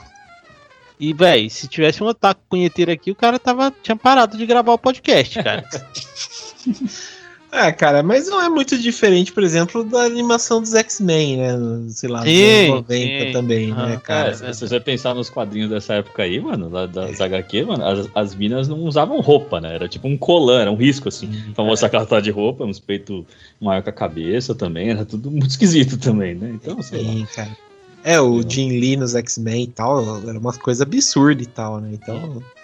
E, 1.00 1.12
velho, 1.12 1.50
se 1.50 1.66
tivesse 1.66 2.02
um 2.02 2.06
otaku 2.06 2.42
punheteiro 2.48 2.92
aqui, 2.92 3.10
o 3.10 3.16
cara 3.16 3.38
tava, 3.38 3.72
tinha 3.82 3.96
parado 3.96 4.36
de 4.36 4.46
gravar 4.46 4.74
o 4.74 4.78
podcast, 4.78 5.42
cara. 5.42 5.64
É, 7.54 7.70
cara, 7.70 8.02
mas 8.02 8.28
não 8.28 8.40
é 8.40 8.48
muito 8.48 8.78
diferente, 8.78 9.30
por 9.30 9.42
exemplo, 9.42 9.84
da 9.84 10.04
animação 10.04 10.62
dos 10.62 10.72
X-Men, 10.72 11.36
né? 11.36 11.50
Sei 11.88 12.08
lá, 12.08 12.22
sim, 12.22 12.68
90 12.68 13.26
sim. 13.26 13.32
também, 13.32 13.74
né, 13.74 14.00
cara? 14.02 14.30
É, 14.30 14.52
se 14.54 14.66
você 14.66 14.80
pensar 14.80 15.14
nos 15.14 15.28
quadrinhos 15.28 15.68
dessa 15.68 15.92
época 15.92 16.22
aí, 16.22 16.40
mano, 16.40 16.70
da, 16.70 16.86
das 16.86 17.20
é. 17.20 17.24
HQ, 17.24 17.64
mano, 17.64 17.84
as, 17.84 18.08
as 18.14 18.34
minas 18.34 18.68
não 18.68 18.78
usavam 18.78 19.20
roupa, 19.20 19.60
né? 19.60 19.74
Era 19.74 19.86
tipo 19.86 20.08
um 20.08 20.16
colã, 20.16 20.62
era 20.62 20.72
um 20.72 20.76
risco, 20.76 21.08
assim, 21.08 21.26
hum, 21.26 21.52
pra 21.52 21.62
mostrar 21.62 21.88
é. 21.88 21.90
que 21.90 21.96
ela 21.96 22.06
tá 22.06 22.20
de 22.20 22.30
roupa, 22.30 22.64
uns 22.64 22.80
peitos 22.80 23.22
maior 23.60 23.82
que 23.82 23.90
a 23.90 23.92
cabeça 23.92 24.54
também, 24.54 24.88
era 24.88 25.04
tudo 25.04 25.30
muito 25.30 25.50
esquisito 25.50 25.98
também, 25.98 26.34
né? 26.34 26.52
Então, 26.54 26.80
sei 26.80 27.04
sim, 27.04 27.20
lá. 27.20 27.26
cara. 27.34 27.56
É, 28.02 28.18
o 28.18 28.42
Jim 28.48 28.80
Lee 28.80 28.96
nos 28.96 29.14
X-Men 29.14 29.64
e 29.64 29.66
tal, 29.66 30.22
era 30.26 30.38
uma 30.38 30.54
coisa 30.54 30.84
absurda 30.84 31.42
e 31.42 31.46
tal, 31.46 31.80
né? 31.82 31.90
Então. 31.92 32.42
É, 32.58 32.61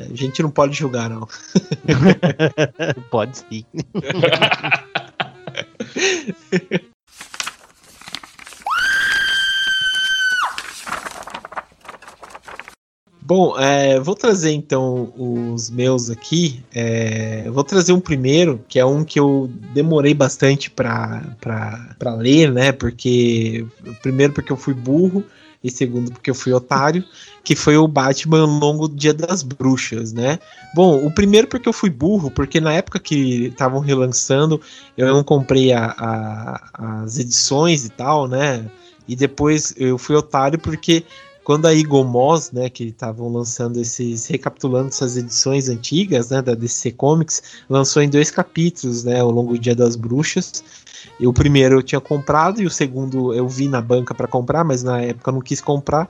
a 0.00 0.14
gente 0.14 0.42
não 0.42 0.50
pode 0.50 0.74
julgar, 0.74 1.08
não. 1.08 1.26
pode 3.10 3.38
sim. 3.38 3.64
Bom, 13.26 13.58
é, 13.58 13.98
vou 13.98 14.14
trazer 14.14 14.52
então 14.52 15.10
os 15.16 15.70
meus 15.70 16.10
aqui. 16.10 16.62
É, 16.74 17.48
vou 17.50 17.64
trazer 17.64 17.94
um 17.94 18.00
primeiro, 18.00 18.62
que 18.68 18.78
é 18.78 18.84
um 18.84 19.02
que 19.02 19.18
eu 19.18 19.50
demorei 19.72 20.12
bastante 20.12 20.70
para 20.70 21.24
ler, 22.18 22.52
né? 22.52 22.70
Porque. 22.70 23.66
Primeiro, 24.02 24.34
porque 24.34 24.52
eu 24.52 24.58
fui 24.58 24.74
burro 24.74 25.24
e 25.64 25.70
segundo 25.70 26.12
porque 26.12 26.30
eu 26.30 26.34
fui 26.34 26.52
otário, 26.52 27.02
que 27.42 27.56
foi 27.56 27.78
o 27.78 27.88
Batman 27.88 28.44
Longo 28.44 28.86
Dia 28.86 29.14
das 29.14 29.42
Bruxas, 29.42 30.12
né? 30.12 30.38
Bom, 30.74 31.04
o 31.04 31.10
primeiro 31.10 31.48
porque 31.48 31.66
eu 31.66 31.72
fui 31.72 31.88
burro, 31.88 32.30
porque 32.30 32.60
na 32.60 32.74
época 32.74 33.00
que 33.00 33.46
estavam 33.46 33.80
relançando, 33.80 34.60
eu 34.96 35.08
não 35.08 35.24
comprei 35.24 35.72
a, 35.72 35.86
a, 35.96 37.02
as 37.02 37.18
edições 37.18 37.86
e 37.86 37.88
tal, 37.88 38.28
né? 38.28 38.70
E 39.08 39.16
depois 39.16 39.72
eu 39.78 39.96
fui 39.96 40.14
otário 40.14 40.58
porque 40.58 41.04
quando 41.44 41.66
a 41.66 41.74
Eagle 41.74 42.04
Moss, 42.04 42.50
né, 42.50 42.70
que 42.70 42.84
estavam 42.84 43.30
lançando 43.30 43.78
esses, 43.78 44.26
recapitulando 44.26 44.88
essas 44.88 45.16
edições 45.16 45.68
antigas, 45.68 46.30
né, 46.30 46.40
da 46.40 46.54
DC 46.54 46.92
Comics, 46.92 47.42
lançou 47.68 48.02
em 48.02 48.08
dois 48.08 48.30
capítulos, 48.30 49.04
né, 49.04 49.20
ao 49.20 49.30
longo 49.30 49.52
do 49.52 49.58
Dia 49.58 49.74
das 49.74 49.94
Bruxas, 49.94 50.64
e 51.20 51.26
o 51.26 51.32
primeiro 51.32 51.76
eu 51.76 51.82
tinha 51.82 52.00
comprado 52.00 52.62
e 52.62 52.66
o 52.66 52.70
segundo 52.70 53.34
eu 53.34 53.46
vi 53.46 53.68
na 53.68 53.82
banca 53.82 54.14
para 54.14 54.26
comprar, 54.26 54.64
mas 54.64 54.82
na 54.82 55.00
época 55.02 55.30
eu 55.30 55.34
não 55.34 55.40
quis 55.40 55.60
comprar 55.60 56.08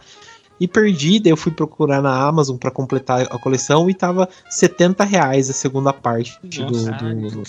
e 0.58 0.68
perdi. 0.68 1.18
Daí 1.18 1.32
eu 1.32 1.36
fui 1.36 1.50
procurar 1.52 2.00
na 2.00 2.16
Amazon 2.16 2.56
para 2.56 2.70
completar 2.70 3.22
a 3.22 3.38
coleção 3.38 3.90
e 3.90 3.94
tava 3.94 4.28
70 4.48 5.02
reais 5.04 5.50
a 5.50 5.52
segunda 5.52 5.92
parte 5.92 6.38
Nossa, 6.42 6.92
do, 6.92 7.30
do... 7.30 7.42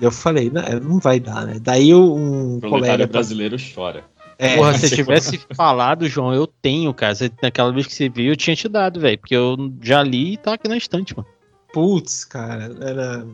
Eu 0.00 0.12
falei, 0.12 0.50
não, 0.50 0.62
não 0.80 0.98
vai 0.98 1.18
dar, 1.18 1.46
né? 1.46 1.58
Daí 1.60 1.92
um 1.94 2.58
o 2.58 2.60
colega 2.60 3.06
brasileiro 3.06 3.56
chora. 3.74 4.04
É, 4.38 4.56
Porra, 4.56 4.74
se 4.78 4.94
tivesse 4.94 5.40
falado, 5.54 6.08
João, 6.08 6.34
eu 6.34 6.46
tenho, 6.46 6.92
cara. 6.92 7.14
Você, 7.14 7.30
naquela 7.42 7.72
vez 7.72 7.86
que 7.86 7.94
você 7.94 8.08
viu, 8.08 8.32
eu 8.32 8.36
tinha 8.36 8.56
te 8.56 8.68
dado, 8.68 9.00
velho. 9.00 9.18
Porque 9.18 9.34
eu 9.34 9.56
já 9.80 10.02
li 10.02 10.34
e 10.34 10.36
tá 10.36 10.54
aqui 10.54 10.68
na 10.68 10.76
estante, 10.76 11.16
mano. 11.16 11.28
Putz, 11.72 12.24
cara, 12.24 12.74
era. 12.80 13.26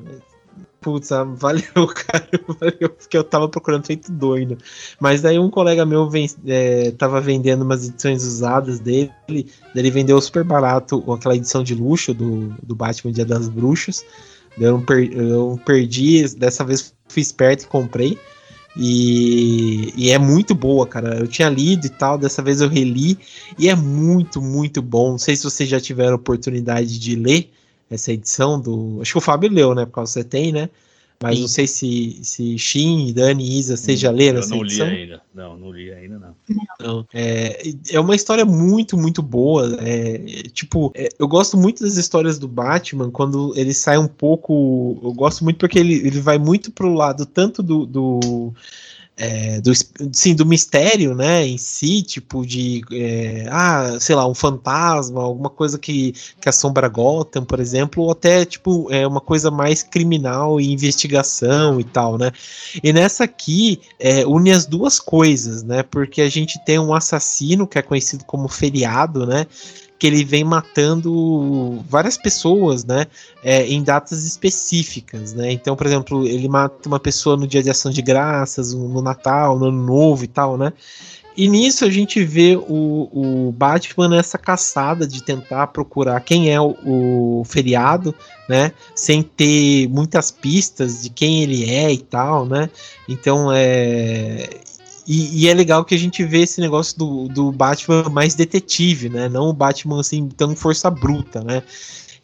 Putz, 0.80 1.12
ah, 1.12 1.22
valeu, 1.22 1.86
cara, 1.94 2.28
valeu, 2.60 2.90
porque 2.90 3.16
eu 3.16 3.22
tava 3.22 3.48
procurando 3.48 3.86
feito 3.86 4.10
doido. 4.10 4.58
Mas 4.98 5.22
daí 5.22 5.38
um 5.38 5.48
colega 5.48 5.86
meu 5.86 6.10
vem, 6.10 6.28
é, 6.44 6.90
tava 6.92 7.20
vendendo 7.20 7.62
umas 7.62 7.88
edições 7.88 8.24
usadas 8.24 8.80
dele, 8.80 9.12
ele 9.76 9.90
vendeu 9.92 10.20
super 10.20 10.42
barato 10.42 11.04
aquela 11.12 11.36
edição 11.36 11.62
de 11.62 11.76
luxo 11.76 12.12
do, 12.12 12.48
do 12.64 12.74
Batman 12.74 13.12
Dia 13.12 13.24
das 13.24 13.48
Bruxas. 13.48 14.04
Eu 14.58 14.80
per, 14.80 15.12
eu 15.12 15.58
perdi, 15.64 16.28
dessa 16.36 16.64
vez 16.64 16.92
fui 17.08 17.22
esperto 17.22 17.62
e 17.62 17.68
comprei. 17.68 18.18
E, 18.76 19.92
e, 19.96 20.10
é 20.10 20.18
muito 20.18 20.54
boa, 20.54 20.86
cara. 20.86 21.18
Eu 21.18 21.26
tinha 21.26 21.48
lido 21.48 21.86
e 21.86 21.90
tal, 21.90 22.16
dessa 22.16 22.42
vez 22.42 22.60
eu 22.60 22.68
reli 22.68 23.18
e 23.58 23.68
é 23.68 23.74
muito, 23.74 24.40
muito 24.40 24.80
bom. 24.80 25.12
Não 25.12 25.18
sei 25.18 25.36
se 25.36 25.44
vocês 25.44 25.68
já 25.68 25.80
tiveram 25.80 26.16
oportunidade 26.16 26.98
de 26.98 27.14
ler, 27.14 27.50
essa 27.90 28.12
edição 28.12 28.58
do. 28.58 28.98
Acho 29.02 29.12
que 29.12 29.18
o 29.18 29.20
Fábio 29.20 29.50
leu, 29.50 29.74
né? 29.74 29.84
Porque 29.84 30.00
você 30.00 30.24
tem, 30.24 30.52
né? 30.52 30.70
Mas 31.22 31.36
Sim. 31.36 31.40
não 31.42 31.48
sei 31.48 31.66
se, 31.68 32.18
se 32.22 32.58
Shin, 32.58 33.12
Dani 33.12 33.58
Isa, 33.58 33.76
vocês 33.76 34.00
já 34.00 34.10
leram 34.10 34.40
essa 34.40 34.56
edição? 34.56 34.86
Eu 34.86 34.92
não 34.92 34.96
li 34.96 35.02
ainda. 35.02 35.22
Não, 35.32 35.56
não 35.56 35.70
li 35.70 35.92
ainda, 35.92 36.18
não. 36.18 36.34
não. 36.80 37.06
É, 37.14 37.62
é 37.90 38.00
uma 38.00 38.16
história 38.16 38.44
muito, 38.44 38.96
muito 38.98 39.22
boa. 39.22 39.76
É, 39.80 40.18
tipo, 40.52 40.90
é, 40.96 41.08
eu 41.18 41.28
gosto 41.28 41.56
muito 41.56 41.84
das 41.84 41.96
histórias 41.96 42.40
do 42.40 42.48
Batman 42.48 43.08
quando 43.08 43.52
ele 43.56 43.72
sai 43.72 43.98
um 43.98 44.08
pouco. 44.08 44.98
Eu 45.00 45.12
gosto 45.12 45.44
muito 45.44 45.58
porque 45.58 45.78
ele, 45.78 45.94
ele 45.94 46.20
vai 46.20 46.38
muito 46.38 46.72
pro 46.72 46.92
lado 46.92 47.24
tanto 47.24 47.62
do, 47.62 47.86
do 47.86 48.52
é, 49.22 49.60
do, 49.60 49.72
sim, 50.12 50.34
do 50.34 50.44
mistério, 50.44 51.14
né, 51.14 51.46
em 51.46 51.56
si, 51.56 52.02
tipo 52.02 52.44
de, 52.44 52.82
é, 52.90 53.46
ah, 53.52 53.96
sei 54.00 54.16
lá, 54.16 54.26
um 54.26 54.34
fantasma, 54.34 55.22
alguma 55.22 55.48
coisa 55.48 55.78
que, 55.78 56.12
que 56.40 56.48
assombra 56.48 56.88
Gotham, 56.88 57.44
por 57.44 57.60
exemplo, 57.60 58.02
ou 58.02 58.10
até, 58.10 58.44
tipo, 58.44 58.88
é 58.90 59.06
uma 59.06 59.20
coisa 59.20 59.48
mais 59.48 59.80
criminal 59.80 60.60
e 60.60 60.72
investigação 60.72 61.78
e 61.78 61.84
tal, 61.84 62.18
né, 62.18 62.32
e 62.82 62.92
nessa 62.92 63.22
aqui, 63.22 63.80
é, 64.00 64.26
une 64.26 64.50
as 64.50 64.66
duas 64.66 64.98
coisas, 64.98 65.62
né, 65.62 65.84
porque 65.84 66.20
a 66.20 66.28
gente 66.28 66.58
tem 66.64 66.80
um 66.80 66.92
assassino 66.92 67.64
que 67.64 67.78
é 67.78 67.82
conhecido 67.82 68.24
como 68.24 68.48
feriado, 68.48 69.24
né, 69.24 69.46
que 70.02 70.06
ele 70.08 70.24
vem 70.24 70.42
matando 70.42 71.80
várias 71.88 72.16
pessoas, 72.16 72.84
né, 72.84 73.06
é, 73.40 73.64
em 73.68 73.84
datas 73.84 74.24
específicas, 74.24 75.32
né. 75.32 75.52
Então, 75.52 75.76
por 75.76 75.86
exemplo, 75.86 76.26
ele 76.26 76.48
mata 76.48 76.88
uma 76.88 76.98
pessoa 76.98 77.36
no 77.36 77.46
dia 77.46 77.62
de 77.62 77.70
ação 77.70 77.92
de 77.92 78.02
graças, 78.02 78.74
no 78.74 79.00
Natal, 79.00 79.56
no 79.56 79.66
Ano 79.66 79.86
Novo 79.86 80.24
e 80.24 80.26
tal, 80.26 80.58
né. 80.58 80.72
E 81.36 81.48
nisso 81.48 81.84
a 81.84 81.90
gente 81.90 82.24
vê 82.24 82.56
o, 82.56 83.46
o 83.48 83.52
Batman 83.52 84.08
nessa 84.08 84.36
caçada 84.36 85.06
de 85.06 85.22
tentar 85.22 85.68
procurar 85.68 86.18
quem 86.20 86.52
é 86.52 86.60
o, 86.60 86.76
o, 86.84 87.44
feriado, 87.44 88.12
né? 88.48 88.72
Sem 88.94 89.22
ter 89.22 89.88
muitas 89.88 90.30
pistas 90.32 91.04
de 91.04 91.10
quem 91.10 91.42
ele 91.44 91.70
é 91.70 91.90
e 91.92 91.98
tal, 91.98 92.44
né? 92.44 92.68
Então 93.08 93.50
é. 93.50 94.50
E, 95.06 95.42
e, 95.42 95.48
é 95.48 95.54
legal 95.54 95.84
que 95.84 95.94
a 95.94 95.98
gente 95.98 96.24
vê 96.24 96.42
esse 96.42 96.60
negócio 96.60 96.96
do, 96.96 97.28
do 97.28 97.52
Batman 97.52 98.08
mais 98.08 98.34
detetive, 98.34 99.08
né? 99.08 99.28
Não 99.28 99.48
o 99.48 99.52
Batman 99.52 100.00
assim 100.00 100.28
tão 100.28 100.54
força 100.54 100.90
bruta, 100.90 101.42
né? 101.42 101.62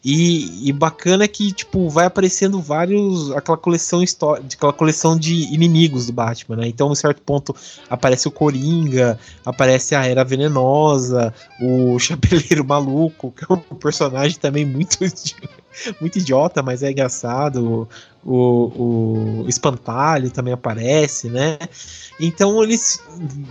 E, 0.03 0.69
e, 0.69 0.71
bacana 0.71 1.25
é 1.25 1.27
que, 1.27 1.51
tipo, 1.51 1.89
vai 1.89 2.05
aparecendo 2.05 2.61
vários. 2.61 3.31
aquela 3.31 3.57
coleção 3.57 4.01
aquela 4.01 4.71
coleção 4.71 5.17
de 5.19 5.53
inimigos 5.53 6.05
do 6.05 6.13
Batman, 6.13 6.55
né? 6.55 6.67
Então, 6.67 6.91
em 6.91 6.95
certo 6.95 7.21
ponto, 7.21 7.53
aparece 7.89 8.25
o 8.25 8.31
Coringa, 8.31 9.19
aparece 9.45 9.95
a 9.95 10.05
Era 10.05 10.23
Venenosa, 10.23 11.33
o 11.61 11.99
Chapeleiro 11.99 12.63
Maluco, 12.63 13.33
que 13.33 13.43
é 13.43 13.53
um 13.53 13.75
personagem 13.75 14.39
também 14.39 14.65
muito, 14.65 14.99
muito 15.99 16.19
idiota, 16.19 16.61
mas 16.61 16.83
é 16.83 16.91
engraçado. 16.91 17.87
O, 18.23 19.43
o 19.43 19.45
Espantalho 19.47 20.29
também 20.29 20.53
aparece, 20.53 21.29
né? 21.29 21.57
Então 22.19 22.61
eles 22.61 23.01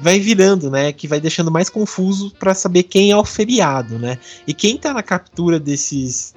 vai 0.02 0.18
virando, 0.20 0.70
né? 0.70 0.92
Que 0.92 1.09
vai 1.09 1.20
deixando 1.20 1.50
mais 1.50 1.68
confuso 1.70 2.32
para 2.38 2.55
saber 2.55 2.82
quem 2.82 3.10
é 3.10 3.16
o 3.16 3.24
feriado, 3.24 3.98
né? 3.98 4.18
E 4.46 4.52
quem 4.52 4.76
tá 4.76 4.92
na 4.92 5.02
captura 5.02 5.59
desses 5.59 6.34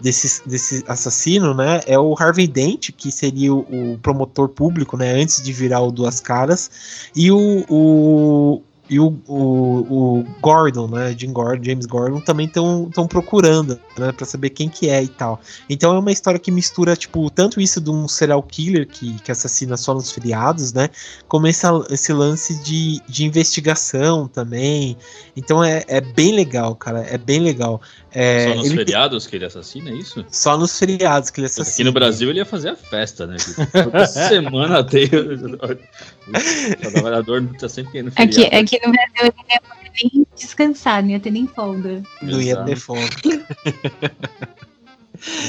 desse, 0.00 0.48
desse 0.48 0.84
assassino, 0.88 1.54
né, 1.54 1.82
é 1.86 1.98
o 1.98 2.14
Harvey 2.18 2.46
Dent, 2.46 2.90
que 2.96 3.12
seria 3.12 3.52
o, 3.54 3.60
o 3.92 3.98
promotor 3.98 4.48
público, 4.48 4.96
né, 4.96 5.12
antes 5.12 5.42
de 5.42 5.52
virar 5.52 5.80
o 5.80 5.92
Duas 5.92 6.20
Caras, 6.20 6.70
e 7.14 7.30
o, 7.30 7.64
o, 7.68 8.62
e 8.90 8.98
o, 8.98 9.16
o, 9.28 10.18
o, 10.18 10.26
Gordon, 10.40 10.88
né, 10.88 11.14
Jim 11.16 11.32
Gordon, 11.32 11.62
James 11.62 11.86
Gordon, 11.86 12.20
também 12.20 12.46
estão 12.46 13.06
procurando, 13.08 13.78
né, 13.96 14.10
para 14.10 14.26
saber 14.26 14.50
quem 14.50 14.68
que 14.68 14.88
é 14.88 15.00
e 15.00 15.06
tal. 15.06 15.40
Então 15.68 15.94
é 15.94 15.98
uma 16.00 16.10
história 16.10 16.40
que 16.40 16.50
mistura, 16.50 16.96
tipo, 16.96 17.30
tanto 17.30 17.60
isso 17.60 17.80
de 17.80 17.88
um 17.88 18.08
serial 18.08 18.42
killer 18.42 18.88
que, 18.88 19.14
que 19.20 19.30
assassina 19.30 19.76
só 19.76 19.94
nos 19.94 20.10
feriados, 20.10 20.72
né, 20.72 20.90
como 21.28 21.46
esse, 21.46 21.64
esse 21.88 22.12
lance 22.12 22.60
de, 22.64 23.00
de 23.08 23.24
investigação 23.24 24.26
também. 24.26 24.96
Então 25.36 25.62
é, 25.62 25.84
é 25.86 26.00
bem 26.00 26.34
legal, 26.34 26.74
cara, 26.74 27.06
é 27.08 27.16
bem 27.16 27.38
legal. 27.38 27.80
É, 28.12 28.48
só 28.48 28.54
nos 28.56 28.66
ele 28.66 28.76
feriados 28.76 29.22
tem... 29.22 29.30
que 29.30 29.36
ele 29.36 29.44
assassina, 29.44 29.90
é 29.90 29.94
isso? 29.94 30.24
Só 30.30 30.58
nos 30.58 30.76
feriados 30.76 31.30
que 31.30 31.38
ele 31.38 31.46
assassina. 31.46 31.74
Aqui 31.74 31.84
no 31.84 31.92
Brasil 31.92 32.28
ele 32.28 32.40
ia 32.40 32.44
fazer 32.44 32.70
a 32.70 32.76
festa, 32.76 33.24
né? 33.24 33.36
Toda 33.84 34.04
semana 34.06 34.82
tem. 34.82 35.04
O 35.06 36.90
trabalhador 36.90 37.48
tá 37.58 37.68
sempre 37.68 38.00
indo 38.00 38.10
feriado. 38.10 38.56
Aqui, 38.56 38.79
aqui 38.80 38.86
no 38.86 38.92
Brasil 38.92 39.12
ele 39.20 39.32
não 39.68 39.82
ia 39.82 39.92
nem 40.02 40.26
descansar, 40.34 41.02
não 41.02 41.10
ia 41.10 41.20
ter 41.20 41.30
nem 41.30 41.46
folga. 41.46 42.02
Não 42.22 42.40
ia 42.40 42.64
ter 42.64 42.76
folga. 42.76 43.06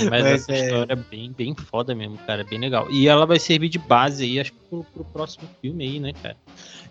Mas, 0.02 0.10
Mas, 0.10 0.26
essa 0.26 0.52
é... 0.52 0.66
história 0.66 0.94
é 0.94 0.96
bem, 0.96 1.32
bem 1.32 1.56
foda 1.56 1.96
mesmo, 1.96 2.18
cara. 2.28 2.44
Bem 2.44 2.60
legal. 2.60 2.92
E 2.92 3.08
ela 3.08 3.26
vai 3.26 3.40
servir 3.40 3.70
de 3.70 3.80
base 3.80 4.24
aí, 4.24 4.40
acho 4.40 4.52
que 4.52 4.60
pro, 4.70 4.84
pro 4.94 5.06
próximo 5.06 5.48
filme 5.62 5.86
aí, 5.86 6.00
né, 6.00 6.12
cara? 6.22 6.36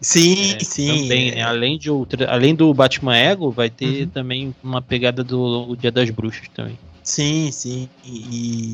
Sim, 0.01 0.55
é, 0.55 0.61
sim. 0.61 1.03
Também, 1.03 1.33
né? 1.33 1.43
Além, 1.43 1.77
de 1.77 1.91
outra, 1.91 2.31
além 2.33 2.55
do 2.55 2.73
Batman 2.73 3.17
Ego, 3.17 3.51
vai 3.51 3.69
ter 3.69 4.05
uhum. 4.05 4.09
também 4.09 4.55
uma 4.65 4.81
pegada 4.81 5.23
do 5.23 5.77
Dia 5.77 5.93
das 5.93 6.09
Bruxas 6.09 6.49
também. 6.55 6.79
Sim, 7.11 7.51
sim. 7.51 7.89
E, 8.05 8.73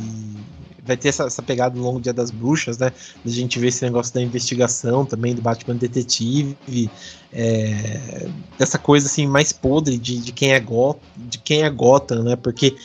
vai 0.84 0.94
ter 0.94 1.08
essa, 1.08 1.24
essa 1.24 1.42
pegada 1.42 1.74
no 1.74 1.82
longo 1.82 2.00
Dia 2.00 2.12
das 2.12 2.30
Bruxas, 2.30 2.76
né? 2.76 2.92
A 3.24 3.28
gente 3.30 3.58
vê 3.58 3.68
esse 3.68 3.82
negócio 3.82 4.12
da 4.12 4.20
investigação 4.20 5.06
também, 5.06 5.34
do 5.34 5.40
Batman 5.40 5.74
Detetive, 5.74 6.54
é, 7.32 8.28
essa 8.58 8.78
coisa 8.78 9.06
assim 9.06 9.26
mais 9.26 9.52
podre 9.52 9.96
de, 9.96 10.18
de 10.18 10.32
quem 10.32 10.52
é 10.52 10.60
Gotham, 10.60 11.00
de 11.16 11.38
quem 11.38 11.62
é 11.62 11.70
Gotham, 11.70 12.22
né? 12.24 12.36
Porque 12.36 12.76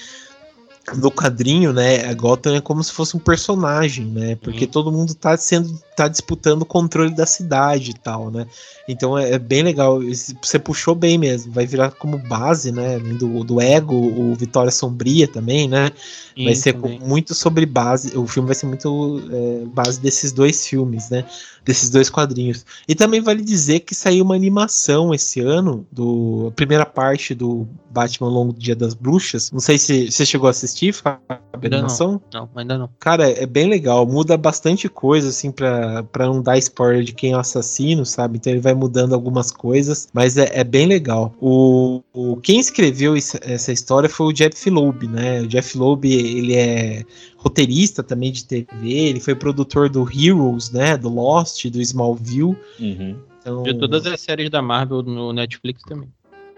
no 0.96 1.12
quadrinho, 1.12 1.74
né, 1.74 2.06
a 2.10 2.14
Gotham 2.14 2.56
é 2.56 2.62
como 2.62 2.82
se 2.82 2.94
fosse 2.94 3.18
um 3.18 3.20
personagem, 3.20 4.06
né? 4.06 4.38
Porque 4.38 4.64
uhum. 4.64 4.72
todo 4.72 4.92
mundo 4.92 5.14
tá 5.14 5.36
sendo 5.36 5.78
tá 5.96 6.08
disputando 6.08 6.62
o 6.62 6.66
controle 6.66 7.14
da 7.14 7.26
cidade 7.26 7.92
e 7.92 7.94
tal, 7.94 8.32
né? 8.32 8.48
Então 8.88 9.18
é, 9.18 9.32
é, 9.32 9.40
bem 9.40 9.64
legal. 9.64 10.00
Você 10.42 10.58
puxou 10.60 10.96
bem 10.96 11.18
mesmo. 11.18 11.52
Vai 11.52 11.66
virar 11.66 11.92
como 11.92 12.18
base, 12.18 12.72
né? 12.72 13.00
Do, 13.00 13.44
do 13.44 13.62
ego, 13.62 13.96
o 13.96 14.36
Vitória 14.36 14.72
Sombria 14.72 15.28
também, 15.28 15.68
né? 15.68 15.92
Sim, 16.36 16.46
vai 16.46 16.56
ser 16.56 16.74
também. 16.74 17.00
muito 17.00 17.36
sobre 17.36 17.66
base. 17.66 18.18
O 18.18 18.26
filme 18.28 18.48
vai 18.48 18.56
ser 18.56 18.66
muito 18.66 19.22
é, 19.32 19.66
base 19.66 20.00
desses 20.00 20.32
dois 20.32 20.66
filmes, 20.66 21.10
né? 21.10 21.26
Desses 21.64 21.90
dois 21.90 22.10
quadrinhos. 22.10 22.66
E 22.88 22.96
também 22.96 23.22
vale 23.22 23.44
dizer 23.44 23.82
que 23.82 23.94
saiu 23.94 24.26
uma 24.26 24.36
animação 24.36 25.14
esse 25.14 25.40
ano, 25.40 25.86
do 25.92 26.48
a 26.48 26.52
primeira 26.52 26.86
parte 26.86 27.36
do 27.36 27.68
Batman 27.92 28.30
Longo 28.30 28.54
Dia 28.54 28.76
das 28.76 28.94
Bruxas. 28.94 29.52
Não 29.52 29.60
sei 29.60 29.78
se 29.78 30.12
você 30.12 30.26
chegou 30.26 30.48
a 30.48 30.52
assistir, 30.52 30.96
a 31.06 31.20
animação. 31.54 32.22
Não, 32.34 32.42
não, 32.42 32.50
ainda 32.56 32.78
não. 32.78 32.90
Cara, 33.00 33.30
é 33.30 33.46
bem 33.46 33.70
legal. 33.70 34.06
Muda 34.06 34.38
bastante 34.38 34.90
coisa, 34.90 35.30
assim, 35.30 35.52
pra, 35.52 35.81
pra 36.12 36.26
não 36.26 36.42
dar 36.42 36.58
spoiler 36.58 37.04
de 37.04 37.14
quem 37.14 37.34
é 37.34 37.38
o 37.38 37.40
assassino, 37.40 38.06
sabe? 38.06 38.38
Então 38.38 38.52
ele 38.52 38.62
vai 38.62 38.74
mudando 38.74 39.14
algumas 39.14 39.52
coisas, 39.52 40.08
mas 40.14 40.38
é, 40.38 40.50
é 40.54 40.64
bem 40.64 40.88
legal. 40.88 41.34
O, 41.40 42.02
o, 42.14 42.38
quem 42.38 42.60
escreveu 42.60 43.16
isso, 43.16 43.38
essa 43.42 43.72
história 43.72 44.10
foi 44.10 44.28
o 44.28 44.34
Jeff 44.34 44.70
Loeb, 44.70 45.08
né? 45.08 45.42
O 45.42 45.48
Jeff 45.48 45.78
Loeb, 45.78 46.06
ele 46.06 46.56
é 46.56 47.04
roteirista 47.38 48.04
também 48.04 48.32
de 48.32 48.46
TV, 48.46 48.68
ele 48.84 49.20
foi 49.20 49.36
produtor 49.36 49.90
do 49.90 50.08
Heroes, 50.10 50.72
né? 50.72 50.98
Do 50.98 51.10
Lost, 51.10 51.66
do 51.66 51.82
Smallville. 51.82 52.58
Uhum. 52.80 53.16
Então... 53.40 53.64
De 53.64 53.74
todas 53.74 54.06
as 54.06 54.22
séries 54.22 54.50
da 54.50 54.62
Marvel 54.62 55.02
no 55.02 55.34
Netflix 55.34 55.82
também. 55.84 56.10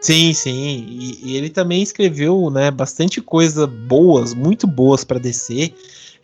Sim, 0.03 0.33
sim. 0.33 0.85
E, 0.89 1.31
e, 1.31 1.37
ele 1.37 1.49
também 1.49 1.81
escreveu, 1.81 2.49
né, 2.49 2.69
bastante 2.69 3.21
coisa 3.21 3.65
boas, 3.65 4.33
muito 4.33 4.67
boas 4.67 5.05
para 5.05 5.17
DC. 5.17 5.73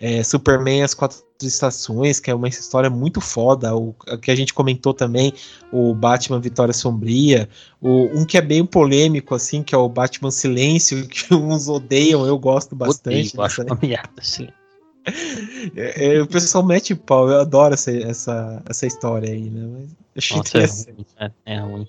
É, 0.01 0.23
Superman 0.23 0.83
As 0.83 0.93
Quatro 0.93 1.19
Estações, 1.41 2.19
que 2.19 2.29
é 2.29 2.35
uma 2.35 2.47
história 2.47 2.89
muito 2.89 3.21
foda, 3.21 3.75
o 3.75 3.93
que 4.21 4.31
a 4.31 4.35
gente 4.35 4.53
comentou 4.53 4.93
também, 4.93 5.33
o 5.71 5.93
Batman 5.93 6.39
Vitória 6.39 6.73
Sombria, 6.73 7.47
o, 7.81 8.05
um 8.17 8.25
que 8.25 8.37
é 8.37 8.41
bem 8.41 8.65
polêmico, 8.65 9.35
assim, 9.35 9.63
que 9.63 9.73
é 9.73 9.77
o 9.77 9.87
Batman 9.87 10.31
Silêncio, 10.31 11.07
que 11.07 11.33
uns 11.33 11.67
odeiam, 11.67 12.25
eu 12.25 12.37
gosto 12.37 12.75
bastante. 12.75 13.29
Odeio, 13.29 13.41
acho 13.41 13.61
uma. 13.63 13.79
É, 15.75 16.17
é, 16.17 16.21
o 16.21 16.27
pessoal 16.27 16.63
mete 16.63 16.93
pau, 16.93 17.29
eu 17.29 17.39
adoro 17.39 17.73
essa, 17.73 17.91
essa, 17.91 18.61
essa 18.69 18.85
história 18.85 19.31
aí, 19.31 19.49
né? 19.49 19.67
Mas 19.71 19.95
achei 20.15 20.37
Nossa, 20.37 20.57
é 20.59 20.65
ruim, 20.65 21.05
é, 21.17 21.31
é 21.45 21.59
ruim. 21.59 21.87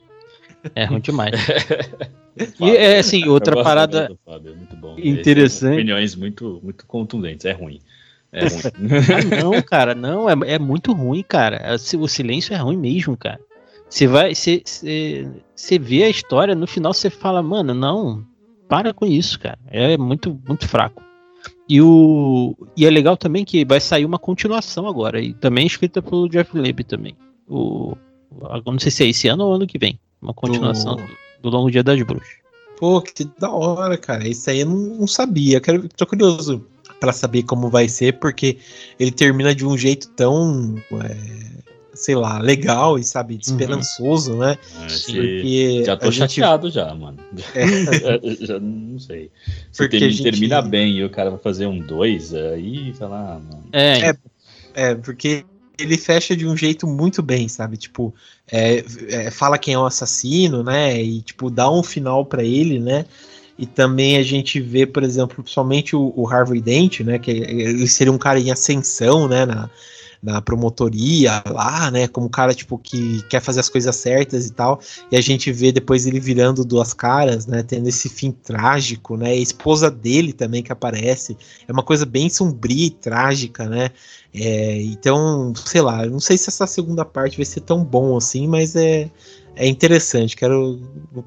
É 0.74 0.84
ruim 0.84 1.00
demais. 1.00 1.32
e 2.60 2.70
é 2.70 2.98
assim, 2.98 3.26
outra 3.26 3.62
parada 3.62 4.16
Fábio, 4.24 4.56
é 4.96 5.08
interessante. 5.08 5.74
Opiniões 5.74 6.14
muito, 6.14 6.60
muito 6.62 6.86
contundentes, 6.86 7.44
é 7.44 7.52
ruim. 7.52 7.80
É 8.32 8.46
ruim. 8.46 8.62
ah, 9.40 9.42
não, 9.42 9.62
cara, 9.62 9.94
não, 9.94 10.28
é, 10.28 10.34
é 10.46 10.58
muito 10.58 10.92
ruim, 10.92 11.22
cara. 11.22 11.56
É, 11.56 11.74
o 11.74 12.08
silêncio 12.08 12.54
é 12.54 12.56
ruim 12.56 12.76
mesmo, 12.76 13.16
cara. 13.16 13.40
Você 13.88 14.06
vai, 14.06 14.34
você, 14.34 14.62
você 15.54 15.78
vê 15.78 16.04
a 16.04 16.08
história, 16.08 16.54
no 16.54 16.66
final 16.66 16.94
você 16.94 17.10
fala, 17.10 17.42
mano, 17.42 17.74
não, 17.74 18.24
para 18.68 18.94
com 18.94 19.04
isso, 19.04 19.38
cara. 19.38 19.58
É 19.66 19.96
muito, 19.96 20.38
muito 20.46 20.68
fraco. 20.68 21.02
E, 21.68 21.80
o, 21.80 22.56
e 22.76 22.86
é 22.86 22.90
legal 22.90 23.16
também 23.16 23.44
que 23.44 23.64
vai 23.64 23.80
sair 23.80 24.04
uma 24.04 24.18
continuação 24.18 24.86
agora, 24.86 25.20
e 25.20 25.34
também 25.34 25.66
escrita 25.66 26.00
pelo 26.00 26.28
Jeff 26.28 26.56
Leb 26.56 26.84
também. 26.84 27.16
O, 27.48 27.96
não 28.64 28.78
sei 28.78 28.90
se 28.90 29.04
é 29.04 29.08
esse 29.08 29.26
ano 29.28 29.44
ou 29.44 29.54
ano 29.54 29.66
que 29.66 29.78
vem. 29.78 29.98
Uma 30.22 30.34
continuação 30.34 30.96
do, 30.96 31.04
do 31.42 31.50
Longo 31.50 31.70
Dia 31.70 31.82
das 31.82 32.00
Bruxas. 32.02 32.40
Pô, 32.78 33.00
que 33.00 33.24
da 33.38 33.50
hora, 33.50 33.96
cara. 33.98 34.26
Isso 34.26 34.48
aí 34.50 34.60
eu 34.60 34.66
não, 34.66 34.76
não 35.00 35.06
sabia. 35.06 35.60
Quero, 35.60 35.88
tô 35.88 36.06
curioso 36.06 36.64
para 37.00 37.12
saber 37.12 37.44
como 37.44 37.70
vai 37.70 37.88
ser, 37.88 38.18
porque 38.20 38.58
ele 38.98 39.10
termina 39.10 39.54
de 39.54 39.66
um 39.66 39.76
jeito 39.76 40.08
tão, 40.10 40.76
é, 41.02 41.16
sei 41.94 42.14
lá, 42.14 42.38
legal 42.38 42.98
e, 42.98 43.02
sabe, 43.02 43.38
esperançoso, 43.40 44.32
uhum. 44.32 44.38
né? 44.40 44.58
É, 44.82 44.86
porque 44.86 45.82
já 45.86 45.96
tô 45.96 46.12
chateado 46.12 46.66
gente... 46.68 46.74
já, 46.74 46.94
mano. 46.94 47.18
É. 47.54 48.46
já, 48.46 48.60
não 48.60 48.98
sei. 48.98 49.30
Se 49.72 49.78
porque 49.78 49.98
termina, 49.98 50.12
gente... 50.12 50.22
termina 50.22 50.62
bem 50.62 50.98
e 50.98 51.04
o 51.04 51.10
cara 51.10 51.30
vai 51.30 51.38
fazer 51.38 51.66
um 51.66 51.78
2, 51.78 52.34
aí, 52.34 52.94
sei 52.94 53.06
lá, 53.06 53.40
mano. 53.40 53.64
É. 53.72 54.10
é, 54.10 54.16
é 54.74 54.94
porque 54.94 55.44
ele 55.78 55.96
fecha 55.96 56.36
de 56.36 56.46
um 56.46 56.56
jeito 56.56 56.86
muito 56.86 57.22
bem, 57.22 57.48
sabe? 57.48 57.76
Tipo, 57.76 58.14
é, 58.50 58.84
é, 59.08 59.30
fala 59.30 59.58
quem 59.58 59.74
é 59.74 59.78
o 59.78 59.86
assassino, 59.86 60.62
né? 60.62 61.02
E, 61.02 61.22
tipo, 61.22 61.50
dá 61.50 61.70
um 61.70 61.82
final 61.82 62.24
para 62.26 62.44
ele, 62.44 62.78
né? 62.78 63.06
E 63.60 63.66
também 63.66 64.16
a 64.16 64.22
gente 64.22 64.58
vê, 64.58 64.86
por 64.86 65.02
exemplo, 65.02 65.44
somente 65.46 65.94
o, 65.94 66.14
o 66.16 66.26
Harvey 66.26 66.62
Dent, 66.62 67.00
né? 67.00 67.18
Que 67.18 67.30
ele 67.30 67.86
seria 67.86 68.10
um 68.10 68.16
cara 68.16 68.40
em 68.40 68.50
ascensão, 68.50 69.28
né? 69.28 69.44
Na, 69.44 69.68
na 70.22 70.40
promotoria 70.40 71.42
lá, 71.46 71.90
né? 71.90 72.08
Como 72.08 72.30
cara, 72.30 72.54
tipo, 72.54 72.78
que 72.78 73.22
quer 73.28 73.42
fazer 73.42 73.60
as 73.60 73.68
coisas 73.68 73.94
certas 73.96 74.46
e 74.46 74.52
tal. 74.52 74.80
E 75.12 75.16
a 75.16 75.20
gente 75.20 75.52
vê 75.52 75.70
depois 75.70 76.06
ele 76.06 76.18
virando 76.18 76.64
duas 76.64 76.94
caras, 76.94 77.46
né? 77.46 77.62
Tendo 77.62 77.86
esse 77.86 78.08
fim 78.08 78.30
trágico, 78.32 79.18
né? 79.18 79.28
A 79.28 79.36
esposa 79.36 79.90
dele 79.90 80.32
também 80.32 80.62
que 80.62 80.72
aparece. 80.72 81.36
É 81.68 81.70
uma 81.70 81.82
coisa 81.82 82.06
bem 82.06 82.30
sombria 82.30 82.86
e 82.86 82.90
trágica, 82.90 83.68
né? 83.68 83.90
É, 84.32 84.80
então, 84.82 85.52
sei 85.54 85.82
lá, 85.82 86.06
não 86.06 86.20
sei 86.20 86.38
se 86.38 86.48
essa 86.48 86.66
segunda 86.66 87.04
parte 87.04 87.36
vai 87.36 87.44
ser 87.44 87.60
tão 87.60 87.84
bom 87.84 88.16
assim, 88.16 88.46
mas 88.46 88.74
é 88.74 89.10
é 89.60 89.68
interessante. 89.68 90.34
Quero. 90.34 90.80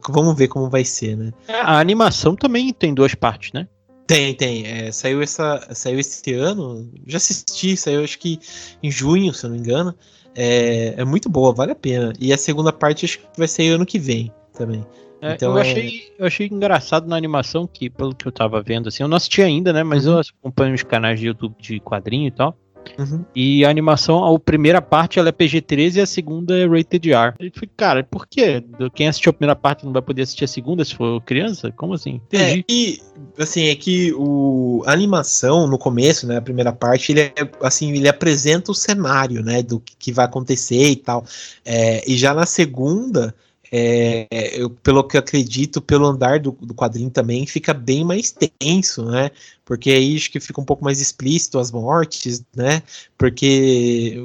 Vamos 0.10 0.35
ver 0.35 0.47
como 0.47 0.69
vai 0.69 0.84
ser, 0.84 1.15
né? 1.15 1.31
É, 1.47 1.53
a 1.53 1.77
animação 1.77 2.35
também 2.35 2.73
tem 2.73 2.93
duas 2.93 3.14
partes, 3.14 3.51
né? 3.53 3.68
Tem, 4.07 4.34
tem. 4.34 4.65
É, 4.65 4.91
saiu, 4.91 5.22
essa, 5.22 5.68
saiu 5.73 5.99
esse 5.99 6.34
ano. 6.34 6.89
Já 7.05 7.18
assisti, 7.18 7.77
saiu 7.77 8.03
acho 8.03 8.18
que 8.18 8.39
em 8.81 8.89
junho, 8.89 9.34
se 9.34 9.45
eu 9.45 9.51
não 9.51 9.57
me 9.57 9.61
engano. 9.61 9.95
É, 10.35 10.95
é 10.97 11.05
muito 11.05 11.30
boa, 11.30 11.53
vale 11.53 11.73
a 11.73 11.76
pena. 11.76 12.11
E 12.19 12.34
a 12.34 12.38
segunda 12.38 12.73
parte 12.73 13.05
acho 13.05 13.19
que 13.19 13.26
vai 13.38 13.47
sair 13.47 13.69
ano 13.69 13.85
que 13.85 13.99
vem 13.99 14.34
também. 14.57 14.84
É, 15.22 15.35
então, 15.35 15.51
eu, 15.51 15.57
é 15.60 15.61
achei, 15.61 16.14
eu 16.18 16.26
achei 16.26 16.47
engraçado 16.47 17.07
na 17.07 17.15
animação 17.15 17.68
que, 17.68 17.89
pelo 17.89 18.15
que 18.15 18.27
eu 18.27 18.31
tava 18.31 18.61
vendo, 18.61 18.89
assim, 18.89 19.03
eu 19.03 19.07
não 19.07 19.15
assisti 19.15 19.41
ainda, 19.43 19.72
né? 19.72 19.84
Mas 19.84 20.05
uhum. 20.05 20.15
eu 20.15 20.22
acompanho 20.41 20.73
os 20.73 20.84
canais 20.84 21.19
de 21.19 21.27
YouTube 21.27 21.55
de 21.60 21.80
quadrinho 21.80 22.27
e 22.27 22.31
tal. 22.31 22.57
Uhum. 22.97 23.26
E 23.35 23.65
a 23.65 23.69
animação, 23.69 24.23
a 24.23 24.39
primeira 24.39 24.81
parte 24.81 25.19
ela 25.19 25.30
é 25.30 25.31
PG-13 25.31 25.95
e 25.95 26.01
a 26.01 26.05
segunda 26.05 26.57
é 26.57 26.68
Rated 26.68 27.11
R. 27.11 27.34
Eu 27.39 27.51
falei, 27.53 27.69
cara, 27.76 28.03
por 28.03 28.27
quê? 28.27 28.64
Quem 28.93 29.07
assistiu 29.07 29.31
a 29.31 29.34
primeira 29.34 29.55
parte 29.55 29.85
não 29.85 29.93
vai 29.93 30.01
poder 30.01 30.23
assistir 30.23 30.45
a 30.45 30.47
segunda 30.47 30.84
se 30.85 30.95
for 30.95 31.22
criança? 31.22 31.72
Como 31.72 31.93
assim? 31.93 32.22
Entendi. 32.27 32.65
É, 32.68 32.72
e, 32.72 33.01
assim, 33.38 33.68
é 33.68 33.76
que 33.76 34.14
o, 34.14 34.84
a 34.85 34.91
animação, 34.91 35.68
no 35.68 35.77
começo, 35.77 36.27
né, 36.27 36.38
a 36.38 36.41
primeira 36.41 36.72
parte, 36.72 37.11
ele 37.11 37.22
é, 37.22 37.34
assim, 37.61 37.91
ele 37.91 38.07
apresenta 38.07 38.72
o 38.72 38.76
cenário, 38.76 39.43
né, 39.43 39.64
do 39.64 39.80
que 39.80 40.11
vai 40.11 40.26
acontecer 40.26 40.89
e 40.89 40.95
tal. 40.95 41.26
É, 41.65 42.03
e 42.10 42.15
já 42.15 42.34
na 42.34 42.45
segunda, 42.45 43.34
é, 43.76 44.28
eu, 44.62 44.70
pelo 44.70 45.04
que 45.04 45.18
eu 45.18 45.20
acredito, 45.20 45.82
pelo 45.82 46.06
andar 46.06 46.40
do, 46.40 46.52
do 46.62 46.76
quadrinho 46.76 47.10
também, 47.10 47.48
fica 47.48 47.74
bem 47.74 48.04
mais 48.04 48.32
tenso, 48.32 49.04
né? 49.06 49.32
porque 49.66 49.91
aí 49.91 50.16
acho 50.16 50.30
que 50.30 50.40
fica 50.40 50.60
um 50.60 50.66
pouco 50.66 50.84
mais 50.84 51.00
explícito 51.00 51.58
as 51.58 51.72
mortes, 51.72 52.44
né? 52.56 52.84
Porque 53.18 54.18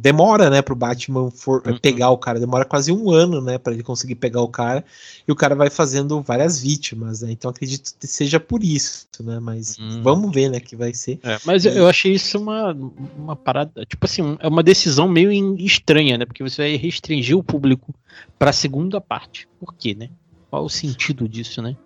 demora, 0.00 0.48
né, 0.48 0.62
pro 0.62 0.74
Batman 0.74 1.30
for, 1.30 1.62
uhum. 1.66 1.78
pegar 1.78 2.10
o 2.10 2.16
cara, 2.16 2.40
demora 2.40 2.64
quase 2.64 2.90
um 2.90 3.10
ano, 3.10 3.40
né, 3.40 3.58
para 3.58 3.74
ele 3.74 3.82
conseguir 3.82 4.14
pegar 4.14 4.40
o 4.40 4.48
cara, 4.48 4.82
e 5.26 5.32
o 5.32 5.36
cara 5.36 5.54
vai 5.54 5.68
fazendo 5.68 6.22
várias 6.22 6.58
vítimas, 6.58 7.20
né? 7.20 7.30
Então 7.30 7.50
acredito 7.50 7.92
que 7.98 8.06
seja 8.06 8.40
por 8.40 8.64
isso, 8.64 9.06
né? 9.20 9.38
Mas 9.38 9.76
uhum. 9.78 10.02
vamos 10.02 10.32
ver, 10.32 10.48
né, 10.48 10.58
que 10.58 10.74
vai 10.74 10.94
ser. 10.94 11.18
É, 11.22 11.38
mas 11.44 11.66
eu, 11.66 11.72
eu 11.72 11.88
achei 11.88 12.14
isso 12.14 12.38
uma, 12.38 12.74
uma 13.16 13.36
parada, 13.36 13.84
tipo 13.84 14.06
assim, 14.06 14.38
é 14.40 14.48
uma 14.48 14.62
decisão 14.62 15.06
meio 15.06 15.30
estranha, 15.58 16.16
né? 16.16 16.24
Porque 16.24 16.42
você 16.42 16.62
vai 16.62 16.76
restringir 16.76 17.36
o 17.36 17.42
público 17.42 17.94
para 18.38 18.50
a 18.50 18.52
segunda 18.52 19.00
parte. 19.00 19.48
Por 19.58 19.74
quê, 19.74 19.94
né? 19.94 20.10
Qual 20.50 20.64
o 20.64 20.70
sentido 20.70 21.28
disso, 21.28 21.60
né? 21.60 21.76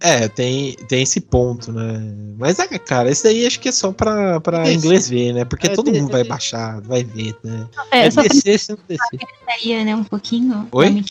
É, 0.00 0.28
tem, 0.28 0.74
tem 0.88 1.02
esse 1.02 1.20
ponto, 1.20 1.72
né? 1.72 2.14
Mas, 2.36 2.58
é, 2.58 2.66
cara, 2.78 3.10
esse 3.10 3.26
aí 3.26 3.46
acho 3.46 3.58
que 3.58 3.70
é 3.70 3.72
só 3.72 3.92
pra, 3.92 4.38
pra 4.40 4.70
inglês 4.70 5.08
ver, 5.08 5.32
né? 5.32 5.44
Porque 5.46 5.68
é, 5.68 5.70
todo 5.70 5.90
mundo 5.90 6.10
vai 6.10 6.24
baixar, 6.24 6.80
vai 6.82 7.02
ver, 7.02 7.34
né? 7.42 7.66
É, 7.90 8.06
é 8.06 8.10
só 8.10 8.20
descer, 8.20 8.58
se 8.58 8.72
não 8.72 8.78
descer. 8.86 9.18
pirataria, 9.18 9.84
né? 9.84 9.96
Um 9.96 10.04
pouquinho. 10.04 10.68
Oi? 10.72 11.02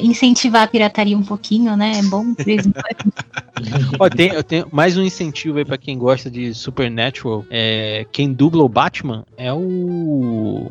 Incentivar 0.00 0.62
a 0.62 0.66
pirataria 0.66 1.16
um 1.16 1.22
pouquinho, 1.22 1.76
né? 1.76 1.92
É 1.98 2.02
bom. 2.02 2.24
Ó, 4.00 4.08
tem, 4.08 4.32
eu 4.32 4.42
tenho 4.42 4.66
mais 4.72 4.96
um 4.96 5.02
incentivo 5.02 5.58
aí 5.58 5.64
pra 5.64 5.78
quem 5.78 5.96
gosta 5.96 6.30
de 6.30 6.52
Supernatural. 6.54 7.44
É, 7.50 8.06
quem 8.10 8.32
dubla 8.32 8.64
o 8.64 8.68
Batman 8.68 9.24
é 9.36 9.52
o. 9.52 10.70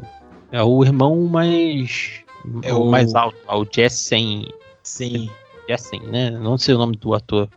É 0.51 0.61
o 0.61 0.83
irmão 0.83 1.25
mais. 1.27 2.23
É 2.63 2.73
o, 2.73 2.83
o 2.83 2.91
mais 2.91 3.13
alto, 3.15 3.37
é 3.47 3.55
o 3.55 3.65
Jessen. 3.65 4.47
Sim. 4.83 5.29
Jessen, 5.67 6.01
né? 6.07 6.31
Não 6.31 6.57
sei 6.57 6.75
o 6.75 6.77
nome 6.77 6.97
do 6.97 7.13
ator. 7.13 7.49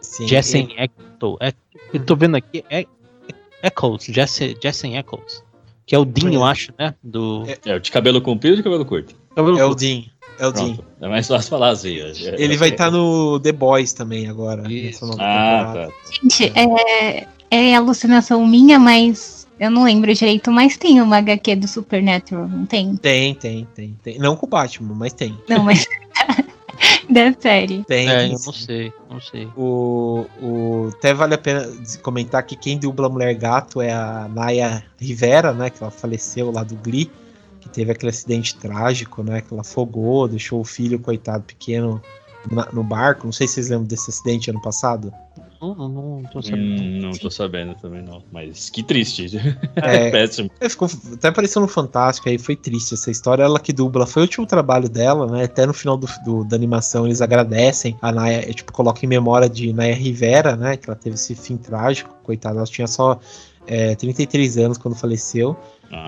Sim, 0.00 0.26
Jessen 0.26 0.68
ele... 0.70 0.82
Eccles. 0.84 1.36
É, 1.40 1.52
eu 1.92 2.04
tô 2.04 2.14
vendo 2.14 2.36
aqui, 2.36 2.64
é, 2.68 2.82
é 2.82 2.86
Eccles, 3.62 4.04
Jessen, 4.04 4.56
Jessen 4.60 4.96
Eccles. 4.96 5.42
Que 5.86 5.94
é 5.94 5.98
o 5.98 6.04
Dean, 6.04 6.32
eu 6.32 6.44
acho, 6.44 6.72
né? 6.78 6.94
Do... 7.02 7.44
É, 7.46 7.58
é 7.70 7.74
o 7.76 7.80
de 7.80 7.90
cabelo 7.90 8.20
comprido 8.20 8.52
ou 8.52 8.56
de 8.56 8.62
cabelo 8.62 8.84
curto? 8.84 9.14
Cabelo 9.34 9.58
é 9.58 9.60
curto. 9.60 9.72
o 9.72 9.74
Dean. 9.74 10.04
É 10.38 10.46
o 10.46 10.52
Dean. 10.52 10.78
É 11.00 11.08
mais 11.08 11.28
fácil 11.28 11.50
falar 11.50 11.70
assim. 11.70 11.96
Ele 12.38 12.56
vai 12.56 12.70
estar 12.70 12.86
tá 12.86 12.90
no 12.90 13.38
The 13.38 13.52
Boys 13.52 13.92
também 13.92 14.28
agora. 14.28 14.62
Ah, 15.18 15.72
tá. 15.74 15.88
Gente, 16.10 16.52
é, 16.58 17.26
é 17.50 17.76
alucinação 17.76 18.46
minha, 18.46 18.78
mas 18.78 19.33
eu 19.58 19.70
não 19.70 19.84
lembro 19.84 20.12
direito, 20.12 20.50
mas 20.50 20.76
tem 20.76 21.00
uma 21.00 21.18
HQ 21.18 21.56
do 21.56 21.68
Supernatural, 21.68 22.48
não 22.48 22.66
tem? 22.66 22.96
Tem, 22.96 23.34
tem, 23.34 23.66
tem, 23.74 23.96
tem. 24.02 24.18
Não 24.18 24.36
com 24.36 24.46
o 24.46 24.48
Batman, 24.48 24.94
mas 24.94 25.12
tem. 25.12 25.38
Não, 25.48 25.62
mas. 25.62 25.86
da 27.08 27.32
série. 27.38 27.84
Tem. 27.84 28.08
É, 28.08 28.26
eu 28.26 28.30
não 28.30 28.38
sei, 28.38 28.92
não 29.08 29.20
sei. 29.20 29.48
O, 29.56 30.26
o, 30.42 30.90
até 30.94 31.14
vale 31.14 31.34
a 31.34 31.38
pena 31.38 31.70
comentar 32.02 32.42
que 32.42 32.56
quem 32.56 32.78
dubla 32.78 33.06
a 33.06 33.10
Mulher 33.10 33.34
Gato 33.34 33.80
é 33.80 33.92
a 33.92 34.28
Naya 34.28 34.82
Rivera, 34.98 35.52
né? 35.52 35.70
Que 35.70 35.82
ela 35.82 35.90
faleceu 35.90 36.50
lá 36.50 36.64
do 36.64 36.74
Glee, 36.76 37.10
que 37.60 37.68
teve 37.68 37.92
aquele 37.92 38.10
acidente 38.10 38.56
trágico, 38.56 39.22
né? 39.22 39.40
Que 39.40 39.52
ela 39.52 39.62
afogou, 39.62 40.26
deixou 40.26 40.60
o 40.60 40.64
filho, 40.64 40.98
coitado, 40.98 41.44
pequeno 41.44 42.02
no 42.72 42.82
barco. 42.82 43.24
Não 43.24 43.32
sei 43.32 43.46
se 43.46 43.54
vocês 43.54 43.68
lembram 43.68 43.86
desse 43.86 44.10
acidente 44.10 44.50
ano 44.50 44.60
passado. 44.60 45.12
Não, 45.72 45.88
não, 45.88 46.22
tô 46.24 46.42
sabendo. 46.42 46.82
Hum, 46.82 47.00
não 47.00 47.12
tô 47.12 47.30
sabendo 47.30 47.74
também, 47.76 48.02
não. 48.02 48.22
Mas 48.30 48.68
que 48.68 48.82
triste. 48.82 49.26
É, 49.76 50.08
é 50.08 50.10
péssimo. 50.10 50.50
É, 50.60 50.68
ficou, 50.68 50.88
até 51.12 51.28
apareceu 51.28 51.60
no 51.60 51.68
Fantástico, 51.68 52.28
aí 52.28 52.38
foi 52.38 52.56
triste 52.56 52.94
essa 52.94 53.10
história. 53.10 53.42
Ela 53.42 53.58
que 53.58 53.72
dubla, 53.72 54.06
foi 54.06 54.22
o 54.22 54.24
último 54.24 54.46
trabalho 54.46 54.88
dela, 54.88 55.26
né? 55.26 55.44
Até 55.44 55.66
no 55.66 55.72
final 55.72 55.96
do, 55.96 56.06
do 56.24 56.44
da 56.44 56.56
animação 56.56 57.06
eles 57.06 57.20
agradecem. 57.20 57.96
A 58.00 58.12
Naya, 58.12 58.38
é, 58.38 58.52
tipo, 58.52 58.72
coloca 58.72 59.04
em 59.04 59.08
memória 59.08 59.48
de 59.48 59.72
Naya 59.72 59.94
Rivera, 59.94 60.56
né? 60.56 60.76
Que 60.76 60.88
ela 60.88 60.96
teve 60.96 61.14
esse 61.14 61.34
fim 61.34 61.56
trágico, 61.56 62.14
coitada. 62.22 62.58
Ela 62.58 62.66
tinha 62.66 62.86
só 62.86 63.18
é, 63.66 63.94
33 63.94 64.58
anos 64.58 64.78
quando 64.78 64.94
faleceu. 64.94 65.56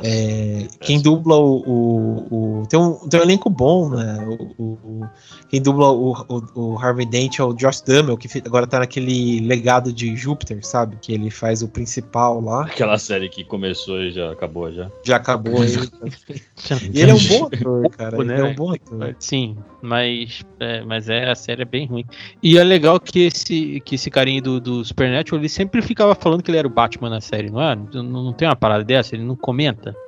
É, 0.03 0.66
quem 0.81 1.01
dubla 1.01 1.36
o, 1.36 1.62
o, 1.66 2.61
o, 2.61 2.66
tem, 2.66 2.78
um, 2.78 2.94
tem 3.09 3.20
um 3.20 3.23
elenco 3.23 3.48
bom, 3.48 3.89
né? 3.89 4.27
O, 4.59 4.65
o 4.65 5.07
quem 5.48 5.62
dubla 5.62 5.93
o, 5.93 6.12
o, 6.55 6.78
Harvey 6.78 7.07
Dent 7.07 7.39
é 7.39 7.44
o 7.44 7.53
Josh 7.53 7.81
Dummel, 7.81 8.16
que 8.16 8.28
agora 8.44 8.66
tá 8.66 8.81
naquele 8.81 9.40
legado 9.40 9.93
de 9.93 10.16
Júpiter, 10.16 10.65
sabe? 10.66 10.97
Que 11.01 11.12
ele 11.12 11.31
faz 11.31 11.62
o 11.62 11.69
principal 11.69 12.40
lá. 12.40 12.65
Aquela 12.65 12.98
série 12.98 13.28
que 13.28 13.44
começou 13.44 14.03
e 14.03 14.11
já 14.11 14.32
acabou 14.32 14.73
já. 14.73 14.90
Já 15.05 15.16
acabou. 15.16 15.62
ele, 15.62 15.77
e 16.93 17.01
ele 17.01 17.11
é 17.11 17.15
um 17.15 17.28
bom 17.28 17.47
ator, 17.47 17.90
cara. 17.90 18.20
Ele 18.20 18.32
é 18.32 18.44
um 18.44 18.55
bom 18.55 18.73
ator. 18.73 19.16
Sim, 19.20 19.57
mas 19.81 20.44
é, 20.59 20.82
mas 20.82 21.09
é 21.09 21.31
a 21.31 21.35
série 21.35 21.62
é 21.62 21.65
bem 21.65 21.86
ruim. 21.86 22.05
E 22.43 22.59
é 22.59 22.65
legal 22.65 22.98
que 22.98 23.20
esse, 23.20 23.81
que 23.85 23.94
esse 23.94 24.11
carinha 24.11 24.43
do, 24.43 24.61
do 24.61 24.85
Supernatural, 24.85 25.40
ele 25.40 25.48
sempre 25.48 25.81
ficava 25.81 26.15
falando 26.15 26.43
que 26.43 26.51
ele 26.51 26.59
era 26.59 26.66
o 26.66 26.70
Batman 26.70 27.11
na 27.11 27.20
série, 27.20 27.51
não 27.51 27.62
é? 27.62 27.77
Não, 27.77 28.03
não 28.03 28.32
tem 28.32 28.48
uma 28.48 28.57
parada 28.57 28.82
dessa? 28.82 29.15
Ele 29.15 29.24
não 29.24 29.36
comenta? 29.72 30.06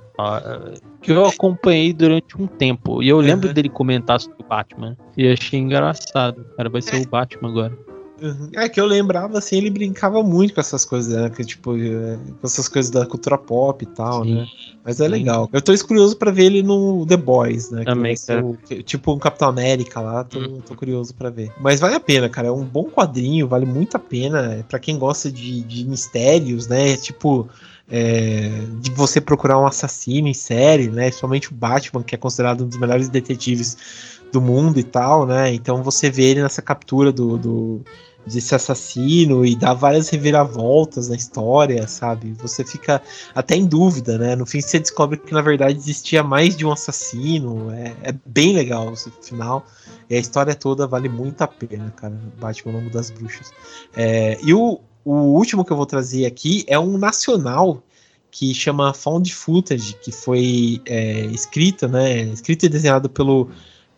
que 1.00 1.12
eu 1.12 1.24
acompanhei 1.24 1.92
durante 1.92 2.40
um 2.40 2.46
tempo. 2.46 3.02
E 3.02 3.08
eu 3.08 3.20
lembro 3.20 3.48
uhum. 3.48 3.54
dele 3.54 3.68
comentar 3.68 4.20
sobre 4.20 4.42
o 4.42 4.48
Batman. 4.48 4.96
E 5.16 5.28
achei 5.28 5.60
engraçado. 5.60 6.44
Cara, 6.56 6.68
vai 6.68 6.82
ser 6.82 7.00
o 7.00 7.08
Batman 7.08 7.48
agora. 7.48 7.78
Uhum. 8.20 8.50
É 8.56 8.68
que 8.68 8.80
eu 8.80 8.84
lembrava 8.84 9.38
assim, 9.38 9.58
ele 9.58 9.70
brincava 9.70 10.22
muito 10.24 10.52
com 10.52 10.60
essas 10.60 10.84
coisas, 10.84 11.14
né? 11.14 11.30
Que, 11.30 11.44
tipo, 11.44 11.76
é, 11.76 12.16
com 12.16 12.44
essas 12.44 12.68
coisas 12.68 12.90
da 12.90 13.06
cultura 13.06 13.38
pop 13.38 13.80
e 13.80 13.86
tal, 13.86 14.24
Sim. 14.24 14.34
né? 14.34 14.46
Mas 14.84 15.00
é 15.00 15.04
Sim. 15.04 15.10
legal. 15.10 15.48
Eu 15.52 15.62
tô 15.62 15.72
curioso 15.86 16.16
pra 16.16 16.32
ver 16.32 16.46
ele 16.46 16.62
no 16.62 17.06
The 17.06 17.16
Boys, 17.16 17.70
né? 17.70 17.84
Também, 17.84 18.16
o, 18.42 18.82
tipo 18.82 19.12
um 19.12 19.20
Capitão 19.20 19.48
América 19.48 20.00
lá, 20.00 20.24
tô, 20.24 20.40
uhum. 20.40 20.60
tô, 20.60 20.74
curioso 20.74 21.14
pra 21.14 21.30
ver. 21.30 21.52
Mas 21.60 21.78
vale 21.78 21.94
a 21.94 22.00
pena, 22.00 22.28
cara. 22.28 22.48
É 22.48 22.52
um 22.52 22.64
bom 22.64 22.84
quadrinho, 22.84 23.46
vale 23.46 23.66
muito 23.66 23.96
a 23.96 24.00
pena. 24.00 24.54
É 24.54 24.62
pra 24.64 24.80
quem 24.80 24.98
gosta 24.98 25.30
de, 25.30 25.60
de 25.62 25.84
mistérios, 25.84 26.66
né? 26.66 26.96
Tipo 26.96 27.48
é, 27.90 28.50
de 28.80 28.90
você 28.90 29.20
procurar 29.20 29.58
um 29.58 29.66
assassino 29.66 30.28
em 30.28 30.34
série, 30.34 30.88
né? 30.88 31.10
Somente 31.10 31.50
o 31.50 31.54
Batman, 31.54 32.02
que 32.02 32.14
é 32.14 32.18
considerado 32.18 32.64
um 32.64 32.68
dos 32.68 32.78
melhores 32.78 33.08
detetives 33.08 33.76
do 34.30 34.40
mundo 34.40 34.78
e 34.78 34.84
tal, 34.84 35.26
né? 35.26 35.52
Então 35.52 35.82
você 35.82 36.10
vê 36.10 36.24
ele 36.24 36.42
nessa 36.42 36.60
captura 36.60 37.10
do, 37.10 37.38
do 37.38 37.84
desse 38.26 38.54
assassino 38.54 39.44
e 39.44 39.56
dá 39.56 39.72
várias 39.72 40.08
reviravoltas 40.10 41.08
na 41.08 41.16
história, 41.16 41.86
sabe? 41.88 42.34
Você 42.34 42.64
fica 42.64 43.00
até 43.34 43.56
em 43.56 43.66
dúvida, 43.66 44.18
né? 44.18 44.36
No 44.36 44.44
fim 44.44 44.60
você 44.60 44.78
descobre 44.78 45.18
que 45.18 45.32
na 45.32 45.40
verdade 45.40 45.78
existia 45.78 46.22
mais 46.22 46.56
de 46.56 46.66
um 46.66 46.72
assassino. 46.72 47.70
É, 47.72 47.94
é 48.02 48.14
bem 48.26 48.54
legal 48.54 48.92
esse 48.92 49.10
final. 49.22 49.64
E 50.10 50.14
a 50.14 50.18
história 50.18 50.54
toda 50.54 50.86
vale 50.86 51.08
muito 51.08 51.42
a 51.42 51.48
pena, 51.48 51.92
cara. 51.96 52.18
Batman 52.38 52.72
Longo 52.72 52.90
das 52.90 53.10
Bruxas. 53.10 53.50
É, 53.96 54.38
e 54.42 54.52
o, 54.52 54.80
o 55.04 55.12
último 55.12 55.64
que 55.64 55.72
eu 55.72 55.76
vou 55.76 55.86
trazer 55.86 56.26
aqui 56.26 56.64
é 56.66 56.78
um 56.78 56.98
nacional 56.98 57.82
que 58.30 58.54
chama 58.54 58.92
Found 58.92 59.32
Footage, 59.32 59.94
que 59.94 60.12
foi 60.12 60.80
é, 60.86 61.26
escrita, 61.26 61.88
né, 61.88 62.22
escrita 62.24 62.66
e 62.66 62.68
desenhado 62.68 63.08
pelo 63.08 63.50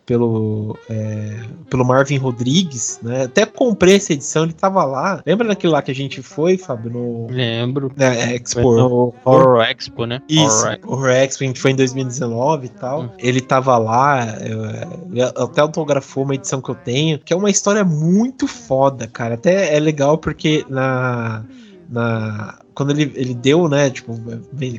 pelo, 0.05 0.77
é, 0.89 1.39
pelo 1.69 1.85
Marvin 1.85 2.17
Rodrigues, 2.17 2.99
né? 3.01 3.23
Até 3.23 3.45
comprei 3.45 3.95
essa 3.95 4.13
edição, 4.13 4.43
ele 4.43 4.53
tava 4.53 4.83
lá. 4.83 5.21
Lembra 5.25 5.47
daquilo 5.47 5.73
lá 5.73 5.81
que 5.81 5.91
a 5.91 5.95
gente 5.95 6.21
foi, 6.21 6.57
Fábio? 6.57 6.91
No, 6.91 7.27
Lembro. 7.29 7.91
É, 7.97 8.35
Expo. 8.35 8.75
No 8.75 9.13
Horror 9.23 9.61
Expo, 9.63 10.05
né? 10.05 10.21
Isso, 10.27 10.65
Horror, 10.65 10.79
Horror 10.85 11.09
Expo, 11.09 11.43
a 11.43 11.47
gente 11.47 11.59
foi 11.59 11.71
em 11.71 11.75
2019 11.75 12.65
e 12.65 12.69
tal. 12.69 13.01
Hum. 13.03 13.09
Ele 13.19 13.41
tava 13.41 13.77
lá, 13.77 14.37
eu, 14.41 15.43
até 15.43 15.61
autografou 15.61 16.23
uma 16.23 16.35
edição 16.35 16.61
que 16.61 16.69
eu 16.69 16.75
tenho, 16.75 17.19
que 17.19 17.33
é 17.33 17.35
uma 17.35 17.49
história 17.49 17.83
muito 17.83 18.47
foda, 18.47 19.07
cara. 19.07 19.35
Até 19.35 19.75
é 19.75 19.79
legal 19.79 20.17
porque 20.17 20.65
na 20.69 21.43
na 21.91 22.57
quando 22.73 22.91
ele, 22.91 23.11
ele 23.15 23.33
deu, 23.33 23.67
né, 23.67 23.89
tipo, 23.89 24.17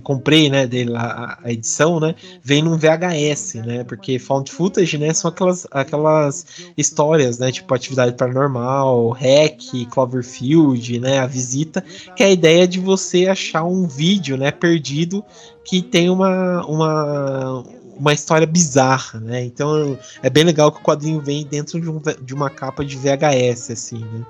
comprei, 0.02 0.48
né, 0.48 0.66
dele 0.66 0.90
lá 0.90 1.38
a, 1.44 1.52
edição, 1.52 2.00
né, 2.00 2.14
vem 2.42 2.62
num 2.62 2.76
VHS, 2.76 3.54
né, 3.56 3.84
porque 3.84 4.18
found 4.18 4.50
footage, 4.50 4.96
né, 4.96 5.12
são 5.12 5.30
aquelas, 5.30 5.66
aquelas 5.70 6.46
histórias, 6.76 7.38
né, 7.38 7.52
tipo 7.52 7.72
atividade 7.74 8.16
paranormal, 8.16 9.10
hack, 9.10 9.86
Cloverfield, 9.90 10.98
né, 11.00 11.18
a 11.18 11.26
visita, 11.26 11.84
que 12.16 12.22
é 12.22 12.26
a 12.26 12.30
ideia 12.30 12.66
de 12.66 12.80
você 12.80 13.28
achar 13.28 13.62
um 13.62 13.86
vídeo, 13.86 14.38
né, 14.38 14.50
perdido 14.50 15.22
que 15.64 15.82
tem 15.82 16.08
uma, 16.08 16.64
uma 16.66 17.62
uma 17.94 18.12
história 18.12 18.46
bizarra, 18.46 19.20
né? 19.20 19.44
Então 19.44 19.96
é 20.22 20.30
bem 20.30 20.42
legal 20.42 20.72
que 20.72 20.80
o 20.80 20.82
quadrinho 20.82 21.20
vem 21.20 21.46
dentro 21.46 21.80
de, 21.80 21.88
um, 21.88 22.00
de 22.22 22.34
uma 22.34 22.50
capa 22.50 22.84
de 22.84 22.96
VHS, 22.96 23.70
assim, 23.70 23.98
né? 23.98 24.26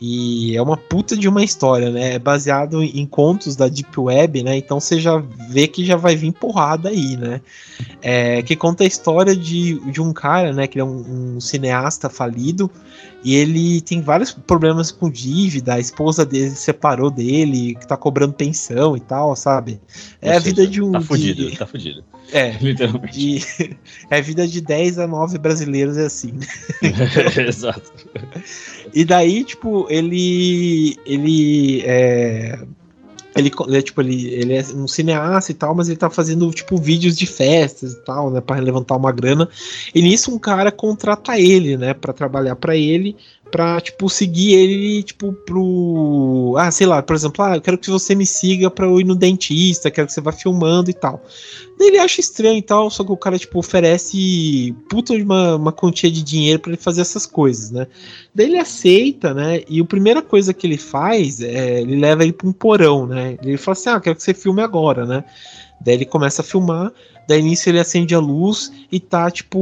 E 0.00 0.56
é 0.56 0.62
uma 0.62 0.76
puta 0.76 1.16
de 1.16 1.28
uma 1.28 1.42
história, 1.42 1.90
né? 1.90 2.14
É 2.14 2.18
baseado 2.18 2.82
em 2.82 3.04
contos 3.04 3.56
da 3.56 3.68
Deep 3.68 3.98
Web, 3.98 4.42
né? 4.42 4.56
Então 4.56 4.78
você 4.78 5.00
já 5.00 5.18
vê 5.50 5.66
que 5.66 5.84
já 5.84 5.96
vai 5.96 6.14
vir 6.14 6.32
porrada 6.32 6.88
aí, 6.88 7.16
né? 7.16 7.40
É, 8.00 8.42
que 8.42 8.54
conta 8.54 8.84
a 8.84 8.86
história 8.86 9.34
de, 9.34 9.78
de 9.90 10.00
um 10.00 10.12
cara, 10.12 10.52
né? 10.52 10.66
Que 10.66 10.78
é 10.78 10.84
um, 10.84 11.36
um 11.36 11.40
cineasta 11.40 12.08
falido 12.08 12.70
e 13.24 13.34
ele 13.34 13.80
tem 13.80 14.00
vários 14.00 14.32
problemas 14.32 14.92
com 14.92 15.10
dívida, 15.10 15.74
a 15.74 15.80
esposa 15.80 16.24
dele 16.24 16.50
separou 16.50 17.10
dele, 17.10 17.74
que 17.74 17.86
tá 17.86 17.96
cobrando 17.96 18.32
pensão 18.32 18.96
e 18.96 19.00
tal, 19.00 19.34
sabe? 19.34 19.80
É 20.22 20.30
Ou 20.30 20.36
a 20.36 20.40
seja, 20.40 20.54
vida 20.54 20.66
de 20.66 20.80
um. 20.80 20.92
Tá 20.92 21.00
fudido, 21.00 21.50
de... 21.50 21.58
tá 21.58 21.66
fudido. 21.66 22.04
É, 22.32 22.50
literalmente. 22.60 23.18
E 23.20 23.42
é 24.10 24.18
a 24.18 24.20
vida 24.20 24.46
de 24.46 24.60
10 24.60 24.98
a 24.98 25.06
9 25.06 25.38
brasileiros 25.38 25.96
é 25.96 26.06
assim. 26.06 26.34
Exato. 27.46 27.92
E 28.92 29.04
daí, 29.04 29.44
tipo, 29.44 29.86
ele. 29.90 30.96
Ele. 31.06 31.82
É, 31.84 32.58
ele, 33.36 33.52
ele, 33.68 33.82
tipo, 33.82 34.00
ele, 34.00 34.26
ele 34.34 34.54
é 34.54 34.62
um 34.74 34.88
cineasta 34.88 35.52
e 35.52 35.54
tal, 35.54 35.74
mas 35.74 35.88
ele 35.88 35.96
tá 35.96 36.10
fazendo, 36.10 36.50
tipo, 36.50 36.76
vídeos 36.76 37.16
de 37.16 37.24
festas 37.24 37.92
e 37.92 38.00
tal, 38.00 38.30
né, 38.30 38.40
para 38.40 38.60
levantar 38.60 38.96
uma 38.96 39.12
grana. 39.12 39.48
E 39.94 40.02
nisso 40.02 40.34
um 40.34 40.38
cara 40.38 40.72
contrata 40.72 41.38
ele, 41.38 41.76
né, 41.76 41.94
para 41.94 42.12
trabalhar 42.12 42.56
para 42.56 42.76
ele, 42.76 43.16
pra, 43.50 43.80
tipo, 43.80 44.08
seguir 44.08 44.54
ele, 44.54 45.02
tipo, 45.02 45.32
pro. 45.32 46.54
Ah, 46.58 46.70
sei 46.70 46.86
lá, 46.86 47.02
por 47.02 47.16
exemplo, 47.16 47.44
ah, 47.44 47.56
eu 47.56 47.60
quero 47.60 47.78
que 47.78 47.90
você 47.90 48.14
me 48.14 48.26
siga 48.26 48.70
pra 48.70 48.86
eu 48.86 49.00
ir 49.00 49.04
no 49.04 49.14
dentista, 49.14 49.90
quero 49.90 50.06
que 50.06 50.12
você 50.12 50.20
vá 50.20 50.32
filmando 50.32 50.90
e 50.90 50.94
tal. 50.94 51.22
Daí 51.78 51.88
ele 51.88 51.98
acha 51.98 52.20
estranho 52.20 52.58
e 52.58 52.62
tal, 52.62 52.90
só 52.90 53.04
que 53.04 53.12
o 53.12 53.16
cara, 53.16 53.38
tipo, 53.38 53.58
oferece 53.58 54.74
puta 54.88 55.16
de 55.16 55.22
uma, 55.22 55.56
uma 55.56 55.72
quantia 55.72 56.10
de 56.10 56.22
dinheiro 56.22 56.58
para 56.60 56.72
ele 56.72 56.80
fazer 56.80 57.00
essas 57.00 57.24
coisas, 57.24 57.70
né? 57.70 57.86
Daí 58.34 58.46
ele 58.46 58.58
aceita, 58.58 59.32
né? 59.32 59.62
E 59.68 59.80
a 59.80 59.84
primeira 59.84 60.20
coisa 60.20 60.52
que 60.52 60.66
ele 60.66 60.78
faz 60.78 61.40
é 61.40 61.80
ele 61.80 61.96
leva 61.96 62.24
ele 62.24 62.32
pra 62.32 62.48
um 62.48 62.52
porão, 62.52 63.06
né? 63.06 63.38
Ele 63.42 63.56
fala 63.56 63.72
assim: 63.72 63.90
ah, 63.90 64.00
quero 64.00 64.16
que 64.16 64.22
você 64.22 64.34
filme 64.34 64.62
agora, 64.62 65.06
né? 65.06 65.24
Daí 65.80 65.94
ele 65.94 66.04
começa 66.04 66.42
a 66.42 66.44
filmar. 66.44 66.92
Daí 67.28 67.42
nisso 67.42 67.68
ele 67.68 67.78
acende 67.78 68.14
a 68.14 68.18
luz 68.18 68.72
e 68.90 68.98
tá, 68.98 69.30
tipo, 69.30 69.58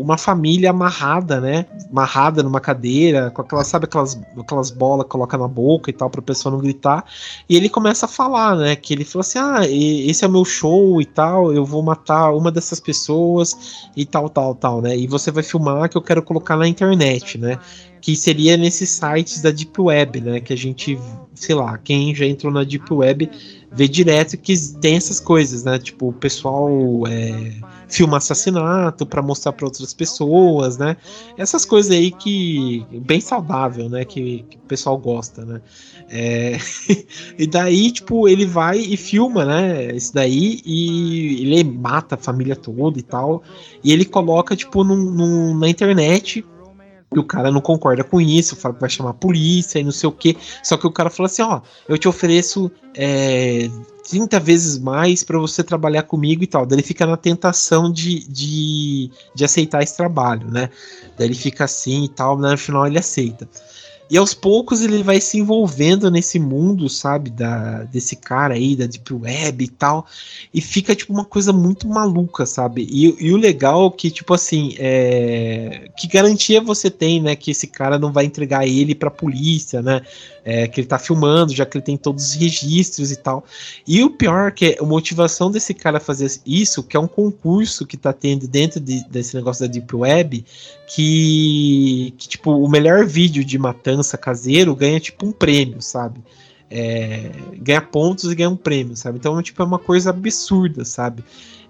uma 0.00 0.18
família 0.18 0.70
amarrada, 0.70 1.40
né? 1.40 1.64
Amarrada 1.88 2.42
numa 2.42 2.60
cadeira, 2.60 3.30
com 3.30 3.40
aquelas, 3.40 3.68
sabe, 3.68 3.84
aquelas, 3.84 4.20
aquelas 4.36 4.72
bolas 4.72 5.04
que 5.04 5.10
coloca 5.10 5.38
na 5.38 5.46
boca 5.46 5.88
e 5.88 5.92
tal, 5.92 6.10
pra 6.10 6.20
pessoa 6.20 6.52
não 6.52 6.60
gritar. 6.60 7.04
E 7.48 7.56
ele 7.56 7.68
começa 7.68 8.06
a 8.06 8.08
falar, 8.08 8.56
né? 8.56 8.74
Que 8.74 8.92
ele 8.92 9.04
fala 9.04 9.20
assim: 9.20 9.38
ah, 9.38 9.60
esse 9.64 10.24
é 10.24 10.28
o 10.28 10.30
meu 10.30 10.44
show 10.44 11.00
e 11.00 11.04
tal, 11.04 11.52
eu 11.52 11.64
vou 11.64 11.84
matar 11.84 12.32
uma 12.32 12.50
dessas 12.50 12.80
pessoas 12.80 13.86
e 13.96 14.04
tal, 14.04 14.28
tal, 14.28 14.52
tal, 14.56 14.82
né? 14.82 14.96
E 14.96 15.06
você 15.06 15.30
vai 15.30 15.44
filmar 15.44 15.88
que 15.88 15.96
eu 15.96 16.02
quero 16.02 16.20
colocar 16.20 16.56
na 16.56 16.66
internet, 16.66 17.38
né? 17.38 17.60
que 18.04 18.14
seria 18.14 18.54
nesses 18.58 18.90
sites 18.90 19.40
da 19.40 19.50
Deep 19.50 19.80
Web, 19.80 20.20
né? 20.20 20.38
Que 20.38 20.52
a 20.52 20.56
gente, 20.56 20.98
sei 21.34 21.54
lá, 21.54 21.78
quem 21.78 22.14
já 22.14 22.26
entrou 22.26 22.52
na 22.52 22.62
Deep 22.62 22.92
Web 22.92 23.30
vê 23.74 23.88
direto 23.88 24.36
que 24.38 24.54
tem 24.80 24.96
essas 24.96 25.18
coisas, 25.18 25.64
né? 25.64 25.78
Tipo, 25.78 26.08
o 26.08 26.12
pessoal 26.12 26.70
é, 27.08 27.52
filma 27.88 28.18
assassinato 28.18 29.04
para 29.04 29.20
mostrar 29.20 29.52
para 29.52 29.66
outras 29.66 29.92
pessoas, 29.92 30.78
né? 30.78 30.96
Essas 31.36 31.64
coisas 31.64 31.90
aí 31.90 32.12
que 32.12 32.86
bem 33.04 33.20
saudável, 33.20 33.88
né? 33.88 34.04
Que, 34.04 34.44
que 34.48 34.56
o 34.56 34.60
pessoal 34.68 34.96
gosta, 34.96 35.44
né? 35.44 35.60
É, 36.08 36.56
e 37.36 37.46
daí, 37.46 37.90
tipo, 37.90 38.28
ele 38.28 38.46
vai 38.46 38.78
e 38.78 38.96
filma, 38.96 39.44
né? 39.44 39.94
Isso 39.94 40.14
daí 40.14 40.60
e 40.64 41.42
ele 41.42 41.64
mata 41.64 42.14
a 42.14 42.18
família 42.18 42.54
toda 42.54 42.98
e 42.98 43.02
tal. 43.02 43.42
E 43.82 43.92
ele 43.92 44.04
coloca, 44.04 44.54
tipo, 44.54 44.84
num, 44.84 45.10
num, 45.10 45.58
na 45.58 45.68
internet 45.68 46.44
e 47.14 47.18
o 47.18 47.24
cara 47.24 47.50
não 47.50 47.60
concorda 47.60 48.02
com 48.02 48.20
isso, 48.20 48.56
fala 48.56 48.74
que 48.74 48.80
vai 48.80 48.90
chamar 48.90 49.10
a 49.10 49.14
polícia 49.14 49.78
e 49.78 49.84
não 49.84 49.92
sei 49.92 50.08
o 50.08 50.12
que. 50.12 50.36
Só 50.62 50.76
que 50.76 50.86
o 50.86 50.90
cara 50.90 51.10
fala 51.10 51.26
assim: 51.26 51.42
ó, 51.42 51.60
eu 51.88 51.96
te 51.96 52.08
ofereço 52.08 52.70
é, 52.94 53.70
30 54.08 54.40
vezes 54.40 54.78
mais 54.78 55.22
para 55.22 55.38
você 55.38 55.62
trabalhar 55.62 56.02
comigo 56.02 56.42
e 56.42 56.46
tal. 56.46 56.66
Daí 56.66 56.76
ele 56.76 56.86
fica 56.86 57.06
na 57.06 57.16
tentação 57.16 57.90
de, 57.90 58.26
de, 58.28 59.10
de 59.34 59.44
aceitar 59.44 59.82
esse 59.82 59.96
trabalho, 59.96 60.50
né? 60.50 60.68
Daí 61.16 61.28
ele 61.28 61.34
fica 61.34 61.64
assim 61.64 62.04
e 62.04 62.08
tal, 62.08 62.38
no 62.38 62.58
final 62.58 62.86
ele 62.86 62.98
aceita. 62.98 63.48
E 64.10 64.18
aos 64.18 64.34
poucos 64.34 64.82
ele 64.82 65.02
vai 65.02 65.20
se 65.20 65.38
envolvendo 65.38 66.10
nesse 66.10 66.38
mundo, 66.38 66.88
sabe, 66.88 67.30
da, 67.30 67.84
desse 67.84 68.16
cara 68.16 68.54
aí, 68.54 68.76
da 68.76 68.86
Deep 68.86 69.12
Web 69.14 69.64
e 69.64 69.68
tal, 69.68 70.06
e 70.52 70.60
fica, 70.60 70.94
tipo, 70.94 71.12
uma 71.12 71.24
coisa 71.24 71.52
muito 71.52 71.88
maluca, 71.88 72.44
sabe? 72.44 72.86
E, 72.90 73.16
e 73.18 73.32
o 73.32 73.36
legal 73.36 73.86
é 73.86 73.90
que, 73.90 74.10
tipo 74.10 74.34
assim, 74.34 74.74
é... 74.78 75.88
que 75.96 76.06
garantia 76.06 76.60
você 76.60 76.90
tem, 76.90 77.20
né, 77.22 77.34
que 77.34 77.50
esse 77.50 77.66
cara 77.66 77.98
não 77.98 78.12
vai 78.12 78.26
entregar 78.26 78.66
ele 78.66 78.94
pra 78.94 79.10
polícia, 79.10 79.80
né? 79.80 80.02
É, 80.44 80.68
que 80.68 80.80
ele 80.80 80.86
tá 80.86 80.98
filmando, 80.98 81.54
já 81.54 81.64
que 81.64 81.78
ele 81.78 81.84
tem 81.84 81.96
todos 81.96 82.30
os 82.30 82.34
registros 82.34 83.10
e 83.10 83.16
tal. 83.16 83.44
E 83.86 84.02
o 84.02 84.10
pior 84.10 84.48
é 84.48 84.50
que 84.50 84.76
a 84.78 84.84
motivação 84.84 85.50
desse 85.50 85.72
cara 85.72 85.98
fazer 85.98 86.30
isso, 86.44 86.82
que 86.82 86.96
é 86.96 87.00
um 87.00 87.08
concurso 87.08 87.86
que 87.86 87.96
tá 87.96 88.12
tendo 88.12 88.46
dentro 88.46 88.78
de, 88.78 89.02
desse 89.08 89.34
negócio 89.34 89.66
da 89.66 89.72
Deep 89.72 89.96
Web, 89.96 90.44
que, 90.86 92.14
que, 92.18 92.28
tipo, 92.28 92.50
o 92.50 92.68
melhor 92.68 93.06
vídeo 93.06 93.44
de 93.44 93.58
matança 93.58 94.18
caseiro 94.18 94.74
ganha, 94.76 95.00
tipo, 95.00 95.26
um 95.26 95.32
prêmio, 95.32 95.80
sabe? 95.80 96.20
É, 96.70 97.30
ganha 97.58 97.80
pontos 97.80 98.30
e 98.30 98.34
ganha 98.34 98.50
um 98.50 98.56
prêmio, 98.56 98.96
sabe? 98.96 99.18
Então, 99.18 99.40
tipo, 99.42 99.62
é 99.62 99.64
uma 99.64 99.78
coisa 99.78 100.10
absurda, 100.10 100.84
sabe? 100.84 101.24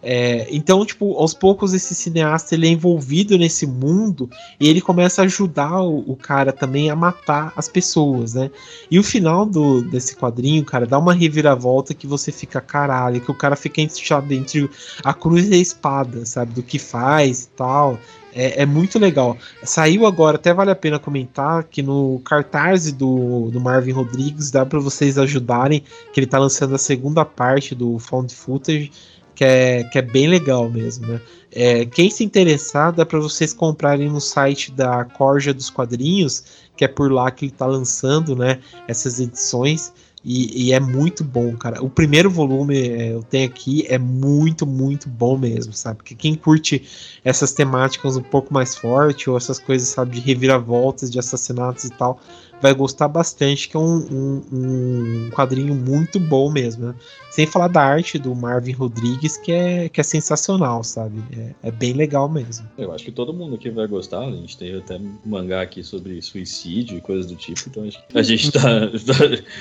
É, 0.06 0.47
então, 0.51 0.85
tipo, 0.85 1.14
aos 1.14 1.32
poucos 1.32 1.72
esse 1.72 1.94
cineasta 1.94 2.55
ele 2.55 2.66
é 2.66 2.70
envolvido 2.70 3.39
nesse 3.39 3.66
mundo 3.66 4.28
e 4.60 4.68
ele 4.68 4.82
começa 4.82 5.22
a 5.22 5.24
ajudar 5.24 5.81
o, 5.81 6.01
o, 6.01 6.14
cara 6.14 6.52
também 6.52 6.90
a 6.90 6.97
matar 6.97 7.55
as 7.56 7.70
pessoas, 7.70 8.35
né? 8.35 8.51
E 8.90 8.98
o 8.98 9.02
final 9.02 9.47
do, 9.47 9.81
desse 9.81 10.14
quadrinho, 10.14 10.62
cara, 10.62 10.85
dá 10.85 10.98
uma 10.98 11.14
reviravolta 11.14 11.94
que 11.94 12.06
você 12.06 12.31
fica 12.31 12.60
caralho, 12.60 13.18
que 13.18 13.31
o 13.31 13.35
cara 13.35 13.56
fica 13.56 13.81
entre, 13.81 14.02
entre 14.35 14.70
a 15.02 15.14
cruz 15.14 15.48
e 15.48 15.55
a 15.55 15.56
espada, 15.56 16.26
sabe? 16.26 16.52
Do 16.52 16.62
que 16.62 16.78
faz 16.78 17.44
e 17.44 17.48
tal. 17.56 17.98
É, 18.35 18.62
é, 18.62 18.66
muito 18.66 18.98
legal. 18.98 19.39
Saiu 19.62 20.05
agora, 20.05 20.36
até 20.36 20.52
vale 20.52 20.70
a 20.70 20.76
pena 20.76 20.98
comentar 20.98 21.62
que 21.64 21.81
no 21.81 22.20
cartaz 22.24 22.90
do, 22.93 23.48
do 23.51 23.60
Marvin 23.60 23.93
Rodrigues 23.93 24.51
dá 24.51 24.66
para 24.66 24.81
vocês 24.81 25.16
ajudarem, 25.16 25.85
que 26.12 26.18
ele 26.18 26.26
tá 26.26 26.39
lançando 26.39 26.74
a 26.74 26.78
segunda 26.78 27.24
parte 27.24 27.74
do 27.74 27.98
Found 28.01 28.35
Footage 28.35 28.90
que 29.35 29.44
é, 29.44 29.85
que 29.85 29.98
é 29.98 30.02
bem 30.02 30.28
legal 30.28 30.70
mesmo, 30.70 31.06
né? 31.06 31.20
É, 31.51 31.85
quem 31.85 32.11
se 32.11 32.24
interessar, 32.24 32.93
dá 32.93 33.06
para 33.06 33.20
vocês 33.20 33.52
comprarem 33.52 34.09
no 34.09 34.20
site 34.20 34.73
da 34.73 35.05
Corja 35.05 35.55
dos 35.55 35.70
Quadrinhos, 35.70 36.66
que 36.77 36.85
é 36.85 36.89
por 36.89 37.12
lá 37.12 37.31
que 37.31 37.44
ele 37.44 37.52
está 37.52 37.66
lançando, 37.66 38.35
né? 38.35 38.59
Essas 38.89 39.20
edições. 39.20 39.93
E, 40.24 40.69
e, 40.69 40.73
é 40.73 40.81
muito 40.81 41.23
bom, 41.23 41.55
cara. 41.55 41.85
O 41.85 41.90
primeiro 41.90 42.31
volume 42.31 42.78
é, 42.78 43.12
eu 43.12 43.23
tenho 43.23 43.47
aqui 43.47 43.85
é 43.89 43.98
muito, 43.98 44.66
muito 44.66 45.06
bom 45.06 45.36
mesmo, 45.36 45.74
sabe? 45.74 45.98
Porque 45.98 46.15
quem 46.15 46.35
curte 46.35 46.82
essas 47.23 47.52
temáticas 47.52 48.16
um 48.16 48.23
pouco 48.23 48.52
mais 48.52 48.74
forte, 48.74 49.28
ou 49.28 49.36
essas 49.36 49.59
coisas, 49.59 49.86
sabe, 49.86 50.19
de 50.19 50.20
reviravoltas, 50.20 51.11
de 51.11 51.19
assassinatos 51.19 51.85
e 51.85 51.90
tal, 51.90 52.19
vai 52.65 52.73
gostar 52.73 53.09
bastante, 53.09 53.69
que 53.69 53.77
é 53.77 53.78
um, 53.78 53.99
um, 54.11 54.43
um 54.51 55.31
quadrinho 55.35 55.74
muito 55.74 56.19
bom 56.19 56.51
mesmo, 56.51 56.86
né? 56.86 56.95
Sem 57.31 57.47
falar 57.47 57.69
da 57.69 57.82
arte 57.82 58.19
do 58.19 58.35
Marvin 58.35 58.73
Rodrigues, 58.73 59.36
que 59.36 59.53
é, 59.53 59.86
que 59.91 60.01
é 60.01 60.03
sensacional, 60.03 60.82
sabe? 60.82 61.23
É, 61.36 61.69
é 61.69 61.70
bem 61.70 61.93
legal 61.93 62.27
mesmo. 62.27 62.66
Eu 62.78 62.91
acho 62.93 63.05
que 63.05 63.12
todo 63.12 63.35
mundo 63.35 63.57
aqui 63.57 63.69
vai 63.69 63.86
gostar, 63.86 64.20
a 64.20 64.31
gente 64.31 64.57
tem 64.57 64.78
até 64.78 64.99
mangá 65.27 65.61
aqui 65.61 65.85
sobre 65.85 66.23
suicídio 66.23 66.97
e 66.97 67.03
coisas 67.03 67.27
do 67.27 67.36
tipo, 67.36 67.61
então 67.66 67.85
acho 67.85 68.03
que 68.09 68.19
a 68.19 68.23
gente 68.23 68.51
tá, 68.51 68.61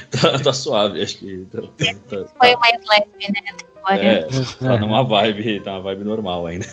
tá, 0.10 0.22
tá, 0.22 0.40
tá 0.40 0.54
suave, 0.54 1.02
acho 1.02 1.18
que 1.18 1.46
tá, 1.52 1.62
tá, 1.62 1.94
tá 2.08 2.26
Foi 2.40 2.56
mais 2.56 2.80
leve, 2.88 3.34
né? 3.34 3.58
É, 3.90 4.22
tá 4.62 4.78
numa 4.78 5.04
vibe, 5.04 5.60
tá 5.60 5.74
uma 5.74 5.82
vibe 5.82 6.06
normal 6.06 6.46
ainda. 6.46 6.66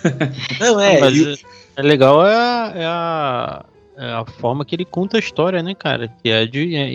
Não, 0.61 0.78
é. 0.78 1.01
Mas, 1.01 1.43
é 1.74 1.82
legal 1.82 2.24
é 2.24 2.36
a, 2.36 2.73
é 2.77 2.85
a, 2.85 3.65
é 3.65 3.69
a 4.01 4.24
forma 4.24 4.64
que 4.64 4.74
ele 4.74 4.85
conta 4.85 5.16
a 5.16 5.20
história, 5.20 5.62
né, 5.62 5.74
cara? 5.74 6.09
Que 6.09 6.31
é 6.31 6.47
de, 6.47 6.74
é, 6.74 6.89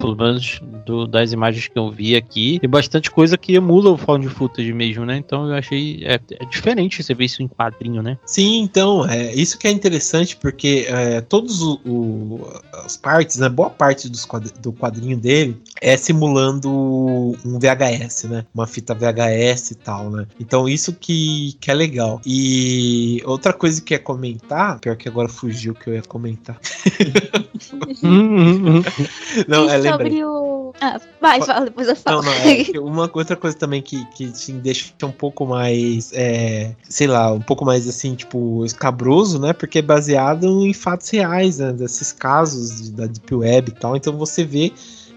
pelo 0.00 0.16
menos 0.16 0.60
do, 0.86 1.06
das 1.06 1.30
imagens 1.30 1.68
que 1.68 1.78
eu 1.78 1.90
vi 1.90 2.16
aqui, 2.16 2.58
tem 2.58 2.68
bastante 2.68 3.10
coisa 3.10 3.36
que 3.36 3.54
emula 3.54 3.90
o 3.90 3.98
found 3.98 4.26
footage 4.28 4.72
mesmo, 4.72 5.04
né? 5.04 5.18
Então 5.18 5.46
eu 5.48 5.54
achei 5.54 6.02
é, 6.04 6.14
é 6.14 6.44
diferente 6.46 7.02
você 7.02 7.14
ver 7.14 7.26
isso 7.26 7.42
em 7.42 7.48
quadrinho, 7.48 8.02
né? 8.02 8.18
Sim, 8.24 8.62
então, 8.62 9.06
é 9.06 9.32
isso 9.34 9.58
que 9.58 9.68
é 9.68 9.70
interessante, 9.70 10.36
porque 10.36 10.86
é, 10.88 11.20
todos 11.20 11.60
o, 11.60 11.74
o, 11.84 12.48
as 12.84 12.96
partes, 12.96 13.36
né? 13.36 13.48
Boa 13.48 13.68
parte 13.68 14.08
dos 14.08 14.24
quadr 14.24 14.50
do 14.60 14.72
quadrinho 14.72 15.18
dele 15.18 15.60
é 15.80 15.96
simulando 15.96 16.70
um 16.70 17.58
VHS, 17.58 18.24
né? 18.24 18.46
Uma 18.54 18.66
fita 18.66 18.94
VHS 18.94 19.72
e 19.72 19.74
tal, 19.74 20.10
né? 20.10 20.26
Então 20.40 20.66
isso 20.68 20.94
que, 20.94 21.56
que 21.60 21.70
é 21.70 21.74
legal. 21.74 22.20
E 22.24 23.22
outra 23.26 23.52
coisa 23.52 23.82
que 23.82 23.94
é 23.94 23.98
comentar, 23.98 24.78
pior 24.80 24.96
que 24.96 25.08
agora 25.08 25.28
fugiu 25.28 25.72
o 25.72 25.74
que 25.74 25.90
eu 25.90 25.94
ia 25.94 26.02
comentar. 26.02 26.58
Não, 29.46 29.68
é 29.68 29.76
legal 29.76 29.89
sobre 29.92 30.24
o. 30.24 30.72
Ah, 30.80 31.00
vai, 31.20 31.40
fala, 31.42 31.66
depois 31.66 31.88
eu 31.88 31.96
falo. 31.96 32.22
Não, 32.22 32.32
não, 32.32 32.40
é 32.40 32.78
uma 32.80 33.10
outra 33.12 33.36
coisa 33.36 33.56
também 33.56 33.82
que, 33.82 34.04
que 34.06 34.26
assim, 34.26 34.58
deixa 34.58 34.92
um 35.02 35.12
pouco 35.12 35.46
mais. 35.46 36.12
É, 36.12 36.74
sei 36.88 37.06
lá, 37.06 37.32
um 37.32 37.40
pouco 37.40 37.64
mais 37.64 37.88
assim, 37.88 38.14
tipo, 38.14 38.64
escabroso, 38.64 39.38
né? 39.38 39.52
Porque 39.52 39.78
é 39.78 39.82
baseado 39.82 40.66
em 40.66 40.72
fatos 40.72 41.08
reais, 41.10 41.58
né? 41.58 41.72
Desses 41.72 42.12
casos 42.12 42.90
da 42.90 43.06
Deep 43.06 43.34
Web 43.34 43.70
e 43.70 43.74
tal. 43.74 43.96
Então 43.96 44.16
você 44.16 44.44
vê 44.44 44.72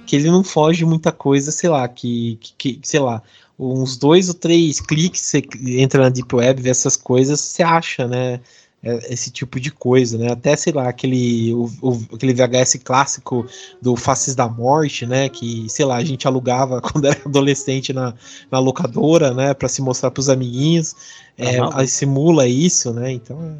que 0.06 0.16
ele 0.16 0.30
não 0.30 0.44
foge 0.44 0.86
muita 0.86 1.12
coisa, 1.12 1.52
sei 1.52 1.70
lá, 1.70 1.88
que, 1.88 2.38
que, 2.41 2.76
que 2.76 2.80
sei 2.84 3.00
lá, 3.00 3.22
uns 3.58 3.98
dois 3.98 4.28
ou 4.28 4.34
três 4.34 4.82
cliques 4.82 5.22
você 5.22 5.44
entra 5.66 6.04
na 6.04 6.10
Deep 6.10 6.36
Web, 6.36 6.62
vê 6.62 6.70
essas 6.70 6.98
coisas, 6.98 7.40
você 7.40 7.64
acha, 7.64 8.08
né? 8.08 8.40
É, 8.84 9.14
esse 9.14 9.31
tipo 9.31 9.61
de 9.61 9.72
coisa, 9.72 10.18
né? 10.18 10.30
Até, 10.30 10.57
sei 10.57 10.73
lá, 10.73 10.89
aquele, 10.89 11.53
o, 11.53 11.72
o, 11.81 12.05
aquele 12.14 12.34
VHS 12.34 12.81
clássico 12.84 13.45
do 13.81 13.95
Faces 13.95 14.35
da 14.35 14.49
Morte, 14.49 15.05
né? 15.05 15.30
Que, 15.30 15.69
sei 15.69 15.85
lá, 15.85 15.95
a 15.95 16.03
gente 16.03 16.27
alugava 16.27 16.81
quando 16.84 17.05
era 17.05 17.22
adolescente 17.26 17.93
na, 17.93 18.14
na 18.51 18.60
locadora, 18.60 19.34
né? 19.34 19.53
Para 19.53 19.69
se 19.69 19.81
mostrar 19.81 20.11
para 20.11 20.19
os 20.19 20.27
amiguinhos. 20.27 20.95
É, 21.35 21.60
uhum. 21.61 21.88
simula 21.88 22.45
isso, 22.45 22.93
né? 22.93 23.11
Então. 23.11 23.57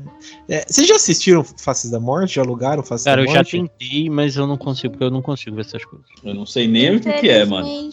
É... 0.48 0.56
é 0.58 0.66
vocês 0.68 0.88
já 0.88 0.96
assistiram 0.96 1.44
Faces 1.44 1.90
da 1.90 2.02
Morte? 2.02 2.36
Já 2.36 2.42
alugaram 2.42 2.84
Faces 2.84 3.06
Cara, 3.06 3.22
da 3.22 3.28
Morte? 3.28 3.34
Cara, 3.34 3.48
eu 3.48 3.62
já 3.64 3.70
tentei, 3.70 4.10
mas 4.10 4.36
eu 4.36 4.46
não 4.46 4.58
consigo, 4.58 4.92
porque 4.92 5.06
eu 5.06 5.10
não 5.10 5.22
consigo 5.22 5.56
ver 5.56 5.62
essas 5.62 5.86
coisas. 5.86 6.06
Eu 6.22 6.34
não 6.34 6.46
sei 6.46 6.68
nem 6.68 6.98
o 6.98 7.00
que, 7.00 7.12
que 7.14 7.30
é, 7.30 7.46
mano. 7.46 7.90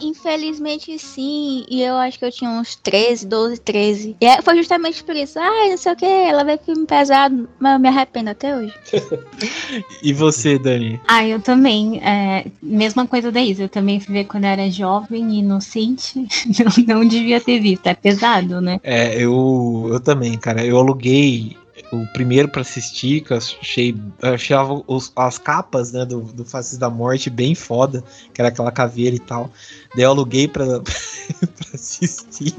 Infelizmente, 0.00 0.98
sim. 0.98 1.64
E 1.68 1.82
eu 1.82 1.96
acho 1.96 2.18
que 2.18 2.24
eu 2.24 2.32
tinha 2.32 2.50
uns 2.50 2.76
13, 2.76 3.26
12, 3.26 3.60
13. 3.60 4.16
E 4.20 4.26
é, 4.26 4.42
foi 4.42 4.56
justamente 4.56 5.02
por 5.02 5.14
isso. 5.16 5.38
Ah, 5.38 5.68
não 5.68 5.76
sei 5.76 5.92
o 5.92 5.96
que, 5.96 6.04
ela 6.04 6.44
vê 6.44 6.58
filme 6.58 6.86
pesado, 6.86 7.48
mas 7.58 7.74
eu 7.74 7.78
me 7.78 7.88
arrependo 7.88 8.30
até 8.30 8.56
hoje. 8.56 8.74
e 10.02 10.12
você, 10.12 10.58
Dani? 10.58 11.00
Ah, 11.06 11.26
eu 11.26 11.40
também. 11.40 12.00
É, 12.02 12.46
mesma 12.62 13.06
coisa 13.06 13.30
da 13.30 13.40
Isa. 13.40 13.64
Eu 13.64 13.68
também 13.68 14.00
fui 14.00 14.14
ver 14.14 14.24
quando 14.24 14.44
era 14.44 14.70
jovem, 14.70 15.38
inocente. 15.38 16.26
não, 16.86 16.96
não 16.96 17.08
devia 17.08 17.40
ter 17.40 17.60
visto. 17.60 17.86
É 17.86 17.94
pesado, 17.94 18.60
né? 18.60 18.80
É, 18.82 19.16
eu, 19.16 19.88
eu 19.90 20.00
também, 20.00 20.36
cara. 20.38 20.64
Eu 20.64 20.78
aluguei 20.78 21.56
o 22.02 22.06
primeiro 22.12 22.48
para 22.48 22.62
assistir, 22.62 23.22
que 23.22 23.32
eu 23.32 23.36
achei, 23.36 23.96
achava 24.22 24.82
os, 24.86 25.12
as 25.16 25.38
capas, 25.38 25.92
né, 25.92 26.04
do, 26.04 26.20
do 26.20 26.44
Faces 26.44 26.78
da 26.78 26.90
Morte 26.90 27.30
bem 27.30 27.54
foda, 27.54 28.02
que 28.32 28.40
era 28.40 28.48
aquela 28.48 28.72
caveira 28.72 29.14
e 29.16 29.20
tal. 29.20 29.50
Daí 29.94 30.04
eu 30.04 30.10
aluguei 30.10 30.48
pra, 30.48 30.64
pra 30.80 31.68
assistir. 31.74 32.54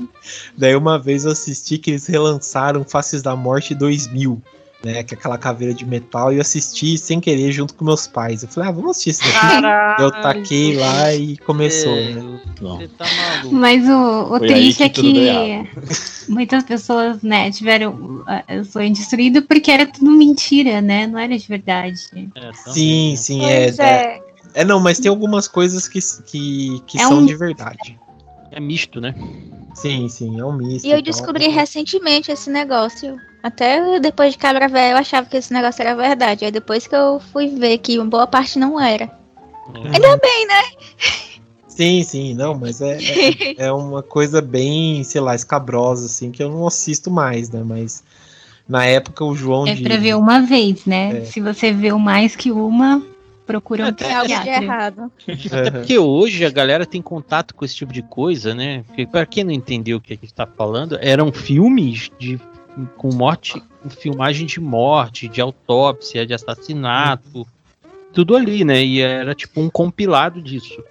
Daí 0.57 0.75
uma 0.75 0.97
vez 0.97 1.25
eu 1.25 1.31
assisti 1.31 1.77
que 1.77 1.91
eles 1.91 2.07
relançaram 2.07 2.83
Faces 2.83 3.21
da 3.21 3.35
Morte 3.35 3.75
2000 3.75 4.41
né? 4.85 5.03
Que 5.03 5.15
é 5.15 5.17
aquela 5.17 5.37
caveira 5.37 5.73
de 5.73 5.83
metal, 5.83 6.31
e 6.31 6.35
eu 6.35 6.41
assisti 6.41 6.95
sem 6.97 7.19
querer 7.19 7.51
junto 7.51 7.73
com 7.73 7.83
meus 7.83 8.05
pais. 8.05 8.43
Eu 8.43 8.49
falei, 8.49 8.69
ah, 8.69 8.71
vamos 8.71 8.91
assistir 8.91 9.09
isso 9.09 9.23
daqui. 9.23 9.39
Caralho, 9.39 10.03
eu 10.03 10.11
taquei 10.11 10.77
lá 10.77 11.13
e 11.13 11.37
começou, 11.37 11.97
é, 11.97 12.13
né? 12.13 12.39
Tá 12.95 13.05
Mas 13.51 13.87
o, 13.89 14.33
o 14.35 14.39
triste 14.39 14.83
é 14.83 14.89
que 14.89 15.67
muitas 16.29 16.63
pessoas, 16.63 17.21
né, 17.23 17.51
tiveram 17.51 18.23
o 18.59 18.63
sonho 18.63 18.93
destruído 18.93 19.41
porque 19.41 19.71
era 19.71 19.87
tudo 19.87 20.11
mentira, 20.11 20.81
né? 20.81 21.07
Não 21.07 21.17
era 21.17 21.35
de 21.35 21.47
verdade. 21.47 21.99
É, 22.13 22.53
sim, 22.53 23.11
né? 23.11 23.15
sim, 23.17 23.43
é, 23.43 23.69
é, 23.79 24.21
é. 24.53 24.63
não, 24.63 24.79
mas 24.79 24.99
tem 24.99 25.09
algumas 25.09 25.47
coisas 25.47 25.87
que, 25.87 25.99
que, 26.25 26.81
que 26.85 26.97
é 26.99 27.01
são 27.01 27.19
um... 27.19 27.25
de 27.25 27.35
verdade. 27.35 27.97
É 28.55 28.59
misto, 28.61 29.01
né? 29.01 29.13
Sim, 29.73 30.07
sim, 30.07 30.39
é 30.39 30.45
um 30.45 30.53
misto. 30.53 30.87
E 30.87 30.91
eu 30.91 31.01
descobri 31.01 31.49
recentemente 31.49 32.31
esse 32.31 32.49
negócio. 32.49 33.19
Até 33.43 33.99
depois 33.99 34.31
de 34.31 34.37
Cabra 34.37 34.69
Velho 34.69 34.93
eu 34.93 34.97
achava 34.97 35.27
que 35.27 35.35
esse 35.35 35.51
negócio 35.51 35.81
era 35.81 35.93
verdade. 35.93 36.45
Aí 36.45 36.51
depois 36.51 36.87
que 36.87 36.95
eu 36.95 37.19
fui 37.19 37.49
ver 37.49 37.79
que 37.79 37.99
uma 37.99 38.09
boa 38.09 38.25
parte 38.25 38.57
não 38.57 38.79
era. 38.79 39.11
Uhum. 39.67 39.91
Ainda 39.93 40.17
bem, 40.17 40.47
né? 40.47 40.61
Sim, 41.67 42.01
sim, 42.03 42.33
não, 42.33 42.57
mas 42.57 42.79
é, 42.79 42.97
é, 42.97 43.55
é, 43.67 43.71
uma 43.73 44.01
coisa 44.01 44.41
bem, 44.41 45.03
sei 45.03 45.19
lá, 45.19 45.35
escabrosa, 45.35 46.05
assim, 46.05 46.31
que 46.31 46.41
eu 46.41 46.49
não 46.49 46.65
assisto 46.65 47.11
mais, 47.11 47.49
né? 47.49 47.61
Mas 47.61 48.01
na 48.69 48.85
época 48.85 49.25
o 49.25 49.35
João. 49.35 49.67
É 49.67 49.75
de... 49.75 49.83
pra 49.83 49.97
ver 49.97 50.15
uma 50.15 50.39
vez, 50.39 50.85
né? 50.85 51.17
É. 51.17 51.25
Se 51.25 51.41
você 51.41 51.73
viu 51.73 51.99
mais 51.99 52.37
que 52.37 52.53
uma, 52.53 53.05
procura 53.45 53.85
um 53.85 53.87
Até 53.87 54.13
algo 54.13 54.27
de 54.27 54.49
errado. 54.49 55.11
Até 55.51 55.71
porque 55.71 55.97
hoje 55.97 56.45
a 56.45 56.49
galera 56.49 56.85
tem 56.85 57.01
contato 57.01 57.53
com 57.53 57.63
esse 57.63 57.75
tipo 57.75 57.93
de 57.93 58.01
coisa, 58.01 58.53
né? 58.53 58.83
Porque 58.87 59.05
para 59.05 59.25
quem 59.25 59.43
não 59.43 59.51
entendeu 59.51 59.97
o 59.97 60.01
que 60.01 60.13
a 60.13 60.15
gente 60.15 60.33
tá 60.33 60.47
falando, 60.47 60.97
eram 61.01 61.31
filmes 61.31 62.11
de 62.19 62.39
com 62.97 63.13
morte, 63.13 63.61
com 63.81 63.89
filmagem 63.89 64.45
de 64.45 64.59
morte, 64.59 65.29
de 65.29 65.39
autópsia, 65.39 66.25
de 66.25 66.33
assassinato, 66.33 67.47
tudo 68.13 68.35
ali, 68.35 68.65
né? 68.65 68.83
E 68.83 69.01
era 69.01 69.33
tipo 69.33 69.61
um 69.61 69.69
compilado 69.69 70.41
disso. 70.41 70.83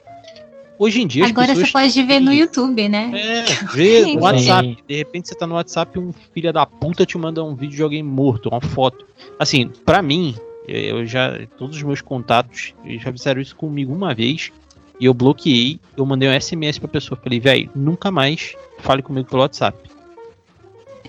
Hoje 0.79 1.03
em 1.03 1.07
dia. 1.07 1.27
Agora 1.27 1.55
você 1.55 1.67
pode 1.67 2.03
ver 2.03 2.21
no 2.21 2.33
YouTube, 2.33 2.89
né? 2.89 3.13
É, 3.15 3.45
vê 3.73 4.15
no 4.15 4.23
WhatsApp. 4.23 4.77
De 4.87 4.97
repente 4.97 5.29
você 5.29 5.35
tá 5.35 5.47
no 5.47 5.55
WhatsApp 5.55 5.97
e 5.97 6.01
um 6.01 6.13
filho 6.33 6.53
da 6.53 6.67
puta 6.67 7.07
te 7.07 7.17
manda 7.17 7.45
um 7.45 7.55
vídeo 7.55 7.77
de 7.77 7.83
alguém 7.83 8.03
morto, 8.03 8.49
uma 8.49 8.61
foto. 8.61 9.07
Assim, 9.39 9.71
para 9.85 10.03
mim, 10.03 10.35
eu 10.67 11.07
já. 11.07 11.47
Todos 11.59 11.77
os 11.77 11.83
meus 11.83 12.01
contatos 12.01 12.75
já 12.85 13.13
fizeram 13.13 13.41
isso 13.41 13.57
comigo 13.57 13.93
uma 13.93 14.15
vez. 14.15 14.53
E 15.01 15.07
eu 15.07 15.15
bloqueei, 15.15 15.81
eu 15.97 16.07
mandei 16.07 16.29
um 16.29 16.41
SMS 16.41 16.79
pra 16.79 16.89
pessoa. 16.89 17.19
Falei, 17.23 17.41
velho, 17.41 17.71
nunca 17.75 18.11
mais 18.11 18.55
fale 18.79 19.03
comigo 19.03 19.29
pelo 19.29 19.43
WhatsApp. 19.43 19.77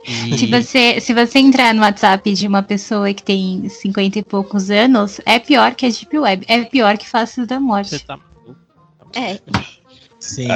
E... 0.07 0.37
Se, 0.37 0.47
você, 0.47 0.99
se 0.99 1.13
você 1.13 1.39
entrar 1.39 1.73
no 1.73 1.81
WhatsApp 1.81 2.31
de 2.33 2.47
uma 2.47 2.61
pessoa 2.61 3.11
que 3.13 3.23
tem 3.23 3.67
50 3.67 4.19
e 4.19 4.23
poucos 4.23 4.69
anos, 4.69 5.19
é 5.25 5.39
pior 5.39 5.73
que 5.73 5.85
a 5.85 5.89
Deep 5.89 6.17
Web. 6.17 6.45
É 6.47 6.63
pior 6.63 6.97
que 6.97 7.07
Faces 7.07 7.47
da 7.47 7.59
Morte. 7.59 7.89
Você 7.89 7.99
tá 7.99 8.19
É. 9.15 9.39
Sim. 10.25 10.47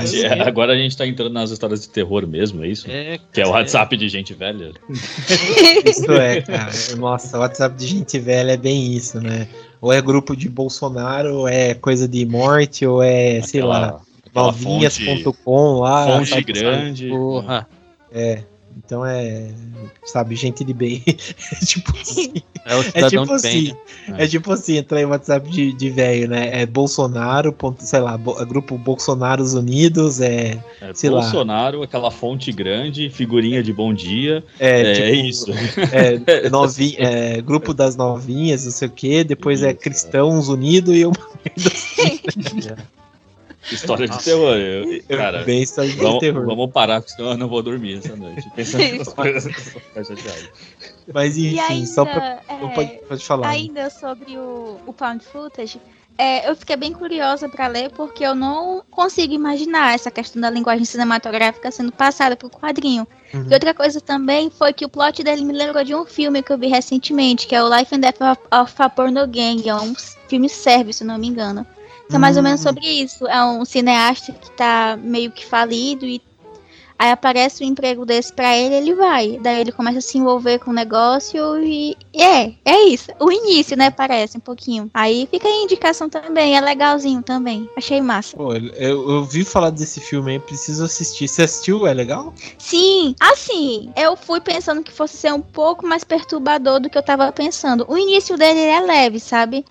agora 0.45 0.73
a 0.73 0.75
gente 0.75 0.97
tá 0.97 1.05
entrando 1.05 1.31
nas 1.31 1.51
histórias 1.51 1.81
de 1.81 1.89
terror 1.89 2.25
mesmo, 2.25 2.63
é 2.63 2.67
isso? 2.67 2.89
É, 2.89 3.19
que 3.31 3.39
é 3.39 3.45
o 3.45 3.51
WhatsApp 3.51 3.95
de 3.95 4.09
gente 4.09 4.33
velha. 4.33 4.71
isso 5.85 6.11
é, 6.11 6.41
cara. 6.41 6.71
Nossa, 6.97 7.37
o 7.37 7.41
WhatsApp 7.41 7.77
de 7.77 7.87
gente 7.87 8.17
velha 8.19 8.53
é 8.53 8.57
bem 8.57 8.93
isso, 8.93 9.21
né? 9.21 9.47
Ou 9.79 9.93
é 9.93 10.01
grupo 10.01 10.35
de 10.35 10.49
Bolsonaro, 10.49 11.39
ou 11.39 11.47
é 11.47 11.75
coisa 11.75 12.07
de 12.07 12.25
morte, 12.25 12.85
ou 12.85 13.01
é, 13.01 13.37
aquela, 13.37 13.47
sei 13.47 13.61
lá, 13.61 14.01
novinhas.com 14.33 15.79
lá. 15.79 16.05
Fonte 16.05 16.43
grande. 16.43 17.09
Porra. 17.09 17.67
É. 18.11 18.43
Então 18.89 19.05
é, 19.05 19.51
sabe, 20.03 20.35
gente 20.35 20.63
de 20.63 20.73
bem. 20.73 21.03
é 21.05 21.63
tipo 21.63 21.95
assim. 21.95 22.33
É, 22.65 22.75
o 22.75 22.81
é 22.95 23.07
tipo 23.07 23.31
assim. 23.31 23.71
É. 24.17 24.23
é. 24.23 24.27
tipo 24.27 24.51
assim, 24.51 24.77
entrar 24.77 24.99
em 24.99 25.05
WhatsApp 25.05 25.47
de, 25.47 25.71
de 25.73 25.91
velho, 25.91 26.27
né? 26.27 26.61
É 26.61 26.65
Bolsonaro, 26.65 27.53
ponto, 27.53 27.83
sei 27.83 27.99
lá, 27.99 28.17
bo, 28.17 28.33
grupo 28.47 28.79
Bolsonaros 28.79 29.53
Unidos, 29.53 30.19
é. 30.19 30.57
é 30.81 30.91
sei 30.95 31.11
Bolsonaro, 31.11 31.77
lá. 31.77 31.85
aquela 31.85 32.09
fonte 32.09 32.51
grande, 32.51 33.11
figurinha 33.11 33.61
de 33.61 33.71
bom 33.71 33.93
dia. 33.93 34.43
É, 34.59 34.81
é 34.81 34.93
tipo, 34.95 35.27
isso. 35.27 35.51
É, 35.91 36.49
novi, 36.49 36.95
é, 36.97 37.41
grupo 37.43 37.75
das 37.75 37.95
novinhas, 37.95 38.65
não 38.65 38.71
sei 38.71 38.87
o 38.87 38.91
quê. 38.91 39.23
Depois 39.23 39.61
é 39.61 39.67
isso, 39.67 39.77
é 39.77 39.79
Cristãos 39.79 40.49
Unidos 40.49 40.97
e 40.97 41.05
uma 41.05 41.13
merda 41.45 41.71
assim. 41.71 42.98
História 43.71 44.07
de 44.07 44.23
terror. 44.23 44.55
Eu, 44.55 45.17
cara, 45.17 45.43
bem 45.43 45.61
história 45.61 45.89
de 45.89 45.97
vamos, 45.97 46.19
terror. 46.19 46.45
Vamos 46.45 46.71
parar, 46.71 47.01
porque 47.01 47.15
senão 47.15 47.31
eu 47.31 47.37
não 47.37 47.47
vou 47.47 47.61
dormir 47.61 47.99
essa 47.99 48.15
noite. 48.15 48.49
Pensando 48.55 48.83
nessas 48.83 49.13
coisas, 49.13 49.53
Mas 51.13 51.37
enfim, 51.37 51.59
ainda, 51.59 51.87
só 51.87 52.05
pra. 52.05 52.41
É, 52.47 52.67
pode, 52.75 52.89
pode 53.07 53.25
falar. 53.25 53.49
Ainda 53.49 53.89
sobre 53.89 54.37
o, 54.37 54.79
o 54.85 54.93
Pound 54.93 55.23
Footage, 55.25 55.79
é, 56.19 56.49
eu 56.49 56.53
fiquei 56.53 56.75
bem 56.75 56.91
curiosa 56.91 57.47
para 57.47 57.67
ler 57.67 57.91
porque 57.91 58.25
eu 58.25 58.35
não 58.35 58.83
consigo 58.91 59.33
imaginar 59.33 59.95
essa 59.95 60.11
questão 60.11 60.41
da 60.41 60.49
linguagem 60.49 60.83
cinematográfica 60.83 61.71
sendo 61.71 61.93
passada 61.93 62.35
para 62.35 62.45
o 62.45 62.49
quadrinho. 62.49 63.07
Uhum. 63.33 63.45
E 63.49 63.53
outra 63.53 63.73
coisa 63.73 64.01
também 64.01 64.49
foi 64.49 64.73
que 64.73 64.83
o 64.83 64.89
plot 64.89 65.23
dele 65.23 65.45
me 65.45 65.53
lembrou 65.53 65.81
de 65.81 65.95
um 65.95 66.05
filme 66.05 66.43
que 66.43 66.51
eu 66.51 66.57
vi 66.57 66.67
recentemente, 66.67 67.47
que 67.47 67.55
é 67.55 67.63
o 67.63 67.73
Life 67.73 67.95
and 67.95 68.01
Death 68.01 68.19
of, 68.19 68.41
of 68.51 68.73
a 68.79 68.89
Porno 68.89 69.25
Gang. 69.27 69.63
É 69.65 69.73
um 69.73 69.95
filme 70.27 70.49
sérvio, 70.49 70.93
se 70.93 71.05
não 71.05 71.17
me 71.17 71.27
engano. 71.27 71.65
É 72.11 72.17
mais 72.17 72.37
ou 72.37 72.43
menos 72.43 72.61
hum. 72.61 72.63
sobre 72.63 72.87
isso. 72.87 73.27
É 73.27 73.43
um 73.43 73.63
cineasta 73.63 74.31
que 74.31 74.51
tá 74.51 74.97
meio 75.01 75.31
que 75.31 75.45
falido 75.45 76.05
e 76.05 76.21
aí 76.99 77.11
aparece 77.11 77.63
um 77.63 77.67
emprego 77.67 78.05
desse 78.05 78.33
para 78.33 78.57
ele, 78.57 78.75
ele 78.75 78.93
vai. 78.93 79.39
Daí 79.41 79.61
ele 79.61 79.71
começa 79.71 79.99
a 79.99 80.01
se 80.01 80.17
envolver 80.17 80.59
com 80.59 80.71
o 80.71 80.73
negócio 80.73 81.63
e 81.63 81.95
é, 82.13 82.51
é 82.65 82.87
isso. 82.87 83.11
O 83.19 83.31
início, 83.31 83.77
né, 83.77 83.89
parece 83.89 84.37
um 84.37 84.41
pouquinho. 84.41 84.89
Aí 84.93 85.27
fica 85.31 85.47
a 85.47 85.63
indicação 85.63 86.09
também, 86.09 86.57
é 86.57 86.61
legalzinho 86.61 87.21
também. 87.21 87.69
Achei 87.77 88.01
massa. 88.01 88.35
Pô, 88.35 88.53
eu, 88.53 88.73
eu 88.75 89.09
ouvi 89.19 89.45
falar 89.45 89.69
desse 89.69 90.01
filme 90.01 90.33
aí, 90.33 90.39
preciso 90.39 90.83
assistir. 90.83 91.27
Você 91.27 91.43
assistiu? 91.43 91.87
É 91.87 91.93
legal? 91.93 92.33
Sim, 92.57 93.15
assim, 93.19 93.93
eu 93.95 94.17
fui 94.17 94.41
pensando 94.41 94.83
que 94.83 94.91
fosse 94.91 95.15
ser 95.15 95.31
um 95.31 95.41
pouco 95.41 95.87
mais 95.87 96.03
perturbador 96.03 96.81
do 96.81 96.89
que 96.89 96.97
eu 96.97 97.03
tava 97.03 97.31
pensando. 97.31 97.85
O 97.87 97.97
início 97.97 98.35
dele 98.35 98.59
é 98.59 98.81
leve, 98.81 99.19
sabe? 99.19 99.63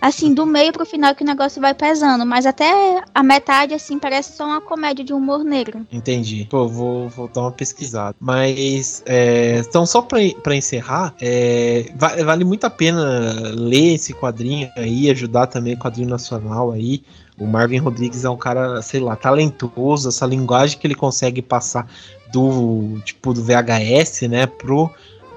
Assim, 0.00 0.32
do 0.32 0.46
meio 0.46 0.72
pro 0.72 0.86
final 0.86 1.14
que 1.14 1.22
o 1.22 1.26
negócio 1.26 1.60
vai 1.60 1.74
pesando. 1.74 2.24
Mas 2.24 2.46
até 2.46 3.02
a 3.14 3.22
metade, 3.22 3.74
assim, 3.74 3.98
parece 3.98 4.36
só 4.36 4.46
uma 4.46 4.60
comédia 4.60 5.04
de 5.04 5.12
humor 5.12 5.44
negro. 5.44 5.86
Entendi. 5.92 6.46
Pô, 6.50 6.66
vou, 6.66 7.08
vou 7.08 7.28
dar 7.28 7.42
uma 7.42 7.52
pesquisada. 7.52 8.16
Mas, 8.20 9.02
é, 9.06 9.62
então, 9.66 9.84
só 9.84 10.00
pra, 10.02 10.18
pra 10.42 10.56
encerrar, 10.56 11.14
é, 11.20 11.92
vale 12.24 12.44
muito 12.44 12.64
a 12.64 12.70
pena 12.70 13.32
ler 13.54 13.94
esse 13.94 14.14
quadrinho 14.14 14.70
aí, 14.76 15.10
ajudar 15.10 15.46
também 15.46 15.74
o 15.74 15.78
quadrinho 15.78 16.08
nacional 16.08 16.72
aí. 16.72 17.02
O 17.38 17.46
Marvin 17.46 17.78
Rodrigues 17.78 18.24
é 18.24 18.30
um 18.30 18.36
cara, 18.36 18.82
sei 18.82 19.00
lá, 19.00 19.16
talentoso, 19.16 20.08
essa 20.08 20.26
linguagem 20.26 20.78
que 20.78 20.86
ele 20.86 20.94
consegue 20.94 21.40
passar 21.40 21.86
do 22.30 23.00
tipo 23.04 23.32
do 23.32 23.42
VHS, 23.42 24.28
né, 24.28 24.46
pro 24.46 24.90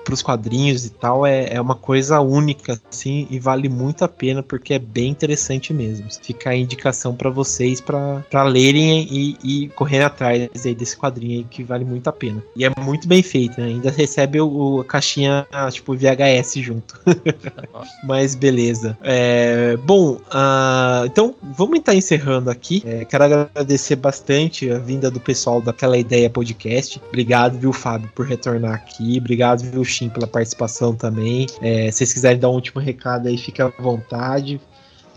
para 0.04 0.14
os 0.14 0.22
quadrinhos 0.22 0.86
e 0.86 0.90
tal 0.90 1.26
é, 1.26 1.54
é 1.54 1.62
uma 1.62 1.76
coisa 1.76 2.20
única, 2.20 2.80
assim, 2.92 3.28
e 3.30 3.40
vale 3.40 3.70
muito 3.70 4.04
a 4.04 4.08
pena 4.08 4.44
porque 4.44 4.74
é 4.74 4.80
bem 4.80 5.10
interessante 5.10 5.74
mesmo. 5.74 6.08
Fica 6.22 6.50
a 6.50 6.56
indicação 6.56 7.16
para 7.16 7.30
vocês 7.30 7.80
para 7.82 8.44
lerem 8.44 9.08
e, 9.10 9.38
e 9.44 9.68
correr 9.70 10.04
atrás 10.04 10.50
aí 10.66 10.76
desse 10.76 10.98
quadrinho 10.98 11.40
aí 11.40 11.44
que 11.50 11.64
vale 11.64 11.86
muito 11.86 12.08
a 12.08 12.14
pena. 12.14 12.44
E 12.56 12.66
é 12.66 12.72
muito 12.80 13.08
bem 13.08 13.24
feito, 13.24 13.60
né? 13.60 13.68
ainda 13.68 13.90
recebe 13.90 14.40
o, 14.40 14.82
a 14.82 14.86
caixinha 14.86 15.48
tipo 15.72 15.96
VHS 15.96 16.56
junto. 16.56 17.00
Mas 18.04 18.36
beleza. 18.36 18.98
É, 19.02 19.78
bom, 19.78 20.14
uh, 20.14 21.06
então 21.06 21.36
vamos 21.42 21.80
estar 21.80 21.96
encerrando 21.96 22.50
aqui. 22.50 22.84
É, 22.86 23.06
quero 23.06 23.24
agradecer 23.24 23.96
bastante 23.96 24.70
a 24.70 24.78
vinda 24.78 25.10
do 25.10 25.20
pessoal 25.20 25.62
daquela 25.62 25.98
ideia 25.98 26.30
podcast. 26.30 27.02
Obrigado, 27.08 27.58
viu, 27.58 27.72
Fábio, 27.72 28.10
por 28.14 28.26
retornar 28.26 28.74
aqui. 28.74 29.18
Obrigado, 29.18 29.62
viu, 29.64 29.84
Shin, 29.94 30.10
pela 30.10 30.28
participação 30.28 30.96
também. 30.96 31.48
É, 31.62 31.92
se 31.92 32.00
vocês 32.00 32.14
quiserem 32.14 32.40
dar 32.40 32.50
um 32.50 32.54
último 32.54 32.82
recado 32.82 33.28
aí, 33.28 33.38
fica 33.38 33.66
à 33.66 33.82
vontade. 33.82 34.60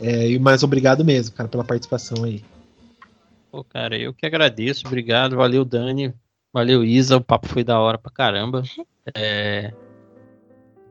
É, 0.01 0.29
e 0.29 0.39
mais 0.39 0.63
obrigado 0.63 1.05
mesmo, 1.05 1.35
cara, 1.35 1.49
pela 1.49 1.65
participação 1.65 2.25
aí. 2.25 2.43
Pô, 3.51 3.65
cara, 3.65 3.97
eu 3.97 4.13
que 4.13 4.27
agradeço. 4.27 4.87
Obrigado, 4.87 5.37
valeu, 5.37 5.65
Dani. 5.65 6.13
Valeu, 6.53 6.85
Isa. 6.85 7.17
O 7.17 7.21
papo 7.21 7.49
foi 7.49 7.65
da 7.65 7.79
hora 7.81 7.99
pra 7.99 8.13
caramba. 8.13 8.63
É... 9.15 9.73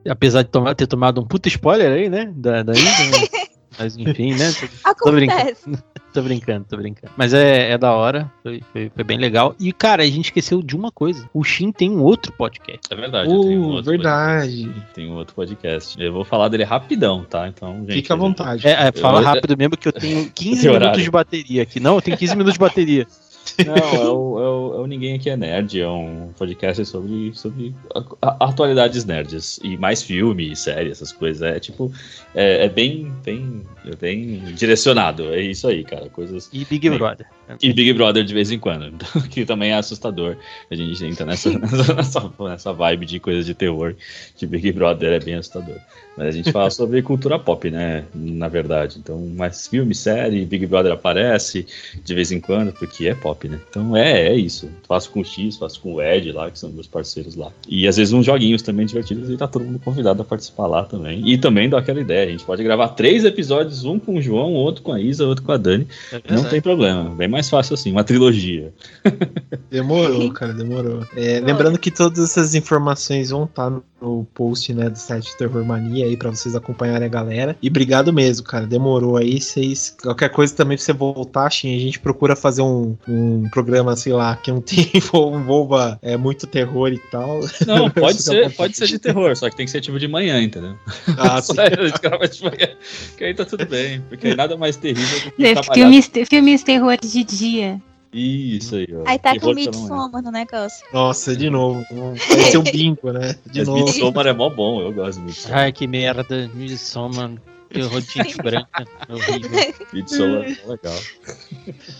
Apesar 0.08 0.42
de 0.42 0.48
tomar, 0.48 0.74
ter 0.74 0.86
tomado 0.86 1.20
um 1.20 1.26
puta 1.26 1.48
spoiler 1.48 1.92
aí, 1.92 2.08
né? 2.08 2.32
Da, 2.36 2.62
da 2.62 2.72
Isa, 2.72 2.84
né? 2.84 3.28
Mas 3.78 3.96
enfim, 3.96 4.34
né? 4.34 4.52
Tô, 4.82 5.04
tô 5.04 5.12
brincando. 5.12 5.56
tô 6.12 6.22
brincando, 6.22 6.66
tô 6.68 6.76
brincando. 6.76 7.12
Mas 7.16 7.34
é, 7.34 7.72
é 7.72 7.78
da 7.78 7.92
hora, 7.92 8.30
foi, 8.42 8.62
foi, 8.72 8.90
foi, 8.94 9.04
bem 9.04 9.18
legal. 9.18 9.54
E, 9.60 9.72
cara, 9.72 10.02
a 10.02 10.06
gente 10.06 10.26
esqueceu 10.26 10.62
de 10.62 10.74
uma 10.74 10.90
coisa. 10.90 11.28
O 11.34 11.44
Shin 11.44 11.70
tem 11.70 11.90
um 11.90 12.02
outro 12.02 12.32
podcast. 12.32 12.80
É 12.90 12.96
verdade. 12.96 13.28
Uh, 13.28 13.76
um 13.76 13.82
verdade. 13.82 14.64
Podcast. 14.64 14.94
Tem 14.94 15.10
um 15.10 15.14
outro 15.14 15.34
podcast. 15.34 16.02
Eu 16.02 16.12
vou 16.12 16.24
falar 16.24 16.48
dele 16.48 16.64
rapidão, 16.64 17.24
tá? 17.24 17.46
Então, 17.48 17.80
gente. 17.80 17.92
Fica 17.92 18.14
à 18.14 18.16
vontade. 18.16 18.66
É, 18.66 18.88
é 18.88 18.92
fala 18.92 19.20
eu... 19.20 19.24
rápido 19.24 19.56
mesmo 19.56 19.76
que 19.76 19.88
eu 19.88 19.92
tenho 19.92 20.28
15 20.32 20.68
minutos 20.68 21.02
de 21.02 21.10
bateria 21.10 21.62
aqui. 21.62 21.80
Não, 21.80 21.96
eu 21.96 22.02
tenho 22.02 22.16
15 22.16 22.32
minutos 22.32 22.54
de 22.54 22.60
bateria. 22.60 23.06
Não, 23.64 23.74
é 23.74 24.08
o, 24.08 24.40
é, 24.40 24.48
o, 24.48 24.74
é 24.74 24.80
o, 24.80 24.86
Ninguém 24.86 25.14
Aqui 25.14 25.30
é 25.30 25.36
Nerd, 25.36 25.80
é 25.80 25.88
um 25.88 26.30
podcast 26.36 26.84
sobre, 26.84 27.32
sobre 27.34 27.74
atualidades 28.22 29.04
nerds. 29.04 29.58
E 29.62 29.76
mais 29.76 30.02
filme, 30.02 30.54
série, 30.56 30.90
essas 30.90 31.12
coisas. 31.12 31.42
É 31.42 31.58
tipo, 31.58 31.92
é, 32.34 32.66
é 32.66 32.68
bem, 32.68 33.12
bem, 33.24 33.62
é 33.86 33.96
bem 33.96 34.38
direcionado. 34.54 35.32
É 35.32 35.40
isso 35.40 35.66
aí, 35.68 35.84
cara. 35.84 36.08
Coisas. 36.08 36.48
E 36.52 36.64
Big 36.64 36.88
bem, 36.88 36.98
Brother. 36.98 37.26
E 37.62 37.72
Big 37.72 37.92
Brother 37.92 38.24
de 38.24 38.34
vez 38.34 38.50
em 38.50 38.58
quando. 38.58 38.92
que 39.30 39.44
também 39.44 39.70
é 39.70 39.76
assustador. 39.76 40.36
A 40.70 40.74
gente 40.74 41.04
entra 41.04 41.24
nessa, 41.24 41.50
nessa, 41.94 42.32
nessa 42.38 42.72
vibe 42.72 43.06
de 43.06 43.20
coisas 43.20 43.46
de 43.46 43.54
terror. 43.54 43.94
Que 44.36 44.46
Big 44.46 44.72
Brother 44.72 45.12
é 45.12 45.20
bem 45.20 45.34
assustador. 45.34 45.76
Mas 46.16 46.28
a 46.28 46.30
gente 46.30 46.52
fala 46.52 46.70
sobre 46.70 47.02
cultura 47.02 47.38
pop, 47.38 47.70
né? 47.70 48.04
Na 48.14 48.48
verdade. 48.48 48.98
Então, 48.98 49.18
mais 49.36 49.66
filme, 49.66 49.94
série, 49.94 50.44
Big 50.44 50.66
Brother 50.66 50.92
aparece 50.92 51.66
de 52.04 52.14
vez 52.14 52.32
em 52.32 52.40
quando, 52.40 52.72
porque 52.72 53.08
é 53.08 53.14
pop, 53.14 53.48
né? 53.48 53.60
Então 53.68 53.96
é, 53.96 54.28
é 54.28 54.34
isso. 54.34 54.68
Faço 54.86 55.10
com 55.10 55.20
o 55.20 55.24
X, 55.24 55.56
faço 55.56 55.80
com 55.80 55.94
o 55.94 56.02
Ed 56.02 56.32
lá, 56.32 56.50
que 56.50 56.58
são 56.58 56.70
meus 56.70 56.86
parceiros 56.86 57.34
lá. 57.34 57.50
E 57.68 57.86
às 57.86 57.96
vezes 57.96 58.12
uns 58.12 58.24
joguinhos 58.24 58.62
também 58.62 58.86
divertidos 58.86 59.28
e 59.30 59.36
tá 59.36 59.46
todo 59.46 59.64
mundo 59.64 59.78
convidado 59.78 60.22
a 60.22 60.24
participar 60.24 60.66
lá 60.66 60.84
também. 60.84 61.26
E 61.26 61.36
também 61.38 61.68
dá 61.68 61.78
aquela 61.78 62.00
ideia. 62.00 62.28
A 62.28 62.30
gente 62.30 62.44
pode 62.44 62.62
gravar 62.62 62.88
três 62.88 63.24
episódios, 63.24 63.84
um 63.84 63.98
com 63.98 64.16
o 64.16 64.22
João, 64.22 64.52
outro 64.54 64.82
com 64.82 64.92
a 64.92 65.00
Isa, 65.00 65.26
outro 65.26 65.44
com 65.44 65.52
a 65.52 65.56
Dani. 65.56 65.86
É 66.12 66.32
Não 66.32 66.44
tem 66.44 66.60
problema. 66.60 67.14
Bem 67.14 67.28
mais 67.28 67.48
fácil 67.48 67.74
assim, 67.74 67.92
uma 67.92 68.04
trilogia. 68.04 68.72
Demorou, 69.70 70.32
cara, 70.32 70.52
demorou. 70.52 71.04
É, 71.16 71.40
lembrando 71.40 71.78
que 71.78 71.90
todas 71.90 72.18
essas 72.18 72.54
informações 72.54 73.30
vão 73.30 73.44
estar 73.44 73.70
tá 73.70 73.80
no 74.00 74.26
post, 74.32 74.72
né, 74.72 74.88
do 74.88 74.98
site 74.98 75.36
Terror 75.36 75.64
Mania 75.64 76.05
aí 76.06 76.16
para 76.16 76.30
vocês 76.30 76.54
acompanharem 76.54 77.06
a 77.06 77.10
galera. 77.10 77.56
E 77.62 77.68
obrigado 77.68 78.12
mesmo, 78.12 78.46
cara. 78.46 78.66
Demorou 78.66 79.16
aí. 79.16 79.40
Vocês. 79.40 79.96
Qualquer 80.02 80.30
coisa 80.30 80.54
também 80.54 80.76
pra 80.76 80.84
você 80.84 80.92
voltar, 80.92 81.50
Shin, 81.50 81.76
a 81.76 81.80
gente 81.80 82.00
procura 82.00 82.34
fazer 82.34 82.62
um, 82.62 82.96
um 83.08 83.48
programa, 83.50 83.96
sei 83.96 84.12
lá, 84.12 84.36
que 84.36 84.50
não 84.50 84.60
tem, 84.62 84.90
envolva 84.94 85.98
é, 86.02 86.16
muito 86.16 86.46
terror 86.46 86.92
e 86.92 86.98
tal. 87.10 87.40
Não, 87.66 87.90
pode 87.92 88.22
ser, 88.22 88.54
pode 88.54 88.76
ser 88.76 88.86
de 88.86 88.98
terror, 88.98 89.36
só 89.36 89.50
que 89.50 89.56
tem 89.56 89.66
que 89.66 89.72
ser 89.72 89.80
tipo 89.80 89.98
de 89.98 90.08
manhã, 90.08 90.40
entendeu? 90.40 90.76
Ah, 91.18 91.40
sim. 91.42 91.54
de 91.54 92.42
manhã, 92.42 92.68
que 93.16 93.24
aí 93.24 93.34
tá 93.34 93.44
tudo 93.44 93.66
bem, 93.66 94.00
porque 94.08 94.34
nada 94.34 94.56
mais 94.56 94.76
terrível 94.76 95.20
do 95.20 95.32
que. 95.32 95.44
É, 95.44 95.62
filmes, 95.74 96.10
filmes 96.28 96.62
terror 96.62 96.96
de 97.00 97.24
dia. 97.24 97.80
Isso 98.16 98.76
aí, 98.76 98.88
ó. 98.92 99.02
Aí 99.06 99.18
tá 99.18 99.38
com 99.38 99.50
o 99.50 99.54
Midsommar 99.54 100.22
no 100.22 100.30
negócio. 100.30 100.86
Nossa, 100.92 101.36
de 101.36 101.50
novo. 101.50 101.84
Vai 101.90 102.44
ser 102.44 102.58
um 102.58 102.62
bingo, 102.62 103.12
né? 103.12 103.36
De 103.46 103.60
Mas 103.60 103.68
novo. 103.68 103.84
Midsommar 103.84 104.26
é 104.26 104.32
mó 104.32 104.48
bom, 104.48 104.80
eu 104.80 104.92
gosto 104.92 105.18
do 105.18 105.26
Midsommar. 105.26 105.58
Ai, 105.58 105.72
que 105.72 105.86
merda. 105.86 106.50
Midsommar. 106.54 107.32
Terror 107.70 108.00
de 108.00 108.06
tinta 108.06 108.42
branca. 108.42 108.86
Horrível. 109.08 109.74
Midsommar 109.92 110.44
é 110.44 110.66
legal. 110.66 111.00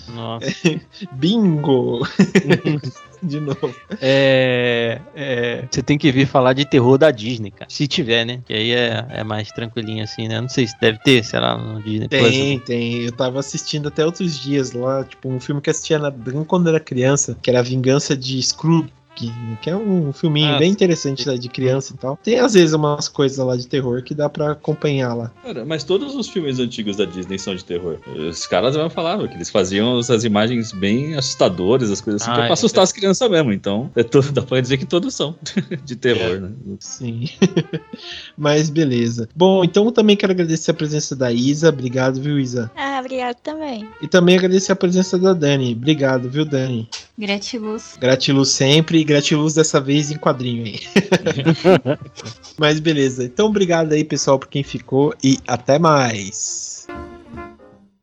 Nossa. 0.08 0.46
Bingo! 1.12 2.06
de 3.22 3.40
novo. 3.40 3.74
É, 4.00 5.00
é, 5.14 5.64
você 5.70 5.82
tem 5.82 5.98
que 5.98 6.10
vir 6.12 6.26
falar 6.26 6.52
de 6.52 6.64
terror 6.64 6.98
da 6.98 7.10
Disney, 7.10 7.50
cara. 7.50 7.66
Se 7.68 7.86
tiver, 7.86 8.24
né? 8.24 8.40
Que 8.46 8.52
aí 8.52 8.72
é, 8.72 9.06
é 9.10 9.24
mais 9.24 9.50
tranquilinho 9.50 10.04
assim, 10.04 10.28
né? 10.28 10.40
Não 10.40 10.48
sei 10.48 10.66
se 10.66 10.78
deve 10.80 10.98
ter, 10.98 11.24
será, 11.24 11.56
no 11.56 11.82
Disney 11.82 12.08
Tem, 12.08 12.58
Plus. 12.58 12.66
tem. 12.66 13.02
Eu 13.02 13.12
tava 13.12 13.40
assistindo 13.40 13.88
até 13.88 14.04
outros 14.04 14.38
dias 14.38 14.72
lá, 14.72 15.04
tipo, 15.04 15.28
um 15.28 15.40
filme 15.40 15.60
que 15.60 15.70
assistia 15.70 15.98
na, 15.98 16.12
quando 16.46 16.68
era 16.68 16.80
criança, 16.80 17.36
que 17.40 17.50
era 17.50 17.60
a 17.60 17.62
Vingança 17.62 18.16
de 18.16 18.40
Scrooge 18.42 18.92
que, 19.16 19.32
que 19.62 19.70
é 19.70 19.76
um 19.76 20.12
filminho 20.12 20.54
ah, 20.54 20.58
bem 20.58 20.70
interessante 20.70 21.26
né, 21.26 21.36
de 21.36 21.48
criança 21.48 21.94
e 21.94 21.96
tal. 21.96 22.18
Tem 22.22 22.38
às 22.38 22.52
vezes 22.52 22.74
umas 22.74 23.08
coisas 23.08 23.38
lá 23.38 23.56
de 23.56 23.66
terror 23.66 24.02
que 24.02 24.14
dá 24.14 24.28
para 24.28 24.52
acompanhar 24.52 25.14
lá. 25.14 25.32
Cara, 25.42 25.64
mas 25.64 25.82
todos 25.82 26.14
os 26.14 26.28
filmes 26.28 26.58
antigos 26.58 26.96
da 26.96 27.06
Disney 27.06 27.38
são 27.38 27.54
de 27.54 27.64
terror. 27.64 27.98
Os 28.14 28.46
caras 28.46 28.76
vão 28.76 28.90
falar 28.90 29.26
que 29.26 29.34
eles 29.34 29.48
faziam 29.48 29.98
as 29.98 30.24
imagens 30.24 30.70
bem 30.72 31.16
assustadoras, 31.16 31.90
as 31.90 32.00
coisas 32.00 32.22
assim, 32.22 32.30
ah, 32.30 32.34
que 32.34 32.40
é 32.42 32.44
pra 32.44 32.52
assustar 32.52 32.82
é. 32.82 32.84
as 32.84 32.92
crianças 32.92 33.30
mesmo. 33.30 33.52
Então, 33.52 33.90
é 33.96 34.02
todo, 34.02 34.30
dá 34.30 34.42
pra 34.42 34.60
dizer 34.60 34.76
que 34.76 34.86
todos 34.86 35.14
são 35.14 35.34
de 35.84 35.96
terror, 35.96 36.40
né? 36.40 36.50
Sim. 36.78 37.24
mas 38.36 38.68
beleza. 38.68 39.28
Bom, 39.34 39.64
então 39.64 39.90
também 39.90 40.16
quero 40.16 40.32
agradecer 40.32 40.72
a 40.72 40.74
presença 40.74 41.16
da 41.16 41.32
Isa. 41.32 41.70
Obrigado, 41.70 42.20
viu, 42.20 42.38
Isa? 42.38 42.70
Ah, 42.76 43.00
obrigado 43.00 43.36
também. 43.36 43.88
E 44.02 44.06
também 44.06 44.36
agradecer 44.36 44.72
a 44.72 44.76
presença 44.76 45.18
da 45.18 45.32
Dani. 45.32 45.72
Obrigado, 45.72 46.28
viu, 46.28 46.44
Dani? 46.44 46.86
Gratiluz. 47.18 47.96
Gratiluz 47.98 48.50
sempre 48.50 49.02
gratiluz 49.02 49.54
dessa 49.54 49.80
vez 49.80 50.10
em 50.10 50.18
quadrinho 50.18 50.64
aí. 50.64 50.80
Mas 52.58 52.78
beleza. 52.78 53.24
Então, 53.24 53.46
obrigado 53.46 53.92
aí, 53.92 54.04
pessoal, 54.04 54.38
por 54.38 54.48
quem 54.48 54.62
ficou 54.62 55.14
e 55.24 55.38
até 55.46 55.78
mais. 55.78 56.75